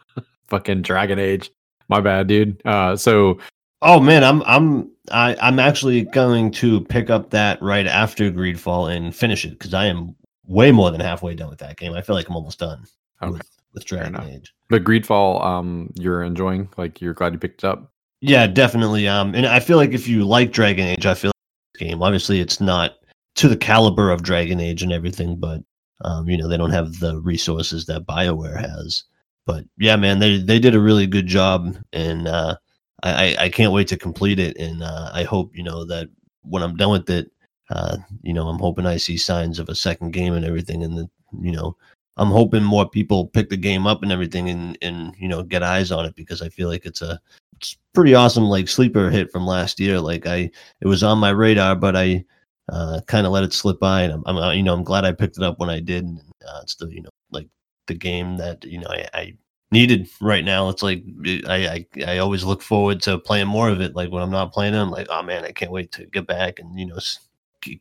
fucking 0.48 0.82
Dragon 0.82 1.18
Age. 1.18 1.50
My 1.88 2.00
bad, 2.00 2.28
dude. 2.28 2.60
Uh, 2.64 2.96
so. 2.96 3.38
Oh 3.82 3.98
man, 4.00 4.22
I'm 4.22 4.42
I'm 4.44 4.90
I, 5.10 5.36
I'm 5.40 5.58
actually 5.58 6.02
going 6.02 6.52
to 6.52 6.82
pick 6.82 7.10
up 7.10 7.30
that 7.30 7.60
right 7.60 7.86
after 7.86 8.30
Greedfall 8.30 8.94
and 8.94 9.14
finish 9.14 9.44
it 9.44 9.50
because 9.50 9.74
I 9.74 9.86
am 9.86 10.14
way 10.46 10.70
more 10.70 10.90
than 10.90 11.00
halfway 11.00 11.34
done 11.34 11.50
with 11.50 11.58
that 11.58 11.76
game. 11.76 11.92
I 11.92 12.00
feel 12.00 12.14
like 12.14 12.28
I'm 12.28 12.36
almost 12.36 12.60
done. 12.60 12.84
Okay. 13.20 13.32
With, 13.32 13.50
with 13.74 13.84
Dragon 13.84 14.20
Age. 14.22 14.54
But 14.68 14.84
Greedfall, 14.84 15.44
um, 15.44 15.90
you're 15.96 16.22
enjoying? 16.22 16.68
Like 16.76 17.00
you're 17.00 17.14
glad 17.14 17.32
you 17.32 17.38
picked 17.38 17.64
it 17.64 17.66
up? 17.66 17.92
Yeah, 18.20 18.46
definitely. 18.46 19.08
Um, 19.08 19.34
and 19.34 19.46
I 19.46 19.58
feel 19.58 19.76
like 19.76 19.90
if 19.90 20.06
you 20.06 20.24
like 20.24 20.52
Dragon 20.52 20.86
Age, 20.86 21.06
I 21.06 21.14
feel 21.14 21.30
like 21.30 21.80
this 21.80 21.88
game. 21.88 22.02
Obviously, 22.02 22.40
it's 22.40 22.60
not 22.60 22.92
to 23.34 23.48
the 23.48 23.56
caliber 23.56 24.10
of 24.10 24.22
Dragon 24.22 24.60
Age 24.60 24.82
and 24.82 24.92
everything, 24.92 25.36
but 25.36 25.60
um, 26.04 26.28
you 26.28 26.36
know 26.36 26.48
they 26.48 26.56
don't 26.56 26.70
have 26.70 27.00
the 27.00 27.20
resources 27.20 27.86
that 27.86 28.06
Bioware 28.06 28.60
has. 28.60 29.04
But 29.44 29.64
yeah, 29.76 29.96
man, 29.96 30.20
they 30.20 30.38
they 30.38 30.60
did 30.60 30.76
a 30.76 30.80
really 30.80 31.08
good 31.08 31.26
job, 31.26 31.76
and 31.92 32.28
uh, 32.28 32.56
I 33.02 33.36
I 33.38 33.48
can't 33.48 33.72
wait 33.72 33.88
to 33.88 33.96
complete 33.96 34.38
it, 34.38 34.56
and 34.58 34.82
uh, 34.82 35.10
I 35.12 35.24
hope 35.24 35.56
you 35.56 35.62
know 35.62 35.84
that 35.86 36.08
when 36.42 36.62
I'm 36.62 36.76
done 36.76 36.92
with 36.92 37.10
it, 37.10 37.30
uh, 37.70 37.98
you 38.22 38.32
know 38.32 38.48
I'm 38.48 38.58
hoping 38.58 38.86
I 38.86 38.96
see 38.96 39.16
signs 39.16 39.58
of 39.58 39.68
a 39.68 39.74
second 39.74 40.12
game 40.12 40.34
and 40.34 40.44
everything, 40.44 40.82
and 40.82 40.96
the 40.96 41.10
you 41.40 41.52
know 41.52 41.76
I'm 42.16 42.30
hoping 42.30 42.62
more 42.62 42.88
people 42.88 43.26
pick 43.26 43.48
the 43.48 43.56
game 43.56 43.86
up 43.86 44.02
and 44.02 44.12
everything 44.12 44.50
and 44.50 44.78
and 44.82 45.14
you 45.18 45.28
know 45.28 45.42
get 45.42 45.62
eyes 45.62 45.90
on 45.90 46.04
it 46.04 46.14
because 46.14 46.42
I 46.42 46.48
feel 46.48 46.68
like 46.68 46.84
it's 46.84 47.02
a 47.02 47.18
it's 47.56 47.76
pretty 47.94 48.14
awesome 48.14 48.44
like 48.44 48.68
sleeper 48.68 49.10
hit 49.10 49.32
from 49.32 49.46
last 49.46 49.80
year. 49.80 50.00
Like 50.00 50.26
I 50.26 50.50
it 50.80 50.86
was 50.86 51.02
on 51.02 51.18
my 51.18 51.30
radar, 51.30 51.76
but 51.76 51.96
I 51.96 52.24
uh, 52.70 53.00
kind 53.06 53.26
of 53.26 53.32
let 53.32 53.44
it 53.44 53.52
slip 53.52 53.80
by, 53.80 54.02
and 54.02 54.12
I'm, 54.12 54.22
I'm, 54.26 54.36
uh, 54.36 54.52
you 54.52 54.62
know 54.62 54.74
I'm 54.74 54.84
glad 54.84 55.04
I 55.04 55.12
picked 55.12 55.36
it 55.38 55.42
up 55.42 55.58
when 55.58 55.70
I 55.70 55.80
did. 55.80 56.04
And, 56.04 56.20
uh, 56.46 56.60
it's 56.62 56.74
the 56.76 56.86
you 56.88 57.02
know 57.02 57.10
like 57.30 57.48
the 57.86 57.94
game 57.94 58.36
that 58.36 58.64
you 58.64 58.78
know 58.78 58.88
I, 58.88 59.08
I 59.14 59.34
needed 59.72 60.08
right 60.20 60.44
now. 60.44 60.68
It's 60.68 60.82
like 60.82 61.02
I, 61.48 61.86
I 61.96 62.04
I 62.06 62.18
always 62.18 62.44
look 62.44 62.62
forward 62.62 63.02
to 63.02 63.18
playing 63.18 63.48
more 63.48 63.68
of 63.68 63.80
it. 63.80 63.96
Like 63.96 64.10
when 64.10 64.22
I'm 64.22 64.30
not 64.30 64.52
playing 64.52 64.74
it, 64.74 64.78
I'm 64.78 64.90
like, 64.90 65.08
oh 65.10 65.22
man, 65.22 65.44
I 65.44 65.52
can't 65.52 65.72
wait 65.72 65.90
to 65.92 66.06
get 66.06 66.26
back 66.26 66.58
and 66.58 66.78
you 66.78 66.86
know 66.86 66.98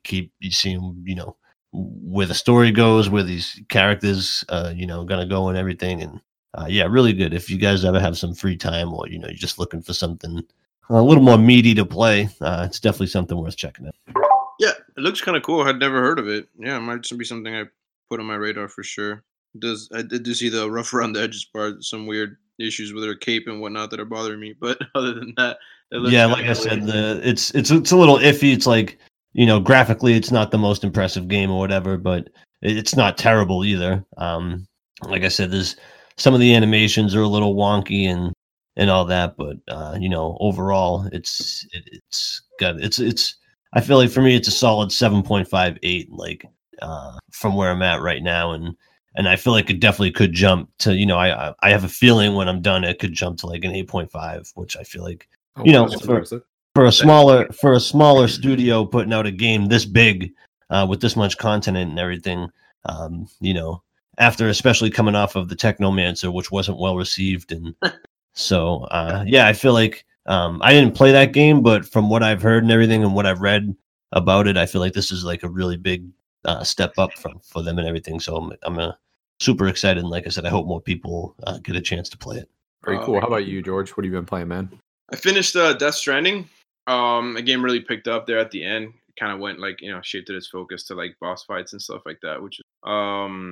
keep 0.04 0.32
seeing 0.50 1.04
you 1.06 1.16
know 1.16 1.36
where 1.74 2.28
the 2.28 2.34
story 2.34 2.72
goes, 2.72 3.10
where 3.10 3.24
these 3.24 3.62
characters, 3.70 4.44
uh, 4.50 4.74
you 4.76 4.86
know, 4.86 5.04
gonna 5.04 5.26
go 5.26 5.50
and 5.50 5.58
everything. 5.58 6.02
And 6.02 6.22
uh, 6.54 6.66
yeah, 6.68 6.86
really 6.90 7.14
good. 7.14 7.34
If 7.34 7.50
you 7.50 7.58
guys 7.58 7.86
ever 7.86 8.00
have 8.00 8.18
some 8.18 8.34
free 8.34 8.58
time, 8.58 8.94
or 8.94 9.08
you 9.08 9.20
know, 9.20 9.28
you're 9.28 9.36
just 9.36 9.60
looking 9.60 9.82
for 9.82 9.94
something 9.94 10.42
a 10.90 11.02
little 11.02 11.24
more 11.24 11.38
meaty 11.38 11.74
to 11.76 11.86
play, 11.86 12.30
uh, 12.42 12.66
it's 12.68 12.80
definitely 12.80 13.08
something 13.08 13.38
worth 13.38 13.56
checking 13.56 13.88
out. 13.88 13.96
Yeah, 14.60 14.74
it 14.98 15.02
looks 15.02 15.22
kind 15.22 15.38
of 15.38 15.44
cool. 15.44 15.62
I'd 15.62 15.80
never 15.80 16.02
heard 16.02 16.20
of 16.20 16.28
it. 16.28 16.48
Yeah, 16.60 16.78
it 16.78 16.82
might 16.82 17.02
just 17.02 17.18
be 17.18 17.26
something 17.26 17.56
I 17.56 17.66
put 18.10 18.20
on 18.20 18.26
my 18.26 18.36
radar 18.36 18.68
for 18.68 18.84
sure. 18.84 19.24
Does 19.60 19.90
I 19.94 20.02
did 20.02 20.26
see 20.36 20.50
the 20.50 20.70
rough 20.70 20.94
around 20.94 21.14
the 21.14 21.22
edges 21.22 21.46
part, 21.46 21.84
some 21.84 22.08
weird 22.08 22.38
issues 22.60 22.94
with 22.94 23.04
her 23.04 23.16
cape 23.16 23.48
and 23.48 23.62
whatnot 23.62 23.90
that 23.92 24.00
are 24.00 24.06
bothering 24.06 24.40
me. 24.40 24.54
But 24.60 24.80
other 24.96 25.14
than 25.14 25.34
that, 25.38 25.58
yeah, 25.92 26.26
like 26.26 26.46
I 26.46 26.54
said, 26.54 26.84
the 26.86 27.20
it's 27.24 27.52
it's 27.52 27.72
it's 27.72 27.92
a 27.92 27.98
little 27.98 28.18
iffy. 28.18 28.54
It's 28.54 28.68
like 28.68 28.98
you 29.34 29.46
know, 29.46 29.60
graphically, 29.60 30.14
it's 30.14 30.32
not 30.32 30.52
the 30.52 30.58
most 30.58 30.84
impressive 30.84 31.28
game 31.28 31.52
or 31.52 31.60
whatever, 31.60 31.98
but 31.98 32.30
it's 32.62 32.96
not 32.96 33.18
terrible 33.18 33.64
either. 33.64 34.04
Um, 34.18 34.66
like 35.04 35.24
I 35.24 35.30
said, 35.30 35.52
there's 35.52 35.76
some 36.18 36.34
of 36.34 36.40
the 36.40 36.54
animations 36.54 37.16
are 37.16 37.22
a 37.22 37.28
little 37.28 37.56
wonky 37.56 38.06
and 38.06 38.34
and 38.78 38.90
all 38.90 39.06
that, 39.06 39.36
but 39.38 39.58
uh, 39.68 39.98
you 40.00 40.10
know, 40.10 40.38
overall, 40.40 41.08
it's 41.12 41.66
it, 41.74 41.84
it's 41.92 42.42
got 42.60 42.80
it's 42.80 43.00
it's. 43.00 43.36
I 43.74 43.80
feel 43.80 43.98
like 43.98 44.10
for 44.10 44.22
me, 44.22 44.36
it's 44.36 44.50
a 44.50 44.52
solid 44.52 44.92
seven 44.92 45.24
point 45.24 45.48
five 45.48 45.78
eight, 45.84 46.12
like 46.12 46.46
uh, 46.82 47.18
from 47.32 47.56
where 47.56 47.72
I'm 47.72 47.82
at 47.82 48.02
right 48.02 48.22
now, 48.22 48.52
and 48.52 48.76
and 49.16 49.28
I 49.28 49.36
feel 49.36 49.54
like 49.54 49.70
it 49.70 49.80
definitely 49.80 50.12
could 50.12 50.34
jump 50.34 50.70
to 50.80 50.96
you 50.96 51.06
know 51.06 51.18
I 51.18 51.54
I 51.62 51.70
have 51.70 51.84
a 51.84 51.90
feeling 51.90 52.36
when 52.36 52.48
I'm 52.48 52.62
done, 52.62 52.84
it 52.84 53.00
could 53.00 53.14
jump 53.14 53.38
to 53.40 53.48
like 53.48 53.64
an 53.64 53.72
eight 53.72 53.88
point 53.88 54.12
five, 54.12 54.52
which 54.56 54.78
I 54.78 54.84
feel 54.84 55.04
like 55.04 55.28
oh, 55.58 55.64
you 55.66 55.72
know 55.72 55.88
for, 55.88 56.24
for 56.76 56.86
a 56.86 56.92
smaller 56.92 57.48
for 57.50 57.74
a 57.74 57.80
smaller 57.80 58.28
studio 58.28 58.86
putting 58.86 59.14
out 59.14 59.26
a 59.26 59.32
game 59.32 59.68
this 59.68 59.86
big 59.86 60.32
uh, 60.70 60.86
with 60.90 61.02
this 61.02 61.16
much 61.16 61.38
content 61.38 61.78
and 61.78 62.00
everything 62.00 62.50
um, 62.86 63.28
you 63.40 63.54
know 63.54 63.82
after 64.18 64.48
especially 64.48 64.90
coming 64.90 65.16
off 65.16 65.36
of 65.36 65.50
the 65.50 65.56
technomancer 65.56 66.32
which 66.32 66.52
wasn't 66.52 66.78
well 66.78 66.96
received 66.96 67.52
and 67.52 67.76
so 68.34 68.84
uh, 68.92 69.24
yeah 69.28 69.48
i 69.48 69.54
feel 69.54 69.74
like 69.74 70.06
um, 70.28 70.62
i 70.64 70.72
didn't 70.72 70.96
play 70.96 71.12
that 71.12 71.34
game 71.34 71.62
but 71.62 71.86
from 71.86 72.10
what 72.10 72.24
i've 72.24 72.42
heard 72.42 72.64
and 72.64 72.72
everything 72.72 73.04
and 73.04 73.16
what 73.16 73.26
i've 73.26 73.42
read 73.42 73.76
about 74.12 74.48
it 74.48 74.58
i 74.58 74.66
feel 74.66 74.82
like 74.82 74.94
this 74.94 75.12
is 75.12 75.24
like 75.24 75.44
a 75.44 75.50
really 75.50 75.78
big 75.78 76.06
uh, 76.46 76.64
step 76.64 76.94
up 76.98 77.14
from 77.14 77.40
for 77.44 77.62
them 77.62 77.78
and 77.78 77.88
everything. 77.88 78.20
So 78.20 78.36
i'm, 78.36 78.52
I'm 78.64 78.80
uh, 78.80 78.92
super 79.42 79.68
excited 79.68 80.02
and 80.02 80.10
like 80.10 80.26
i 80.26 80.30
said 80.30 80.46
i 80.46 80.50
hope 80.50 80.68
more 80.68 80.82
people 80.82 81.36
uh, 81.48 81.58
get 81.60 81.76
a 81.76 81.82
chance 81.82 82.10
to 82.10 82.18
play 82.18 82.38
it 82.38 82.50
very 82.84 82.98
cool 83.00 83.20
how 83.20 83.28
about 83.28 83.46
you 83.46 83.62
george 83.62 83.92
what 83.92 84.06
have 84.06 84.12
you 84.12 84.18
been 84.18 84.26
playing 84.26 84.48
man 84.48 84.70
i 85.12 85.16
finished 85.16 85.56
uh, 85.56 85.74
death 85.74 85.96
stranding 85.96 86.48
um, 86.88 87.34
the 87.34 87.42
game 87.42 87.64
really 87.64 87.80
picked 87.80 88.08
up 88.08 88.26
there 88.26 88.40
at 88.40 88.52
the 88.52 88.64
end. 88.64 88.94
Kind 89.20 89.34
of 89.34 89.40
went 89.40 89.60
like 89.60 89.82
you 89.82 89.92
know 89.92 90.02
shifted 90.02 90.36
its 90.36 90.48
focus 90.48 90.84
to 90.86 90.96
like 90.96 91.16
boss 91.20 91.44
fights 91.44 91.74
and 91.74 91.82
stuff 91.82 92.02
like 92.06 92.20
that. 92.22 92.42
Which 92.42 92.60
um, 92.84 93.52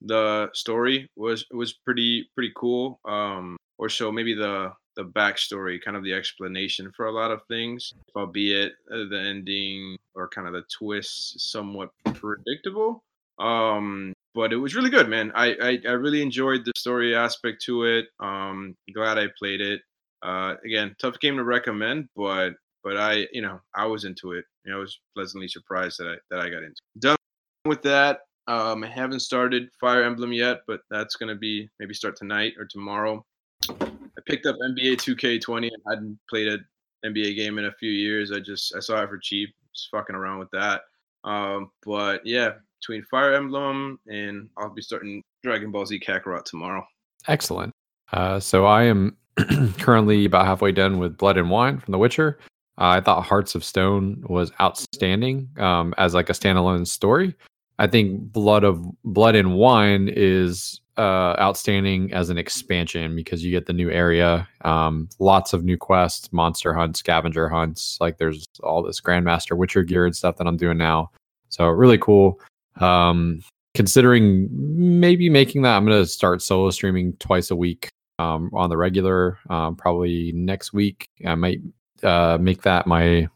the 0.00 0.50
story 0.54 1.08
was 1.16 1.44
was 1.50 1.72
pretty 1.72 2.28
pretty 2.34 2.52
cool. 2.56 3.00
Um, 3.04 3.56
or 3.78 3.88
so 3.88 4.10
maybe 4.10 4.34
the 4.34 4.72
the 4.96 5.04
backstory, 5.04 5.80
kind 5.82 5.96
of 5.96 6.04
the 6.04 6.14
explanation 6.14 6.92
for 6.96 7.06
a 7.06 7.12
lot 7.12 7.30
of 7.30 7.42
things, 7.48 7.92
albeit 8.16 8.72
uh, 8.92 9.08
the 9.08 9.18
ending 9.18 9.96
or 10.14 10.28
kind 10.28 10.46
of 10.46 10.52
the 10.52 10.62
twist 10.72 11.40
somewhat 11.40 11.90
predictable. 12.14 13.02
Um, 13.38 14.12
but 14.34 14.52
it 14.52 14.56
was 14.56 14.74
really 14.74 14.90
good, 14.90 15.08
man. 15.08 15.32
I, 15.34 15.54
I, 15.60 15.78
I 15.88 15.92
really 15.92 16.22
enjoyed 16.22 16.64
the 16.64 16.72
story 16.76 17.14
aspect 17.14 17.62
to 17.62 17.84
it. 17.84 18.06
Um, 18.20 18.76
glad 18.94 19.18
I 19.18 19.26
played 19.38 19.60
it. 19.60 19.82
Uh, 20.22 20.54
again, 20.64 20.94
tough 21.00 21.18
game 21.20 21.36
to 21.36 21.44
recommend, 21.44 22.08
but 22.14 22.50
but 22.82 22.96
I, 22.96 23.26
you 23.32 23.42
know, 23.42 23.60
I 23.74 23.86
was 23.86 24.04
into 24.04 24.32
it. 24.32 24.44
You 24.64 24.72
know, 24.72 24.78
I 24.78 24.80
was 24.80 25.00
pleasantly 25.14 25.48
surprised 25.48 25.98
that 25.98 26.08
I 26.08 26.16
that 26.30 26.40
I 26.40 26.50
got 26.50 26.62
into. 26.62 26.80
Done 26.98 27.16
with 27.64 27.82
that. 27.82 28.20
Um, 28.46 28.84
I 28.84 28.88
haven't 28.88 29.20
started 29.20 29.68
Fire 29.80 30.02
Emblem 30.02 30.32
yet, 30.32 30.60
but 30.66 30.80
that's 30.90 31.16
gonna 31.16 31.34
be 31.34 31.68
maybe 31.78 31.94
start 31.94 32.16
tonight 32.16 32.54
or 32.58 32.66
tomorrow. 32.66 33.24
I 33.68 34.22
picked 34.26 34.46
up 34.46 34.56
NBA 34.56 34.96
2K20. 34.96 35.70
I 35.70 35.90
hadn't 35.90 36.18
played 36.28 36.48
an 36.48 36.64
NBA 37.04 37.36
game 37.36 37.58
in 37.58 37.66
a 37.66 37.72
few 37.72 37.90
years. 37.90 38.32
I 38.32 38.40
just 38.40 38.74
I 38.76 38.80
saw 38.80 39.02
it 39.02 39.08
for 39.08 39.18
cheap. 39.18 39.54
Just 39.74 39.88
fucking 39.90 40.16
around 40.16 40.38
with 40.38 40.50
that. 40.52 40.82
Um, 41.24 41.70
but 41.84 42.26
yeah, 42.26 42.54
between 42.80 43.02
Fire 43.04 43.34
Emblem 43.34 43.98
and 44.08 44.48
I'll 44.56 44.70
be 44.70 44.82
starting 44.82 45.22
Dragon 45.42 45.70
Ball 45.70 45.86
Z 45.86 46.00
Kakarot 46.00 46.44
tomorrow. 46.44 46.86
Excellent. 47.28 47.72
Uh, 48.12 48.40
so 48.40 48.66
I 48.66 48.84
am 48.84 49.16
currently 49.78 50.24
about 50.24 50.46
halfway 50.46 50.72
done 50.72 50.98
with 50.98 51.16
Blood 51.16 51.36
and 51.36 51.50
Wine 51.50 51.78
from 51.78 51.92
The 51.92 51.98
Witcher. 51.98 52.38
Uh, 52.78 52.88
I 52.88 53.00
thought 53.00 53.24
Hearts 53.24 53.54
of 53.54 53.62
Stone 53.62 54.24
was 54.28 54.52
outstanding 54.60 55.48
um, 55.58 55.94
as 55.98 56.14
like 56.14 56.30
a 56.30 56.32
standalone 56.32 56.86
story. 56.86 57.34
I 57.78 57.86
think 57.86 58.32
Blood 58.32 58.64
of 58.64 58.84
Blood 59.04 59.34
and 59.34 59.54
Wine 59.56 60.10
is 60.14 60.80
uh, 60.96 61.34
outstanding 61.38 62.12
as 62.12 62.30
an 62.30 62.38
expansion 62.38 63.14
because 63.14 63.44
you 63.44 63.50
get 63.50 63.66
the 63.66 63.72
new 63.72 63.90
area, 63.90 64.46
um, 64.62 65.08
lots 65.18 65.52
of 65.52 65.64
new 65.64 65.76
quests, 65.76 66.32
monster 66.32 66.74
hunts, 66.74 66.98
scavenger 66.98 67.48
hunts. 67.48 67.98
Like 68.00 68.18
there's 68.18 68.46
all 68.62 68.82
this 68.82 69.00
Grandmaster 69.00 69.56
Witcher 69.56 69.82
gear 69.82 70.04
and 70.04 70.16
stuff 70.16 70.36
that 70.36 70.46
I'm 70.46 70.56
doing 70.56 70.78
now. 70.78 71.10
So 71.48 71.68
really 71.68 71.98
cool. 71.98 72.40
Um, 72.80 73.40
considering 73.74 74.48
maybe 74.50 75.30
making 75.30 75.62
that, 75.62 75.76
I'm 75.76 75.84
gonna 75.84 76.06
start 76.06 76.42
solo 76.42 76.70
streaming 76.70 77.14
twice 77.14 77.50
a 77.50 77.56
week 77.56 77.88
um, 78.18 78.50
on 78.52 78.70
the 78.70 78.76
regular. 78.76 79.38
Um, 79.48 79.76
probably 79.76 80.32
next 80.32 80.72
week, 80.72 81.08
I 81.26 81.34
might 81.34 81.60
uh, 82.02 82.38
make 82.40 82.62
that 82.62 82.86
my 82.86 83.28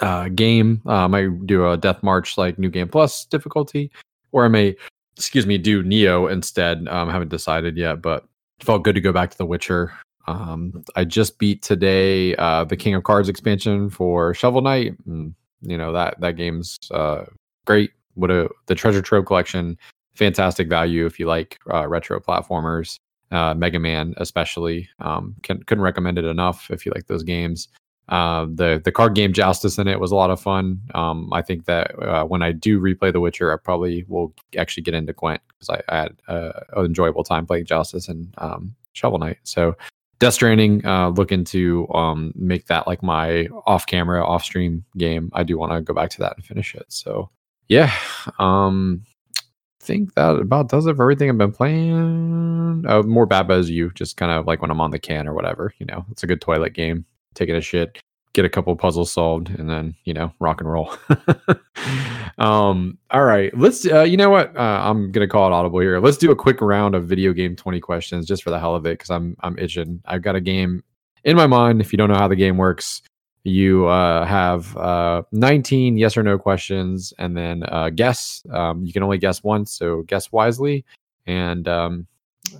uh, 0.00 0.28
game. 0.28 0.82
Uh, 0.86 1.04
I 1.04 1.06
might 1.06 1.46
do 1.46 1.68
a 1.68 1.76
Death 1.76 2.02
March 2.02 2.38
like 2.38 2.58
New 2.58 2.70
Game 2.70 2.88
Plus 2.88 3.24
difficulty, 3.26 3.90
or 4.32 4.44
I 4.44 4.48
may, 4.48 4.76
excuse 5.16 5.46
me, 5.46 5.58
do 5.58 5.82
Nioh 5.82 6.30
instead. 6.30 6.86
Um, 6.88 7.08
haven't 7.08 7.28
decided 7.28 7.76
yet, 7.76 8.02
but 8.02 8.24
felt 8.60 8.84
good 8.84 8.94
to 8.94 9.00
go 9.00 9.12
back 9.12 9.30
to 9.30 9.38
The 9.38 9.46
Witcher. 9.46 9.92
Um, 10.26 10.82
I 10.96 11.04
just 11.04 11.38
beat 11.38 11.62
today 11.62 12.34
uh, 12.36 12.64
the 12.64 12.76
King 12.76 12.94
of 12.94 13.04
Cards 13.04 13.28
expansion 13.28 13.90
for 13.90 14.32
Shovel 14.34 14.62
Knight. 14.62 14.94
And, 15.06 15.34
you 15.60 15.78
know 15.78 15.92
that 15.92 16.20
that 16.20 16.36
game's 16.36 16.78
uh, 16.90 17.24
great. 17.64 17.90
What 18.14 18.30
a 18.30 18.48
the 18.66 18.74
Treasure 18.74 19.02
Trove 19.02 19.26
collection, 19.26 19.78
fantastic 20.14 20.68
value 20.68 21.06
if 21.06 21.18
you 21.18 21.26
like 21.26 21.58
uh, 21.72 21.86
retro 21.86 22.20
platformers. 22.20 22.98
Uh, 23.30 23.54
Mega 23.54 23.80
Man, 23.80 24.14
especially, 24.18 24.88
um, 25.00 25.34
can, 25.42 25.62
couldn't 25.64 25.82
recommend 25.82 26.18
it 26.18 26.24
enough 26.24 26.70
if 26.70 26.86
you 26.86 26.92
like 26.94 27.06
those 27.06 27.24
games. 27.24 27.68
Uh, 28.08 28.44
the 28.54 28.82
the 28.84 28.92
card 28.92 29.14
game 29.14 29.32
Joustus 29.32 29.78
in 29.78 29.88
it 29.88 29.98
was 29.98 30.12
a 30.12 30.14
lot 30.14 30.30
of 30.30 30.40
fun. 30.40 30.80
Um, 30.94 31.32
I 31.32 31.40
think 31.40 31.64
that 31.64 31.98
uh, 32.02 32.24
when 32.24 32.42
I 32.42 32.52
do 32.52 32.78
replay 32.78 33.12
The 33.12 33.20
Witcher, 33.20 33.52
I 33.52 33.56
probably 33.56 34.04
will 34.08 34.34
actually 34.58 34.82
get 34.82 34.94
into 34.94 35.14
Gwent 35.14 35.40
because 35.48 35.70
I, 35.70 35.92
I, 35.92 35.98
had 36.02 36.16
uh, 36.28 36.52
an 36.76 36.84
enjoyable 36.84 37.24
time 37.24 37.46
playing 37.46 37.64
Joustus 37.64 38.08
and 38.08 38.32
um, 38.38 38.76
Shovel 38.92 39.18
Knight. 39.18 39.38
So 39.44 39.74
Death 40.18 40.34
Stranding, 40.34 40.84
uh, 40.84 41.08
looking 41.10 41.44
to 41.44 41.88
um, 41.94 42.32
make 42.36 42.66
that 42.66 42.86
like 42.86 43.02
my 43.02 43.48
off 43.66 43.86
camera, 43.86 44.24
off 44.24 44.44
stream 44.44 44.84
game. 44.98 45.30
I 45.32 45.42
do 45.42 45.56
want 45.56 45.72
to 45.72 45.80
go 45.80 45.94
back 45.94 46.10
to 46.10 46.18
that 46.20 46.36
and 46.36 46.44
finish 46.44 46.74
it. 46.74 46.84
So 46.88 47.30
yeah, 47.68 47.92
um, 48.38 49.02
think 49.80 50.14
that 50.14 50.36
about 50.36 50.68
does 50.68 50.86
it 50.86 50.96
for 50.96 51.02
everything 51.02 51.30
I've 51.30 51.38
been 51.38 51.52
playing. 51.52 52.84
Uh, 52.86 53.02
more 53.02 53.26
Baba 53.26 53.54
Is 53.54 53.70
You, 53.70 53.90
just 53.94 54.16
kind 54.16 54.32
of 54.32 54.46
like 54.46 54.62
when 54.62 54.70
I'm 54.70 54.80
on 54.80 54.90
the 54.90 54.98
can 54.98 55.28
or 55.28 55.34
whatever. 55.34 55.74
You 55.78 55.86
know, 55.86 56.04
it's 56.10 56.22
a 56.22 56.26
good 56.26 56.40
toilet 56.40 56.74
game 56.74 57.04
taking 57.34 57.54
a 57.54 57.60
shit, 57.60 58.00
get 58.32 58.44
a 58.44 58.48
couple 58.48 58.74
puzzles 58.76 59.12
solved, 59.12 59.50
and 59.50 59.68
then 59.68 59.94
you 60.04 60.14
know 60.14 60.32
rock 60.40 60.60
and 60.60 60.70
roll. 60.70 60.94
um, 62.38 62.98
all 63.10 63.24
right, 63.24 63.56
let's. 63.56 63.86
Uh, 63.86 64.02
you 64.02 64.16
know 64.16 64.30
what? 64.30 64.56
Uh, 64.56 64.82
I'm 64.84 65.12
gonna 65.12 65.28
call 65.28 65.46
it 65.46 65.54
audible 65.54 65.80
here. 65.80 66.00
Let's 66.00 66.18
do 66.18 66.30
a 66.30 66.36
quick 66.36 66.60
round 66.60 66.94
of 66.94 67.06
video 67.06 67.32
game 67.32 67.56
20 67.56 67.80
questions 67.80 68.26
just 68.26 68.42
for 68.42 68.50
the 68.50 68.58
hell 68.58 68.74
of 68.74 68.86
it, 68.86 68.98
because 68.98 69.10
I'm 69.10 69.36
I'm 69.40 69.58
itching. 69.58 70.02
I've 70.06 70.22
got 70.22 70.36
a 70.36 70.40
game 70.40 70.82
in 71.24 71.36
my 71.36 71.46
mind. 71.46 71.80
If 71.80 71.92
you 71.92 71.96
don't 71.96 72.10
know 72.10 72.18
how 72.18 72.28
the 72.28 72.36
game 72.36 72.56
works, 72.56 73.02
You 73.44 73.86
uh, 73.86 74.24
have 74.24 74.76
uh, 74.76 75.22
19 75.32 75.98
yes 75.98 76.16
or 76.16 76.22
no 76.22 76.38
questions, 76.38 77.12
and 77.18 77.36
then 77.36 77.62
uh, 77.64 77.90
guess. 77.90 78.42
Um, 78.50 78.84
you 78.84 78.92
can 78.92 79.02
only 79.02 79.18
guess 79.18 79.42
once, 79.42 79.70
so 79.70 80.02
guess 80.02 80.32
wisely. 80.32 80.84
And 81.26 81.68
um, 81.68 82.06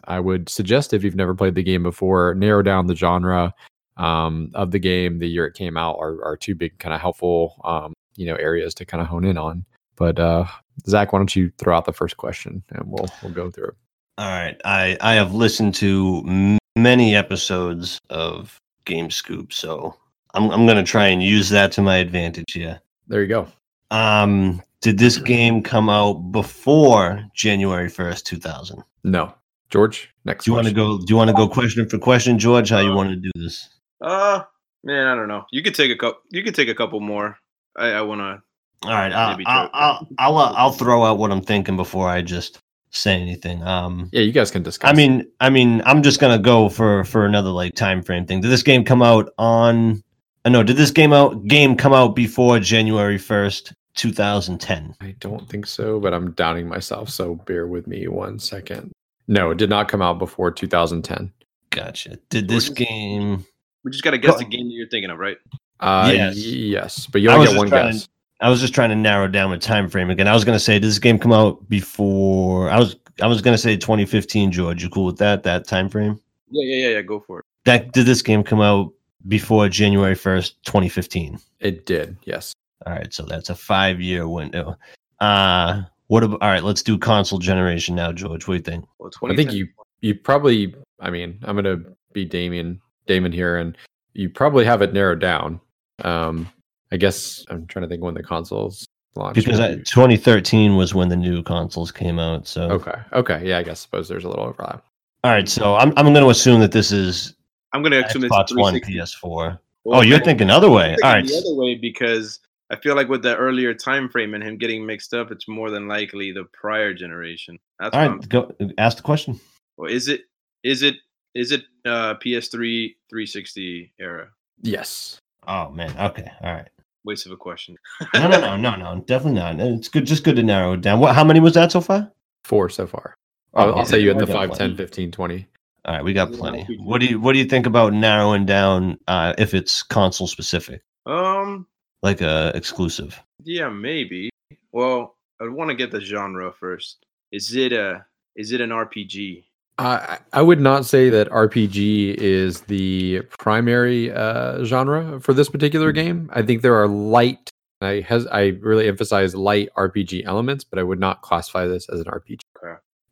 I 0.05 0.21
would 0.21 0.49
suggest 0.49 0.93
if 0.93 1.03
you've 1.03 1.17
never 1.17 1.35
played 1.35 1.55
the 1.55 1.63
game 1.63 1.83
before, 1.83 2.35
narrow 2.35 2.63
down 2.63 2.87
the 2.87 2.95
genre 2.97 3.55
um, 3.97 4.51
of 4.55 4.71
the 4.73 4.79
game, 4.79 5.19
the 5.19 5.29
year 5.29 5.47
it 5.47 5.55
came 5.55 5.77
out, 5.77 5.97
are, 5.99 6.23
are 6.23 6.37
two 6.37 6.55
big 6.55 6.79
kind 6.79 6.95
of 6.95 7.01
helpful 7.01 7.61
um, 7.65 7.95
you 8.17 8.27
know 8.27 8.37
areas 8.37 8.75
to 8.75 8.85
kind 8.85 9.01
of 9.01 9.07
hone 9.07 9.25
in 9.25 9.39
on. 9.39 9.65
But 9.97 10.19
uh, 10.19 10.47
Zach, 10.87 11.13
why 11.13 11.19
don't 11.19 11.35
you 11.35 11.51
throw 11.59 11.77
out 11.77 11.85
the 11.85 11.93
first 11.93 12.17
question 12.17 12.63
and 12.71 12.83
we'll 12.87 13.09
we'll 13.23 13.33
go 13.33 13.51
through 13.51 13.69
it. 13.69 13.75
All 14.19 14.29
right. 14.29 14.61
I 14.65 14.97
I 15.01 15.15
have 15.15 15.35
listened 15.35 15.75
to 15.77 16.59
many 16.77 17.15
episodes 17.15 18.01
of 18.11 18.59
Game 18.85 19.11
Scoop, 19.11 19.53
so 19.53 19.97
I'm 20.35 20.51
I'm 20.51 20.67
gonna 20.67 20.85
try 20.85 21.07
and 21.07 21.23
use 21.23 21.49
that 21.51 21.73
to 21.73 21.83
my 21.83 21.97
advantage. 21.97 22.57
Yeah. 22.57 22.79
There 23.09 23.23
you 23.23 23.29
go. 23.29 23.47
Um, 23.91 24.63
did 24.81 24.99
this 24.99 25.19
game 25.19 25.63
come 25.63 25.89
out 25.89 26.15
before 26.33 27.25
January 27.35 27.89
first, 27.89 28.27
two 28.27 28.39
thousand? 28.39 28.83
No, 29.05 29.33
George. 29.71 30.13
Next. 30.25 30.45
Do 30.45 30.51
you 30.51 30.55
want 30.55 30.67
to 30.67 30.75
go? 30.75 30.99
Do 30.99 31.07
you 31.09 31.17
want 31.17 31.29
to 31.29 31.35
go 31.35 31.49
question 31.49 31.89
for 31.89 31.99
question, 31.99 32.39
George? 32.39 32.71
How 32.71 32.81
you 32.81 32.93
want 32.93 33.11
to 33.11 33.17
do 33.17 33.31
this? 33.35 33.69
Uh, 34.01 34.43
man, 34.83 35.07
I 35.07 35.15
don't 35.15 35.29
know. 35.29 35.45
You 35.51 35.63
could 35.63 35.75
take 35.75 35.91
a 35.91 35.97
couple. 35.97 36.21
You 36.31 36.43
could 36.43 36.55
take 36.55 36.69
a 36.69 36.75
couple 36.75 37.01
more. 37.01 37.39
I, 37.77 37.89
I 37.93 38.03
want 38.03 38.21
to. 38.21 38.43
All 38.89 38.95
right. 38.95 39.13
I'll 39.13 39.39
I'll. 39.47 39.71
I'll 39.73 40.09
I'll 40.19 40.39
uh, 40.39 40.53
I'll 40.53 40.73
throw 40.73 41.05
out 41.05 41.19
what 41.19 41.31
I'm 41.31 41.43
thinking 41.43 41.77
before 41.77 42.09
I 42.09 42.23
just 42.23 42.61
say 42.91 43.21
anything. 43.21 43.63
Um. 43.63 44.11
Yeah, 44.13 44.21
you 44.21 44.33
guys 44.33 44.51
can 44.51 44.63
discuss. 44.63 44.91
I 44.91 44.95
mean, 44.95 45.27
I 45.41 45.51
mean, 45.51 45.83
I'm 45.87 46.03
just 46.03 46.21
gonna 46.21 46.39
go 46.39 46.69
for 46.69 47.05
for 47.05 47.25
another 47.25 47.51
like 47.51 47.75
time 47.75 48.03
frame 48.03 48.27
thing. 48.27 48.41
Did 48.41 48.51
this 48.51 48.63
game 48.63 48.85
come 48.85 49.03
out 49.03 49.33
on? 49.39 50.04
Uh, 50.45 50.51
know. 50.51 50.63
did 50.63 50.77
this 50.77 50.91
game 50.91 51.13
out 51.13 51.47
game 51.47 51.77
come 51.77 51.93
out 51.93 52.15
before 52.15 52.59
January 52.61 53.19
first, 53.19 53.73
2010? 53.97 54.95
I 55.01 55.15
don't 55.21 55.49
think 55.49 55.67
so, 55.67 56.01
but 56.01 56.13
I'm 56.15 56.33
doubting 56.33 56.69
myself. 56.69 57.09
So 57.11 57.37
bear 57.37 57.67
with 57.67 57.87
me 57.87 58.09
one 58.09 58.39
second. 58.39 58.93
No, 59.29 59.51
it 59.51 59.59
did 59.59 59.71
not 59.71 59.89
come 59.89 60.03
out 60.03 60.19
before 60.19 60.51
2010. 60.51 61.33
Gotcha. 61.71 62.19
Did 62.29 62.49
this 62.49 62.67
George- 62.69 62.79
game? 62.79 63.45
We 63.85 63.91
just 63.91 64.05
gotta 64.05 64.19
guess 64.19 64.33
Go- 64.33 64.39
the 64.39 64.45
game 64.45 64.67
that 64.69 64.75
you're 64.75 64.89
thinking 64.89 65.11
of, 65.11 65.19
right? 65.19 65.39
Uh, 65.81 66.11
Yes. 66.15 66.37
yes, 66.37 67.07
but 67.07 67.21
you 67.21 67.31
I 67.31 67.35
only 67.35 67.41
was 67.47 67.49
get 67.49 67.53
just 67.55 67.59
one 67.61 67.69
trying 67.69 67.93
guess. 67.93 68.09
I 68.41 68.49
was 68.51 68.61
just 68.61 68.75
trying 68.75 68.91
to 68.91 68.97
narrow 68.97 69.29
down 69.29 69.51
the 69.51 69.59
time 69.59 69.89
frame 69.89 70.11
again. 70.11 70.29
I 70.29 70.35
was 70.35 70.45
gonna 70.45 70.59
say, 70.59 70.75
did 70.75 70.85
this 70.85 70.99
game 70.99 71.19
come 71.19 71.33
out 71.33 71.67
before? 71.69 72.71
I 72.71 72.79
was 72.79 72.97
I 73.23 73.27
was 73.27 73.41
gonna 73.43 73.59
say 73.59 73.77
2015. 73.77 74.51
George, 74.53 74.83
you 74.83 74.91
cool 74.91 75.05
with 75.07 75.19
that? 75.19 75.43
That 75.45 75.67
time 75.67 75.89
frame? 75.89 76.19
Yeah, 76.51 76.65
yeah, 76.77 76.87
yeah, 76.89 76.95
yeah. 76.97 77.03
Go 77.03 77.21
for 77.21 77.41
it. 77.41 77.45
That 77.65 77.93
did 77.93 78.07
this 78.07 78.23
game 78.23 78.43
come 78.43 78.61
out 78.61 78.93
before 79.29 79.69
January 79.69 80.15
1st, 80.15 80.55
2015? 80.65 81.39
It 81.61 81.87
did. 81.87 82.17
Yes. 82.25 82.53
All 82.87 82.93
right, 82.93 83.13
so 83.13 83.25
that's 83.25 83.51
a 83.51 83.55
five 83.55 84.01
year 84.01 84.29
window. 84.29 84.77
Uh 85.21 85.83
what 86.09 86.23
about 86.23 86.43
all 86.43 86.49
right, 86.49 86.63
let's 86.63 86.83
do 86.83 86.99
console 86.99 87.39
generation 87.39 87.95
now, 87.95 88.13
George. 88.13 88.47
What 88.47 88.55
do 88.55 88.59
you 88.59 88.63
think? 88.63 88.85
Well, 88.99 89.11
I 89.31 89.37
think 89.37 89.53
you 89.53 89.69
you 90.01 90.15
probably. 90.15 90.75
I 91.01 91.11
mean, 91.11 91.39
I'm 91.45 91.57
gonna 91.57 91.79
be 92.13 92.25
Damien 92.25 92.81
Damon 93.07 93.33
here, 93.33 93.57
and 93.57 93.77
you 94.13 94.29
probably 94.29 94.65
have 94.65 94.83
it 94.83 94.93
narrowed 94.93 95.21
down. 95.21 95.61
Um, 96.03 96.49
I 96.93 96.97
guess 96.97 97.45
I'm 97.49 97.67
trying 97.67 97.85
to 97.85 97.89
think 97.89 98.03
when 98.03 98.15
the 98.15 98.23
consoles 98.23 98.87
launched. 99.17 99.37
Because 99.37 99.61
I, 99.61 99.77
2013 99.77 100.77
was 100.77 100.95
when 100.95 101.09
the 101.09 101.17
new 101.17 101.43
consoles 101.43 101.91
came 101.91 102.19
out. 102.19 102.47
So 102.47 102.71
okay, 102.71 103.01
okay, 103.13 103.49
yeah, 103.49 103.59
I 103.59 103.63
guess 103.63 103.81
suppose 103.81 104.09
there's 104.09 104.25
a 104.25 104.29
little 104.29 104.45
overlap. 104.45 104.85
all 105.25 105.31
right, 105.31 105.49
so 105.49 105.75
I'm 105.77 105.93
I'm 105.97 106.13
gonna 106.13 106.29
assume 106.29 106.61
that 106.61 106.73
this 106.73 106.93
is 106.93 107.34
I'm 107.75 107.83
gonna 107.83 108.01
assume 108.01 108.25
it's 108.25 108.35
Xbox 108.35 108.57
One, 108.59 108.75
PS4. 108.77 109.59
Well, 109.85 109.99
Oh, 109.99 110.03
you're 110.03 110.17
I'm 110.19 110.25
thinking 110.25 110.49
other 110.49 110.71
way. 110.71 110.91
thinking 110.91 111.05
All 111.05 111.13
right. 111.13 111.27
the 111.27 111.37
other 111.37 111.55
way 111.55 111.75
because 111.75 112.39
I 112.71 112.77
feel 112.77 112.95
like 112.97 113.09
with 113.09 113.23
the 113.23 113.37
earlier 113.37 113.75
time 113.75 114.09
frame 114.09 114.33
and 114.35 114.43
him 114.43 114.57
getting 114.57 114.87
mixed 114.87 115.13
up, 115.13 115.31
it's 115.31 115.47
more 115.49 115.71
than 115.71 115.87
likely 115.89 116.33
the 116.33 116.45
prior 116.45 116.95
generation. 116.95 117.59
That's 117.79 117.95
All 117.95 118.03
what 118.03 118.11
I'm 118.13 118.21
go 118.21 118.55
ask 118.79 118.97
the 118.97 119.03
question. 119.03 119.39
Well, 119.77 119.91
is 119.91 120.09
it 120.09 120.23
is 120.63 120.83
it 120.83 120.95
is 121.35 121.53
it 121.53 121.65
uh 121.85 122.15
PS3 122.15 122.95
360 123.11 123.93
era? 123.99 124.29
Yes. 124.63 125.19
Oh 125.47 125.71
man. 125.71 125.91
Okay. 125.99 126.31
All 126.43 126.53
right. 126.53 126.69
Waste 127.05 127.27
of 127.27 127.33
a 127.33 127.37
question. 127.37 127.77
No, 128.15 128.29
no, 128.29 128.41
no, 128.41 128.57
no, 128.57 128.77
no. 128.77 129.01
Definitely 129.07 129.41
not. 129.41 129.61
It's 129.61 129.89
good. 129.89 130.07
Just 130.07 130.25
good 130.25 130.37
to 130.37 130.43
narrow 130.43 130.73
it 130.73 130.81
down. 130.81 131.01
What? 131.01 131.15
How 131.15 131.25
many 131.25 131.41
was 131.41 131.53
that 131.55 131.71
so 131.73 131.83
far? 131.83 132.11
Four 132.45 132.71
so 132.71 132.87
far. 132.87 133.15
I'll, 133.53 133.69
Oh, 133.71 133.73
I'll 133.75 133.85
say 133.85 133.99
you 134.01 134.09
had 134.09 134.19
the 134.19 134.25
got 134.27 134.49
5, 134.49 134.57
10, 134.59 134.77
15, 134.77 135.11
20. 135.13 135.47
All 135.87 135.95
right, 135.95 136.05
we 136.05 136.13
got 136.15 136.33
plenty. 136.33 136.65
What 136.79 137.01
do 137.01 137.07
you 137.07 137.21
What 137.21 137.33
do 137.35 137.39
you 137.39 137.45
think 137.45 137.67
about 137.67 137.93
narrowing 137.93 138.47
down 138.47 138.99
uh, 139.07 139.35
if 139.39 139.53
it's 139.55 139.83
console 139.83 140.27
specific, 140.27 140.83
Um, 141.07 141.67
like 142.03 142.21
a 142.21 142.53
exclusive? 142.55 143.21
yeah, 143.43 143.69
maybe. 143.69 144.31
Well, 144.73 145.17
I 145.41 145.49
want 145.49 145.69
to 145.71 145.75
get 145.75 145.91
the 145.91 146.01
genre 146.01 146.53
first. 146.59 147.05
Is 147.33 147.55
it 147.55 147.73
a 147.73 148.05
is 148.37 148.53
it 148.53 148.61
an 148.61 148.71
RPG? 148.71 149.45
I 149.77 150.19
I 150.33 150.41
would 150.41 150.61
not 150.61 150.87
say 150.87 151.11
that 151.11 151.29
RPG 151.31 152.15
is 152.15 152.63
the 152.63 153.23
primary 153.39 154.11
uh, 154.11 154.65
genre 154.65 155.21
for 155.21 155.35
this 155.35 155.49
particular 155.51 155.93
game. 155.93 156.31
I 156.33 156.43
think 156.43 156.63
there 156.63 156.77
are 156.81 156.89
light. 156.89 157.51
I 157.83 158.01
has 158.09 158.27
I 158.29 158.57
really 158.63 158.89
emphasize 158.89 159.35
light 159.35 159.69
RPG 159.77 160.25
elements, 160.25 160.65
but 160.65 160.79
I 160.79 160.83
would 160.83 161.01
not 161.01 161.21
classify 161.23 161.67
this 161.67 161.89
as 161.91 162.01
an 162.01 162.07
RPG. 162.07 162.41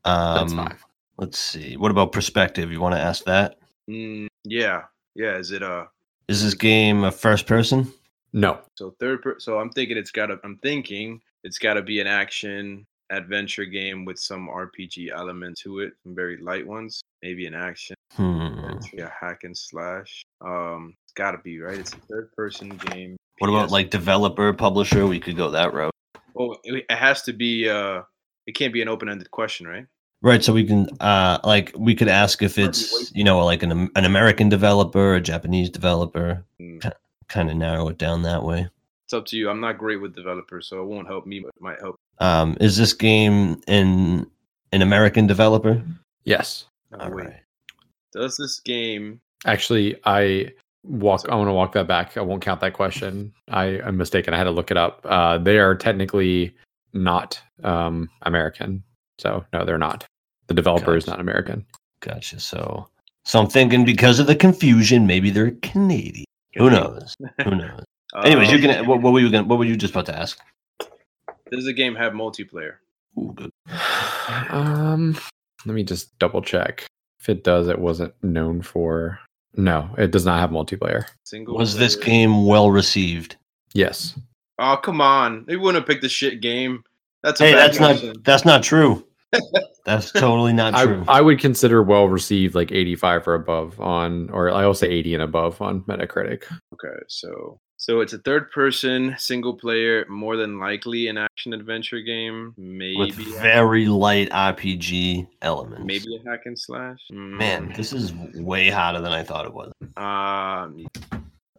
That's 0.04 0.52
Um, 0.52 0.56
five. 0.56 0.84
Let's 1.18 1.38
see. 1.38 1.76
What 1.76 1.90
about 1.90 2.12
perspective? 2.12 2.70
You 2.70 2.80
want 2.80 2.94
to 2.94 3.00
ask 3.00 3.24
that? 3.24 3.56
Mm, 3.90 4.28
yeah, 4.44 4.82
yeah. 5.14 5.36
Is 5.36 5.50
it 5.50 5.62
a 5.62 5.88
Is 6.28 6.42
this 6.42 6.54
game 6.54 7.04
a 7.04 7.10
first 7.12 7.46
person? 7.46 7.92
No, 8.32 8.60
so 8.76 8.94
third? 8.98 9.22
Per- 9.22 9.38
so 9.40 9.58
I'm 9.58 9.70
thinking 9.70 9.96
it's 9.96 10.10
got 10.10 10.26
to. 10.26 10.38
I'm 10.44 10.58
thinking 10.62 11.20
it's 11.44 11.58
got 11.58 11.74
to 11.74 11.82
be 11.82 12.00
an 12.00 12.06
action 12.06 12.86
adventure 13.10 13.66
game 13.66 14.06
with 14.06 14.18
some 14.18 14.48
RPG 14.48 15.10
element 15.14 15.58
to 15.58 15.80
it, 15.80 15.92
some 16.02 16.14
very 16.14 16.38
light 16.38 16.66
ones. 16.66 17.02
Maybe 17.22 17.46
an 17.46 17.54
action, 17.54 17.94
Hmm. 18.14 18.40
adventure, 18.40 19.04
a 19.04 19.12
hack 19.26 19.40
and 19.44 19.56
slash. 19.56 20.22
Um, 20.40 20.94
it's 21.04 21.12
got 21.12 21.32
to 21.32 21.38
be 21.38 21.60
right. 21.60 21.78
It's 21.78 21.92
a 21.92 21.98
third 22.10 22.30
person 22.34 22.70
game. 22.70 23.16
What 23.38 23.48
about 23.50 23.70
like 23.70 23.90
developer, 23.90 24.52
publisher? 24.54 25.06
We 25.06 25.20
could 25.20 25.36
go 25.36 25.50
that 25.50 25.74
route. 25.74 25.92
Oh, 26.38 26.56
it 26.64 26.86
it 26.88 26.96
has 26.96 27.20
to 27.22 27.34
be. 27.34 27.68
Uh, 27.68 28.02
it 28.46 28.52
can't 28.52 28.72
be 28.72 28.80
an 28.82 28.88
open-ended 28.88 29.30
question, 29.30 29.66
right? 29.68 29.86
Right, 30.22 30.42
so 30.44 30.52
we 30.52 30.64
can 30.64 30.88
uh 31.00 31.38
like 31.42 31.72
we 31.76 31.94
could 31.96 32.08
ask 32.08 32.42
if 32.42 32.56
it's 32.56 33.12
you 33.14 33.24
know 33.24 33.44
like 33.44 33.62
an 33.64 33.90
an 33.96 34.04
American 34.04 34.48
developer, 34.48 35.14
a 35.16 35.20
Japanese 35.20 35.68
developer, 35.68 36.44
Mm, 36.60 36.92
kind 37.28 37.50
of 37.50 37.56
narrow 37.56 37.88
it 37.88 37.98
down 37.98 38.22
that 38.22 38.44
way. 38.44 38.68
It's 39.04 39.12
up 39.12 39.26
to 39.26 39.36
you. 39.36 39.50
I'm 39.50 39.60
not 39.60 39.78
great 39.78 40.00
with 40.00 40.14
developers, 40.14 40.68
so 40.68 40.80
it 40.80 40.86
won't 40.86 41.08
help 41.08 41.26
me, 41.26 41.40
but 41.40 41.48
it 41.48 41.60
might 41.60 41.80
help. 41.80 41.96
Um, 42.18 42.56
is 42.60 42.76
this 42.76 42.92
game 42.92 43.60
in 43.66 44.26
an 44.70 44.80
American 44.82 45.26
developer? 45.26 45.82
yes. 46.24 46.66
Uh, 46.92 47.04
All 47.04 47.10
wait, 47.10 47.24
right. 47.26 47.40
does 48.12 48.36
this 48.36 48.60
game? 48.60 49.20
Actually, 49.44 49.96
I 50.04 50.52
walk. 50.84 51.28
I 51.28 51.34
want 51.34 51.48
to 51.48 51.52
walk 51.52 51.72
that 51.72 51.88
back. 51.88 52.16
I 52.16 52.20
won't 52.20 52.42
count 52.42 52.60
that 52.60 52.74
question. 52.74 53.32
I 53.48 53.80
am 53.80 53.96
mistaken. 53.96 54.34
I 54.34 54.36
had 54.36 54.44
to 54.44 54.50
look 54.52 54.70
it 54.70 54.76
up. 54.76 55.04
Uh, 55.04 55.38
they 55.38 55.58
are 55.58 55.74
technically 55.74 56.54
not 56.92 57.40
um, 57.64 58.08
American. 58.22 58.84
So 59.22 59.44
no, 59.52 59.64
they're 59.64 59.78
not. 59.78 60.04
The 60.48 60.54
developer 60.54 60.96
is 60.96 61.06
not 61.06 61.20
American. 61.20 61.64
Gotcha. 62.00 62.40
So, 62.40 62.88
so 63.24 63.38
I'm 63.40 63.46
thinking 63.46 63.84
because 63.84 64.18
of 64.18 64.26
the 64.26 64.34
confusion, 64.34 65.06
maybe 65.06 65.30
they're 65.30 65.52
Canadian. 65.62 66.24
Who 66.56 66.68
knows? 66.70 67.14
Who 67.44 67.54
knows? 67.54 67.84
Anyways, 68.24 68.50
you 68.50 68.56
Um, 68.56 68.62
can. 68.62 68.86
What, 68.86 69.00
what 69.00 69.12
were 69.12 69.20
you 69.20 69.30
gonna 69.30 69.46
What 69.46 69.58
were 69.60 69.64
you 69.64 69.76
just 69.76 69.94
about 69.94 70.06
to 70.06 70.18
ask? 70.18 70.38
Does 71.52 71.64
the 71.64 71.72
game 71.72 71.94
have 71.94 72.12
multiplayer? 72.14 72.74
Ooh, 73.18 73.32
good. 73.34 73.50
Um, 74.50 75.16
let 75.66 75.74
me 75.74 75.82
just 75.84 76.16
double 76.18 76.42
check. 76.42 76.86
If 77.20 77.28
it 77.28 77.44
does, 77.44 77.68
it 77.68 77.78
wasn't 77.78 78.14
known 78.22 78.62
for. 78.62 79.18
No, 79.54 79.90
it 79.98 80.10
does 80.10 80.24
not 80.24 80.40
have 80.40 80.50
multiplayer. 80.50 81.04
Single. 81.24 81.56
Was 81.56 81.76
this 81.76 81.94
game 81.96 82.46
well 82.46 82.70
received? 82.70 83.36
Yes. 83.74 84.18
Oh 84.58 84.76
come 84.82 85.00
on! 85.00 85.44
They 85.46 85.56
wouldn't 85.56 85.82
have 85.82 85.86
picked 85.88 86.02
the 86.02 86.08
shit 86.08 86.40
game. 86.40 86.82
That's 87.22 87.40
a 87.40 87.44
Hey, 87.44 87.52
that's 87.52 87.78
question. 87.78 88.08
not. 88.08 88.24
That's 88.24 88.44
not 88.44 88.62
true. 88.62 89.06
That's 89.84 90.12
totally 90.12 90.52
not 90.52 90.74
I, 90.74 90.84
true. 90.84 91.04
I 91.08 91.20
would 91.20 91.38
consider 91.40 91.82
well 91.82 92.08
received 92.08 92.54
like 92.54 92.70
85 92.70 93.26
or 93.28 93.34
above 93.34 93.80
on, 93.80 94.30
or 94.30 94.50
I 94.52 94.64
will 94.66 94.74
say 94.74 94.88
80 94.88 95.14
and 95.14 95.22
above 95.22 95.60
on 95.60 95.82
Metacritic. 95.82 96.44
Okay, 96.74 96.98
so 97.08 97.58
so 97.78 98.00
it's 98.00 98.12
a 98.12 98.18
third-person 98.18 99.16
single 99.18 99.54
player, 99.54 100.06
more 100.08 100.36
than 100.36 100.60
likely 100.60 101.08
an 101.08 101.18
action 101.18 101.52
adventure 101.52 102.00
game. 102.00 102.54
Maybe 102.56 102.96
with 102.96 103.14
very 103.40 103.86
light 103.86 104.30
RPG 104.30 105.26
elements. 105.42 105.84
maybe 105.84 106.16
a 106.24 106.30
hack 106.30 106.42
and 106.44 106.56
slash. 106.56 106.98
Man, 107.10 107.70
Mm, 107.70 107.76
this 107.76 107.92
is 107.92 108.12
way 108.36 108.70
hotter 108.70 109.00
than 109.00 109.12
I 109.12 109.24
thought 109.24 109.46
it 109.46 109.52
was. 109.52 109.72
um, 109.96 110.86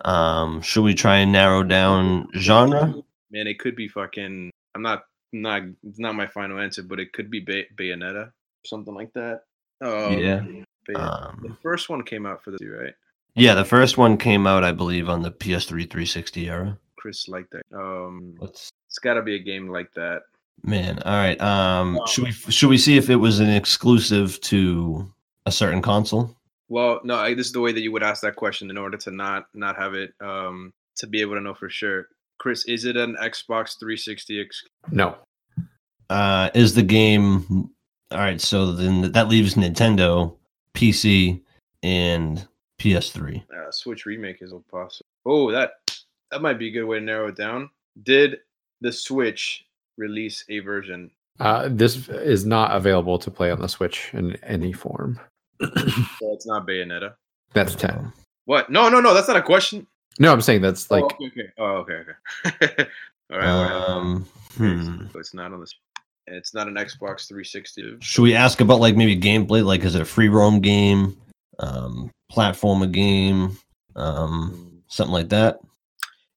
Um, 0.06 0.62
should 0.62 0.84
we 0.84 0.94
try 0.94 1.18
and 1.18 1.32
narrow 1.34 1.62
down 1.64 2.28
genre? 2.38 2.94
man, 3.32 3.48
it 3.48 3.60
could 3.60 3.76
be 3.76 3.88
fucking. 3.90 4.50
I'm 4.76 4.82
not 4.82 5.04
not. 5.34 5.64
It's 5.84 6.00
not 6.00 6.16
my 6.16 6.28
final 6.28 6.60
answer, 6.60 6.84
but 6.84 7.00
it 7.00 7.14
could 7.14 7.30
be 7.30 7.40
Bay- 7.40 7.68
Bayonetta, 7.76 8.32
something 8.66 8.94
like 8.94 9.12
that. 9.14 9.42
Um, 9.82 10.18
Yeah. 10.20 10.40
Bay- 10.42 10.64
the 10.94 11.00
Um, 11.02 11.58
first 11.62 11.90
one 11.90 12.04
came 12.04 12.26
out 12.26 12.44
for 12.44 12.52
the 12.52 12.68
right. 12.68 12.94
Yeah, 13.36 13.54
the 13.56 13.66
first 13.66 13.98
one 13.98 14.18
came 14.18 14.46
out, 14.46 14.64
I 14.64 14.72
believe, 14.74 15.10
on 15.10 15.22
the 15.24 15.32
PS3 15.32 15.86
360 15.86 16.50
era. 16.50 16.78
Chris 16.98 17.28
like 17.28 17.50
that. 17.52 17.64
Um, 17.74 18.36
Let's 18.40 18.70
it's 18.88 19.00
got 19.00 19.16
to 19.16 19.22
be 19.22 19.36
a 19.36 19.40
game 19.40 19.70
like 19.70 19.92
that. 19.94 20.24
man. 20.64 21.00
All 21.00 21.14
right. 21.18 21.40
Um, 21.42 22.00
should 22.08 22.24
we 22.26 22.32
should 22.32 22.70
we 22.70 22.78
see 22.78 22.96
if 22.98 23.10
it 23.10 23.16
was 23.16 23.40
an 23.40 23.50
exclusive 23.50 24.40
to 24.42 25.12
a 25.46 25.52
certain 25.52 25.82
console? 25.82 26.38
Well, 26.70 27.02
no, 27.04 27.16
I, 27.16 27.34
this 27.34 27.48
is 27.48 27.52
the 27.54 27.60
way 27.60 27.72
that 27.72 27.82
you 27.82 27.92
would 27.92 28.04
ask 28.04 28.22
that 28.22 28.36
question 28.36 28.70
in 28.70 28.78
order 28.78 28.98
to 28.98 29.12
not 29.12 29.48
not 29.54 29.76
have 29.78 29.94
it 29.96 30.14
um 30.22 30.72
to 30.98 31.08
be 31.08 31.22
able 31.22 31.34
to 31.36 31.42
know 31.42 31.54
for 31.56 31.70
sure. 31.70 32.08
Chris, 32.44 32.66
is 32.66 32.84
it 32.84 32.98
an 32.98 33.16
Xbox 33.22 33.80
360 33.80 34.42
ex- 34.42 34.66
No. 34.92 35.16
Uh, 36.10 36.50
is 36.54 36.76
the 36.76 36.84
game 36.84 37.70
all 38.12 38.18
right? 38.18 38.42
So 38.42 38.74
then 38.74 39.14
that 39.14 39.30
leaves 39.30 39.56
Nintendo, 39.56 40.36
PC, 40.74 41.42
and 41.84 42.46
PS3. 42.82 43.44
uh, 43.50 43.72
Switch 43.72 44.06
remake 44.06 44.42
is 44.42 44.54
possible? 44.70 45.06
Oh, 45.26 45.52
that 45.54 45.76
that 46.32 46.42
might 46.42 46.60
be 46.60 46.68
a 46.68 46.72
good 46.72 46.84
way 46.84 47.00
to 47.00 47.06
narrow 47.06 47.30
it 47.30 47.38
down. 47.38 47.70
Did 48.04 48.40
the 48.82 48.92
Switch 48.92 49.64
release 49.98 50.44
a 50.50 50.60
version? 50.60 51.12
Uh, 51.40 51.70
this 51.72 52.10
is 52.10 52.46
not 52.46 52.76
available 52.76 53.18
to 53.20 53.32
play 53.32 53.52
on 53.52 53.62
the 53.62 53.70
Switch 53.70 54.10
in 54.12 54.36
any 54.44 54.74
form. 54.74 55.18
So 55.62 55.70
it's 56.34 56.46
not 56.46 56.68
Bayonetta. 56.68 57.14
That's 57.54 57.74
10. 57.76 58.12
What? 58.44 58.70
No, 58.70 58.90
no, 58.90 59.00
no. 59.00 59.14
That's 59.14 59.30
not 59.30 59.38
a 59.38 59.42
question. 59.42 59.88
No, 60.20 60.32
I'm 60.32 60.42
saying 60.42 60.62
that's 60.62 60.90
like 60.92 61.04
oh, 61.04 61.26
okay, 61.26 61.26
okay. 61.28 61.50
Oh, 61.58 61.66
okay, 61.66 61.94
okay. 61.94 62.90
all 63.32 63.38
right. 63.38 63.48
all 63.48 63.64
right. 63.64 63.90
Um, 63.90 64.26
hmm. 64.56 65.08
So 65.12 65.20
it's 65.20 65.34
not 65.34 65.54
on 65.54 65.60
this. 65.60 65.76
It's 66.28 66.54
not 66.54 66.68
an 66.68 66.76
Xbox 66.76 67.28
360. 67.28 67.98
Should 68.00 68.22
we 68.22 68.36
ask 68.36 68.62
about 68.62 68.80
like 68.80 68.96
maybe 68.96 69.20
gameplay? 69.20 69.64
Like, 69.64 69.84
is 69.84 69.96
it 69.96 70.02
a 70.02 70.06
free 70.06 70.30
roam 70.30 70.62
game, 70.62 71.18
um, 71.60 72.12
platformer 72.32 72.90
game, 72.90 73.58
um, 73.96 74.82
something 74.88 75.14
like 75.14 75.30
that? 75.30 75.60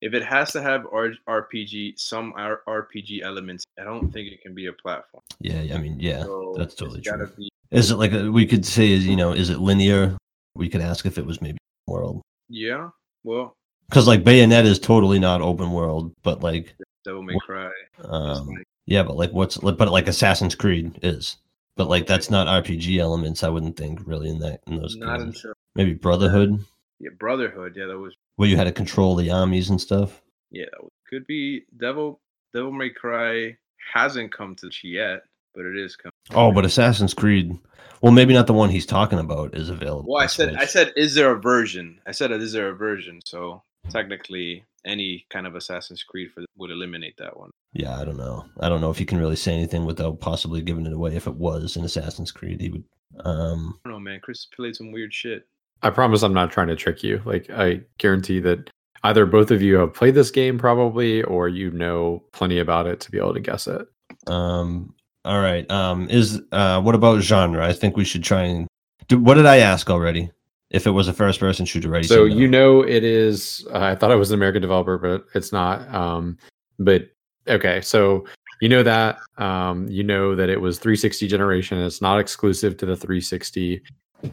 If 0.03 0.13
it 0.13 0.25
has 0.25 0.53
to 0.53 0.63
have 0.63 0.87
R- 0.93 1.15
RPG, 1.29 1.99
some 1.99 2.33
R- 2.37 2.63
RPG 2.69 3.23
elements, 3.23 3.65
I 3.79 3.85
don't 3.85 4.11
think 4.11 4.31
it 4.33 4.43
can 4.43 4.55
be 4.55 4.67
a 4.67 4.73
platform. 4.73 5.23
Yeah, 5.41 5.75
I 5.75 5.79
mean, 5.79 6.01
yeah, 6.01 6.25
So 6.25 6.55
that's 6.57 6.75
totally 6.75 7.01
true. 7.01 7.31
Be, 7.37 7.49
Is 7.71 7.91
it 7.91 7.97
like 7.97 8.13
a, 8.13 8.31
we 8.31 8.45
could 8.47 8.67
say, 8.67 8.91
is 8.91 9.07
you 9.07 9.17
know, 9.17 9.33
is 9.33 9.51
it 9.51 9.59
linear? 9.59 10.17
We 10.55 10.69
could 10.69 10.81
ask 10.81 11.07
if 11.07 11.17
it 11.17 11.25
was 11.25 11.41
maybe 11.41 11.59
world 11.87 12.23
yeah. 12.49 12.89
Well, 13.25 13.57
because 13.89 14.07
like 14.07 14.23
Bayonetta 14.25 14.65
is 14.65 14.79
totally 14.79 15.19
not 15.19 15.41
open 15.43 15.71
world, 15.73 16.13
but 16.23 16.43
like, 16.43 16.75
Devil 17.05 17.23
May 17.23 17.39
Cry. 17.45 17.71
um, 18.05 18.49
like- 18.49 18.67
yeah, 18.87 19.03
but 19.03 19.17
like 19.17 19.33
what's 19.33 19.63
like, 19.63 19.77
but 19.77 19.91
like 19.91 20.07
Assassin's 20.09 20.55
Creed 20.55 20.99
is, 21.03 21.37
but 21.77 21.89
like 21.89 22.07
that's 22.07 22.31
not 22.31 22.47
RPG 22.47 22.99
elements. 22.99 23.43
I 23.43 23.49
wouldn't 23.49 23.77
think 23.77 24.01
really 24.07 24.29
in 24.31 24.39
that 24.41 24.61
in 24.67 24.77
those 24.77 24.97
not 24.97 25.19
games. 25.19 25.37
until 25.37 25.53
Maybe 25.75 25.95
Brotherhood, 25.95 26.65
yeah, 27.01 27.11
Brotherhood. 27.19 27.75
Yeah, 27.77 27.87
that 27.87 27.99
was 27.99 28.15
where 28.37 28.49
you 28.49 28.57
had 28.57 28.65
to 28.65 28.73
control 28.73 29.17
the 29.17 29.31
armies 29.31 29.71
and 29.71 29.81
stuff. 29.81 30.23
yeah. 30.51 30.65
That 30.73 30.91
could 31.11 31.27
be 31.27 31.63
Devil 31.79 32.21
Devil 32.55 32.73
May 32.73 32.91
Cry 32.91 33.57
hasn't 33.93 34.33
come 34.33 34.55
to 34.57 34.71
yet, 34.83 35.23
but 35.55 35.65
it 35.65 35.77
is 35.77 35.95
coming. 35.97 36.13
Oh, 36.33 36.51
but 36.53 36.65
Assassin's 36.65 37.15
Creed. 37.15 37.57
Well, 38.03 38.13
maybe 38.13 38.35
not 38.35 38.47
the 38.47 38.53
one 38.53 38.71
he's 38.71 38.87
talking 38.87 39.19
about 39.19 39.55
is 39.55 39.69
available. 39.71 40.13
Well, 40.13 40.23
I 40.23 40.27
said 40.27 40.55
I 40.57 40.65
said 40.67 40.93
is 40.97 41.15
there 41.15 41.33
a 41.33 41.41
version? 41.41 42.01
I 42.07 42.13
said 42.13 42.31
is 42.33 42.53
there 42.53 42.69
a 42.71 42.77
version? 42.77 43.21
So 43.25 43.63
technically, 43.91 44.65
any 44.85 45.27
kind 45.31 45.47
of 45.47 45.55
Assassin's 45.55 46.03
Creed 46.03 46.31
for 46.33 46.45
would 46.57 46.71
eliminate 46.71 47.17
that 47.19 47.37
one. 47.37 47.51
Yeah, 47.73 47.99
I 47.99 48.05
don't 48.05 48.17
know. 48.17 48.47
I 48.61 48.69
don't 48.69 48.81
know 48.81 48.91
if 48.91 49.01
you 49.01 49.07
can 49.07 49.19
really 49.19 49.37
say 49.37 49.53
anything 49.53 49.85
without 49.85 50.21
possibly 50.21 50.63
giving 50.63 50.87
it 50.87 50.93
away. 50.93 51.15
If 51.15 51.27
it 51.27 51.35
was 51.35 51.77
an 51.77 51.85
Assassin's 51.85 52.33
Creed, 52.33 52.61
he 52.61 52.71
would. 52.71 52.85
Um, 53.21 53.79
I 53.85 53.89
don't 53.89 53.99
know, 53.99 54.01
man. 54.01 54.21
Chris 54.23 54.47
played 54.47 54.77
some 54.77 54.93
weird 54.93 55.13
shit. 55.13 55.47
I 55.83 55.91
promise 55.91 56.23
I'm 56.23 56.35
not 56.35 56.51
trying 56.51 56.69
to 56.69 56.77
trick 56.77 57.03
you. 57.03 57.21
Like 57.25 57.51
I 57.51 57.81
guarantee 57.99 58.41
that 58.41 58.71
either 59.03 59.27
both 59.27 59.51
of 59.51 59.63
you 59.63 59.77
have 59.77 59.95
played 59.95 60.15
this 60.15 60.31
game 60.31 60.59
probably 60.59 61.23
or 61.23 61.49
you 61.49 61.71
know 61.71 62.23
plenty 62.33 62.59
about 62.59 62.87
it 62.87 63.01
to 63.01 63.11
be 63.11 63.19
able 63.19 63.35
to 63.35 63.41
guess 63.41 63.67
it. 63.67 63.87
um, 64.27 64.95
all 65.25 65.41
right. 65.41 65.69
Um, 65.71 66.09
is 66.09 66.41
uh, 66.53 66.81
what 66.81 66.95
about 66.95 67.21
genre? 67.21 67.67
I 67.67 67.73
think 67.73 67.97
we 67.97 68.05
should 68.05 68.23
try 68.25 68.43
and. 68.43 68.69
Do, 69.09 69.19
what 69.19 69.35
did 69.35 69.47
I 69.47 69.59
ask 69.59 69.91
already? 69.91 70.31
If 70.77 70.87
it 70.87 70.91
was 70.91 71.09
a 71.09 71.13
first-person 71.15 71.65
shooter, 71.65 71.89
already. 71.89 72.07
So 72.07 72.27
you 72.27 72.47
know 72.47 72.83
it 72.83 73.03
is 73.03 73.67
uh, 73.73 73.79
I 73.79 73.95
thought 73.95 74.11
it 74.11 74.17
was 74.17 74.31
an 74.31 74.35
American 74.35 74.61
developer 74.61 74.99
but 74.99 75.25
it's 75.35 75.53
not 75.53 75.89
um 75.95 76.37
but 76.79 77.09
okay, 77.49 77.81
so 77.81 78.27
you 78.61 78.69
know 78.69 78.83
that 78.83 79.19
um 79.39 79.89
you 79.89 80.05
know 80.05 80.35
that 80.37 80.51
it 80.51 80.61
was 80.61 80.79
360 80.79 81.27
generation. 81.29 81.79
It's 81.79 82.03
not 82.03 82.21
exclusive 82.21 82.77
to 82.77 82.87
the 82.87 82.95
360. 82.95 83.83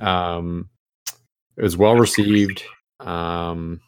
Um 0.02 0.70
it 1.56 1.64
was 1.64 1.78
well 1.78 1.96
received. 1.96 2.62
Um 3.00 3.80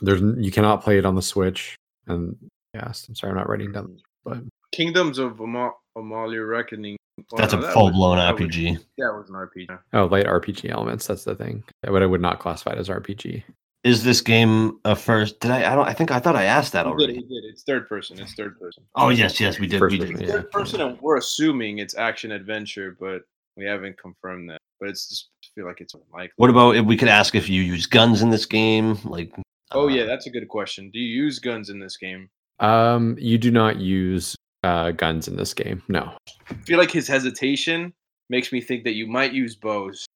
there's 0.00 0.22
you 0.44 0.50
cannot 0.50 0.82
play 0.82 0.98
it 0.98 1.06
on 1.06 1.14
the 1.14 1.22
Switch 1.22 1.76
and 2.08 2.36
yes, 2.74 3.06
I'm 3.08 3.14
sorry 3.14 3.30
I'm 3.30 3.36
not 3.36 3.48
writing 3.48 3.70
down 3.70 4.00
but 4.24 4.38
Kingdoms 4.72 5.18
of 5.18 5.38
Amal- 5.38 5.80
Amalur 5.96 6.48
Reckoning. 6.48 6.96
Well, 7.30 7.38
that's 7.40 7.52
no, 7.52 7.58
a 7.58 7.62
that 7.62 7.66
was- 7.68 7.74
full-blown 7.74 8.16
that 8.16 8.32
was- 8.34 8.42
RPG. 8.42 8.78
That 8.98 9.12
was 9.14 9.28
an 9.28 9.36
RPG. 9.36 9.78
Oh, 9.92 10.06
light 10.06 10.26
RPG 10.26 10.70
elements. 10.70 11.06
That's 11.06 11.24
the 11.24 11.34
thing. 11.34 11.62
But 11.82 12.02
I 12.02 12.06
would 12.06 12.20
not 12.20 12.38
classify 12.40 12.72
it 12.72 12.78
as 12.78 12.88
RPG. 12.88 13.42
Is 13.84 14.04
this 14.04 14.20
game 14.20 14.78
a 14.84 14.94
first? 14.94 15.40
Did 15.40 15.50
I? 15.50 15.72
I 15.72 15.74
don't. 15.74 15.88
I 15.88 15.92
think 15.92 16.12
I 16.12 16.20
thought 16.20 16.36
I 16.36 16.44
asked 16.44 16.72
that 16.72 16.86
He 16.86 16.92
did, 16.92 16.96
already. 17.00 17.14
he 17.14 17.20
did. 17.22 17.44
It's 17.50 17.64
third 17.64 17.88
person. 17.88 18.20
It's 18.20 18.32
third 18.34 18.56
person. 18.60 18.84
Oh 18.94 19.08
yes, 19.08 19.40
yes, 19.40 19.58
we 19.58 19.66
did. 19.66 19.80
First 19.80 19.92
we 19.94 19.98
person, 19.98 20.14
did. 20.16 20.26
yeah. 20.28 20.32
Third 20.34 20.50
person, 20.52 20.80
and 20.80 21.00
we're 21.00 21.16
assuming 21.16 21.78
it's 21.78 21.96
action 21.96 22.30
adventure, 22.30 22.96
but 23.00 23.22
we 23.56 23.64
haven't 23.64 23.98
confirmed 23.98 24.48
that. 24.50 24.58
But 24.78 24.90
it's 24.90 25.08
just 25.08 25.30
I 25.44 25.48
feel 25.56 25.66
like 25.66 25.80
it's 25.80 25.94
unlikely. 25.94 26.32
What 26.36 26.48
about 26.50 26.76
if 26.76 26.84
we 26.86 26.96
could 26.96 27.08
ask 27.08 27.34
if 27.34 27.48
you 27.48 27.60
use 27.62 27.86
guns 27.86 28.22
in 28.22 28.30
this 28.30 28.46
game? 28.46 28.98
Like, 29.04 29.32
Oh 29.72 29.86
uh, 29.88 29.88
yeah, 29.88 30.04
that's 30.04 30.26
a 30.28 30.30
good 30.30 30.46
question. 30.48 30.88
Do 30.92 31.00
you 31.00 31.24
use 31.24 31.40
guns 31.40 31.68
in 31.68 31.80
this 31.80 31.96
game? 31.96 32.30
Um, 32.60 33.16
you 33.18 33.36
do 33.36 33.50
not 33.50 33.78
use 33.78 34.36
uh, 34.62 34.90
guns 34.92 35.28
in 35.28 35.36
this 35.36 35.54
game. 35.54 35.82
No. 35.88 36.12
I 36.50 36.54
feel 36.66 36.78
like 36.78 36.90
his 36.90 37.08
hesitation 37.08 37.92
makes 38.30 38.52
me 38.52 38.60
think 38.60 38.84
that 38.84 38.94
you 38.94 39.06
might 39.06 39.32
use 39.32 39.56
bows. 39.56 40.06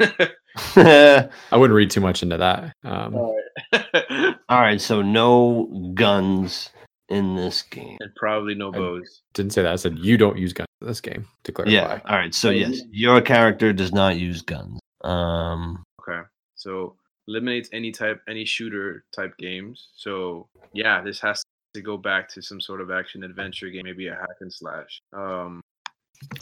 I 0.76 1.28
wouldn't 1.52 1.76
read 1.76 1.90
too 1.90 2.00
much 2.00 2.22
into 2.22 2.36
that. 2.38 2.72
Um, 2.84 3.14
Alright. 3.14 4.36
All 4.48 4.60
right, 4.60 4.80
so 4.80 5.02
no 5.02 5.92
guns 5.94 6.70
in 7.08 7.36
this 7.36 7.62
game. 7.62 7.96
and 8.00 8.14
probably 8.16 8.54
no 8.54 8.68
I- 8.68 8.76
bows. 8.76 9.22
didn't 9.34 9.52
say 9.52 9.62
that. 9.62 9.72
I 9.72 9.76
said 9.76 9.98
you 9.98 10.16
don't 10.16 10.38
use 10.38 10.52
guns 10.52 10.68
in 10.80 10.86
this 10.88 11.00
game. 11.00 11.26
To 11.44 11.52
clarify. 11.52 11.72
Yeah. 11.72 12.00
All 12.06 12.16
right. 12.16 12.34
So 12.34 12.50
yes, 12.50 12.80
your 12.90 13.20
character 13.20 13.72
does 13.72 13.92
not 13.92 14.16
use 14.16 14.42
guns. 14.42 14.78
Um. 15.02 15.82
Okay. 16.00 16.20
So 16.54 16.96
eliminates 17.28 17.68
any 17.72 17.92
type 17.92 18.20
any 18.28 18.44
shooter 18.44 19.04
type 19.14 19.32
games. 19.38 19.88
So 19.96 20.48
yeah, 20.72 21.00
this 21.02 21.20
has 21.20 21.40
to 21.40 21.44
go 21.82 21.96
back 21.96 22.28
to 22.30 22.42
some 22.42 22.60
sort 22.60 22.80
of 22.80 22.90
action 22.90 23.22
adventure 23.24 23.70
game, 23.70 23.84
maybe 23.84 24.08
a 24.08 24.14
hack 24.14 24.36
and 24.40 24.52
slash. 24.52 25.00
Um 25.12 25.60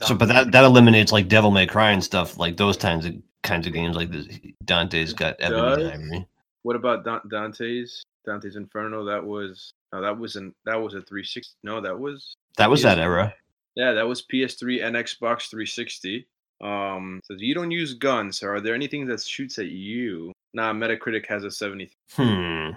So, 0.03 0.15
but 0.15 0.27
that 0.29 0.53
that 0.53 0.65
eliminates 0.65 1.13
like 1.13 1.29
Devil 1.29 1.51
May 1.51 1.67
Cry 1.67 1.91
and 1.93 2.03
stuff 2.03 2.39
like 2.39 2.57
those 2.57 2.77
kinds 2.77 3.07
of 3.07 3.15
kinds 3.43 3.67
of 3.67 3.73
games. 3.73 3.97
Like 3.97 4.11
this, 4.11 4.27
Dante's 4.65 5.13
got 5.13 5.37
Ebony 5.39 5.85
Ivory. 5.93 6.27
what 6.63 6.77
about 6.77 7.05
Dan- 7.05 7.21
Dante's 7.31 8.03
Dante's 8.25 8.57
Inferno? 8.57 9.05
That 9.05 9.25
was 9.25 9.71
no, 9.93 10.01
that 10.03 10.17
wasn't 10.19 10.55
that 10.65 10.77
was 10.77 10.95
a 10.95 11.01
360. 11.03 11.55
No, 11.63 11.81
that 11.81 11.99
was 11.99 12.35
That 12.57 12.69
was 12.71 12.83
that 12.83 12.99
era. 12.99 13.33
yeah, 13.77 13.93
that 13.93 14.07
was 14.09 14.23
PS3 14.33 14.83
and 14.85 14.97
Xbox 14.97 15.49
360. 15.51 16.27
Um, 16.63 17.21
so 17.25 17.35
you 17.39 17.55
don't 17.55 17.71
use 17.71 17.93
guns. 17.95 18.39
So 18.39 18.49
are 18.49 18.61
there 18.61 18.75
anything 18.75 19.07
that 19.09 19.23
shoots 19.23 19.59
at 19.59 19.67
you? 19.67 20.33
Nah, 20.55 20.73
Metacritic 20.73 21.27
has 21.27 21.45
a 21.45 21.51
70. 21.51 21.91
Hmm. 22.15 22.71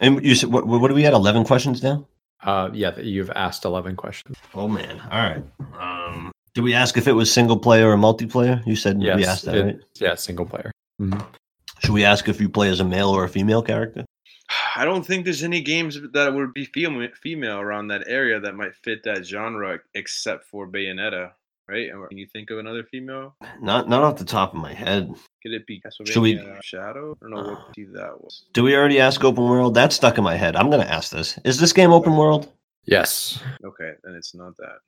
And 0.00 0.24
you 0.24 0.34
said 0.34 0.50
what? 0.52 0.66
What 0.66 0.88
do 0.88 0.94
we 0.94 1.02
had? 1.02 1.12
Eleven 1.14 1.44
questions 1.44 1.82
now. 1.82 2.06
Uh, 2.42 2.68
yeah. 2.72 2.98
You've 2.98 3.30
asked 3.30 3.64
eleven 3.64 3.96
questions. 3.96 4.36
Oh 4.54 4.68
man. 4.68 5.00
All 5.10 5.22
right. 5.22 5.42
Um. 5.78 6.32
Did 6.54 6.62
we 6.62 6.74
ask 6.74 6.96
if 6.96 7.08
it 7.08 7.12
was 7.12 7.32
single 7.32 7.58
player 7.58 7.90
or 7.90 7.96
multiplayer? 7.96 8.64
You 8.66 8.76
said 8.76 9.02
Yes. 9.02 9.16
we 9.16 9.24
asked 9.24 9.44
that, 9.46 9.54
it- 9.56 9.64
right? 9.64 9.76
Yeah. 9.98 10.14
Single 10.14 10.46
player. 10.46 10.70
Mhm. 11.00 11.24
Should 11.80 11.90
we 11.92 12.04
ask 12.04 12.28
if 12.28 12.40
you 12.40 12.48
play 12.48 12.68
as 12.68 12.80
a 12.80 12.84
male 12.84 13.08
or 13.10 13.24
a 13.24 13.28
female 13.28 13.62
character? 13.62 14.04
I 14.76 14.84
don't 14.84 15.04
think 15.06 15.24
there's 15.24 15.42
any 15.42 15.60
games 15.60 15.98
that 16.12 16.32
would 16.34 16.52
be 16.54 16.64
female 16.66 17.08
female 17.20 17.58
around 17.58 17.88
that 17.88 18.04
area 18.06 18.38
that 18.40 18.54
might 18.54 18.74
fit 18.76 19.02
that 19.04 19.24
genre, 19.26 19.78
except 19.94 20.44
for 20.46 20.66
Bayonetta, 20.68 21.32
right? 21.68 21.90
Or 21.92 22.08
Can 22.08 22.18
you 22.18 22.26
think 22.32 22.50
of 22.50 22.58
another 22.58 22.84
female? 22.84 23.36
Not 23.60 23.88
not 23.88 24.02
off 24.02 24.16
the 24.18 24.24
top 24.24 24.54
of 24.54 24.60
my 24.60 24.72
head. 24.72 25.12
Could 25.42 25.52
it 25.52 25.66
be 25.66 25.82
Should 26.06 26.22
we- 26.22 26.40
Shadow? 26.62 27.16
I 27.22 27.28
don't 27.28 27.30
know 27.30 27.50
what 27.52 27.74
see 27.76 27.84
that 27.84 28.20
was. 28.22 28.44
Do 28.52 28.62
we 28.62 28.76
already 28.76 29.00
ask 29.00 29.22
open 29.24 29.44
world? 29.44 29.74
That's 29.74 29.96
stuck 29.96 30.18
in 30.18 30.24
my 30.24 30.36
head. 30.36 30.56
I'm 30.56 30.70
gonna 30.70 30.84
ask 30.84 31.10
this. 31.10 31.38
Is 31.44 31.58
this 31.58 31.72
game 31.72 31.92
open 31.92 32.16
world? 32.16 32.52
Yes. 32.86 33.42
Okay, 33.64 33.92
then 34.04 34.14
it's 34.14 34.34
not 34.34 34.56
that. 34.58 34.78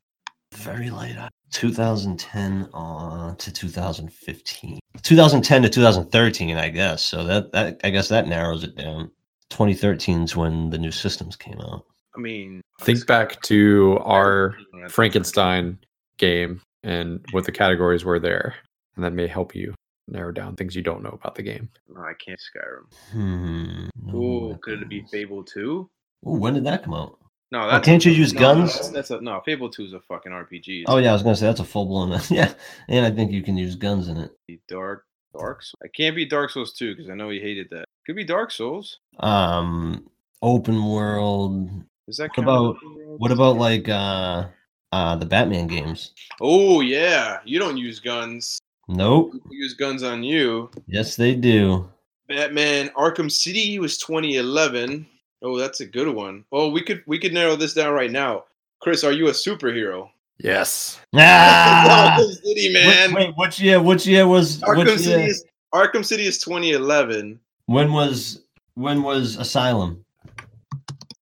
Very 0.54 0.90
late. 0.90 1.16
2010 1.52 2.68
uh, 2.72 3.34
to 3.34 3.52
2015. 3.52 4.78
2010 5.02 5.62
to 5.62 5.68
2013, 5.68 6.56
I 6.56 6.68
guess. 6.68 7.02
So 7.02 7.24
that 7.24 7.52
that 7.52 7.80
I 7.84 7.90
guess 7.90 8.08
that 8.08 8.26
narrows 8.28 8.64
it 8.64 8.76
down. 8.76 9.10
2013 9.50 10.22
is 10.22 10.36
when 10.36 10.70
the 10.70 10.78
new 10.78 10.90
systems 10.90 11.36
came 11.36 11.60
out. 11.60 11.84
I 12.16 12.18
mean, 12.20 12.60
Think 12.80 13.06
back 13.06 13.40
to 13.42 13.98
our 14.02 14.52
Frankenstein. 14.88 14.90
Frankenstein 14.90 15.78
game 16.18 16.60
and 16.86 17.22
what 17.32 17.44
the 17.44 17.52
categories 17.52 18.04
were 18.04 18.18
there, 18.18 18.54
and 18.94 19.04
that 19.04 19.12
may 19.12 19.26
help 19.26 19.54
you. 19.54 19.74
narrow 20.08 20.30
down 20.32 20.54
things 20.54 20.76
you 20.76 20.82
don't 20.82 21.02
know 21.02 21.10
about 21.10 21.34
the 21.34 21.42
game. 21.42 21.68
No, 21.92 22.00
I 22.00 22.12
can't 22.24 22.38
Skyrim. 22.40 22.86
Hmm. 23.12 24.14
Ooh, 24.14 24.56
could 24.62 24.80
it 24.82 24.88
be 24.88 25.02
Fable 25.10 25.42
Two? 25.42 25.90
Ooh, 26.26 26.38
when 26.38 26.54
did 26.54 26.64
that 26.64 26.84
come 26.84 26.94
out? 26.94 27.18
No, 27.52 27.68
Oh, 27.70 27.80
can't 27.80 28.04
you 28.04 28.12
use 28.12 28.32
no, 28.32 28.40
guns? 28.40 28.74
That's, 28.74 28.88
that's 28.90 29.10
a 29.10 29.20
no. 29.20 29.40
Fable 29.44 29.68
Two 29.68 29.84
is 29.84 29.92
a 29.94 30.00
fucking 30.00 30.30
RPG. 30.32 30.84
Oh 30.86 30.98
yeah, 30.98 31.10
I 31.10 31.12
was 31.12 31.22
gonna 31.22 31.36
say 31.36 31.46
that's 31.46 31.60
a 31.60 31.64
full 31.64 31.86
blown. 31.86 32.18
Yeah, 32.30 32.52
and 32.88 33.04
I 33.04 33.10
think 33.10 33.32
you 33.32 33.42
can 33.42 33.56
use 33.56 33.74
guns 33.76 34.08
in 34.08 34.16
it. 34.16 34.30
be 34.46 34.60
Dark 34.68 35.04
Dark. 35.36 35.62
Souls. 35.62 35.74
I 35.84 35.88
can't 35.88 36.14
be 36.16 36.24
Dark 36.24 36.50
Souls 36.50 36.72
Two 36.74 36.94
because 36.94 37.10
I 37.10 37.14
know 37.14 37.30
he 37.30 37.40
hated 37.40 37.68
that. 37.70 37.84
Could 38.06 38.16
be 38.16 38.24
Dark 38.24 38.50
Souls. 38.52 38.98
Um, 39.20 40.06
open 40.42 40.84
world. 40.86 41.68
Is 42.08 42.18
that 42.18 42.30
What 42.36 42.42
about- 42.44 42.76
What 43.18 43.32
about 43.32 43.56
like 43.58 43.88
uh, 43.88 44.46
uh, 44.92 45.16
the 45.16 45.26
Batman 45.26 45.66
games? 45.66 46.12
Oh 46.40 46.80
yeah, 46.80 47.38
you 47.44 47.58
don't 47.58 47.76
use 47.76 48.00
guns. 48.00 48.58
Nope. 48.88 49.32
People 49.32 49.50
use 49.52 49.74
guns 49.74 50.02
on 50.02 50.22
you. 50.22 50.70
Yes, 50.86 51.16
they 51.16 51.34
do. 51.34 51.88
Batman 52.28 52.88
Arkham 52.96 53.30
City 53.30 53.78
was 53.78 53.98
2011. 53.98 55.06
Oh, 55.42 55.58
that's 55.58 55.80
a 55.80 55.86
good 55.86 56.08
one. 56.14 56.44
Oh, 56.52 56.70
we 56.70 56.82
could 56.82 57.02
we 57.06 57.18
could 57.18 57.32
narrow 57.34 57.56
this 57.56 57.74
down 57.74 57.92
right 57.92 58.10
now. 58.10 58.44
Chris, 58.80 59.04
are 59.04 59.12
you 59.12 59.28
a 59.28 59.32
superhero? 59.32 60.08
Yes. 60.38 61.00
Ah! 61.16 62.16
Arkham 62.18 62.32
City, 62.44 62.72
man. 62.72 63.12
Wait, 63.14 63.26
wait, 63.28 63.34
which 63.36 63.58
year? 63.60 63.80
Which 63.80 64.06
year 64.06 64.26
was? 64.26 64.60
Arkham 64.62 64.86
Which 64.86 64.98
City 65.00 65.10
year? 65.22 65.28
is 65.28 65.44
Arkham 65.74 66.04
City 66.04 66.26
is 66.26 66.38
2011. 66.38 67.38
When 67.66 67.92
was? 67.92 68.42
When 68.74 69.02
was 69.02 69.36
Asylum? 69.36 70.04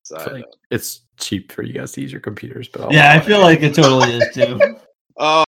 So, 0.02 0.16
It's 0.16 0.26
like- 0.32 0.44
It's 0.70 1.00
cheap 1.18 1.52
for 1.52 1.62
you 1.62 1.72
guys 1.72 1.92
to 1.92 2.00
use 2.00 2.12
your 2.12 2.20
computers, 2.20 2.68
but 2.68 2.82
I'll 2.82 2.92
Yeah, 2.92 3.12
I 3.12 3.20
feel 3.20 3.40
like 3.40 3.62
it 3.62 3.74
totally 3.74 4.14
is 4.14 4.34
too. 4.34 4.58
oh, 5.18 5.44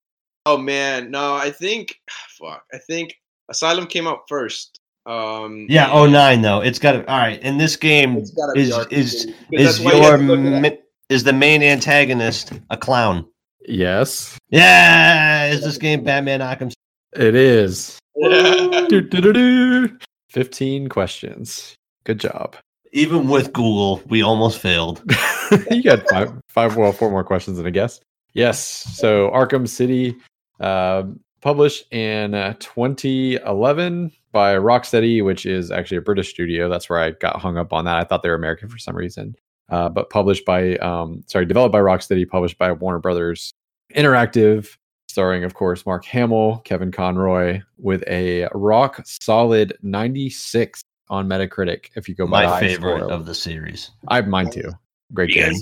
oh 0.46 0.56
man, 0.58 1.10
no, 1.10 1.34
I 1.34 1.50
think 1.50 2.00
fuck. 2.38 2.64
I 2.72 2.78
think 2.78 3.14
Asylum 3.48 3.86
came 3.86 4.06
out 4.06 4.20
first. 4.28 4.80
Um, 5.06 5.66
Yeah, 5.68 5.90
oh 5.92 6.06
nine 6.06 6.42
though. 6.42 6.60
It's 6.60 6.78
got 6.80 6.92
to. 6.92 6.98
All 7.10 7.18
right, 7.18 7.38
And 7.42 7.60
this 7.60 7.76
game, 7.76 8.16
it's 8.16 8.32
gotta 8.32 8.52
be 8.54 8.62
is 8.62 8.76
is 8.90 9.20
City, 9.22 9.32
'cause 9.56 9.78
is 9.78 9.80
why 9.80 9.92
you 9.92 9.98
your 10.02 10.10
have 10.10 10.20
to 10.20 10.26
look 10.26 10.38
at 10.40 10.50
that. 10.50 10.60
mi- 10.62 10.78
is 11.08 11.22
the 11.22 11.32
main 11.32 11.62
antagonist 11.62 12.52
a 12.70 12.76
clown? 12.76 13.24
Yes, 13.68 14.36
Yeah, 14.50 15.46
is 15.46 15.62
this 15.62 15.78
game 15.78 16.02
Batman 16.04 16.40
Arkham? 16.40 16.72
it 17.16 17.34
is. 17.34 17.98
Yeah. 18.16 18.86
Do, 18.88 19.00
do, 19.00 19.20
do, 19.20 19.32
do. 19.32 19.98
15 20.30 20.88
questions. 20.88 21.74
Good 22.04 22.18
job. 22.20 22.56
Even 22.96 23.28
with 23.28 23.52
Google, 23.52 24.00
we 24.08 24.22
almost 24.22 24.58
failed. 24.58 25.02
you 25.70 25.82
got 25.82 26.08
five, 26.08 26.32
five, 26.48 26.76
well, 26.76 26.92
four 26.92 27.10
more 27.10 27.22
questions 27.22 27.58
than 27.58 27.66
a 27.66 27.70
guess. 27.70 28.00
Yes. 28.32 28.58
So 28.58 29.30
Arkham 29.32 29.68
City, 29.68 30.16
uh, 30.60 31.02
published 31.42 31.92
in 31.92 32.32
uh, 32.32 32.54
2011 32.58 34.10
by 34.32 34.54
Rocksteady, 34.54 35.22
which 35.22 35.44
is 35.44 35.70
actually 35.70 35.98
a 35.98 36.00
British 36.00 36.30
studio. 36.30 36.70
That's 36.70 36.88
where 36.88 36.98
I 36.98 37.10
got 37.10 37.38
hung 37.38 37.58
up 37.58 37.74
on 37.74 37.84
that. 37.84 37.98
I 37.98 38.04
thought 38.04 38.22
they 38.22 38.30
were 38.30 38.34
American 38.34 38.70
for 38.70 38.78
some 38.78 38.96
reason. 38.96 39.36
Uh, 39.68 39.90
but 39.90 40.08
published 40.08 40.46
by, 40.46 40.76
um, 40.76 41.22
sorry, 41.26 41.44
developed 41.44 41.74
by 41.74 41.80
Rocksteady, 41.80 42.26
published 42.26 42.56
by 42.56 42.72
Warner 42.72 42.98
Brothers 42.98 43.52
Interactive, 43.94 44.74
starring, 45.06 45.44
of 45.44 45.52
course, 45.52 45.84
Mark 45.84 46.06
Hamill, 46.06 46.62
Kevin 46.64 46.92
Conroy, 46.92 47.60
with 47.76 48.02
a 48.08 48.48
rock 48.54 49.02
solid 49.04 49.76
96 49.82 50.82
on 51.08 51.28
Metacritic. 51.28 51.90
If 51.96 52.08
you 52.08 52.14
go 52.14 52.26
by 52.26 52.46
My 52.46 52.60
favorite 52.60 53.00
score. 53.00 53.12
of 53.12 53.26
the 53.26 53.34
series. 53.34 53.90
I 54.08 54.16
have 54.16 54.26
mine 54.28 54.50
too. 54.50 54.70
Great 55.14 55.30
You 55.34 55.42
game. 55.42 55.54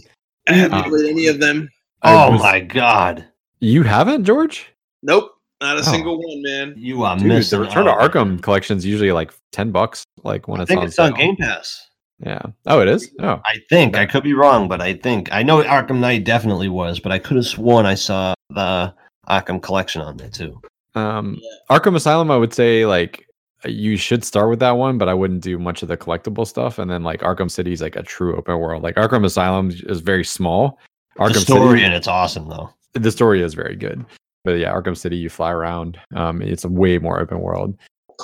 I 0.49 0.53
haven't 0.55 0.79
Uh, 0.79 0.89
played 0.89 1.11
any 1.11 1.27
of 1.29 1.41
them. 1.41 1.69
I 2.03 2.13
Oh 2.27 2.33
was- 2.33 2.41
my 2.43 2.61
god, 2.61 3.25
You 3.61 3.83
haven't, 3.83 4.25
George? 4.25 4.67
Nope, 5.03 5.31
not 5.61 5.77
a 5.77 5.81
Oh. 5.81 5.83
single 5.83 6.17
one, 6.19 6.43
man. 6.43 6.75
you 6.77 7.03
are 7.05 7.17
Dude, 7.19 7.27
missing. 7.29 7.59
the 7.61 7.65
Return 7.67 7.87
to. 7.87 7.93
Arkham 7.93 8.43
collection 8.43 8.77
is 8.79 8.85
usually 8.87 9.13
like 9.13 9.33
ten 9.53 9.71
bucks, 9.71 10.05
like 10.23 10.49
when 10.49 10.61
I 10.61 10.65
it's 10.65 10.69
think 10.69 10.81
on 10.81 10.87
it's 10.87 10.99
on. 10.99 11.15
Game 11.15 11.37
Pass. 11.37 11.89
Yeah. 12.25 12.41
Oh, 12.67 12.81
it 12.81 12.89
is. 12.89 13.11
Oh, 13.21 13.41
I 13.45 13.59
think 13.69 13.97
I 13.97 14.07
could 14.07 14.23
be 14.23 14.35
wrong, 14.35 14.69
but 14.69 14.81
I 14.81 14.95
think 14.95 15.29
I 15.33 15.43
know 15.43 15.63
Arkham 15.63 15.99
Knight 15.99 16.25
definitely 16.25 16.69
was, 16.69 17.01
but 17.01 17.11
I 17.13 17.19
could 17.19 17.37
have 17.37 17.47
sworn 17.47 17.87
I 17.87 17.95
saw 17.95 18.35
the 18.51 18.95
Arkham 19.29 19.61
collection 19.63 20.01
on 20.01 20.17
there 20.17 20.31
too. 20.31 20.61
um, 20.95 21.39
Arkham 21.71 21.97
Asylum. 21.97 22.31
I 22.31 22.37
would 22.37 22.55
say 22.55 22.87
like 22.87 23.27
you 23.67 23.97
should 23.97 24.25
start 24.25 24.51
with 24.51 24.59
that 24.61 24.73
one, 24.73 24.99
but 24.99 25.09
I 25.09 25.15
wouldn't 25.15 25.43
do 25.43 25.59
much 25.59 25.83
of 25.83 25.89
the 25.89 25.97
collectible 25.97 26.47
stuff. 26.47 26.79
And 26.79 26.91
then 26.91 27.03
like 27.03 27.21
Arkham 27.21 27.51
City 27.51 27.73
is 27.73 27.81
like 27.81 27.97
a 27.97 28.03
true 28.03 28.37
open 28.37 28.59
world. 28.59 28.83
Like 28.83 28.97
Arkham 28.97 29.25
Asylum 29.25 29.71
is 29.87 30.01
very 30.01 30.25
small. 30.25 30.79
Arkham 31.19 31.35
the 31.35 31.41
story 31.41 31.79
City, 31.79 31.85
and 31.85 31.95
it's 31.95 32.09
awesome 32.09 32.49
though. 32.49 32.71
the 32.93 33.11
story 33.13 33.41
is 33.43 33.55
very 33.55 33.77
good. 33.77 34.05
But 34.45 34.53
yeah, 34.59 34.73
Arkham 34.73 34.97
City, 34.97 35.17
you 35.17 35.29
fly 35.31 35.51
around. 35.53 35.99
Um, 36.15 36.43
it's 36.43 36.65
a 36.65 36.69
way 36.69 36.99
more 36.99 37.19
open 37.19 37.41
world. 37.41 37.77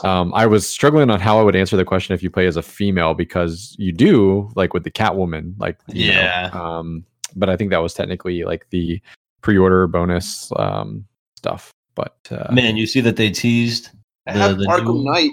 Um, 0.04 0.32
I 0.34 0.46
was 0.46 0.68
struggling 0.68 1.10
on 1.10 1.18
how 1.18 1.38
I 1.40 1.42
would 1.42 1.56
answer 1.56 1.76
the 1.76 1.84
question 1.84 2.14
if 2.14 2.22
you 2.22 2.30
play 2.30 2.46
as 2.46 2.56
a 2.56 2.62
female 2.62 3.14
because 3.14 3.74
you 3.78 3.90
do 3.92 4.48
like 4.54 4.72
with 4.74 4.84
the 4.84 4.90
Catwoman, 4.90 5.54
like 5.58 5.78
you 5.88 6.12
know, 6.12 6.20
Yeah. 6.20 6.50
um, 6.52 7.04
but 7.34 7.48
I 7.48 7.56
think 7.56 7.70
that 7.70 7.82
was 7.82 7.94
technically 7.94 8.44
like 8.44 8.66
the 8.70 9.00
pre-order 9.42 9.86
bonus 9.86 10.52
um, 10.56 11.04
stuff. 11.36 11.70
But 11.96 12.16
uh, 12.30 12.52
Man, 12.52 12.76
you 12.76 12.86
see 12.86 13.00
that 13.00 13.16
they 13.16 13.30
teased 13.30 13.90
I 14.30 14.32
the, 14.34 14.38
have 14.38 14.58
the 14.58 14.66
Arkham 14.66 15.04
new- 15.04 15.10
Knight. 15.10 15.30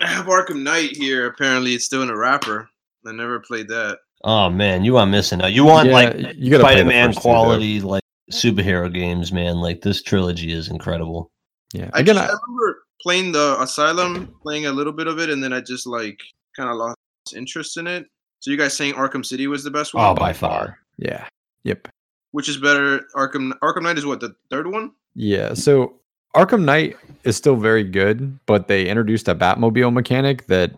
I 0.00 0.06
have 0.06 0.26
Arkham 0.26 0.62
Knight 0.62 0.96
here. 0.96 1.26
Apparently, 1.26 1.74
it's 1.74 1.84
still 1.84 2.02
in 2.02 2.10
a 2.10 2.16
wrapper. 2.16 2.68
I 3.06 3.12
never 3.12 3.40
played 3.40 3.68
that. 3.68 3.98
Oh 4.24 4.50
man, 4.50 4.84
you 4.84 4.96
are 4.96 5.06
missing 5.06 5.40
out. 5.40 5.52
You 5.52 5.64
want 5.64 5.88
yeah, 5.88 5.94
like 5.94 6.16
you 6.36 6.50
got 6.50 6.58
to 6.58 6.64
Spider-Man 6.64 7.08
first 7.08 7.18
two, 7.18 7.22
quality 7.22 7.80
like 7.80 8.02
superhero 8.30 8.92
games, 8.92 9.32
man. 9.32 9.56
Like 9.56 9.80
this 9.80 10.02
trilogy 10.02 10.52
is 10.52 10.68
incredible. 10.68 11.30
Yeah, 11.72 11.90
I, 11.94 12.00
again, 12.00 12.16
just, 12.16 12.30
I 12.30 12.34
I, 12.34 12.38
remember 12.46 12.82
playing 13.00 13.32
the 13.32 13.56
Asylum, 13.60 14.34
playing 14.42 14.66
a 14.66 14.72
little 14.72 14.92
bit 14.92 15.06
of 15.06 15.18
it, 15.18 15.30
and 15.30 15.42
then 15.42 15.52
I 15.52 15.60
just 15.60 15.86
like 15.86 16.18
kind 16.56 16.68
of 16.68 16.76
lost 16.76 16.96
interest 17.34 17.76
in 17.76 17.86
it. 17.86 18.06
So 18.40 18.50
you 18.50 18.56
guys 18.56 18.76
saying 18.76 18.94
Arkham 18.94 19.24
City 19.24 19.46
was 19.46 19.64
the 19.64 19.70
best 19.70 19.94
one? 19.94 20.04
Oh, 20.04 20.14
by 20.14 20.32
far. 20.32 20.78
yeah, 20.98 21.26
yep. 21.62 21.88
Which 22.32 22.48
is 22.48 22.58
better? 22.58 23.06
Arkham 23.14 23.52
Arkham 23.62 23.82
Knight 23.82 23.98
is 23.98 24.06
what 24.06 24.20
the 24.20 24.34
third 24.50 24.66
one? 24.66 24.92
Yeah, 25.14 25.54
so 25.54 25.99
Arkham 26.34 26.64
Knight 26.64 26.96
is 27.24 27.36
still 27.36 27.56
very 27.56 27.84
good, 27.84 28.38
but 28.46 28.68
they 28.68 28.86
introduced 28.86 29.28
a 29.28 29.34
Batmobile 29.34 29.92
mechanic 29.92 30.46
that 30.46 30.72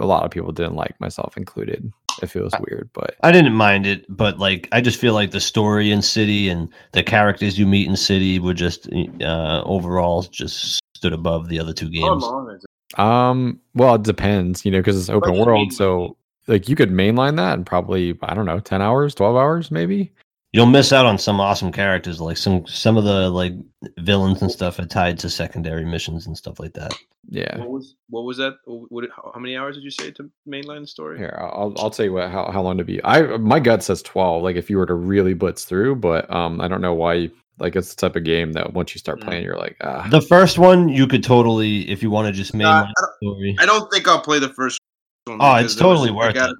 a 0.00 0.04
lot 0.06 0.24
of 0.24 0.30
people 0.30 0.52
didn't 0.52 0.74
like, 0.74 0.98
myself 1.00 1.36
included. 1.36 1.90
It 2.20 2.26
feels 2.26 2.52
weird, 2.68 2.90
but 2.92 3.16
I 3.22 3.32
didn't 3.32 3.54
mind 3.54 3.86
it, 3.86 4.04
but 4.08 4.38
like 4.38 4.68
I 4.70 4.82
just 4.82 5.00
feel 5.00 5.14
like 5.14 5.30
the 5.30 5.40
story 5.40 5.90
in 5.90 6.02
City 6.02 6.50
and 6.50 6.68
the 6.92 7.02
characters 7.02 7.58
you 7.58 7.66
meet 7.66 7.88
in 7.88 7.96
City 7.96 8.38
were 8.38 8.52
just 8.52 8.86
uh 9.22 9.62
overall 9.64 10.22
just 10.22 10.80
stood 10.94 11.14
above 11.14 11.48
the 11.48 11.58
other 11.58 11.72
two 11.72 11.88
games. 11.88 12.22
long 12.22 12.50
is 12.50 12.62
it? 12.62 13.00
um, 13.00 13.58
well, 13.74 13.94
it 13.94 14.02
depends, 14.02 14.64
you 14.66 14.70
know, 14.70 14.78
because 14.78 14.98
it's 14.98 15.08
open 15.08 15.38
world, 15.38 15.72
so 15.72 16.16
like 16.48 16.68
you 16.68 16.76
could 16.76 16.90
mainline 16.90 17.36
that 17.36 17.54
in 17.54 17.64
probably 17.64 18.16
I 18.22 18.34
don't 18.34 18.46
know, 18.46 18.60
ten 18.60 18.82
hours, 18.82 19.14
twelve 19.14 19.36
hours, 19.36 19.70
maybe. 19.70 20.12
You'll 20.54 20.66
miss 20.66 20.92
out 20.92 21.06
on 21.06 21.16
some 21.16 21.40
awesome 21.40 21.72
characters, 21.72 22.20
like 22.20 22.36
some 22.36 22.66
some 22.66 22.98
of 22.98 23.04
the 23.04 23.30
like 23.30 23.54
villains 23.98 24.42
and 24.42 24.50
stuff 24.50 24.78
are 24.78 24.84
tied 24.84 25.18
to 25.20 25.30
secondary 25.30 25.84
missions 25.86 26.26
and 26.26 26.36
stuff 26.36 26.60
like 26.60 26.74
that. 26.74 26.92
Yeah. 27.30 27.56
What 27.58 27.70
was 27.70 27.94
what 28.10 28.24
was 28.24 28.36
that? 28.36 28.56
What, 28.66 29.04
how 29.16 29.30
how 29.34 29.40
many 29.40 29.56
hours 29.56 29.76
did 29.76 29.84
you 29.84 29.90
say 29.90 30.10
to 30.10 30.30
mainline 30.46 30.86
story? 30.86 31.16
Here, 31.16 31.38
I'll 31.40 31.72
I'll 31.78 31.88
tell 31.90 32.04
you 32.04 32.12
what 32.12 32.30
how, 32.30 32.50
how 32.50 32.60
long 32.60 32.76
to 32.76 32.84
be. 32.84 33.02
I 33.02 33.38
my 33.38 33.60
gut 33.60 33.82
says 33.82 34.02
twelve. 34.02 34.42
Like 34.42 34.56
if 34.56 34.68
you 34.68 34.76
were 34.76 34.84
to 34.86 34.94
really 34.94 35.32
blitz 35.32 35.64
through, 35.64 35.96
but 35.96 36.30
um, 36.30 36.60
I 36.60 36.68
don't 36.68 36.82
know 36.82 36.94
why. 36.94 37.30
Like 37.58 37.76
it's 37.76 37.94
the 37.94 38.00
type 38.00 38.16
of 38.16 38.24
game 38.24 38.54
that 38.54 38.72
once 38.72 38.94
you 38.94 38.98
start 38.98 39.20
Mm. 39.20 39.24
playing, 39.24 39.44
you're 39.44 39.56
like, 39.58 39.76
ah, 39.82 40.08
The 40.10 40.22
first 40.22 40.58
one 40.58 40.88
you 40.88 41.06
could 41.06 41.22
totally, 41.22 41.88
if 41.88 42.02
you 42.02 42.10
want 42.10 42.26
to 42.26 42.32
just 42.32 42.54
Nah, 42.54 42.84
mainline 42.84 42.88
I, 42.88 43.02
don't, 43.22 43.60
I 43.60 43.66
don't 43.66 43.92
think 43.92 44.08
I'll 44.08 44.20
play 44.22 44.38
the 44.38 44.48
first 44.48 44.80
one. 45.26 45.36
Oh, 45.40 45.54
because 45.56 45.64
it's 45.72 45.74
there 45.76 45.88
was- 45.88 45.98
totally 46.00 46.10
worth 46.16 46.34
it. 46.34 46.56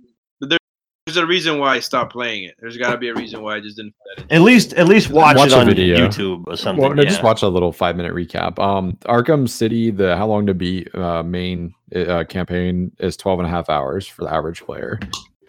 But 1.04 1.12
there- 1.14 1.14
There's 1.14 1.24
a 1.24 1.26
reason 1.26 1.58
why 1.58 1.74
I 1.76 1.80
stopped 1.80 2.12
playing 2.12 2.44
it. 2.44 2.54
There's 2.60 2.76
got 2.76 2.92
to 2.92 2.98
be 2.98 3.08
a 3.08 3.14
reason 3.14 3.42
why 3.42 3.56
I 3.56 3.60
just 3.60 3.76
didn't. 3.76 3.94
Play 4.16 4.24
it. 4.24 4.32
At 4.32 4.42
least, 4.42 4.72
at 4.74 4.86
least 4.88 5.10
watch, 5.10 5.36
Watch 5.36 5.48
it 5.48 5.52
a 5.54 5.58
on 5.60 5.66
video. 5.66 5.96
YouTube 6.08 6.44
or 6.46 6.56
something. 6.56 6.82
Well, 6.82 6.94
no, 6.94 7.02
yeah. 7.02 7.08
just 7.08 7.22
watch 7.22 7.42
a 7.42 7.48
little 7.48 7.72
five 7.72 7.96
minute 7.96 8.12
recap. 8.14 8.58
Um, 8.58 8.96
Arkham 9.06 9.48
City, 9.48 9.90
the 9.90 10.16
how 10.16 10.26
long 10.26 10.46
to 10.46 10.54
beat 10.54 10.94
uh, 10.94 11.22
main 11.22 11.74
uh, 11.94 12.24
campaign 12.28 12.92
is 12.98 13.16
12 13.16 13.40
and 13.40 13.46
a 13.46 13.50
half 13.50 13.68
hours 13.68 14.06
for 14.06 14.22
the 14.24 14.32
average 14.32 14.62
player. 14.62 14.98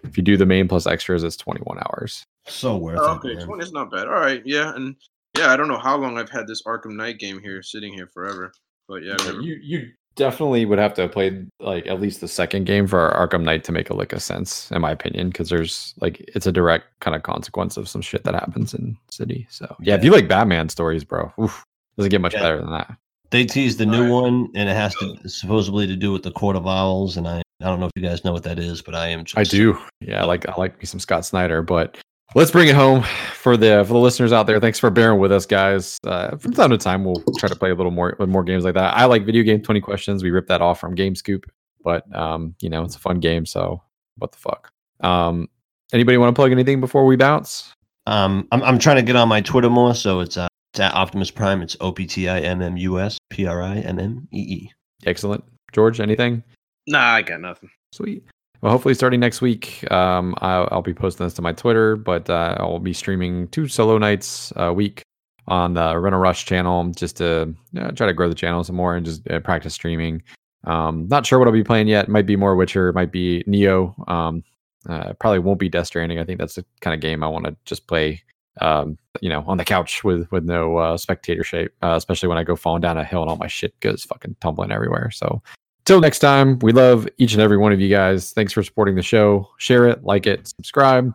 If 0.03 0.17
you 0.17 0.23
do 0.23 0.35
the 0.37 0.45
main 0.45 0.67
plus 0.67 0.85
extras, 0.85 1.23
it's 1.23 1.37
21 1.37 1.77
hours. 1.79 2.25
So 2.45 2.75
worth 2.77 2.99
Oh, 3.01 3.13
it. 3.13 3.15
okay, 3.17 3.33
man. 3.35 3.45
20 3.45 3.63
is 3.63 3.71
not 3.71 3.89
bad. 3.91 4.07
All 4.07 4.13
right, 4.13 4.41
yeah, 4.45 4.75
and 4.75 4.95
yeah, 5.37 5.51
I 5.53 5.55
don't 5.55 5.69
know 5.69 5.77
how 5.79 5.95
long 5.97 6.17
I've 6.17 6.29
had 6.29 6.45
this 6.45 6.61
Arkham 6.63 6.95
Knight 6.95 7.19
game 7.19 7.39
here, 7.39 7.63
sitting 7.63 7.93
here 7.93 8.07
forever, 8.13 8.51
but 8.89 9.01
yeah, 9.03 9.13
I've 9.19 9.25
never- 9.27 9.41
You 9.41 9.57
you 9.63 9.87
definitely 10.15 10.65
would 10.65 10.79
have 10.79 10.93
to 10.95 11.07
play 11.07 11.43
like 11.59 11.87
at 11.87 11.99
least 12.01 12.21
the 12.21 12.27
second 12.27 12.65
game 12.65 12.87
for 12.87 13.11
Arkham 13.11 13.43
Knight 13.43 13.63
to 13.65 13.71
make 13.71 13.89
a 13.89 13.93
lick 13.93 14.13
of 14.13 14.21
sense, 14.21 14.71
in 14.71 14.81
my 14.81 14.91
opinion, 14.91 15.29
because 15.29 15.49
there's 15.49 15.93
like 16.01 16.19
it's 16.35 16.45
a 16.47 16.51
direct 16.51 16.85
kind 16.99 17.15
of 17.15 17.23
consequence 17.23 17.77
of 17.77 17.87
some 17.89 18.01
shit 18.01 18.23
that 18.23 18.33
happens 18.33 18.73
in 18.73 18.97
City. 19.11 19.47
So 19.49 19.75
yeah, 19.79 19.95
if 19.95 20.03
you 20.03 20.11
like 20.11 20.27
Batman 20.27 20.69
stories, 20.69 21.03
bro, 21.03 21.31
oof, 21.39 21.63
doesn't 21.97 22.09
get 22.11 22.21
much 22.21 22.33
Yeah. 22.33 22.41
better 22.41 22.57
than 22.59 22.71
that. 22.71 22.95
They 23.31 23.45
teased 23.45 23.79
the 23.79 23.85
new 23.87 24.11
Alright. 24.11 24.31
one, 24.33 24.47
and 24.53 24.69
it 24.69 24.75
has 24.75 24.93
to 24.97 25.17
supposedly 25.27 25.87
to 25.87 25.95
do 25.95 26.11
with 26.11 26.21
the 26.23 26.31
Court 26.31 26.55
of 26.55 26.67
Owls, 26.67 27.17
and 27.17 27.27
I 27.27 27.41
I 27.61 27.65
don't 27.65 27.79
know 27.79 27.85
if 27.85 27.91
you 27.95 28.01
guys 28.01 28.23
know 28.25 28.33
what 28.33 28.43
that 28.43 28.59
is, 28.59 28.81
but 28.81 28.93
I 28.93 29.07
am. 29.07 29.23
Just, 29.25 29.37
I 29.37 29.43
do. 29.43 29.77
Yeah, 30.01 30.21
I 30.21 30.25
like 30.25 30.47
I 30.47 30.53
like 30.57 30.77
me 30.79 30.85
some 30.85 30.99
Scott 30.99 31.25
Snyder, 31.25 31.61
but 31.61 31.97
let's 32.35 32.51
bring 32.51 32.67
it 32.67 32.75
home 32.75 33.03
for 33.35 33.57
the 33.57 33.83
for 33.85 33.93
the 33.93 33.99
listeners 33.99 34.31
out 34.31 34.47
there. 34.47 34.59
Thanks 34.59 34.79
for 34.79 34.89
bearing 34.89 35.19
with 35.19 35.31
us, 35.31 35.45
guys. 35.45 35.99
Uh, 36.03 36.35
from 36.37 36.53
time 36.53 36.69
to 36.71 36.77
time, 36.77 37.03
we'll 37.03 37.23
try 37.37 37.49
to 37.49 37.55
play 37.55 37.71
a 37.71 37.75
little 37.75 37.91
more 37.91 38.15
more 38.27 38.43
games 38.43 38.63
like 38.63 38.73
that. 38.75 38.95
I 38.95 39.05
like 39.05 39.25
video 39.25 39.43
game 39.43 39.61
twenty 39.61 39.81
questions. 39.81 40.23
We 40.23 40.31
ripped 40.31 40.49
that 40.49 40.61
off 40.61 40.79
from 40.79 40.95
Game 40.95 41.15
Scoop, 41.15 41.45
but 41.83 42.13
um, 42.15 42.55
you 42.61 42.69
know, 42.69 42.83
it's 42.83 42.95
a 42.95 42.99
fun 42.99 43.19
game. 43.19 43.45
So 43.45 43.81
what 44.17 44.31
the 44.31 44.37
fuck? 44.37 44.71
Um, 45.01 45.49
anybody 45.91 46.17
want 46.17 46.33
to 46.35 46.39
plug 46.39 46.51
anything 46.51 46.79
before 46.79 47.05
we 47.05 47.15
bounce? 47.15 47.73
Um, 48.07 48.47
I'm 48.51 48.63
I'm 48.63 48.79
trying 48.79 48.97
to 48.97 49.03
get 49.03 49.15
on 49.15 49.29
my 49.29 49.41
Twitter 49.41 49.69
more, 49.69 49.95
so 49.95 50.19
it's 50.19 50.37
uh, 50.37 50.47
it's 50.73 50.79
at 50.79 50.93
Optimus 50.93 51.31
Prime. 51.31 51.61
It's 51.61 51.77
O 51.81 51.91
P 51.91 52.05
T 52.05 52.27
I 52.27 52.39
M 52.39 52.61
M 52.61 52.77
U 52.77 52.99
S 52.99 53.17
P 53.29 53.45
R 53.45 53.61
I 53.61 53.77
M 53.77 53.99
M 53.99 54.27
E 54.31 54.39
E. 54.39 54.71
Excellent, 55.05 55.43
George. 55.71 55.99
Anything? 55.99 56.43
Nah, 56.87 57.15
I 57.15 57.21
got 57.21 57.39
nothing. 57.39 57.69
Sweet. 57.93 58.23
Well, 58.63 58.71
hopefully, 58.71 58.93
starting 58.93 59.19
next 59.19 59.41
week, 59.41 59.85
um, 59.91 60.35
I'll, 60.37 60.69
I'll, 60.71 60.81
be 60.81 60.93
posting 60.93 61.25
this 61.25 61.33
to 61.33 61.41
my 61.41 61.51
Twitter, 61.51 61.97
but 61.97 62.29
uh, 62.29 62.55
I'll 62.59 62.79
be 62.79 62.93
streaming 62.93 63.49
two 63.49 63.67
solo 63.67 63.97
nights 63.97 64.53
a 64.55 64.71
week 64.71 65.01
on 65.49 65.73
the 65.73 65.99
Run 65.99 66.13
a 66.13 66.17
Rush 66.17 66.45
channel 66.45 66.89
just 66.91 67.17
to 67.17 67.53
uh, 67.77 67.91
try 67.91 68.07
to 68.07 68.13
grow 68.13 68.29
the 68.29 68.35
channel 68.35 68.63
some 68.63 68.77
more 68.77 68.95
and 68.95 69.05
just 69.05 69.29
uh, 69.29 69.41
practice 69.41 69.73
streaming. 69.73 70.23
Um, 70.63 71.09
not 71.09 71.25
sure 71.25 71.39
what 71.39 71.47
I'll 71.49 71.53
be 71.53 71.61
playing 71.61 71.89
yet. 71.89 72.07
Might 72.07 72.25
be 72.25 72.37
more 72.37 72.55
Witcher, 72.55 72.93
might 72.93 73.11
be 73.11 73.43
Nioh. 73.49 73.93
Um, 74.09 74.45
uh, 74.87 75.11
probably 75.19 75.39
won't 75.39 75.59
be 75.59 75.67
Death 75.67 75.87
Stranding. 75.87 76.19
I 76.19 76.23
think 76.23 76.39
that's 76.39 76.55
the 76.55 76.63
kind 76.79 76.93
of 76.93 77.01
game 77.01 77.21
I 77.21 77.27
want 77.27 77.43
to 77.43 77.57
just 77.65 77.87
play, 77.87 78.23
um, 78.61 78.97
you 79.19 79.27
know, 79.27 79.43
on 79.45 79.57
the 79.57 79.65
couch 79.65 80.05
with 80.05 80.31
with 80.31 80.45
no 80.45 80.77
uh, 80.77 80.95
spectator 80.95 81.43
shape, 81.43 81.73
uh, 81.81 81.95
especially 81.97 82.29
when 82.29 82.37
I 82.37 82.45
go 82.45 82.55
falling 82.55 82.79
down 82.79 82.97
a 82.97 83.03
hill 83.03 83.23
and 83.23 83.29
all 83.29 83.35
my 83.35 83.47
shit 83.47 83.77
goes 83.81 84.05
fucking 84.05 84.37
tumbling 84.39 84.71
everywhere. 84.71 85.11
So 85.11 85.41
Till 85.85 85.99
next 85.99 86.19
time, 86.19 86.59
we 86.59 86.71
love 86.71 87.07
each 87.17 87.33
and 87.33 87.41
every 87.41 87.57
one 87.57 87.73
of 87.73 87.81
you 87.81 87.89
guys. 87.89 88.31
Thanks 88.31 88.53
for 88.53 88.63
supporting 88.63 88.95
the 88.95 89.01
show. 89.01 89.49
Share 89.57 89.87
it, 89.87 90.03
like 90.03 90.25
it, 90.25 90.47
subscribe, 90.47 91.13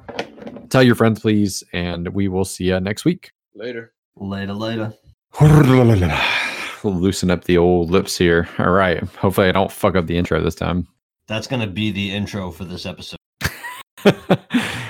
tell 0.68 0.82
your 0.82 0.94
friends, 0.94 1.20
please, 1.20 1.64
and 1.72 2.08
we 2.08 2.28
will 2.28 2.44
see 2.44 2.64
you 2.64 2.78
next 2.78 3.04
week. 3.04 3.32
Later. 3.54 3.94
Later, 4.16 4.52
later. 4.52 4.92
We'll 5.40 6.94
loosen 6.94 7.30
up 7.30 7.44
the 7.44 7.56
old 7.56 7.90
lips 7.90 8.18
here. 8.18 8.48
All 8.58 8.70
right. 8.70 9.02
Hopefully, 9.14 9.48
I 9.48 9.52
don't 9.52 9.72
fuck 9.72 9.96
up 9.96 10.06
the 10.06 10.18
intro 10.18 10.42
this 10.42 10.54
time. 10.54 10.86
That's 11.28 11.46
going 11.46 11.60
to 11.60 11.66
be 11.66 11.90
the 11.90 12.10
intro 12.10 12.50
for 12.50 12.64
this 12.64 12.86
episode. 12.86 13.18